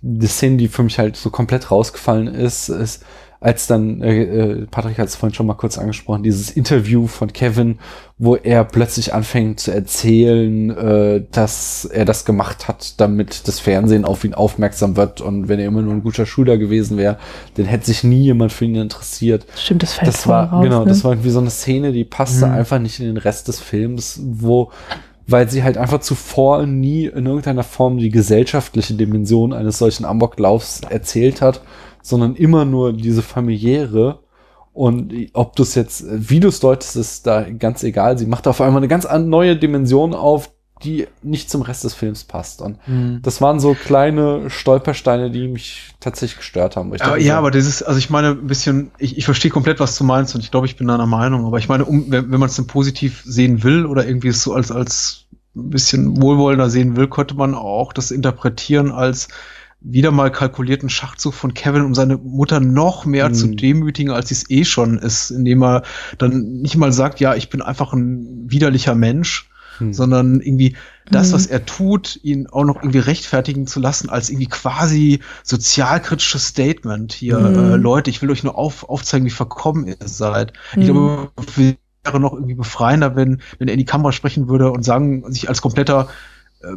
[0.08, 3.04] die Szene, die für mich halt so komplett rausgefallen ist, ist
[3.38, 7.32] als dann, äh, äh, Patrick hat es vorhin schon mal kurz angesprochen, dieses Interview von
[7.32, 7.78] Kevin,
[8.18, 14.06] wo er plötzlich anfängt zu erzählen, äh, dass er das gemacht hat, damit das Fernsehen
[14.06, 17.18] auf ihn aufmerksam wird und wenn er immer nur ein guter Schüler gewesen wäre,
[17.56, 20.80] dann hätte sich nie jemand für ihn interessiert Stimmt, das fällt das war raus, genau,
[20.80, 20.86] ne?
[20.88, 22.52] das war irgendwie so eine Szene, die passte Mhm.
[22.52, 24.70] einfach nicht in den Rest des Films, wo
[25.26, 30.82] weil sie halt einfach zuvor nie in irgendeiner Form die gesellschaftliche Dimension eines solchen Amoklaufs
[30.88, 31.62] erzählt hat,
[32.02, 34.20] sondern immer nur diese familiäre.
[34.72, 38.18] Und ob du es jetzt, wie du es deutest, ist da ganz egal.
[38.18, 40.50] Sie macht auf einmal eine ganz an- neue Dimension auf,
[40.84, 42.60] die nicht zum Rest des Films passt.
[42.60, 42.78] Und
[43.22, 46.90] das waren so kleine Stolpersteine, die mich tatsächlich gestört haben.
[46.90, 49.16] wo ich Aber, dachte ja, so, aber das ist, also ich meine, ein bisschen, ich,
[49.16, 51.46] ich verstehe komplett, was du meinst und ich glaube, ich bin deiner Meinung.
[51.46, 54.42] Aber ich meine, um, wenn, wenn man es dann positiv sehen will oder irgendwie es
[54.42, 55.24] so als, als
[55.54, 59.28] ein bisschen wohlwollender sehen will, könnte man auch das interpretieren als
[59.80, 63.34] wieder mal kalkulierten Schachzug von Kevin, um seine Mutter noch mehr Mhm.
[63.34, 65.82] zu demütigen, als sie es eh schon ist, indem er
[66.18, 69.48] dann nicht mal sagt, ja, ich bin einfach ein widerlicher Mensch,
[69.78, 69.92] Hm.
[69.92, 70.76] sondern irgendwie
[71.10, 71.34] das, Mhm.
[71.34, 77.12] was er tut, ihn auch noch irgendwie rechtfertigen zu lassen, als irgendwie quasi sozialkritisches Statement.
[77.12, 77.54] Hier, Mhm.
[77.56, 80.52] äh, Leute, ich will euch nur auf, aufzeigen, wie verkommen ihr seid.
[80.72, 80.84] Ich Mhm.
[80.84, 81.30] glaube,
[82.04, 85.48] wäre noch irgendwie befreiender, wenn, wenn er in die Kamera sprechen würde und sagen, sich
[85.48, 86.08] als kompletter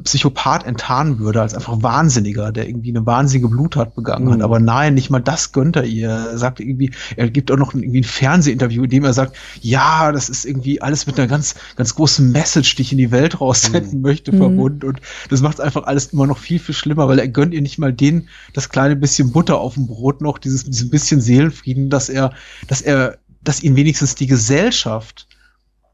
[0.03, 4.37] Psychopath enttarnen würde, als einfach Wahnsinniger, der irgendwie eine wahnsinnige Bluttat begangen hat.
[4.37, 4.43] Mhm.
[4.43, 6.09] Aber nein, nicht mal das gönnt er ihr.
[6.09, 9.35] Er sagt irgendwie, er gibt auch noch ein, irgendwie ein Fernsehinterview, in dem er sagt,
[9.61, 13.11] ja, das ist irgendwie alles mit einer ganz, ganz großen Message, die ich in die
[13.11, 14.37] Welt raussenden möchte, Mhm.
[14.37, 14.85] verbunden.
[14.85, 17.79] Und das macht einfach alles immer noch viel, viel schlimmer, weil er gönnt ihr nicht
[17.79, 22.09] mal den, das kleine bisschen Butter auf dem Brot noch, dieses, dieses bisschen Seelenfrieden, dass
[22.09, 22.33] er,
[22.67, 25.27] dass er, dass ihn wenigstens die Gesellschaft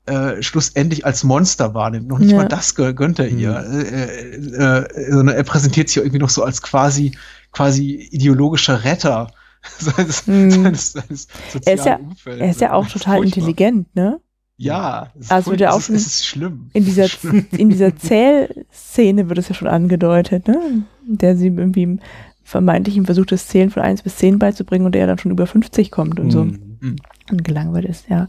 [0.07, 2.07] äh, schlussendlich als Monster wahrnimmt.
[2.07, 2.37] Noch nicht Ja.
[2.37, 3.55] mal das gö- gönnt er ihr.
[3.57, 7.17] Äh, äh, äh, sondern er präsentiert sich ja irgendwie noch so als quasi,
[7.51, 9.31] quasi ideologischer Retter
[9.79, 10.51] seines, Mhm.
[10.51, 11.27] seines, seines
[11.65, 12.39] Er ist ja- sozialen Umfelds.
[12.41, 13.23] Er ist ja auch total furchtbar.
[13.39, 14.19] intelligent, ne?
[14.57, 15.75] Ja, es ist Also wird er furchtbar.
[15.75, 16.69] auch es, schon ist, es ist schlimm.
[16.73, 17.45] In dieser, schlimm.
[17.57, 20.85] in dieser Zählszene wird es ja schon angedeutet, ne?
[21.07, 21.99] In Der sie irgendwie
[22.43, 25.47] vermeintlich ihm versucht, das Zählen von 1 bis 10 beizubringen und er dann schon über
[25.47, 26.95] 50 kommt und so hm.
[27.31, 28.27] und gelangweilt ist, ja.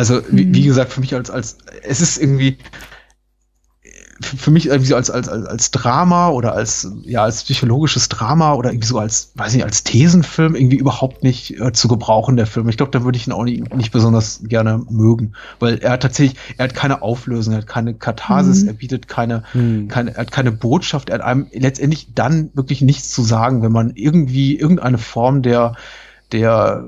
[0.00, 0.54] Also, wie, Mhm.
[0.54, 2.56] wie gesagt, für mich als, als, es ist irgendwie,
[4.22, 8.54] für mich irgendwie so als, als, als, als Drama oder als, ja, als psychologisches Drama
[8.54, 12.46] oder irgendwie so als, weiß nicht, als Thesenfilm irgendwie überhaupt nicht äh, zu gebrauchen, der
[12.46, 12.66] Film.
[12.70, 16.00] Ich glaube, da würde ich ihn auch nicht, nicht besonders gerne mögen, weil er hat
[16.02, 18.68] tatsächlich, er hat keine Auflösung, er hat keine Katharsis, Mhm.
[18.68, 19.88] er bietet keine, Hm.
[19.88, 23.72] keine, er hat keine Botschaft, er hat einem letztendlich dann wirklich nichts zu sagen, wenn
[23.72, 25.74] man irgendwie irgendeine Form der,
[26.32, 26.84] der,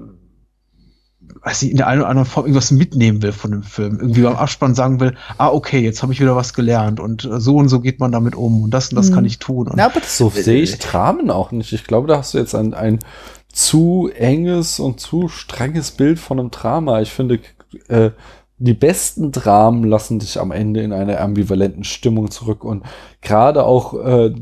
[1.44, 3.98] weiß nicht, in der einen oder anderen Form irgendwas mitnehmen will von dem Film.
[4.00, 7.40] Irgendwie beim Abspann sagen will, ah, okay, jetzt habe ich wieder was gelernt und äh,
[7.40, 9.14] so und so geht man damit um und das und das Mhm.
[9.14, 9.68] kann ich tun.
[9.68, 11.72] Und Ja, aber das so sehe ich Dramen auch nicht.
[11.72, 13.00] Ich glaube, da hast du jetzt ein, ein
[13.52, 17.00] zu enges und zu strenges Bild von einem Drama.
[17.00, 17.40] Ich finde,
[17.88, 18.10] äh,
[18.58, 22.84] die besten Dramen lassen dich am Ende in einer ambivalenten Stimmung zurück und
[23.20, 24.32] gerade auch äh,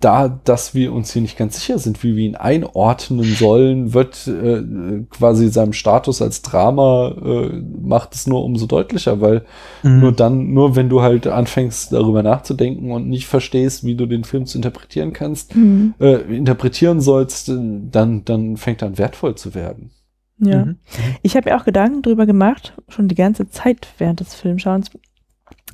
[0.00, 4.26] da, dass wir uns hier nicht ganz sicher sind, wie wir ihn einordnen sollen, wird
[4.26, 9.44] äh, quasi seinem Status als Drama äh, macht es nur umso deutlicher, weil
[9.82, 10.00] Mhm.
[10.00, 14.24] nur dann, nur wenn du halt anfängst, darüber nachzudenken und nicht verstehst, wie du den
[14.24, 15.94] Film zu interpretieren kannst, Mhm.
[16.00, 17.56] äh, interpretieren sollst, äh,
[17.90, 19.90] dann, dann fängt er an wertvoll zu werden.
[20.38, 20.66] Ja.
[20.66, 20.76] Mhm.
[21.22, 24.90] Ich habe mir auch Gedanken drüber gemacht, schon die ganze Zeit während des Filmschauens,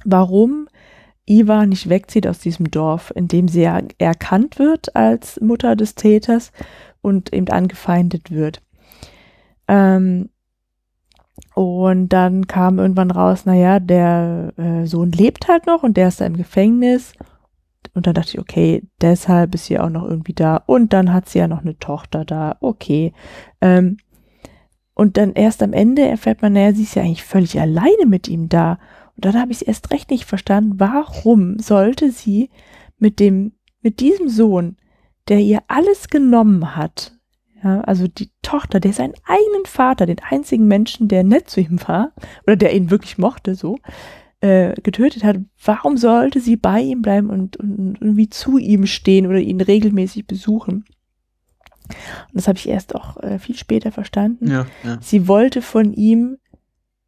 [0.04, 0.68] warum
[1.26, 5.94] Iva nicht wegzieht aus diesem Dorf, in dem sie ja erkannt wird als Mutter des
[5.94, 6.52] Täters
[7.00, 8.62] und eben angefeindet wird.
[9.68, 10.30] Ähm,
[11.54, 16.20] und dann kam irgendwann raus, naja, der äh, Sohn lebt halt noch und der ist
[16.20, 17.12] da im Gefängnis.
[17.94, 20.56] Und dann dachte ich, okay, deshalb ist sie auch noch irgendwie da.
[20.66, 22.56] Und dann hat sie ja noch eine Tochter da.
[22.60, 23.12] Okay.
[23.60, 23.98] Ähm,
[24.94, 28.28] und dann erst am Ende erfährt man, naja, sie ist ja eigentlich völlig alleine mit
[28.28, 28.78] ihm da.
[29.16, 32.50] Und dann habe ich es erst recht nicht verstanden, warum sollte sie
[32.98, 34.76] mit dem, mit diesem Sohn,
[35.28, 37.12] der ihr alles genommen hat,
[37.62, 41.78] ja, also die Tochter, der seinen eigenen Vater, den einzigen Menschen, der nett zu ihm
[41.86, 42.12] war,
[42.44, 43.78] oder der ihn wirklich mochte, so,
[44.40, 49.26] äh, getötet hat, warum sollte sie bei ihm bleiben und, und irgendwie zu ihm stehen
[49.26, 50.84] oder ihn regelmäßig besuchen?
[51.88, 54.50] Und das habe ich erst auch äh, viel später verstanden.
[54.50, 54.98] Ja, ja.
[55.00, 56.38] Sie wollte von ihm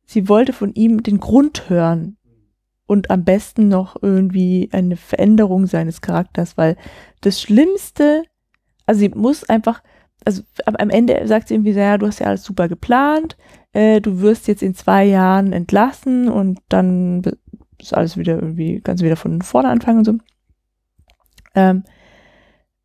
[0.07, 2.17] sie wollte von ihm den Grund hören
[2.87, 6.77] und am besten noch irgendwie eine Veränderung seines Charakters, weil
[7.23, 8.25] das Schlimmste,
[8.87, 9.83] also sie muss einfach,
[10.25, 13.37] also am, Ende sagt sie irgendwie, so, ja, du hast ja alles super geplant,
[13.73, 17.23] äh, du wirst jetzt in zwei Jahren entlassen und dann
[17.79, 20.15] ist alles wieder irgendwie, kannst du wieder von vorne anfangen und so.
[21.55, 21.85] Ähm,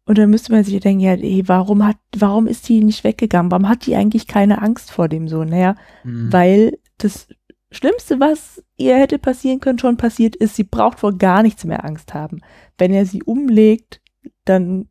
[0.06, 3.52] und dann müsste man sich denken, ja, ey, warum hat, warum ist die nicht weggegangen?
[3.52, 5.44] Warum hat die eigentlich keine Angst vor dem so?
[5.44, 6.34] Naja, Mhm.
[6.34, 7.28] weil das
[7.72, 11.86] Schlimmste, was ihr hätte passieren können, schon passiert ist, sie braucht vor gar nichts mehr
[11.86, 12.42] Angst haben.
[12.78, 14.02] Wenn er sie umlegt,
[14.46, 14.90] dann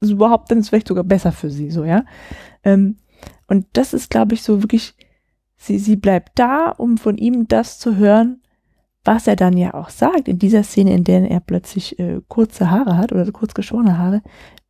[0.00, 2.04] ist überhaupt, dann ist es vielleicht sogar besser für sie, so, ja.
[2.64, 2.96] Ähm,
[3.46, 4.94] und das ist, glaube ich, so wirklich,
[5.56, 8.42] sie, sie bleibt da, um von ihm das zu hören,
[9.04, 12.70] was er dann ja auch sagt, in dieser Szene, in der er plötzlich äh, kurze
[12.70, 14.22] Haare hat oder kurz geschorene Haare,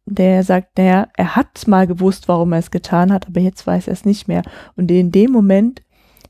[0.06, 3.86] der sagt, naja, er hat mal gewusst, warum er es getan hat, aber jetzt weiß
[3.86, 4.42] er es nicht mehr.
[4.76, 5.82] Und in dem Moment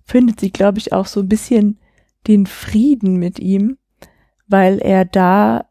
[0.05, 1.78] findet sie, glaube ich, auch so ein bisschen
[2.26, 3.78] den Frieden mit ihm,
[4.47, 5.66] weil er da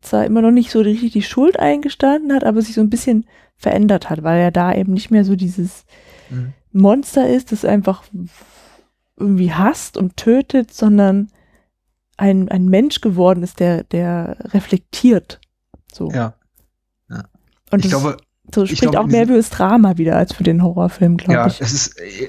[0.00, 3.26] zwar immer noch nicht so richtig die Schuld eingestanden hat, aber sich so ein bisschen
[3.56, 5.84] verändert hat, weil er da eben nicht mehr so dieses
[6.32, 6.52] Mhm.
[6.72, 8.04] Monster ist, das einfach
[9.16, 11.28] irgendwie hasst und tötet, sondern
[12.16, 15.40] ein, ein Mensch geworden ist, der, der reflektiert.
[15.92, 16.10] So.
[16.10, 16.34] Ja.
[17.70, 18.16] Und ich das glaube,
[18.54, 21.46] so ich spricht glaube, auch mehr fürs Drama wieder als für den Horrorfilm, glaube ja,
[21.46, 21.60] ich.
[21.60, 22.28] es ist, äh,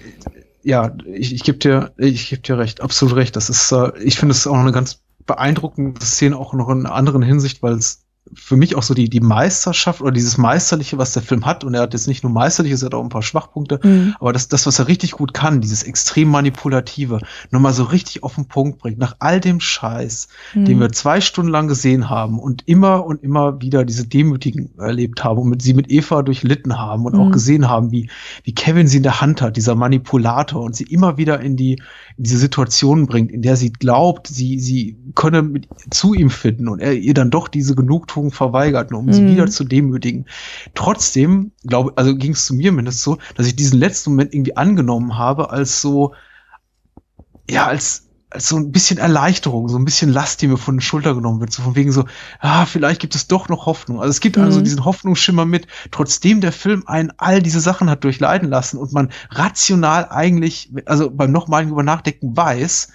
[0.63, 3.35] ja, ich, ich gebe dir, ich gebe dir recht, absolut recht.
[3.35, 6.95] Das ist, äh, ich finde es auch eine ganz beeindruckende Szene, auch noch in einer
[6.95, 8.02] anderen Hinsicht, weil es
[8.35, 11.73] für mich auch so die, die Meisterschaft oder dieses Meisterliche, was der Film hat, und
[11.73, 14.15] er hat jetzt nicht nur Meisterliches, er hat auch ein paar Schwachpunkte, Mhm.
[14.19, 17.19] aber das, das, was er richtig gut kann, dieses extrem manipulative,
[17.51, 20.81] nochmal so richtig auf den Punkt bringt, nach all dem Scheiß, den Mhm.
[20.81, 25.39] wir zwei Stunden lang gesehen haben und immer und immer wieder diese Demütigen erlebt haben
[25.39, 27.31] und mit, sie mit Eva durchlitten haben und auch Mhm.
[27.31, 28.09] gesehen haben, wie,
[28.43, 31.81] wie Kevin sie in der Hand hat, dieser Manipulator und sie immer wieder in die,
[32.17, 36.79] diese Situation bringt, in der sie glaubt, sie, sie könne mit, zu ihm finden und
[36.79, 39.27] er ihr dann doch diese Genugtuung verweigert, nur um sie Mhm.
[39.27, 40.25] wieder zu demütigen.
[40.75, 44.57] Trotzdem, glaube, also ging es zu mir mindestens so, dass ich diesen letzten Moment irgendwie
[44.57, 46.13] angenommen habe als so,
[47.49, 51.13] ja, als so ein bisschen Erleichterung, so ein bisschen Last, die mir von den Schulter
[51.15, 52.05] genommen wird, so von wegen so,
[52.39, 53.99] ah, vielleicht gibt es doch noch Hoffnung.
[53.99, 54.63] Also es gibt also Mhm.
[54.63, 59.09] diesen Hoffnungsschimmer mit, trotzdem der Film einen all diese Sachen hat durchleiden lassen und man
[59.29, 62.89] rational eigentlich, also beim nochmaligen über Nachdenken weiß,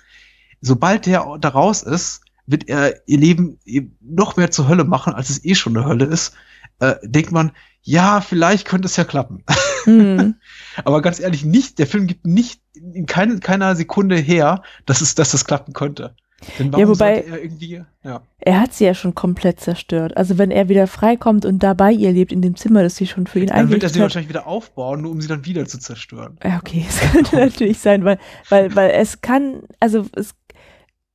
[0.60, 3.58] sobald der da raus ist, wird er ihr Leben
[4.00, 6.32] noch mehr zur Hölle machen, als es eh schon eine Hölle ist,
[6.80, 7.52] äh, denkt man,
[7.88, 9.44] ja, vielleicht könnte es ja klappen.
[9.86, 10.34] Mhm.
[10.84, 15.14] Aber ganz ehrlich, nicht, der Film gibt nicht in keine, keiner Sekunde her, dass es,
[15.14, 16.14] dass das klappen könnte.
[16.58, 18.20] Denn warum Ja, wobei- sollte er irgendwie, ja.
[18.40, 20.16] Er hat sie ja schon komplett zerstört.
[20.18, 23.06] Also wenn er wieder freikommt und da bei ihr lebt, in dem Zimmer, das sie
[23.06, 24.02] schon für ihn Dann wird er sie hat.
[24.02, 26.36] wahrscheinlich wieder aufbauen, nur um sie dann wieder zu zerstören.
[26.44, 28.18] Ja, okay, es könnte natürlich sein, weil,
[28.50, 30.34] weil, weil es kann, also es,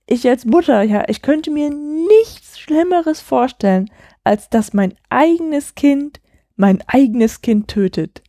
[0.08, 3.90] ich als Mutter, ja, ich könnte mir nichts Schlimmeres vorstellen,
[4.24, 6.20] als dass mein eigenes Kind
[6.56, 8.22] mein eigenes Kind tötet.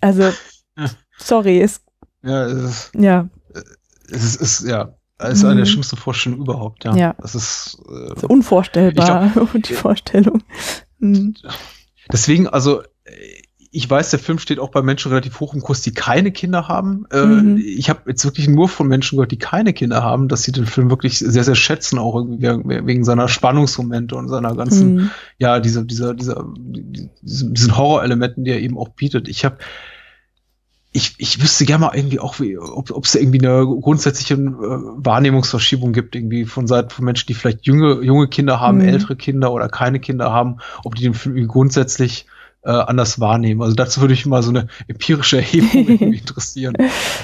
[0.00, 0.24] Also,
[0.76, 0.86] Ja.
[1.18, 1.82] sorry, es,
[2.22, 3.28] Ja, es ist, ja,
[4.10, 5.68] es ist, ist ja, es ist eine der Mhm.
[5.70, 6.96] schlimmsten Vorstellungen überhaupt, ja.
[6.96, 7.14] Ja.
[7.20, 10.42] Das ist, äh, so unvorstellbar, die Vorstellung.
[10.98, 11.34] Mhm.
[12.12, 13.41] Deswegen, also, äh,
[13.74, 16.68] ich weiß, der Film steht auch bei Menschen relativ hoch im Kurs, die keine Kinder
[16.68, 17.06] haben.
[17.10, 17.56] Äh, Mhm.
[17.56, 20.66] Ich habe jetzt wirklich nur von Menschen gehört, die keine Kinder haben, dass sie den
[20.66, 25.10] Film wirklich sehr, sehr schätzen, auch irgendwie wegen seiner Spannungsmomente und seiner ganzen, Mhm.
[25.38, 26.44] ja, dieser, dieser, dieser,
[27.22, 29.26] diesen, Horrorelementen, die er eben auch bietet.
[29.26, 29.56] Ich habe
[30.94, 35.94] ich, ich wüsste gerne mal irgendwie auch, wie, ob es irgendwie eine grundsätzliche äh, Wahrnehmungsverschiebung
[35.94, 38.84] gibt, irgendwie von Seiten von Menschen, die vielleicht junge, junge Kinder haben, Mhm.
[38.88, 42.26] ältere Kinder oder keine Kinder haben, ob die den Film grundsätzlich
[42.64, 43.62] äh, anders wahrnehmen.
[43.62, 46.74] Also dazu würde ich mal so eine empirische Erhebung interessieren.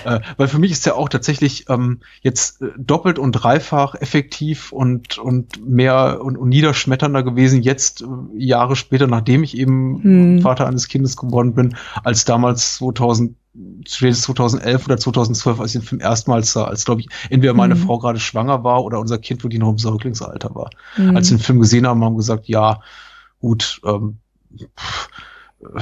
[0.04, 4.72] Äh, weil für mich ist der auch tatsächlich ähm, jetzt äh, doppelt und dreifach effektiv
[4.72, 10.42] und, und mehr und, und niederschmetternder gewesen, jetzt äh, Jahre später, nachdem ich eben Hm.
[10.42, 13.36] Vater eines Kindes geworden bin, als damals 2000
[13.86, 17.74] spätestens 2011 oder 2012, als ich den Film erstmals sah, als glaube ich entweder meine
[17.74, 17.78] Mhm.
[17.80, 20.70] Frau gerade schwanger war oder unser Kind wirklich noch im Säuglingsalter war.
[20.96, 21.16] Mhm.
[21.16, 22.80] Als wir den Film gesehen haben, haben wir gesagt, ja,
[23.40, 24.18] gut, ähm,
[24.78, 25.08] pff,
[25.62, 25.80] äh,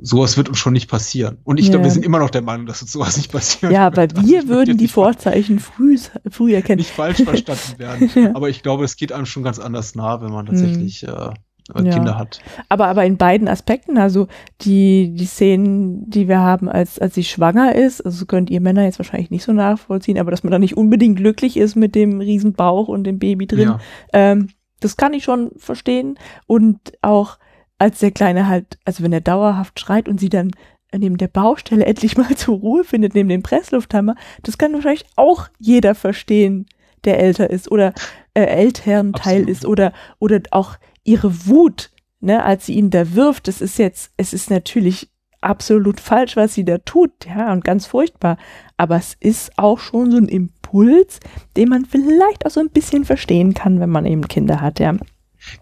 [0.00, 1.38] sowas wird uns schon nicht passieren.
[1.44, 1.84] Und ich glaube, Ja.
[1.84, 3.88] wir sind immer noch der Meinung, dass uns sowas nicht passieren ja.
[3.88, 5.98] Also, wir wird würden die Vorzeichen früh,
[6.30, 6.78] früh erkennen.
[6.78, 8.10] nicht falsch verstanden werden.
[8.14, 8.34] Ja.
[8.34, 11.34] Aber ich glaube, es geht einem schon ganz anders nah, wenn man tatsächlich äh, Ja.
[11.74, 12.40] Kinder hat.
[12.68, 14.26] Aber, aber in beiden Aspekten, also
[14.62, 18.82] die, die Szenen, die wir haben, als, als sie schwanger ist, also könnt ihr Männer
[18.84, 22.18] jetzt wahrscheinlich nicht so nachvollziehen, aber dass man da nicht unbedingt glücklich ist mit dem
[22.20, 23.74] riesen Bauch und dem Baby drin,
[24.12, 24.48] ähm,
[24.80, 26.18] das kann ich schon verstehen.
[26.48, 27.38] Und auch
[27.82, 30.52] als der Kleine halt, also wenn er dauerhaft schreit und sie dann
[30.96, 35.48] neben der Baustelle endlich mal zur Ruhe findet, neben dem Presslufthammer, das kann wahrscheinlich auch
[35.58, 36.66] jeder verstehen,
[37.02, 37.92] der älter ist oder
[38.34, 39.48] äh, Elternteil Absolut.
[39.48, 43.48] ist oder, oder auch ihre Wut, ne, als sie ihn da wirft.
[43.48, 47.86] Das ist jetzt, es ist natürlich absolut falsch, was sie da tut, ja, und ganz
[47.86, 48.36] furchtbar.
[48.76, 51.18] Aber es ist auch schon so ein Impuls,
[51.56, 54.94] den man vielleicht auch so ein bisschen verstehen kann, wenn man eben Kinder hat, ja.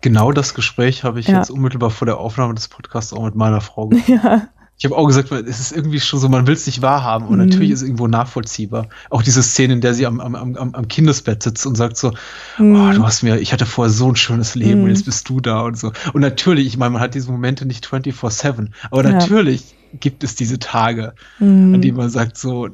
[0.00, 1.38] Genau das Gespräch habe ich Ja.
[1.38, 4.20] jetzt unmittelbar vor der Aufnahme des Podcasts auch mit meiner Frau geführt.
[4.24, 7.26] Ja, Ich habe auch gesagt, es ist irgendwie schon so, man will es nicht wahrhaben
[7.26, 7.44] und Mhm.
[7.46, 8.88] natürlich ist es irgendwo nachvollziehbar.
[9.10, 12.12] Auch diese Szene, in der sie am, am, am, am Kindesbett sitzt und sagt so,
[12.56, 12.74] Mhm.
[12.76, 14.84] oh, du hast mir, ich hatte vorher so ein schönes Leben Mhm.
[14.84, 15.92] und jetzt bist du da und so.
[16.14, 19.10] Und natürlich, ich meine, man hat diese Momente nicht 24-7, aber Ja.
[19.12, 21.74] natürlich gibt es diese Tage, Mhm.
[21.74, 22.68] an denen man sagt so,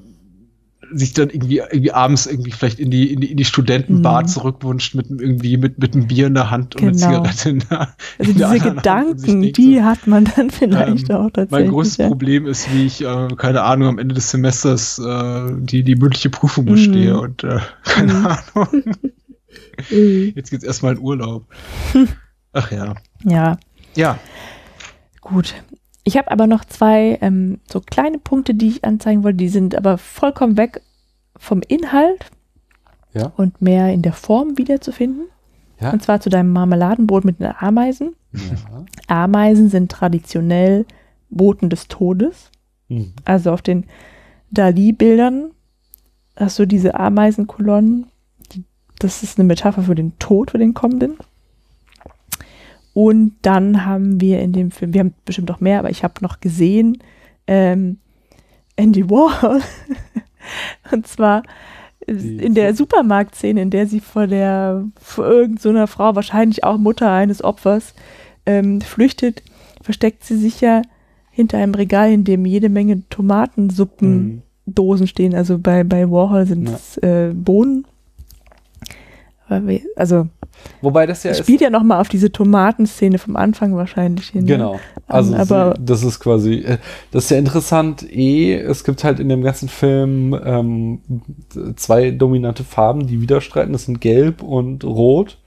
[0.92, 4.26] sich dann irgendwie, irgendwie abends irgendwie vielleicht in die, in die, in die Studentenbar Mhm.
[4.28, 7.06] zurückwünscht mit irgendwie mit, mit einem Bier in der Hand und einer Genau.
[7.06, 7.81] Zigarette in der,
[8.18, 11.50] Also in der diese Gedanken, denkt die so, hat man dann vielleicht Ähm, auch tatsächlich.
[11.50, 12.08] mein größtes ja.
[12.08, 16.31] Problem ist, wie ich, äh, keine Ahnung, am Ende des Semesters äh, die, die mündliche
[16.31, 17.20] Prüfung bestehe Mhm.
[17.20, 18.26] und äh, keine Mhm.
[18.26, 18.84] Ahnung.
[19.90, 20.32] Mhm.
[20.34, 21.47] Jetzt geht's erstmal in Urlaub.
[22.52, 22.94] Ach ja.
[23.24, 23.58] Ja,
[23.94, 24.18] Ja.
[25.20, 25.55] gut.
[26.09, 29.39] Ich habe aber noch zwei ähm, so kleine Punkte, die ich anzeigen wollte.
[29.39, 30.81] Die sind aber vollkommen weg
[31.36, 32.26] vom Inhalt
[33.12, 33.33] Ja.
[33.36, 35.25] und mehr in der Form wiederzufinden.
[35.81, 35.91] Ja.
[35.91, 38.15] Und zwar zu deinem Marmeladenbrot mit den Ameisen.
[38.33, 38.85] Ja.
[39.25, 40.86] Ameisen sind traditionell
[41.28, 42.52] Boten des Todes.
[42.89, 43.12] Mhm.
[43.25, 43.85] Also auf den
[44.52, 45.51] Dali-Bildern
[46.36, 48.07] hast du diese Ameisenkolonnen.
[49.01, 51.17] Das ist eine Metapher für den Tod, für den kommenden.
[52.97, 56.15] Und dann haben wir in dem Film, wir haben bestimmt noch mehr, aber ich habe
[56.23, 56.97] noch gesehen,
[57.47, 57.99] ähm,
[58.75, 59.60] Andy Warhol.
[60.92, 61.42] Und zwar
[62.08, 67.10] Die- in der Supermarktszene, in der sie vor der, vor irgendeiner Frau, wahrscheinlich auch Mutter
[67.12, 67.92] eines Opfers,
[68.47, 69.42] ähm, flüchtet,
[69.83, 70.81] versteckt sie sich ja
[71.31, 75.07] hinter einem Regal, in dem jede Menge Tomatensuppendosen Mhm.
[75.07, 75.34] stehen.
[75.34, 77.86] Also bei, bei Warhol sind es äh, Bohnen.
[79.49, 80.26] Aber wir, also
[80.81, 84.42] Wobei das ja ist, spielt ja nochmal auf diese Tomatenszene vom Anfang wahrscheinlich hin.
[84.44, 84.52] ne?
[84.52, 84.81] Genau.
[85.07, 86.78] Also Ähm, aber- sie, das ist quasi, äh,
[87.10, 88.02] das ist ja interessant.
[88.10, 91.00] Eh, es gibt halt in dem ganzen Film ähm,
[91.76, 93.73] zwei dominante Farben, die widerstreiten.
[93.73, 95.39] Das sind Gelb und Rot.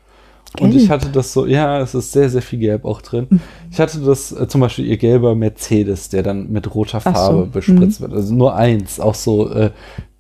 [0.60, 0.90] Und ich Gelb?
[0.90, 3.28] hatte das so, ja, es ist sehr, sehr viel Gelb auch drin.
[3.30, 3.40] Mhm.
[3.72, 7.11] Ich hatte das äh, zum Beispiel ihr gelber Mercedes, der dann mit roter Ach so,
[7.11, 7.52] Farbe mhm.
[7.52, 8.14] bespritzt wird.
[8.14, 9.72] Also nur eins, auch so äh,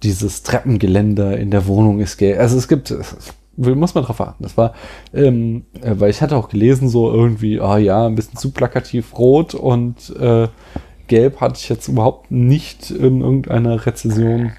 [0.03, 2.39] dieses Treppengeländer in der Wohnung ist gelb.
[2.39, 2.93] Also es gibt,
[3.59, 4.43] muss man drauf achten.
[4.43, 4.73] Das war,
[5.13, 9.17] ähm, äh, weil ich hatte auch gelesen, so irgendwie, ah ja, ein bisschen zu plakativ
[9.17, 10.47] rot und äh,
[11.07, 14.51] gelb hatte ich jetzt überhaupt nicht in irgendeiner Rezension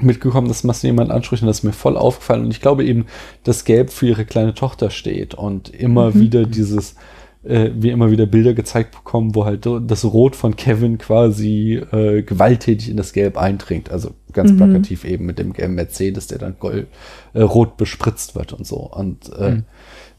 [0.00, 2.44] mitgekommen, dass man jemand anspricht und das ist mir voll aufgefallen.
[2.44, 3.06] Und ich glaube eben,
[3.44, 6.20] dass Gelb für ihre kleine Tochter steht und immer Mhm.
[6.20, 6.96] wieder dieses,
[7.44, 12.22] äh, wir immer wieder Bilder gezeigt bekommen, wo halt das Rot von Kevin quasi äh,
[12.22, 13.90] gewalttätig in das Gelb eindringt.
[13.90, 14.56] Also ganz Mhm.
[14.56, 16.86] plakativ eben mit dem gelben Mercedes, der dann gold,
[17.34, 18.76] äh, rot bespritzt wird und so.
[18.78, 19.64] Und äh, Mhm.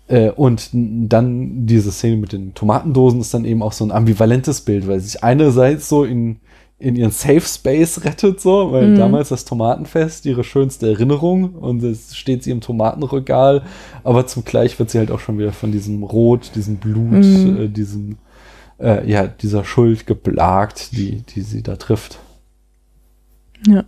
[0.08, 4.62] äh, und dann diese Szene mit den Tomatendosen ist dann eben auch so ein ambivalentes
[4.62, 6.38] Bild, weil sich einerseits so in,
[6.84, 8.96] in ihren Safe Space rettet, so, weil Mhm.
[8.96, 13.64] damals das Tomatenfest ihre schönste Erinnerung und es steht sie im Tomatenregal,
[14.04, 17.58] aber zugleich wird sie halt auch schon wieder von diesem Rot, diesem Blut, Mhm.
[17.58, 18.18] äh, diesem,
[18.80, 22.20] äh, ja, dieser Schuld geplagt, die, die sie da trifft.
[23.68, 23.84] Ja,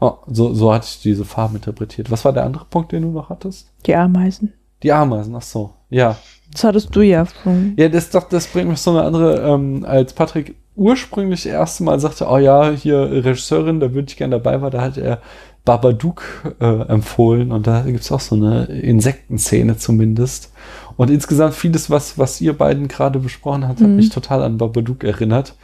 [0.00, 2.10] Oh, so, so hatte ich diese Farben interpretiert.
[2.10, 3.68] Was war der andere Punkt, den du noch hattest?
[3.86, 4.52] die Ameisen.
[4.82, 6.16] Die Ameisen, ach so, ja.
[6.50, 7.74] Das hattest du ja schon.
[7.78, 12.00] Ja, das, doch, das bringt mich so eine andere, ähm, als Patrick ursprünglich erste Mal
[12.00, 15.20] sagte, oh ja, hier Regisseurin, da würde ich gerne dabei war, da hat er
[15.64, 16.22] Babadook
[16.60, 20.52] äh, empfohlen und da gibt's auch so eine Insektenszene zumindest.
[20.96, 23.96] Und insgesamt vieles, was, was ihr beiden gerade besprochen habt, hat Mhm.
[23.96, 25.54] mich total an Babadook erinnert.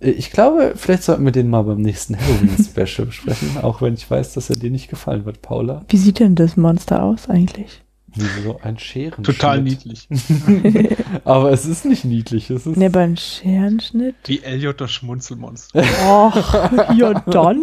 [0.00, 4.10] Äh, Ich glaube, vielleicht sollten wir den mal beim nächsten Halloween-Special besprechen, auch wenn ich
[4.10, 5.84] weiß, dass er dir nicht gefallen wird, Paula.
[5.88, 7.82] Wie sieht denn das Monster aus eigentlich?
[8.16, 9.22] Wie so ein Scheren.
[9.24, 10.08] Total niedlich.
[11.24, 12.50] Aber es ist nicht niedlich.
[12.50, 14.14] Es ist Ne, aber ein Scherenschnitt?
[14.24, 15.82] Wie Elliot das Schmunzelmonster.
[16.06, 16.54] Och,
[16.96, 17.60] ja dann.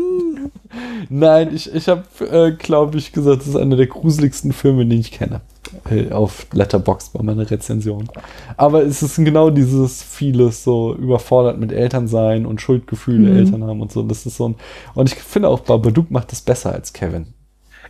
[1.10, 5.00] Nein, ich, ich habe, äh, glaube ich, gesagt, das ist einer der gruseligsten Filme, den
[5.00, 5.42] ich kenne.
[5.90, 8.08] Äh, auf Letterboxd bei meiner Rezension.
[8.58, 13.38] Aber es ist genau dieses vieles so überfordert mit Elternsein und Schuldgefühle Mhm.
[13.38, 14.04] Eltern haben und so.
[14.04, 14.56] Das ist so ein,
[14.94, 17.34] und ich finde auch Babadook macht das besser als Kevin.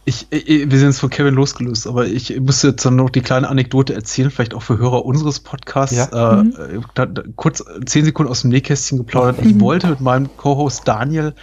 [0.05, 3.21] Ich, ich, wir sind jetzt von Kevin losgelöst, aber ich muss jetzt dann noch die
[3.21, 5.95] kleine Anekdote erzählen, vielleicht auch für Hörer unseres Podcasts.
[5.95, 6.39] Ja.
[6.39, 6.85] Äh, Mhm.
[6.93, 9.39] da, da, kurz zehn Sekunden aus dem Nähkästchen geplaudert.
[9.45, 9.61] Ich Mhm.
[9.61, 11.33] wollte mit meinem Co-Host Daniel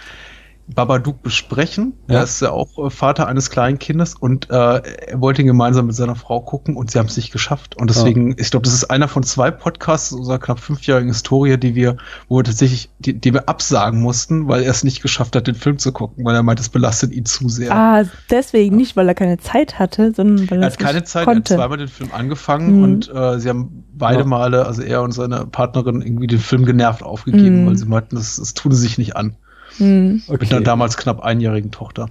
[0.73, 1.93] Babadook besprechen.
[2.07, 2.15] Ja.
[2.17, 5.87] Er ist ja auch äh, Vater eines kleinen Kindes und äh, er wollte ihn gemeinsam
[5.87, 7.75] mit seiner Frau gucken und sie haben es nicht geschafft.
[7.77, 11.75] Und deswegen, ich glaube, das ist einer von zwei Podcasts unserer knapp fünfjährigen Historie, die
[11.75, 11.97] wir,
[12.29, 15.55] wo wir tatsächlich, die, die wir absagen mussten, weil er es nicht geschafft hat, den
[15.55, 17.71] Film zu gucken, weil er meint, es belastet ihn zu sehr.
[17.75, 20.99] Ah, deswegen nicht, weil er keine Zeit hatte, sondern weil er Er es hat keine
[20.99, 21.55] nicht Zeit, er hat konnte.
[21.55, 22.83] zweimal den Film angefangen Mhm.
[22.83, 24.25] und äh, sie haben beide Ja.
[24.25, 27.67] Male, also er und seine Partnerin, irgendwie den Film genervt aufgegeben, Mhm.
[27.67, 29.35] weil sie meinten, das, das tun sie sich nicht an.
[29.77, 30.21] Hm.
[30.27, 32.07] Mit einer damals knapp einjährigen Tochter.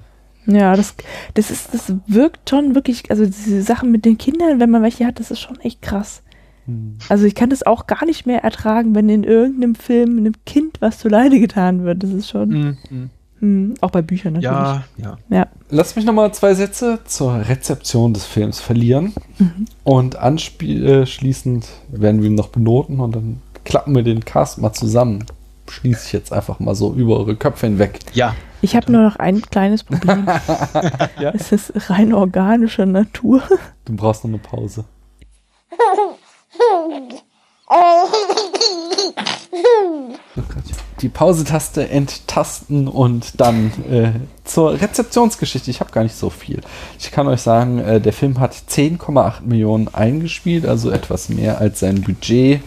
[0.46, 0.94] Ja, das,
[1.34, 5.06] das ist, das wirkt schon wirklich, also diese Sachen mit den Kindern, wenn man welche
[5.06, 6.22] hat, das ist schon echt krass.
[6.66, 6.96] Hm.
[7.08, 10.80] Also ich kann das auch gar nicht mehr ertragen, wenn in irgendeinem Film einem Kind
[10.80, 12.02] was zu Leide getan wird.
[12.02, 12.78] Das ist schon,
[13.40, 14.52] hm, auch bei Büchern natürlich.
[14.52, 15.18] Ja, ja.
[15.30, 15.46] Ja.
[15.70, 19.14] Lass mich noch mal zwei Sätze zur Rezeption des Films verlieren.
[19.84, 25.24] Und anschließend werden wir ihn noch benoten und dann klappen wir den Cast mal zusammen.
[25.70, 28.00] Schließe ich jetzt einfach mal so über eure Köpfe hinweg.
[28.12, 30.26] Ja, Ich habe nur noch ein kleines Problem.
[31.18, 31.30] Ja?
[31.34, 33.42] Es ist rein organischer Natur.
[33.84, 34.84] Du brauchst noch eine Pause.
[37.68, 38.08] Oh.
[41.00, 44.10] Die Pause-Taste enttasten und dann äh,
[44.44, 45.70] zur Rezeptionsgeschichte.
[45.70, 46.60] Ich habe gar nicht so viel.
[46.98, 51.80] Ich kann euch sagen, äh, der Film hat 10,8 Millionen eingespielt, also etwas mehr als
[51.80, 52.60] sein Budget.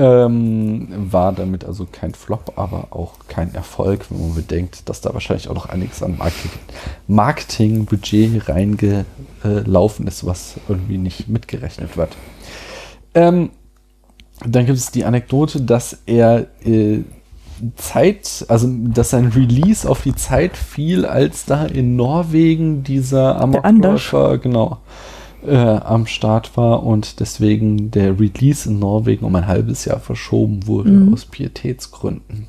[0.00, 5.12] Ähm, war damit also kein Flop, aber auch kein Erfolg, wenn man bedenkt, dass da
[5.12, 6.50] wahrscheinlich auch noch einiges an Marketing-
[7.08, 12.16] Marketingbudget reingelaufen ist, was irgendwie nicht mitgerechnet wird.
[13.14, 13.50] Ähm,
[14.46, 17.00] dann gibt es die Anekdote, dass er äh,
[17.74, 23.40] Zeit, also dass sein Release auf die Zeit fiel, als da in Norwegen dieser.
[23.40, 24.78] Amokläufer genau
[25.46, 30.66] äh, am Start war und deswegen der Release in Norwegen um ein halbes Jahr verschoben
[30.66, 31.12] wurde Mhm.
[31.14, 32.48] aus Pietätsgründen.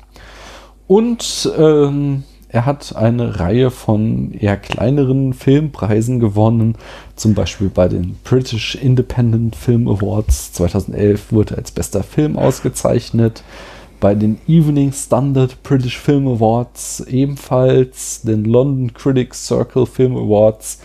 [0.86, 6.74] Und ähm, er hat eine Reihe von eher kleineren Filmpreisen gewonnen.
[7.14, 13.44] Zum Beispiel bei den British Independent Film Awards 2011 wurde er als bester Film ausgezeichnet.
[14.00, 20.80] Bei den Evening Standard British Film Awards ebenfalls, den London Critics Circle Film Awards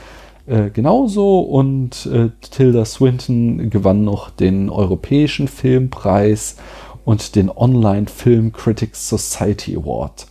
[0.47, 6.57] äh, genauso und äh, Tilda Swinton gewann noch den Europäischen Filmpreis
[7.03, 10.27] und den Online Film Critics Society Award.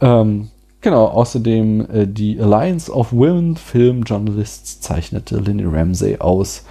[0.00, 6.64] Ähm, genau, außerdem äh, die Alliance of Women Film Journalists zeichnete Lindy Ramsey aus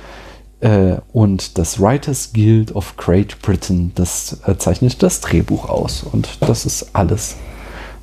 [0.61, 6.03] äh, und das Writers Guild of Great Britain, das äh, zeichnete das Drehbuch aus.
[6.03, 7.35] Und das ist alles,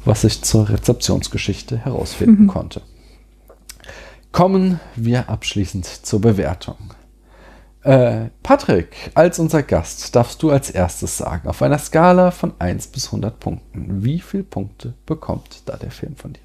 [0.05, 2.83] was ich zur Rezeptionsgeschichte herausfinden konnte.
[4.33, 6.95] Kommen wir abschließend zur Bewertung.
[7.83, 12.89] Äh, Patrick, als unser Gast darfst du als erstes sagen, auf einer Skala von 1
[12.89, 16.43] bis 100 Punkten, wie viele Punkte bekommt da der Film von dir?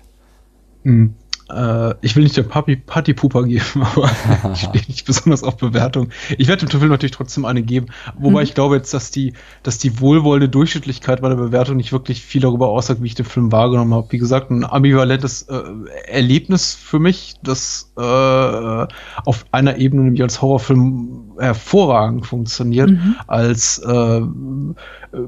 [0.84, 1.16] Hm.
[1.54, 3.64] Äh, ich will nicht der Papi Partypuper geben,
[3.96, 4.10] aber
[4.54, 6.10] ich stehe nicht besonders auf Bewertung.
[6.38, 9.78] Ich werde dem Film natürlich trotzdem eine geben, wobei ich glaube jetzt, dass die, dass
[9.78, 13.52] die wohlwollende Durchschnittlichkeit bei der Bewertung nicht wirklich viel darüber aussagt, wie ich den Film
[13.52, 14.08] wahrgenommen habe.
[14.12, 15.62] Wie gesagt, ein ambivalentes äh,
[16.08, 22.92] Erlebnis für mich, das äh, auf einer Ebene nämlich als Horrorfilm hervorragend funktioniert,
[23.28, 24.22] als äh,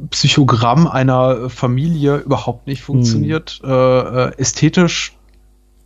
[0.09, 3.59] Psychogramm einer Familie überhaupt nicht funktioniert.
[3.63, 5.14] Äh, äh, ästhetisch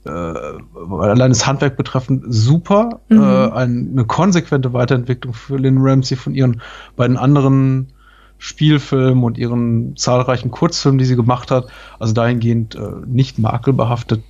[0.09, 3.01] äh, allein das Handwerk betreffend super.
[3.09, 3.21] Mhm.
[3.21, 6.61] Äh, ein, eine konsequente Weiterentwicklung für Lynn Ramsey von ihren
[6.95, 7.93] beiden anderen
[8.38, 11.67] Spielfilmen und ihren zahlreichen Kurzfilmen, die sie gemacht hat.
[11.99, 14.23] Also dahingehend äh, nicht makelbehaftet.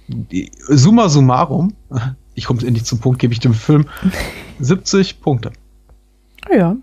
[0.67, 1.73] Summa summarum,
[2.35, 3.85] ich komme endlich zum Punkt, gebe ich dem Film
[4.59, 5.51] 70 Punkte.
[6.53, 6.75] Ja.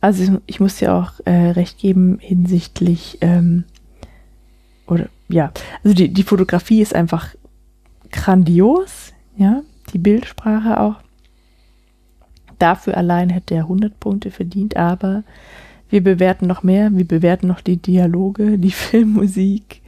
[0.00, 3.64] Also ich, ich muss dir auch äh, recht geben hinsichtlich, ähm,
[4.88, 5.52] oder ja,
[5.82, 7.34] also die, die Fotografie ist einfach
[8.10, 9.62] grandios, ja,
[9.92, 10.96] die Bildsprache auch.
[12.58, 15.24] Dafür allein hätte er 100 Punkte verdient, aber
[15.88, 19.82] wir bewerten noch mehr, wir bewerten noch die Dialoge, die Filmmusik,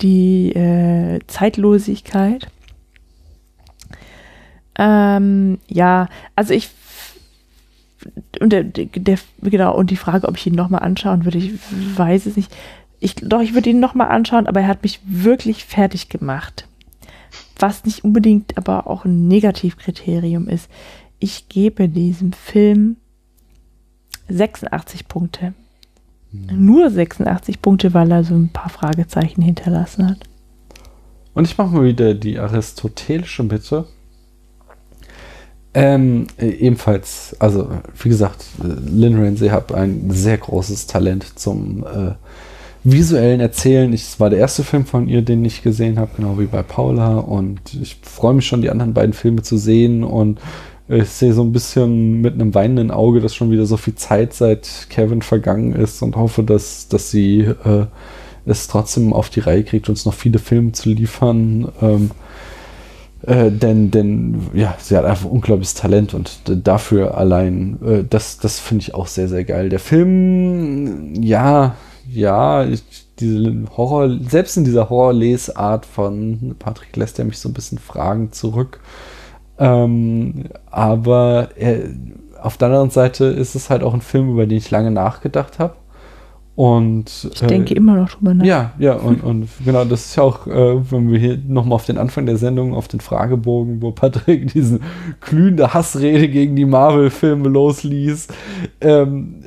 [0.00, 2.48] die äh, Zeitlosigkeit.
[4.76, 6.70] Ähm, ja, also ich
[8.40, 11.52] und der, der, genau, und die Frage, ob ich ihn nochmal anschauen würde, ich
[11.96, 12.54] weiß es nicht.
[13.04, 16.66] Ich, doch, ich würde ihn nochmal anschauen, aber er hat mich wirklich fertig gemacht.
[17.58, 20.70] Was nicht unbedingt aber auch ein Negativkriterium ist.
[21.18, 22.96] Ich gebe diesem Film
[24.30, 25.52] 86 Punkte.
[26.32, 30.20] Nur 86 Punkte, weil er so ein paar Fragezeichen hinterlassen hat.
[31.34, 33.86] Und ich mache mal wieder die aristotelische Bitte.
[35.74, 37.68] Ähm, äh, ebenfalls, also
[38.02, 42.14] wie gesagt, äh, Lynn Ramsey hat ein sehr großes Talent zum äh,
[42.84, 43.92] visuellen Erzählen.
[43.92, 47.16] Es war der erste Film von ihr, den ich gesehen habe, genau wie bei Paula.
[47.16, 50.04] Und ich freue mich schon, die anderen beiden Filme zu sehen.
[50.04, 50.38] Und
[50.86, 54.34] ich sehe so ein bisschen mit einem weinenden Auge, dass schon wieder so viel Zeit
[54.34, 57.86] seit Kevin vergangen ist und hoffe, dass, dass sie äh,
[58.44, 61.72] es trotzdem auf die Reihe kriegt, uns noch viele Filme zu liefern.
[61.80, 62.10] Ähm,
[63.26, 68.60] äh, denn, denn, ja, sie hat einfach unglaubliches Talent und dafür allein, äh, das, das
[68.60, 69.70] finde ich auch sehr, sehr geil.
[69.70, 71.76] Der Film, ja,
[72.08, 72.82] ja, ich,
[73.18, 78.32] diese Horror, selbst in dieser Horrorlesart von Patrick lässt er mich so ein bisschen Fragen
[78.32, 78.80] zurück.
[79.58, 81.84] Ähm, aber er,
[82.42, 85.58] auf der anderen Seite ist es halt auch ein Film, über den ich lange nachgedacht
[85.58, 85.76] habe.
[86.56, 88.44] Und ich denke äh, immer noch drüber nach.
[88.44, 91.86] Ja, ja, und, und genau, das ist ja auch, äh, wenn wir hier nochmal auf
[91.86, 94.78] den Anfang der Sendung, auf den Fragebogen, wo Patrick diese
[95.20, 98.28] glühende Hassrede gegen die Marvel-Filme losließ,
[98.80, 99.42] ähm,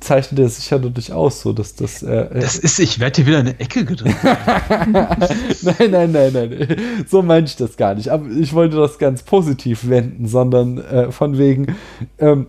[0.00, 2.02] zeichnet er sich ja dadurch aus, so dass das.
[2.02, 4.16] Äh, das ist, ich werde hier wieder in eine Ecke gedrückt.
[4.22, 6.76] nein, nein, nein, nein.
[7.08, 8.10] So meine ich das gar nicht.
[8.10, 11.74] Aber ich wollte das ganz positiv wenden, sondern äh, von wegen,
[12.18, 12.46] ähm,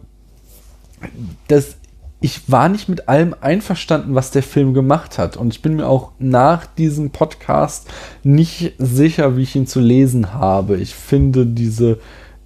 [1.47, 1.77] dass
[2.21, 5.37] ich war nicht mit allem einverstanden, was der Film gemacht hat.
[5.37, 7.87] Und ich bin mir auch nach diesem Podcast
[8.23, 10.77] nicht sicher, wie ich ihn zu lesen habe.
[10.77, 11.99] Ich finde diese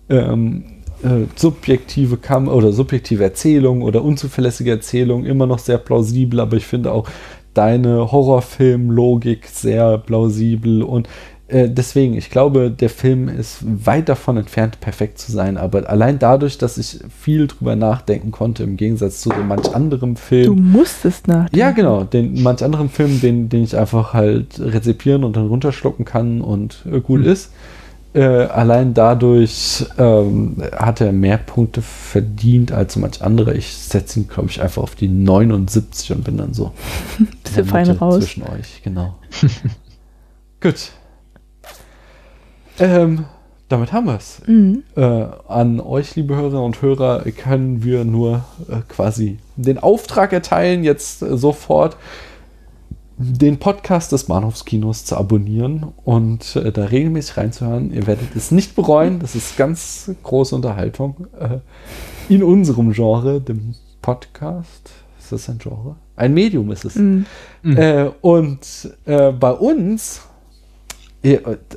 [0.09, 6.57] ähm, äh, subjektive Kam oder subjektive Erzählung oder unzuverlässige Erzählung immer noch sehr plausibel, aber
[6.57, 7.07] ich finde auch
[7.53, 11.07] deine Horrorfilm-Logik sehr plausibel und
[11.49, 16.19] äh, deswegen, ich glaube, der Film ist weit davon entfernt, perfekt zu sein, aber allein
[16.19, 20.45] dadurch, dass ich viel drüber nachdenken konnte, im Gegensatz zu so manch anderem Film.
[20.45, 21.57] Du musstest nachdenken.
[21.57, 26.05] Ja, genau, den manch anderen Film, den, den ich einfach halt rezipieren und dann runterschlucken
[26.05, 27.27] kann und äh, gut mhm.
[27.27, 27.51] ist
[28.13, 33.53] äh, allein dadurch ähm, hat er mehr Punkte verdient als so manch andere.
[33.53, 36.71] Ich setze ihn, glaube ich, einfach auf die 79 und bin dann so.
[37.43, 38.19] Bisschen fein raus.
[38.19, 39.15] Zwischen euch, genau.
[40.61, 40.91] Gut.
[42.79, 43.25] Ähm,
[43.67, 44.41] damit haben wir es.
[44.47, 44.83] Mhm.
[44.95, 50.83] Äh, an euch, liebe Hörerinnen und Hörer, können wir nur äh, quasi den Auftrag erteilen,
[50.83, 51.95] jetzt äh, sofort
[53.21, 57.91] den Podcast des Bahnhofskinos zu abonnieren und äh, da regelmäßig reinzuhören.
[57.91, 59.19] Ihr werdet es nicht bereuen.
[59.19, 61.59] Das ist ganz große Unterhaltung äh,
[62.33, 64.91] in unserem Genre, dem Podcast.
[65.19, 65.97] Ist das ein Genre?
[66.15, 66.95] Ein Medium ist es.
[66.95, 67.25] Mhm.
[67.63, 70.21] Äh, und äh, bei uns,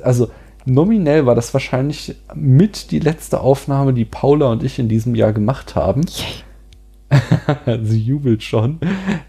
[0.01, 0.29] also
[0.63, 5.33] nominell war das wahrscheinlich mit die letzte Aufnahme, die Paula und ich in diesem Jahr
[5.33, 6.05] gemacht haben.
[6.17, 6.43] Yeah
[7.83, 8.79] Sie jubelt schon.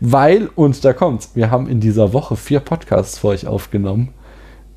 [0.01, 4.11] Weil, und da kommt's, wir haben in dieser Woche vier Podcasts für euch aufgenommen.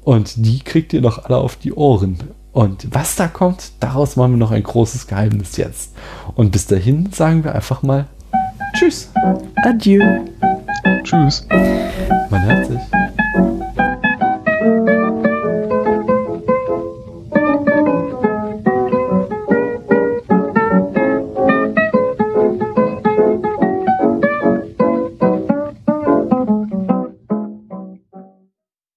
[0.04, 2.18] Und die kriegt ihr noch alle auf die Ohren.
[2.54, 5.96] Und was da kommt, daraus machen wir noch ein großes Geheimnis jetzt.
[6.36, 8.08] Und bis dahin sagen wir einfach mal
[8.74, 9.12] Tschüss.
[9.64, 10.02] Adieu.
[11.04, 11.48] Tschüss.
[12.30, 12.97] Man hört sich.